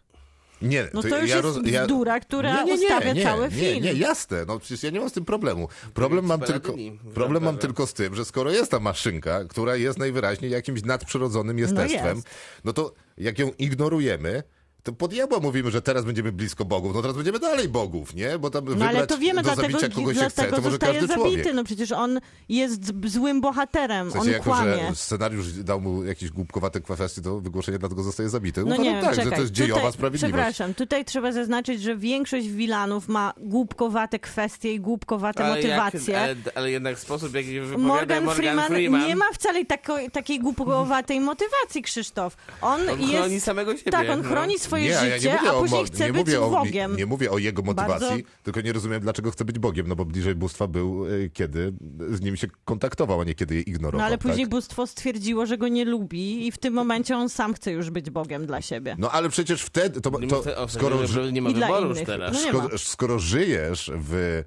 Nie, 0.62 0.88
No 0.94 1.02
to 1.02 1.20
już 1.20 1.30
jest 1.30 1.44
roz- 1.44 1.60
bzdura, 1.60 2.20
która 2.20 2.64
nie, 2.64 2.72
nie, 2.72 2.78
nie, 2.78 2.84
ustawia 2.84 3.14
nie, 3.14 3.24
cały 3.24 3.44
nie, 3.44 3.52
film. 3.52 3.84
Nie, 3.84 3.94
jasne, 3.94 4.46
no 4.48 4.60
przecież 4.60 4.84
ja 4.84 4.90
nie 4.90 5.00
mam 5.00 5.10
z 5.10 5.14
tym 5.14 5.26
problemu. 5.26 5.68
Problem 5.94 6.26
mam 6.26 6.42
tylko, 6.42 6.74
problem 7.14 7.44
mam 7.44 7.58
tylko 7.58 7.88
z 7.88 7.94
tym, 7.94 8.16
że 8.16 8.26
skoro 8.26 8.52
jest 8.52 8.72
ta 8.72 8.80
maszynka, 8.80 9.46
która 9.46 9.76
jest 9.76 10.00
najwyraźniej 10.00 10.52
jakimś 10.52 10.84
nadprzyrodzonym 10.84 11.60
jestestwem, 11.60 12.16
jest. 12.18 12.30
no 12.64 12.74
to 12.74 12.94
jak 13.18 13.40
ją 13.40 13.52
ignorujemy, 13.58 14.44
to 14.84 14.94
pod 14.94 15.12
diabła 15.12 15.40
mówimy, 15.40 15.72
że 15.72 15.82
teraz 15.82 16.06
będziemy 16.06 16.32
blisko 16.32 16.66
bogów, 16.66 16.96
no 16.96 17.02
teraz 17.02 17.16
będziemy 17.18 17.40
dalej 17.40 17.70
bogów, 17.70 18.14
nie? 18.16 18.40
Bo 18.40 18.50
tam 18.50 18.66
No 18.78 18.86
ale 18.86 19.08
to 19.08 19.18
wiemy, 19.18 19.42
do 19.42 19.54
dlatego, 19.56 19.80
zabicia 19.80 19.96
kogoś 19.96 20.18
się 20.18 20.26
chce, 20.26 20.36
dlatego 20.36 20.56
to 20.56 20.62
może 20.62 20.72
zostaje 20.72 20.94
każdy 20.94 21.08
zabity. 21.08 21.30
człowiek. 21.38 21.56
No 21.56 21.64
przecież 21.64 21.92
on 21.92 22.20
jest 22.50 22.92
złym 23.06 23.42
bohaterem, 23.42 24.10
W 24.10 24.12
sensie, 24.12 24.28
on 24.28 24.32
jako, 24.34 24.44
kłamie. 24.44 24.78
że 24.90 24.96
scenariusz 24.96 25.54
dał 25.54 25.82
mu 25.82 26.04
jakieś 26.04 26.30
głupkowate 26.30 26.82
kwestie 26.82 27.22
do 27.22 27.40
wygłoszenia, 27.40 27.78
dlatego 27.78 28.04
zostaje 28.04 28.30
zabity. 28.30 28.62
No 28.62 28.66
Uważam 28.66 28.84
nie 28.86 29.02
tak, 29.02 29.10
czekaj. 29.10 29.26
że 29.26 29.32
to 29.32 29.42
jest 29.42 29.52
dziejowa 29.52 29.80
tutaj, 29.82 29.94
sprawiedliwość. 29.94 30.34
Przepraszam, 30.34 30.74
tutaj 30.74 31.06
trzeba 31.06 31.32
zaznaczyć, 31.32 31.82
że 31.82 31.96
większość 31.98 32.48
wilanów 32.48 33.08
ma 33.08 33.34
głupkowate 33.38 34.20
kwestie 34.20 34.74
i 34.74 34.80
głupkowate 34.80 35.50
motywacje. 35.56 36.14
Jak, 36.14 36.24
ale, 36.24 36.36
ale 36.56 36.72
jednak 36.72 37.00
sposób, 37.00 37.30
w 37.32 37.34
jaki 37.34 37.60
wypowiada 37.60 37.88
Morgan, 37.88 38.24
Morgan, 38.24 38.36
Freeman, 38.36 38.68
Freeman, 38.68 39.08
nie 39.08 39.16
ma 39.16 39.26
wcale 39.34 39.66
tako, 39.66 39.98
takiej 40.12 40.40
głupkowatej 40.40 41.20
motywacji, 41.20 41.82
Krzysztof. 41.82 42.38
On, 42.62 42.90
on 42.90 43.02
jest... 43.02 43.14
chroni 43.14 43.40
samego 43.40 43.78
siebie. 43.78 43.92
Tak, 43.92 44.10
on 44.10 44.22
no. 44.22 44.30
Swoje 44.72 44.90
Nie, 44.90 45.00
a 45.00 45.06
ja 45.06 45.16
życie, 45.18 45.30
nie 45.30 45.36
mówię 45.38 45.50
a 45.50 45.54
o 45.54 45.62
później 45.62 45.86
chce 45.86 46.06
nie 46.06 46.14
być 46.14 46.26
mówię 46.26 46.42
o, 46.42 46.50
Bogiem. 46.50 46.92
Nie, 46.92 46.98
nie 46.98 47.06
mówię 47.06 47.32
o 47.32 47.38
jego 47.38 47.62
motywacji, 47.62 48.08
Bardzo- 48.08 48.24
tylko 48.44 48.62
nie 48.62 48.74
rozumiem, 48.74 49.02
dlaczego 49.02 49.32
chce 49.32 49.46
być 49.46 49.60
Bogiem, 49.60 49.88
no 49.88 49.96
bo 49.96 50.06
bliżej 50.06 50.36
bóstwa 50.36 50.68
był, 50.68 51.06
y, 51.08 51.30
kiedy 51.34 51.74
z 52.12 52.22
nim 52.22 52.38
się 52.38 52.48
kontaktował, 52.66 53.22
a 53.22 53.24
nie 53.24 53.36
kiedy 53.36 53.56
je 53.56 53.62
ignorował. 53.62 54.00
No 54.00 54.06
ale 54.06 54.18
później 54.18 54.46
tak? 54.46 54.50
bóstwo 54.50 54.88
stwierdziło, 54.88 55.46
że 55.46 55.58
go 55.58 55.68
nie 55.68 55.86
lubi 55.86 56.48
i 56.48 56.52
w 56.52 56.58
tym 56.58 56.74
momencie 56.74 57.18
on 57.18 57.30
sam 57.30 57.54
chce 57.54 57.72
już 57.72 57.90
być 57.90 58.10
Bogiem 58.10 58.46
dla 58.46 58.62
siebie. 58.62 58.96
No 59.00 59.12
ale 59.12 59.30
przecież 59.30 59.62
wtedy, 59.62 60.02
to, 60.02 60.10
Nie, 60.20 60.28
to, 60.28 60.38
ma 60.38 60.44
te- 60.44 60.58
o, 60.58 60.68
skoro, 60.68 61.08
że 61.08 61.32
nie 61.32 61.42
ma 61.42 61.50
I 61.50 61.54
wyboru 61.54 61.90
już 61.90 62.00
teraz. 62.06 62.34
No 62.34 62.40
skoro, 62.40 62.70
ma. 62.70 62.78
skoro 62.78 63.20
żyjesz 63.20 63.92
w 63.96 64.44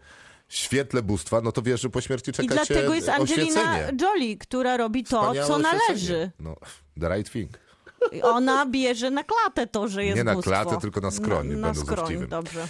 świetle 0.48 1.02
bóstwa, 1.02 1.40
no 1.40 1.52
to 1.52 1.62
wiesz, 1.62 1.80
że 1.80 1.90
po 1.90 2.00
śmierci 2.00 2.30
I 2.30 2.34
czeka 2.34 2.56
cię 2.56 2.74
dlatego 2.74 2.94
jest 2.94 3.08
Angelina 3.08 3.60
oświecenie. 3.60 3.92
Jolie, 4.02 4.36
która 4.38 4.76
robi 4.76 5.04
to, 5.04 5.20
Wspaniałe 5.22 5.46
co 5.48 5.58
należy. 5.58 6.30
No, 6.40 6.56
the 7.00 7.08
right 7.16 7.32
thing. 7.32 7.58
Ona 8.22 8.66
bierze 8.66 9.10
na 9.10 9.24
klatę 9.24 9.66
to, 9.66 9.88
że 9.88 10.04
jest 10.04 10.16
Nie 10.16 10.24
na 10.24 10.34
bóstwo. 10.34 10.50
klatę, 10.50 10.76
tylko 10.80 11.00
na 11.00 11.10
skroń, 11.10 11.48
Na, 11.48 11.68
na 11.68 11.74
skroń, 11.74 12.26
dobrze. 12.28 12.66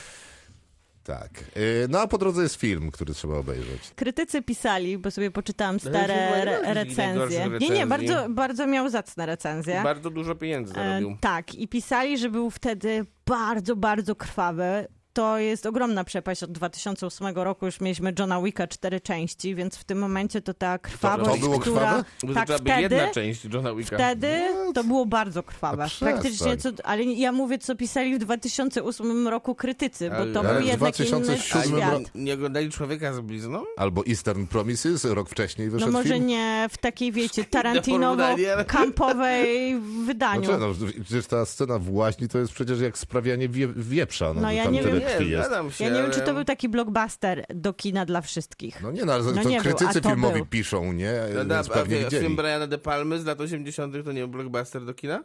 Tak. 1.05 1.31
Y, 1.57 1.87
No 1.89 2.01
a 2.01 2.07
po 2.07 2.19
drodze 2.19 2.43
jest 2.43 2.55
film, 2.55 2.91
który 2.91 3.15
trzeba 3.15 3.37
obejrzeć. 3.37 3.91
Krytycy 3.97 4.43
pisali, 4.43 4.99
bo 4.99 5.11
sobie 5.11 5.31
poczytałam 5.31 5.77
Ale 5.83 5.91
stare 5.95 6.15
re- 6.43 6.63
ma 6.63 6.75
recenzje. 6.75 7.49
Nie, 7.61 7.71
nie, 7.71 7.87
bardzo, 7.87 8.27
bardzo 8.29 8.67
miał 8.67 8.89
zacne 8.89 9.27
recenzje. 9.27 9.81
Bardzo 9.83 10.11
dużo 10.11 10.35
pieniędzy 10.35 10.73
E, 10.73 10.75
zarobił. 10.75 11.17
tak, 11.21 11.55
i 11.55 11.69
pisali, 11.69 12.19
że 12.19 12.31
był 12.31 12.51
wtedy 12.51 13.07
bardzo, 13.27 13.77
bardzo 13.77 14.17
krwawy. 14.17 14.87
To 15.15 15.39
jest 15.39 15.67
ogromna 15.67 16.05
przepaść. 16.05 16.43
Od 16.43 16.53
2008 16.53 17.27
roku 17.37 17.67
już 17.67 17.81
mieliśmy 17.81 18.13
Johna 18.19 18.43
Wicka 18.43 18.67
cztery 18.67 19.01
części, 19.01 19.55
więc 19.55 19.77
w 19.77 19.85
tym 19.85 19.99
momencie 19.99 20.41
to 20.41 20.55
ta 20.55 20.79
krwawość, 20.79 21.41
to 21.41 21.47
było 21.47 21.59
która... 21.59 21.81
krwawe? 21.81 22.05
To 22.21 22.27
Tak, 22.35 22.49
by 22.49 22.55
wtedy, 22.59 22.81
jedna 22.95 23.11
część 23.11 23.45
Johna 23.45 23.75
Wicka. 23.75 23.97
wtedy 23.97 24.41
to 24.75 24.85
było 24.85 25.07
bardzo 25.07 25.43
krwawe. 25.43 25.87
Praktycznie, 26.01 26.57
co, 26.57 26.69
ale 26.85 27.05
ja 27.05 27.33
mówię, 27.33 27.59
co 27.59 27.77
pisali 27.77 28.15
w 28.15 28.19
2008 28.19 29.29
roku 29.29 29.55
krytycy, 29.55 30.11
bo 30.11 30.17
to 30.17 30.23
Ale- 30.23 30.33
był 30.33 30.41
ale 30.51 30.61
w 30.61 30.67
jednak 30.67 31.01
inny 31.01 31.09
2007 31.09 31.77
świat. 31.79 31.93
roku- 31.93 32.05
Nie 32.15 32.35
oglądali 32.35 32.71
człowieka 32.71 33.13
z 33.13 33.21
blizną? 33.21 33.65
Albo 33.77 34.03
Eastern 34.09 34.47
Promises, 34.47 35.05
rok 35.05 35.29
wcześniej 35.29 35.71
wyszedł 35.71 35.93
No 35.93 35.99
może 35.99 36.15
film. 36.15 36.27
nie 36.27 36.67
w 36.71 36.79
takiej, 36.79 37.13
wiecie. 37.13 37.45
Tarantinowo-kampowej 37.55 39.81
wydaniu. 40.07 40.45
Znaczy, 40.45 40.61
no, 40.61 40.75
przecież 41.05 41.27
ta 41.27 41.47
scena 41.47 41.79
w 41.79 41.91
łaźni 41.91 42.29
to 42.29 42.39
jest 42.39 42.53
przecież 42.53 42.81
jak 42.81 42.99
sprawianie 42.99 43.49
wie, 43.49 43.69
wieprza. 43.77 44.35
No, 44.35 44.41
No 44.41 44.53
ja 44.53 44.65
nie 44.65 44.83
wiem. 44.83 45.01
Krwi 45.05 45.25
Nie, 45.27 45.31
jest. 45.33 45.51
się, 45.79 45.85
Ja 45.85 45.91
nie 45.91 46.03
wiem, 46.03 46.11
czy 46.11 46.17
ale- 46.17 46.27
to 46.27 46.35
był 46.35 46.45
taki 46.45 46.69
blockbuster 46.69 47.45
do 47.55 47.73
kina 47.75 48.05
dla 48.07 48.21
wszystkich. 48.21 48.83
No 48.83 48.93
nie, 48.93 49.05
no, 49.05 49.13
ale 49.13 49.25
No 49.25 49.43
to 49.43 49.49
nie 49.49 49.61
był, 49.61 49.63
krytycy 49.65 49.99
a 49.99 50.03
to 50.03 50.09
filmowi 50.09 50.37
był. 50.37 50.47
piszą, 50.47 50.93
nie? 50.93 51.13
No, 51.35 51.45
da, 51.45 51.55
Więc 51.57 51.71
a 51.71 51.75
pewnie 51.75 51.99
widzieli. 51.99 52.23
film 52.25 52.37
Briana 52.37 52.67
De 52.67 52.79
Palmy 52.79 53.19
z 53.21 53.25
lat 53.25 53.41
80. 53.41 54.05
to 54.05 54.13
nie 54.13 54.21
był 54.21 54.29
blockbuster 54.29 54.85
do 54.85 54.95
kina? 54.95 55.23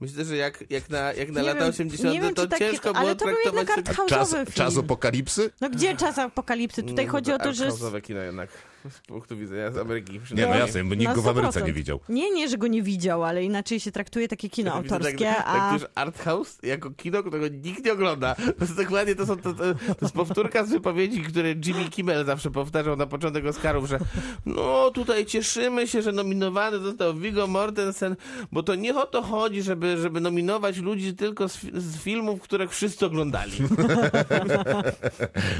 Myślę, 0.00 0.24
że 0.24 0.36
jak, 0.36 0.64
jak 0.70 0.90
na, 0.90 1.12
jak 1.12 1.30
na 1.30 1.40
Nie 1.40 1.46
lata 1.46 1.60
wiem, 1.60 1.68
80. 1.68 2.14
nie 2.14 2.20
wiem, 2.20 2.34
to 2.34 2.46
takie- 2.46 2.70
ciężko 2.70 2.88
ale 2.96 3.00
było 3.00 3.14
to 3.14 3.24
był 3.24 3.52
traktować... 3.52 3.68
art- 3.68 4.06
Czas, 4.08 4.32
house'owy 4.32 4.52
czas 4.52 4.72
film. 4.74 4.84
apokalipsy? 4.84 5.50
No 5.60 5.70
gdzie 5.70 5.96
czas 5.96 6.18
apokalipsy? 6.18 6.82
Tutaj 6.82 7.04
Mm, 7.04 7.12
chodzi 7.12 7.32
o 7.32 7.38
to, 7.38 7.52
że... 7.52 7.68
art-house'owe 7.68 8.00
kino 8.02 8.20
jednak, 8.20 8.50
z 8.88 9.00
punktu 9.00 9.36
widzenia 9.36 9.70
z 9.70 9.76
Ameryki 9.76 10.20
Nie, 10.34 10.46
no 10.46 10.54
jasne, 10.54 10.84
bo 10.84 10.94
nikt 10.94 11.14
go 11.14 11.22
w 11.22 11.28
Ameryce 11.28 11.60
100%. 11.60 11.66
nie 11.66 11.72
widział. 11.72 12.00
Nie, 12.08 12.30
nie, 12.30 12.48
że 12.48 12.58
go 12.58 12.66
nie 12.66 12.82
widział, 12.82 13.24
ale 13.24 13.44
inaczej 13.44 13.80
się 13.80 13.92
traktuje 13.92 14.28
takie 14.28 14.50
kino 14.50 14.74
Ja 14.74 14.82
widzę 14.82 14.94
autorskie, 14.94 15.24
tak, 15.24 15.44
a... 15.46 15.78
Tak, 15.78 15.90
art 15.94 16.18
house 16.18 16.58
jako 16.62 16.90
kino, 16.90 17.22
którego 17.22 17.48
nikt 17.48 17.84
nie 17.84 17.92
ogląda. 17.92 18.34
To 18.34 18.42
jest 18.60 18.76
dokładnie 18.76 19.14
to, 19.14 19.26
są, 19.26 19.36
to, 19.36 19.54
to, 19.54 19.74
to 19.74 19.96
jest 20.02 20.14
powtórka 20.14 20.64
z 20.64 20.70
wypowiedzi, 20.70 21.22
które 21.22 21.54
Jimmy 21.66 21.84
Kimmel 21.90 22.26
zawsze 22.26 22.50
powtarzał 22.50 22.96
na 22.96 23.06
początek 23.06 23.46
Oscarów, 23.46 23.88
że 23.88 23.98
no 24.46 24.90
tutaj 24.90 25.26
cieszymy 25.26 25.88
się, 25.88 26.02
że 26.02 26.12
nominowany 26.12 26.78
został 26.78 27.14
Viggo 27.14 27.46
Mortensen, 27.46 28.16
bo 28.52 28.62
to 28.62 28.74
nie 28.74 28.94
o 28.94 29.06
to 29.06 29.22
chodzi, 29.22 29.62
żeby, 29.62 29.98
żeby 29.98 30.20
nominować 30.20 30.78
ludzi 30.78 31.14
tylko 31.14 31.48
z, 31.48 31.60
z 31.74 32.02
filmów, 32.02 32.40
które 32.40 32.68
wszyscy 32.68 33.06
oglądali. 33.06 33.52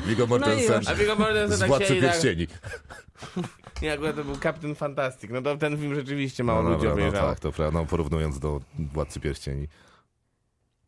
Viggo 0.06 0.26
Mortensen. 0.26 0.82
A 0.86 0.94
Viggo 0.94 1.16
z 1.16 1.18
Mortensen 1.18 1.58
tak 1.58 1.68
Władcy 1.68 1.86
siedzi 1.86 2.00
tak, 2.00 2.10
Pierścieni. 2.10 2.46
nie, 3.82 3.92
akurat 3.92 4.16
to 4.16 4.24
był 4.24 4.36
Captain 4.36 4.74
Fantastic. 4.74 5.30
No 5.30 5.42
to 5.42 5.56
ten 5.56 5.78
film 5.78 5.94
rzeczywiście 5.94 6.44
mało 6.44 6.62
No, 6.62 6.68
ludzi 6.70 6.82
dobra, 6.86 6.96
no, 7.02 7.08
obejrzało. 7.08 7.30
tak, 7.30 7.40
to 7.40 7.52
prawda, 7.52 7.78
no, 7.80 7.86
porównując 7.86 8.38
do 8.38 8.60
Władcy 8.92 9.20
Pierścieni. 9.20 9.68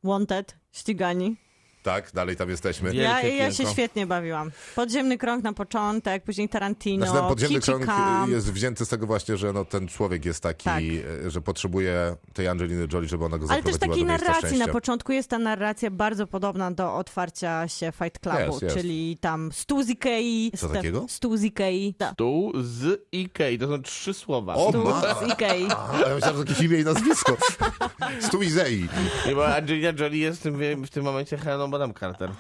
Wanted, 0.05 0.57
ścigani. 0.73 1.37
Tak, 1.83 2.11
dalej 2.15 2.37
tam 2.37 2.51
jesteśmy. 2.51 2.95
Ja, 2.95 3.23
Wielkie 3.23 3.37
ja 3.37 3.53
się 3.53 3.67
świetnie 3.67 4.07
bawiłam. 4.07 4.51
Podziemny 4.77 5.19
krąg 5.19 5.45
na 5.45 5.53
początek, 5.53 6.23
później 6.25 6.49
Tarantino, 6.49 7.07
Znaczy 7.07 7.21
ten 7.21 7.29
podziemny 7.29 7.61
krąg 7.61 7.87
jest 8.29 8.53
wzięty 8.53 8.85
z 8.85 8.89
tego 8.89 9.07
właśnie, 9.07 9.37
że 9.37 9.53
no, 9.53 9.65
ten 9.65 9.89
człowiek 9.89 10.25
jest 10.25 10.43
taki, 10.43 10.65
Tak. 10.65 10.83
e, 11.27 11.31
że 11.31 11.41
potrzebuje 11.41 12.17
tej 12.33 12.49
Angeliny 12.49 12.87
Jolie, 12.93 13.09
żeby 13.09 13.25
ona 13.25 13.39
go 13.39 13.47
Ale 13.51 13.63
też 13.63 13.73
zaprowadziła 13.73 13.89
takiej 13.95 14.05
do 14.05 14.09
miejsca 14.11 14.27
narracji. 14.27 14.59
Na 14.59 14.65
szczęścia. 14.65 14.73
początku 14.73 15.13
jest 15.13 15.31
ta 15.31 15.39
narracja 15.39 15.91
bardzo 15.91 16.27
podobna 16.27 16.71
do 16.71 16.95
otwarcia 16.95 17.69
się 17.69 17.93
Fight 17.99 18.19
Clubu, 18.19 18.39
Jest, 18.39 18.63
jest. 18.63 18.77
czyli 18.77 19.17
tam 19.21 19.53
stół 19.53 19.83
z 19.83 19.89
Ikei. 19.89 20.53
Co 20.57 20.69
takiego? 20.69 21.07
Stół 21.09 21.37
z 21.37 21.45
Ikei. 21.45 21.95
Da. 21.99 22.15
Tu 22.15 22.53
z 22.61 23.01
Ikei, 23.13 23.59
to 23.59 23.67
są 23.69 23.83
trzy 23.83 24.15
słowa. 24.15 24.55
O, 24.55 24.69
Stół 24.69 24.85
ma- 24.85 25.15
z 25.15 25.33
Ikei. 25.33 25.67
A, 25.71 26.09
ja 26.09 26.15
myślałem, 26.15 26.37
że 26.37 26.43
jakieś 26.49 26.61
imię 26.61 26.79
i 26.81 26.85
nazwisko. 26.85 27.37
Stu 28.29 28.43
Izei. 28.43 28.89
Nie, 29.27 29.35
bo 29.35 29.55
Angelina 29.55 29.93
Jolie 29.99 30.19
jest 30.21 30.41
w 30.41 30.43
tym, 30.43 30.85
w 30.85 30.91
tym 30.91 31.05
momencie 31.05 31.37
Heleną 31.37 31.72
Bonham 31.73 31.95
Carter. 31.95 32.31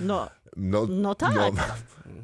No, 0.00 0.28
No, 0.56 0.86
No 0.88 1.14
tak. 1.14 1.34
No, 1.34 1.50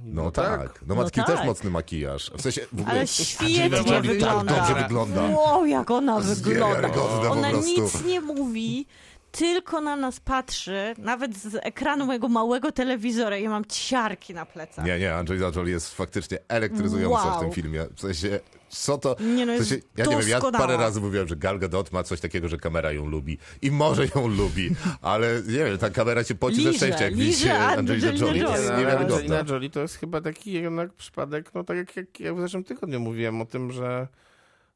no 0.04 0.30
tak. 0.30 0.80
No 0.86 0.94
No 0.94 0.94
Matki 0.94 1.20
tak. 1.20 1.26
też 1.26 1.46
mocny 1.46 1.70
makijaż. 1.70 2.30
W 2.36 2.42
sensie 2.42 2.60
w 2.72 2.80
ogóle... 2.80 2.86
ale 2.94 3.06
świetnie 3.06 3.70
tak 3.70 4.02
wygląda. 4.02 4.54
dobrze 4.56 4.74
wygląda. 4.82 5.22
Wow, 5.22 5.66
jak 5.66 5.90
ona 5.90 6.20
wygląda. 6.20 6.90
Ona 7.30 7.50
nic 7.50 8.04
nie 8.04 8.20
mówi, 8.20 8.86
tylko 9.32 9.80
na 9.80 9.96
nas 9.96 10.20
patrzy, 10.20 10.94
nawet 10.98 11.36
z 11.36 11.54
ekranu 11.62 12.06
mojego 12.06 12.28
małego 12.28 12.72
telewizora. 12.72 13.36
Ja 13.36 13.50
mam 13.50 13.64
ciarki 13.64 14.34
na 14.34 14.46
plecach. 14.46 14.84
Nie, 14.84 14.98
nie, 14.98 15.14
Angelina 15.14 15.50
Jolie 15.56 15.72
jest 15.72 15.94
faktycznie 15.94 16.38
elektryzująca 16.48 17.24
Wow. 17.28 17.36
w 17.36 17.40
tym 17.40 17.52
filmie. 17.52 17.86
W 17.96 18.00
sensie, 18.00 18.40
co 18.68 18.98
to... 18.98 19.16
Nie, 19.20 19.46
no 19.46 19.52
w 19.52 19.56
jest 19.56 19.68
sensie, 19.68 19.84
ja 19.96 20.04
nie 20.04 20.16
wiem, 20.16 20.28
ja 20.28 20.40
parę 20.40 20.76
razy 20.76 21.00
mówiłem, 21.00 21.28
że 21.28 21.36
Gal 21.36 21.58
Gadot 21.58 21.92
ma 21.92 22.02
coś 22.02 22.20
takiego, 22.20 22.48
że 22.48 22.56
kamera 22.56 22.92
ją 22.92 23.06
lubi. 23.06 23.38
I 23.62 23.70
może 23.70 24.06
ją 24.14 24.28
lubi, 24.28 24.70
ale 25.02 25.42
nie 25.48 25.64
wiem, 25.64 25.78
ta 25.78 25.90
kamera 25.90 26.24
się 26.24 26.34
poci 26.34 26.64
ze 26.64 26.72
szczęścia, 26.72 27.04
jak 27.04 27.14
liże 27.14 27.30
widzi 27.30 27.50
Angelina 27.50 28.08
Angelina 28.08 28.26
Jolie. 28.26 28.42
To 28.44 28.50
Jolie. 28.50 28.62
jest 28.62 28.76
Nie, 28.78 28.84
no. 28.84 28.98
Angelina 28.98 29.44
Jolie 29.48 29.70
to 29.70 29.80
jest 29.80 29.96
chyba 29.96 30.20
taki 30.20 30.52
jednak 30.52 30.92
przypadek, 30.92 31.54
no 31.54 31.64
tak 31.64 31.76
jak, 31.76 31.96
jak 31.96 32.20
ja 32.20 32.34
w 32.34 32.40
zeszłym 32.40 32.64
tygodniu 32.64 33.00
mówiłem 33.00 33.40
o 33.40 33.46
tym, 33.46 33.72
że 33.72 34.08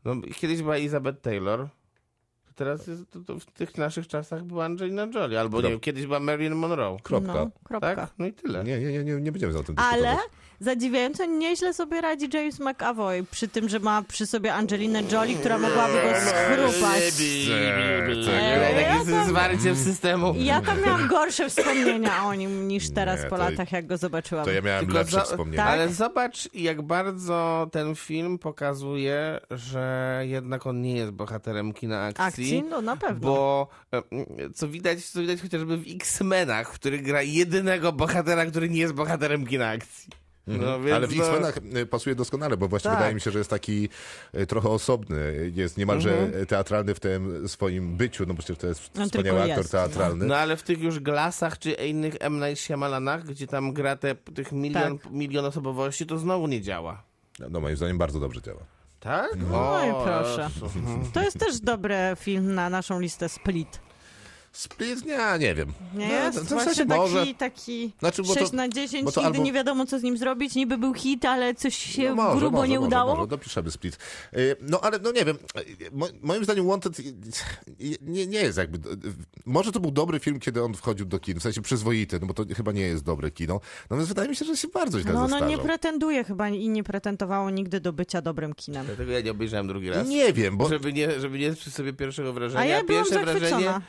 no, 0.05 0.15
kiedyś 0.37 0.63
była 0.63 0.77
Elizabeth 0.77 1.21
Taylor. 1.21 1.69
To 2.53 2.57
teraz 2.59 2.87
jest, 2.87 3.11
to, 3.11 3.21
to 3.21 3.39
w 3.39 3.45
tych 3.45 3.79
naszych 3.79 4.07
czasach 4.09 4.45
była 4.45 4.65
Angelina 4.65 5.07
Jolie, 5.15 5.41
albo 5.41 5.57
nie 5.57 5.63
Krop- 5.63 5.71
wiem, 5.71 5.81
kiedyś 5.81 6.07
była 6.07 6.21
Marilyn 6.21 6.55
Monroe. 6.55 6.97
Kropka. 7.03 7.33
No, 7.35 7.51
kropka. 7.65 7.97
Tak? 7.97 8.11
No 8.19 8.27
i 8.27 8.33
tyle. 8.33 8.65
Nie, 8.65 8.79
nie, 8.81 8.93
nie, 8.93 9.05
nie, 9.05 9.15
nie 9.21 9.33
będziemy 9.33 9.53
za 9.53 9.63
tym 9.63 9.75
Ale 9.79 10.03
dyskutować. 10.03 10.31
Zadziwiająco 10.63 11.25
nieźle 11.25 11.75
sobie 11.75 12.01
radzi 12.01 12.29
James 12.35 12.61
McAvoy 12.61 13.25
przy 13.31 13.49
tym, 13.49 13.69
że 13.69 13.79
ma 13.81 14.03
przy 14.03 14.27
sobie 14.27 14.55
Angelinę 14.55 15.03
Jolie, 15.13 15.35
która 15.37 15.59
mogłaby 15.59 15.93
go 15.93 16.09
schrupać. 16.21 17.03
Takie 18.27 19.25
zwarcie 19.29 19.73
w 19.73 19.79
systemu. 19.79 20.35
Ja 20.39 20.61
tam 20.61 20.83
miałam 20.83 21.09
gorsze 21.09 21.49
wspomnienia 21.51 22.25
o 22.27 22.35
nim 22.35 22.69
niż 22.69 22.91
teraz 22.91 23.23
Nie, 23.23 23.29
po 23.29 23.37
to- 23.37 23.51
latach, 23.51 23.73
jak 23.73 23.87
go 23.87 23.97
zobaczyłam. 23.97 24.45
To 24.45 24.51
ja 24.51 24.61
miałem 24.61 24.85
Tylko 24.85 24.99
lepsze 24.99 25.17
za- 25.17 25.23
wspomnienia. 25.25 25.65
Tak? 25.65 25.73
Ale 25.73 25.89
zobacz, 25.89 26.49
jak 26.55 26.83
bardzo 26.83 27.69
ten 27.73 27.95
film 27.95 28.39
pokazuje, 28.39 29.41
że 29.51 30.23
jednak 30.27 30.67
on 30.67 30.83
nie 30.83 30.97
jest 30.97 31.11
bohaterem 31.11 31.73
kina 31.73 32.05
akcji. 32.05 32.25
Akcji? 32.25 32.65
No 32.71 32.81
na 32.83 32.97
pewno. 32.97 33.21
Bo 33.21 33.69
e, 33.95 34.03
co 34.55 34.69
widać, 34.69 35.05
co 35.05 35.21
widać 35.21 35.43
chociażby 35.43 35.77
w 35.77 35.85
X-Menach, 35.97 36.69
w 36.73 36.75
których 36.75 37.03
gra 37.03 37.23
jedynego 37.23 37.93
bohatera, 37.93 38.47
który 38.47 38.69
nie 38.69 38.81
jest 38.81 38.95
bohaterem 38.95 39.47
kina 39.47 39.69
akcji. 39.69 40.22
No, 40.47 40.55
więc 40.55 40.65
Mhm. 40.67 40.95
Ale 40.97 41.07
w 41.07 41.17
no, 41.17 41.25
X-Menach 41.25 41.57
y, 41.83 41.87
pasuje 41.87 42.15
doskonale, 42.15 42.57
bo 42.57 42.69
właśnie 42.69 42.91
Tak. 42.91 42.99
wydaje 42.99 43.15
mi 43.15 43.21
się, 43.21 43.31
że 43.31 43.39
jest 43.39 43.51
taki 43.51 43.89
y, 44.35 44.47
trochę 44.47 44.69
osobny. 44.69 45.51
Jest 45.55 45.77
niemalże 45.79 46.19
Mhm. 46.19 46.47
teatralny 46.47 46.95
w 46.95 47.01
tym 47.01 47.49
swoim 47.49 47.97
byciu, 47.97 48.25
no 48.27 48.35
przecież 48.35 48.59
to 48.59 48.67
jest 48.67 48.99
On 48.99 49.05
wspaniały 49.07 49.41
aktor 49.43 49.59
jest, 49.59 49.71
teatralny. 49.73 50.27
No 50.27 50.37
ale 50.37 50.57
w 50.57 50.63
tych 50.63 50.81
już 50.81 51.01
Glasach 51.01 51.59
czy 51.59 51.73
innych 51.73 52.15
M. 52.21 52.41
Night 52.41 52.59
Shyamalanach, 52.65 53.25
gdzie 53.25 53.47
tam 53.47 53.73
gra 53.73 53.97
te, 53.97 54.15
tych 54.15 54.53
milion, 54.53 54.99
Tak. 54.99 55.11
milion 55.13 55.45
osobowości, 55.45 56.07
to 56.07 56.19
znowu 56.19 56.47
nie 56.47 56.61
działa. 56.61 57.03
No 57.51 57.61
moim 57.61 57.77
zdaniem 57.77 57.99
bardzo 57.99 58.21
dobrze 58.21 58.43
działa. 58.43 58.61
Tak? 59.01 59.31
No 59.51 59.57
O, 59.59 60.05
proszę. 60.05 60.51
To 61.15 61.23
jest 61.23 61.39
też 61.39 61.61
dobry 61.61 61.97
film 62.17 62.55
na 62.55 62.71
naszą 62.71 63.01
listę 63.01 63.29
Split. 63.29 63.81
Split? 64.53 65.07
Nie, 65.07 65.19
nie 65.39 65.55
wiem. 65.55 65.73
Nie 65.95 66.09
No, 66.09 66.15
jest? 66.15 66.39
to- 66.39 66.45
to 66.45 66.61
w 66.61 66.63
sensie 66.63 66.87
taki, 66.87 67.01
może. 67.01 67.27
taki 67.39 67.93
Znaczy, 67.99 68.23
bo 68.23 68.35
to- 68.35 68.41
6 68.41 68.53
na 68.53 68.69
10, 68.69 69.05
bo 69.05 69.13
to 69.13 69.21
nigdy 69.21 69.37
albo- 69.37 69.45
nie 69.45 69.53
wiadomo, 69.53 69.87
co 69.87 69.99
z 69.99 70.03
nim 70.03 70.17
zrobić. 70.19 70.55
Niby 70.55 70.79
był 70.79 70.95
hit, 70.95 71.25
ale 71.25 71.55
coś 71.55 71.77
się 71.77 72.09
No 72.09 72.15
może, 72.15 72.39
grubo 72.41 72.57
może, 72.57 72.69
nie 72.69 72.79
może, 72.79 72.87
udało. 72.87 73.15
Może, 73.17 73.29
dopiszemy 73.29 73.71
Split. 73.71 73.99
Y, 74.37 74.57
No 74.61 74.81
ale 74.81 74.99
no 74.99 75.13
nie 75.13 75.25
wiem, 75.25 75.39
mo- 75.93 76.09
moim 76.23 76.45
zdaniem 76.45 76.69
Wanted 76.69 76.99
nie, 78.03 78.27
nie 78.27 78.41
jest 78.41 78.59
jakby... 78.59 78.79
Może 79.47 79.73
to 79.73 79.81
był 79.81 79.91
dobry 79.91 80.21
film, 80.21 80.41
kiedy 80.41 80.63
on 80.63 80.75
wchodził 80.75 81.07
do 81.07 81.19
kin, 81.19 81.41
w 81.41 81.43
sensie 81.43 81.63
przyzwoity, 81.63 82.19
no 82.21 82.27
bo 82.27 82.35
to 82.35 82.45
chyba 82.57 82.73
nie 82.73 82.81
jest 82.83 83.05
dobre 83.05 83.31
kino. 83.31 83.61
Natomiast 83.83 84.09
wydaje 84.09 84.29
mi 84.29 84.37
się, 84.37 84.45
że 84.45 84.57
się 84.57 84.69
bardzo 84.69 85.01
źle 85.01 85.13
No 85.13 85.25
ono 85.25 85.47
nie 85.49 85.59
pretenduje 85.59 86.25
chyba 86.25 86.49
i 86.49 86.69
nie 86.69 86.85
pretendowało 86.85 87.51
nigdy 87.51 87.81
do 87.81 87.93
bycia 87.93 88.23
dobrym 88.23 88.55
kinem. 88.55 88.87
Dlatego 88.87 89.13
ja 89.13 89.21
nie 89.21 89.31
obejrzałem 89.31 89.67
drugi 89.67 89.91
raz. 89.91 90.09
Nie 90.09 90.33
wiem, 90.33 90.57
bo... 90.57 90.69
Żeby 90.69 90.93
nie, 90.93 91.21
żeby 91.21 91.39
nie 91.39 91.53
przy 91.53 91.71
sobie 91.71 91.93
pierwszego 91.93 92.33
wrażenia. 92.33 92.61
A 92.61 92.65
ja 92.65 92.85
Pierwsze 92.85 93.15
wrażenie 93.25 93.41
zachwycona. 93.41 93.81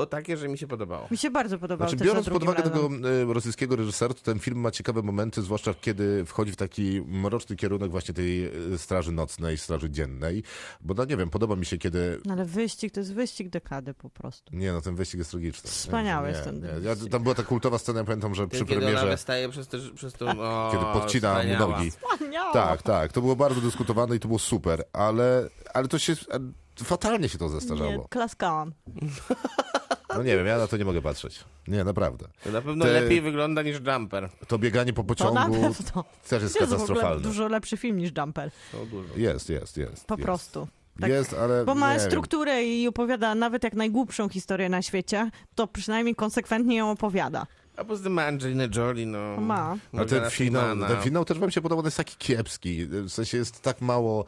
Było 0.00 0.06
takie, 0.06 0.36
że 0.36 0.48
mi 0.48 0.58
się 0.58 0.66
podobało. 0.66 1.06
Mi 1.10 1.16
się 1.16 1.30
bardzo 1.30 1.58
podobało 1.58 1.90
Znaczy, 1.90 2.04
biorąc 2.04 2.28
pod 2.28 2.42
uwagę 2.42 2.62
razem. 2.62 2.72
tego 2.72 3.08
e, 3.30 3.34
rosyjskiego 3.34 3.76
reżysera, 3.76 4.14
to 4.14 4.20
ten 4.22 4.38
film 4.38 4.58
ma 4.60 4.70
ciekawe 4.70 5.02
momenty, 5.02 5.42
zwłaszcza 5.42 5.74
kiedy 5.74 6.24
wchodzi 6.24 6.52
w 6.52 6.56
taki 6.56 7.02
mroczny 7.06 7.56
kierunek 7.56 7.90
właśnie 7.90 8.14
tej 8.14 8.44
e, 8.74 8.78
straży 8.78 9.12
nocnej, 9.12 9.58
straży 9.58 9.90
dziennej. 9.90 10.42
Bo 10.80 10.94
no 10.94 11.04
nie 11.04 11.16
wiem, 11.16 11.30
podoba 11.30 11.56
mi 11.56 11.66
się, 11.66 11.78
kiedy 11.78 12.20
No 12.24 12.32
Ale 12.34 12.44
wyścig 12.44 12.92
to 12.94 13.00
jest 13.00 13.14
wyścig 13.14 13.48
dekady 13.48 13.94
po 13.94 14.10
prostu. 14.10 14.56
Nie, 14.56 14.72
no 14.72 14.80
ten 14.80 14.94
wyścig 14.94 15.18
jest 15.18 15.30
tragiczny. 15.30 15.70
Wspaniały 15.70 16.26
nie, 16.26 16.32
jest 16.32 16.44
ten 16.44 16.54
nie. 16.54 16.68
wyścig. 16.68 17.02
Ja, 17.04 17.10
Tam 17.10 17.22
była 17.22 17.34
ta 17.34 17.42
kultowa 17.42 17.78
scena, 17.78 17.98
ja 17.98 18.04
pamiętam, 18.04 18.34
że 18.34 18.48
przy 18.48 18.58
Kiedy 18.64 18.72
ona 18.76 18.86
premierze... 18.86 19.06
wystaje 19.06 19.48
przez, 19.48 19.68
te, 19.68 19.78
przez 19.94 20.12
tą... 20.12 20.26
O, 20.40 20.68
Kiedy 20.72 20.84
podcina 20.84 21.42
mu 21.42 21.58
nogi. 21.68 21.90
Wspaniała. 21.90 22.52
Tak, 22.52 22.82
tak. 22.82 23.12
To 23.12 23.20
było 23.20 23.36
bardzo 23.36 23.60
dyskutowane 23.60 24.16
i 24.16 24.20
to 24.20 24.28
było 24.28 24.38
super, 24.38 24.84
ale, 24.92 25.48
ale 25.74 25.88
to 25.88 25.98
się... 25.98 26.12
e, 26.12 26.38
Fatalnie 26.84 27.28
się 27.28 27.38
to 27.38 27.44
Nie, 27.44 27.50
zestarzało. 27.50 28.06
klaskałam. 28.08 28.72
No 30.16 30.22
nie 30.22 30.36
wiem, 30.36 30.46
ja 30.46 30.58
na 30.58 30.66
to 30.66 30.76
nie 30.76 30.84
mogę 30.84 31.02
patrzeć. 31.02 31.44
Nie, 31.68 31.84
naprawdę. 31.84 32.28
To 32.44 32.50
na 32.50 32.62
pewno 32.62 32.84
Te- 32.84 32.92
lepiej 33.00 33.20
wygląda 33.20 33.62
niż 33.62 33.76
Jumper. 33.86 34.28
To 34.48 34.58
bieganie 34.58 34.92
po 34.92 35.02
To 35.02 35.08
na 35.34 35.46
pociągu 35.46 35.74
pewno. 35.74 36.04
też 36.28 36.42
jest 36.42 36.54
To 36.54 36.60
jest 36.60 36.72
w 36.72 36.74
ogóle 36.74 36.86
katastrofalne. 36.86 37.22
dużo 37.22 37.48
lepszy 37.48 37.76
film 37.76 37.98
niż 37.98 38.10
Jumper. 38.18 38.50
To 38.72 38.86
dużo. 38.86 39.08
Jest, 39.16 39.48
jest, 39.50 39.76
jest. 39.76 40.06
Po 40.06 40.14
jest. 40.14 40.24
prostu. 40.24 40.68
Tak. 41.00 41.10
Jest, 41.10 41.34
ale 41.34 41.64
Bo 41.64 41.74
ma 41.74 41.92
nie 41.92 41.98
wiem. 41.98 42.08
strukturę 42.08 42.64
i 42.64 42.88
opowiada 42.88 43.34
nawet 43.34 43.64
jak 43.64 43.74
najgłupszą 43.74 44.28
historię 44.28 44.68
na 44.68 44.82
świecie, 44.82 45.30
to 45.54 45.66
przynajmniej 45.66 46.14
konsekwentnie 46.14 46.76
ją 46.76 46.90
opowiada. 46.90 47.46
A 47.76 47.84
poza 47.84 48.02
tym 48.02 48.12
ma 48.12 48.24
Angelina 48.26 48.64
Jolie, 48.76 49.06
no. 49.06 49.36
Ma. 49.40 49.76
A 49.98 50.04
ten 50.04 50.30
finał, 50.30 50.62
Freemana. 50.62 50.88
ten 50.88 51.00
finał 51.02 51.24
też 51.24 51.38
wam 51.38 51.50
się 51.50 51.60
podoba, 51.60 51.78
on 51.80 51.84
jest 51.84 51.96
taki 51.96 52.16
kiepski. 52.16 52.86
W 52.86 53.10
sensie 53.10 53.38
jest 53.38 53.62
tak 53.62 53.80
mało 53.80 54.24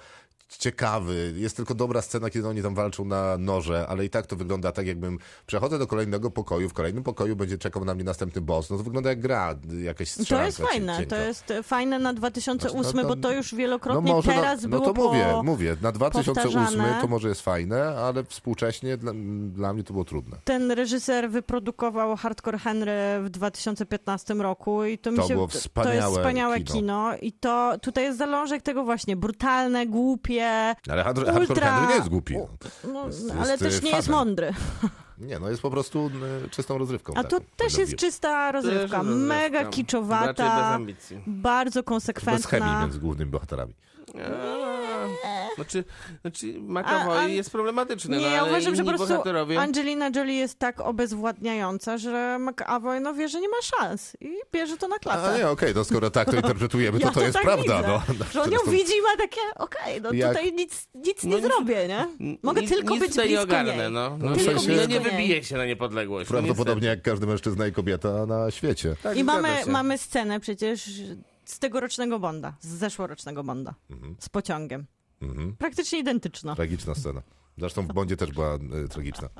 ciekawy. 0.58 1.34
Jest 1.36 1.56
tylko 1.56 1.74
dobra 1.74 2.02
scena, 2.02 2.30
kiedy 2.30 2.48
oni 2.48 2.62
tam 2.62 2.74
walczą 2.74 3.04
na 3.04 3.38
noże, 3.38 3.86
ale 3.88 4.04
i 4.04 4.10
tak 4.10 4.26
to 4.26 4.36
wygląda 4.36 4.72
tak, 4.72 4.86
jakbym 4.86 5.18
przechodzę 5.46 5.78
do 5.78 5.86
kolejnego 5.86 6.30
pokoju, 6.30 6.68
w 6.68 6.72
kolejnym 6.72 7.02
pokoju 7.04 7.36
będzie 7.36 7.58
czekał 7.58 7.84
na 7.84 7.94
mnie 7.94 8.04
następny 8.04 8.40
boss. 8.40 8.70
No 8.70 8.76
to 8.78 8.82
wygląda 8.82 9.10
jak 9.10 9.20
gra, 9.20 9.54
jakaś 9.82 10.14
To 10.14 10.22
strzelanka 10.22 10.46
jest 10.46 10.58
fajne, 10.58 10.96
cienka. 10.96 11.16
to 11.16 11.22
jest 11.22 11.52
fajne 11.62 11.98
na 11.98 12.12
2008, 12.14 12.80
Znaczy, 12.82 12.96
no 12.96 13.02
to- 13.02 13.08
bo 13.08 13.16
to 13.22 13.32
już 13.32 13.52
No 13.52 13.58
wielokrotnie 13.58 14.12
może, 14.12 14.32
teraz 14.32 14.62
no, 14.62 14.68
no 14.68 14.80
było 14.80 14.92
to 14.92 15.02
mówię, 15.02 15.26
po... 15.32 15.42
mówię, 15.42 15.76
na 15.82 15.92
2008 15.92 16.34
powtarzane. 16.34 16.98
to 17.00 17.06
może 17.08 17.28
jest 17.28 17.40
fajne, 17.40 17.84
ale 17.84 18.24
współcześnie 18.24 18.96
dla, 18.96 19.12
dla 19.54 19.72
mnie 19.72 19.84
to 19.84 19.92
było 19.92 20.04
trudne. 20.04 20.36
Ten 20.44 20.70
reżyser 20.70 21.30
wyprodukował 21.30 22.16
Hardcore 22.16 22.58
Henry 22.58 22.92
w 23.22 23.30
2015 23.30 24.34
roku 24.34 24.84
i 24.84 24.98
to 24.98 25.10
mi 25.10 25.16
To 25.16 25.28
się... 25.28 25.34
było 25.34 25.46
to 25.48 25.52
jest 25.54 25.66
wspaniałe 25.66 26.16
wspaniałe 26.18 26.60
kino. 26.60 26.72
kino. 26.74 27.16
i 27.22 27.32
to 27.32 27.78
tutaj 27.82 28.04
jest 28.04 28.18
zalążek 28.18 28.62
tego 28.62 28.84
właśnie, 28.84 29.16
brutalne, 29.16 29.86
głupie, 29.86 30.41
Ale 30.88 31.02
Hard- 31.04 31.04
Hardcore 31.04 31.40
ultra... 31.40 31.70
Henry 31.70 31.88
nie 31.88 31.94
jest 31.94 32.08
głupi. 32.08 32.34
No. 32.36 32.48
No, 32.92 33.06
Jest- 33.06 33.30
ale 33.40 33.50
jest, 33.50 33.62
też 33.62 33.78
y, 33.78 33.82
nie 33.82 33.90
jest 33.90 34.08
mądry. 34.08 34.52
Nie, 35.18 35.38
no 35.38 35.50
jest 35.50 35.62
po 35.62 35.70
prostu 35.70 36.10
y, 36.46 36.50
czystą 36.50 36.78
rozrywką. 36.78 37.12
A 37.16 37.22
to 37.24 37.28
taką, 37.30 37.44
też 37.56 37.72
tak 37.72 37.80
jest 37.80 37.96
czysta 37.96 38.52
rozrywka, 38.52 39.02
mega 39.02 39.58
Raczej 39.58 39.64
bez 39.66 39.74
kiczowata, 39.76 40.52
ambicji. 40.54 41.22
bardzo 41.26 41.80
Bez 41.82 41.84
chemii 41.84 41.84
konsekwentna. 41.84 42.80
między 42.82 42.98
głównymi 42.98 43.30
bohaterami. 43.30 43.74
A, 44.14 45.54
Znaczy, 45.54 45.84
znaczy 46.20 46.46
McAvoy 46.60 47.18
A- 47.18 47.20
a- 47.22 47.28
jest 47.28 47.50
problematyczny, 47.50 48.16
Nie, 48.16 48.26
no, 48.26 48.32
ja 48.34 48.44
uważam, 48.44 48.74
że 48.76 48.82
po 48.84 48.88
prostu 48.88 49.08
bohaterowie... 49.08 49.60
Angelina 49.60 50.10
Jolie 50.16 50.34
jest 50.34 50.58
tak 50.58 50.80
obezwładniająca, 50.80 51.98
że 51.98 52.38
McAvoy 52.40 53.00
no 53.00 53.14
wie, 53.14 53.28
że 53.28 53.40
nie 53.40 53.48
ma 53.48 53.56
szans 53.62 54.16
i 54.20 54.32
bierze 54.52 54.76
to 54.76 54.88
na 54.88 54.96
A 54.96 54.98
klatę. 54.98 55.38
nie, 55.38 55.48
okej, 55.48 55.72
no 55.74 55.84
skoro 55.84 56.10
tak 56.10 56.30
to 56.30 56.36
interpretujemy, 56.36 56.98
to 57.00 57.06
Ja 57.06 57.12
to 57.12 57.20
jest 57.20 57.32
tak 57.34 57.42
prawda. 57.42 57.62
widzę, 57.62 57.82
No. 58.18 58.24
Że 58.32 58.42
on 58.42 58.52
ją 58.52 58.58
widzi 58.70 58.92
i 58.98 59.02
ma 59.02 59.16
takie, 59.18 59.40
okej, 59.56 60.00
no 60.02 60.12
Jak- 60.12 60.28
tutaj 60.36 60.52
nic, 60.52 60.88
nic 60.94 61.24
No 61.24 61.30
nie 61.30 61.36
nic- 61.36 61.44
zrobię, 61.44 61.88
nie? 61.88 62.36
Mogę 62.42 62.60
nic, 62.60 62.70
tylko 62.70 62.94
nic 62.94 63.02
być 63.02 63.14
blisko 63.26 63.42
ogarnę, 63.42 63.76
niej. 63.76 63.90
no. 63.92 64.10
No, 64.10 64.16
no, 64.28 64.34
w 64.34 64.38
nie, 64.38 64.44
sensie- 64.44 64.76
no 64.76 64.86
nie 64.86 65.00
wybije 65.00 65.44
się 65.44 65.56
na 65.56 65.66
niepodległość. 65.66 66.30
no 66.30 66.34
Prawdopodobnie 66.38 66.88
jak 66.88 67.02
każdy 67.02 67.26
mężczyzna 67.26 67.66
i 67.66 67.72
kobieta 67.72 68.26
na 68.26 68.50
świecie. 68.50 68.96
Tak, 69.02 69.16
I 69.16 69.24
mamy, 69.24 69.48
mamy 69.66 69.98
scenę 69.98 70.40
przecież 70.40 70.90
z 71.52 71.58
tegorocznego 71.58 72.18
Bonda, 72.18 72.54
z 72.60 72.66
zeszłorocznego 72.68 73.44
Bonda, 73.44 73.74
z 74.18 74.28
pociągiem. 74.28 74.86
Mhm. 75.22 75.56
Praktycznie 75.56 75.98
identyczna. 75.98 76.54
Tragiczna 76.56 76.94
scena. 76.94 77.22
Zresztą 77.58 77.82
w 77.82 77.86
Bondzie 77.92 78.16
też 78.16 78.32
była 78.32 78.54
y, 78.84 78.88
tragiczna. 78.88 79.28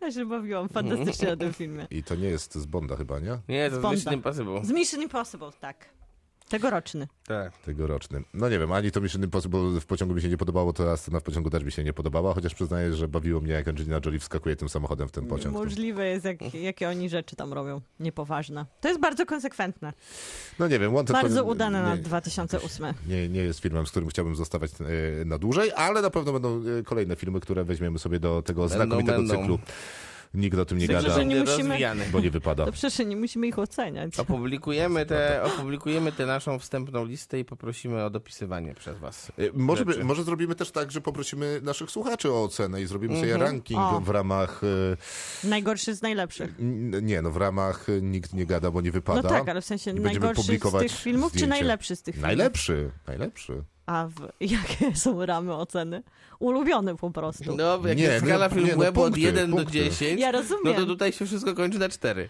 Ja 0.00 0.12
się 0.12 0.26
bawiłam 0.26 0.68
fantastycznie 0.68 1.28
na 1.28 1.36
tym 1.36 1.52
filmie. 1.52 1.86
I 1.90 2.02
to 2.02 2.14
nie 2.14 2.28
jest 2.28 2.54
z 2.54 2.66
Bonda 2.66 2.96
chyba, 2.96 3.18
nie? 3.20 3.38
Nie, 3.48 3.70
to 3.70 3.74
Bonda. 3.80 3.90
jest 3.90 4.04
Mission 4.04 4.14
Impossible. 4.14 4.64
Z 4.64 4.70
Mission 4.70 5.02
Impossible, 5.02 5.50
tak. 5.60 5.88
Tegoroczny. 6.48 7.08
Tak. 7.26 7.58
Tegoroczny. 7.58 8.22
No 8.34 8.48
nie 8.48 8.58
wiem, 8.58 8.72
ani 8.72 8.90
to 8.90 9.00
Mission 9.00 9.22
Impossible 9.22 9.80
w 9.80 9.86
pociągu 9.86 10.14
mi 10.14 10.22
się 10.22 10.28
nie 10.28 10.36
podobało, 10.36 10.72
to 10.72 10.84
ta 10.84 10.96
scena 10.96 11.20
w 11.20 11.22
pociągu 11.22 11.50
też 11.50 11.64
mi 11.64 11.72
się 11.72 11.84
nie 11.84 11.92
podobała, 11.92 12.34
chociaż 12.34 12.54
przyznaję, 12.54 12.94
że 12.94 13.08
bawiło 13.08 13.40
mnie, 13.40 13.52
jak 13.52 13.68
Angelina 13.68 14.00
Jolie 14.04 14.18
wskakuje 14.18 14.56
tym 14.56 14.68
samochodem 14.68 15.08
w 15.08 15.12
ten 15.12 15.26
pociąg. 15.26 15.54
Możliwe 15.54 16.06
jest, 16.06 16.24
jak, 16.24 16.54
jakie 16.54 16.88
oni 16.88 17.08
rzeczy 17.08 17.36
tam 17.36 17.52
robią. 17.52 17.80
Niepoważne. 18.00 18.66
To 18.80 18.88
jest 18.88 19.00
bardzo 19.00 19.26
konsekwentne. 19.26 19.92
No 20.58 20.68
nie 20.68 20.78
wiem, 20.78 20.94
Wanted 20.94 21.16
Bardzo 21.16 21.42
to, 21.42 21.44
udane 21.44 21.82
na 21.82 21.96
nie, 21.96 22.02
2008. 22.02 22.86
nie, 23.08 23.28
nie 23.28 23.40
jest 23.40 23.60
filmem, 23.60 23.86
z 23.86 23.90
którym 23.90 24.08
chciałbym 24.08 24.36
zostawać 24.36 24.70
e, 25.20 25.24
na 25.24 25.38
dłużej, 25.38 25.72
ale 25.76 26.02
na 26.02 26.10
pewno 26.10 26.32
będą 26.32 26.62
e, 26.78 26.82
kolejne 26.82 27.16
filmy, 27.16 27.40
które 27.40 27.64
weźmiemy 27.64 27.98
sobie 27.98 28.20
do 28.20 28.42
tego 28.42 28.62
Będą, 28.68 28.74
znakomitego 28.76 29.18
będą. 29.18 29.34
cyklu. 29.34 29.58
Nikt 30.34 30.58
o 30.58 30.64
tym 30.64 30.78
nie 30.78 30.88
gada, 30.88 31.22
nie 31.22 31.40
musimy- 31.40 31.78
bo 32.12 32.20
nie 32.20 32.30
wypada. 32.30 32.64
To 32.64 32.72
przecież 32.72 33.06
nie 33.06 33.16
musimy 33.16 33.46
ich 33.46 33.58
oceniać. 33.58 34.18
Opublikujemy 34.18 35.06
tę 35.06 35.42
opublikujemy 35.42 36.12
tę 36.12 36.26
naszą 36.26 36.58
wstępną 36.58 37.04
listę 37.04 37.38
i 37.40 37.44
poprosimy 37.44 38.04
o 38.04 38.10
dopisywanie 38.10 38.74
przez 38.74 38.98
was. 38.98 39.32
E, 39.38 39.42
Może, 39.54 39.84
by, 39.84 40.04
może 40.04 40.24
zrobimy 40.24 40.54
też 40.54 40.70
tak, 40.70 40.90
że 40.92 41.00
poprosimy 41.00 41.60
naszych 41.62 41.90
słuchaczy 41.90 42.32
o 42.32 42.44
ocenę 42.44 42.82
i 42.82 42.86
zrobimy 42.86 43.20
sobie 43.20 43.36
ranking 43.36 43.80
O. 43.80 44.00
w 44.00 44.08
ramach... 44.08 44.60
e, 45.44 45.46
Najgorszy 45.48 45.94
z 45.94 46.02
najlepszych. 46.02 46.54
Nie, 47.02 47.22
no 47.22 47.30
w 47.30 47.36
ramach 47.36 47.88
e, 47.88 48.00
nikt 48.02 48.32
nie 48.34 48.46
gada, 48.46 48.70
bo 48.70 48.80
nie 48.80 48.88
No 48.88 48.92
wypada. 48.92 49.28
tak, 49.28 49.48
ale 49.48 49.60
w 49.60 49.64
sensie 49.64 49.92
najgorszy 49.94 50.42
z 50.42 50.46
publikować 50.46 50.82
tych 50.92 51.00
filmów, 51.00 51.32
czy 51.32 51.38
zdjęcie. 51.38 51.48
najlepszy 51.50 51.96
z 51.96 52.02
tych 52.02 52.14
filmów? 52.14 52.26
Najlepszy, 52.28 52.90
najlepszy. 53.06 53.62
A 53.86 54.06
w, 54.08 54.28
jakie 54.52 54.96
są 54.96 55.26
ramy 55.26 55.54
oceny? 55.54 56.02
Ulubiony 56.38 56.96
po 56.96 57.10
prostu. 57.10 57.56
No, 57.56 57.88
jak 57.88 57.98
Nie, 57.98 58.04
jest 58.04 58.24
skala 58.24 58.46
nie, 58.46 58.54
filmu 58.54 58.66
nie, 58.68 58.76
no 58.76 58.88
od 58.88 58.94
punkty, 58.94 59.20
1 59.20 59.50
do 59.50 59.56
punkty. 59.56 59.72
10, 59.72 60.20
Ja 60.20 60.32
no 60.32 60.38
rozumiem. 60.38 60.74
to 60.74 60.86
tutaj 60.86 61.12
się 61.12 61.26
wszystko 61.26 61.54
kończy 61.54 61.78
na 61.78 61.88
4. 61.88 62.28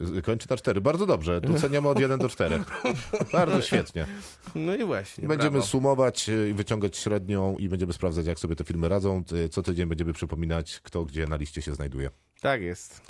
Z- 0.00 0.24
Kończy 0.24 0.46
na 0.50 0.56
cztery. 0.56 0.80
Bardzo 0.80 1.06
dobrze. 1.06 1.40
Tu 1.40 1.54
ceniamy 1.54 1.88
od 1.88 2.00
1 2.00 2.18
do 2.18 2.28
4. 2.28 2.64
Bardzo 3.32 3.62
świetnie. 3.62 4.06
No 4.54 4.74
i 4.74 4.84
właśnie. 4.84 5.28
Będziemy 5.28 5.50
brawo. 5.50 5.66
sumować 5.66 6.28
y, 6.28 6.48
i 6.50 6.54
wyciągać 6.54 6.96
średnią 6.96 7.56
i 7.56 7.68
będziemy 7.68 7.92
sprawdzać, 7.92 8.26
jak 8.26 8.38
sobie 8.38 8.56
te 8.56 8.64
filmy 8.64 8.88
radzą. 8.88 9.22
Y, 9.32 9.48
Co 9.48 9.62
tydzień 9.62 9.86
będziemy 9.88 10.12
przypominać, 10.12 10.80
kto 10.82 11.04
gdzie 11.04 11.26
na 11.26 11.36
liście 11.36 11.62
się 11.62 11.74
znajduje. 11.74 12.10
Tak 12.40 12.62
jest. 12.62 13.00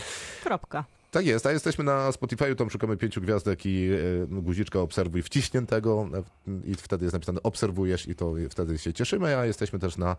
Kropka. 0.44 0.84
Tak 1.10 1.26
jest, 1.26 1.46
a 1.46 1.52
jesteśmy 1.52 1.84
na 1.84 2.10
Spotify'u, 2.10 2.54
tam 2.54 2.70
szukamy 2.70 2.96
pięciu 2.96 3.20
gwiazdek 3.20 3.66
i 3.66 3.90
y, 3.90 4.26
guziczka 4.28 4.80
obserwuj 4.80 5.22
wciśniętego 5.22 6.08
y, 6.48 6.50
i 6.64 6.74
wtedy 6.74 7.04
jest 7.04 7.12
napisane 7.12 7.42
obserwujesz 7.42 8.08
i 8.08 8.14
to 8.14 8.34
wtedy 8.50 8.78
się 8.78 8.92
cieszymy, 8.92 9.36
a 9.36 9.46
jesteśmy 9.46 9.78
też 9.78 9.96
na 9.96 10.16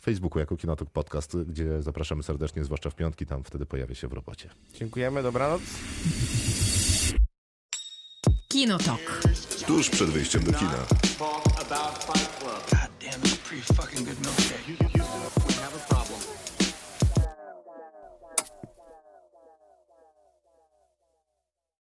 Facebooku 0.00 0.38
jako 0.38 0.56
Kinotok 0.56 0.90
Podcast, 0.90 1.36
gdzie 1.36 1.82
zapraszamy 1.82 2.22
serdecznie, 2.22 2.64
zwłaszcza 2.64 2.90
w 2.90 2.94
piątki, 2.94 3.26
tam 3.26 3.44
wtedy 3.44 3.66
pojawia 3.66 3.94
się 3.94 4.08
w 4.08 4.12
robocie. 4.12 4.50
Dziękujemy, 4.74 5.22
dobranoc. 5.22 5.62
Kinotok. 8.48 9.20
Tuż 9.66 9.90
przed 9.90 10.10
wyjściem 10.10 10.42
do 10.42 10.52
kina. 10.52 10.86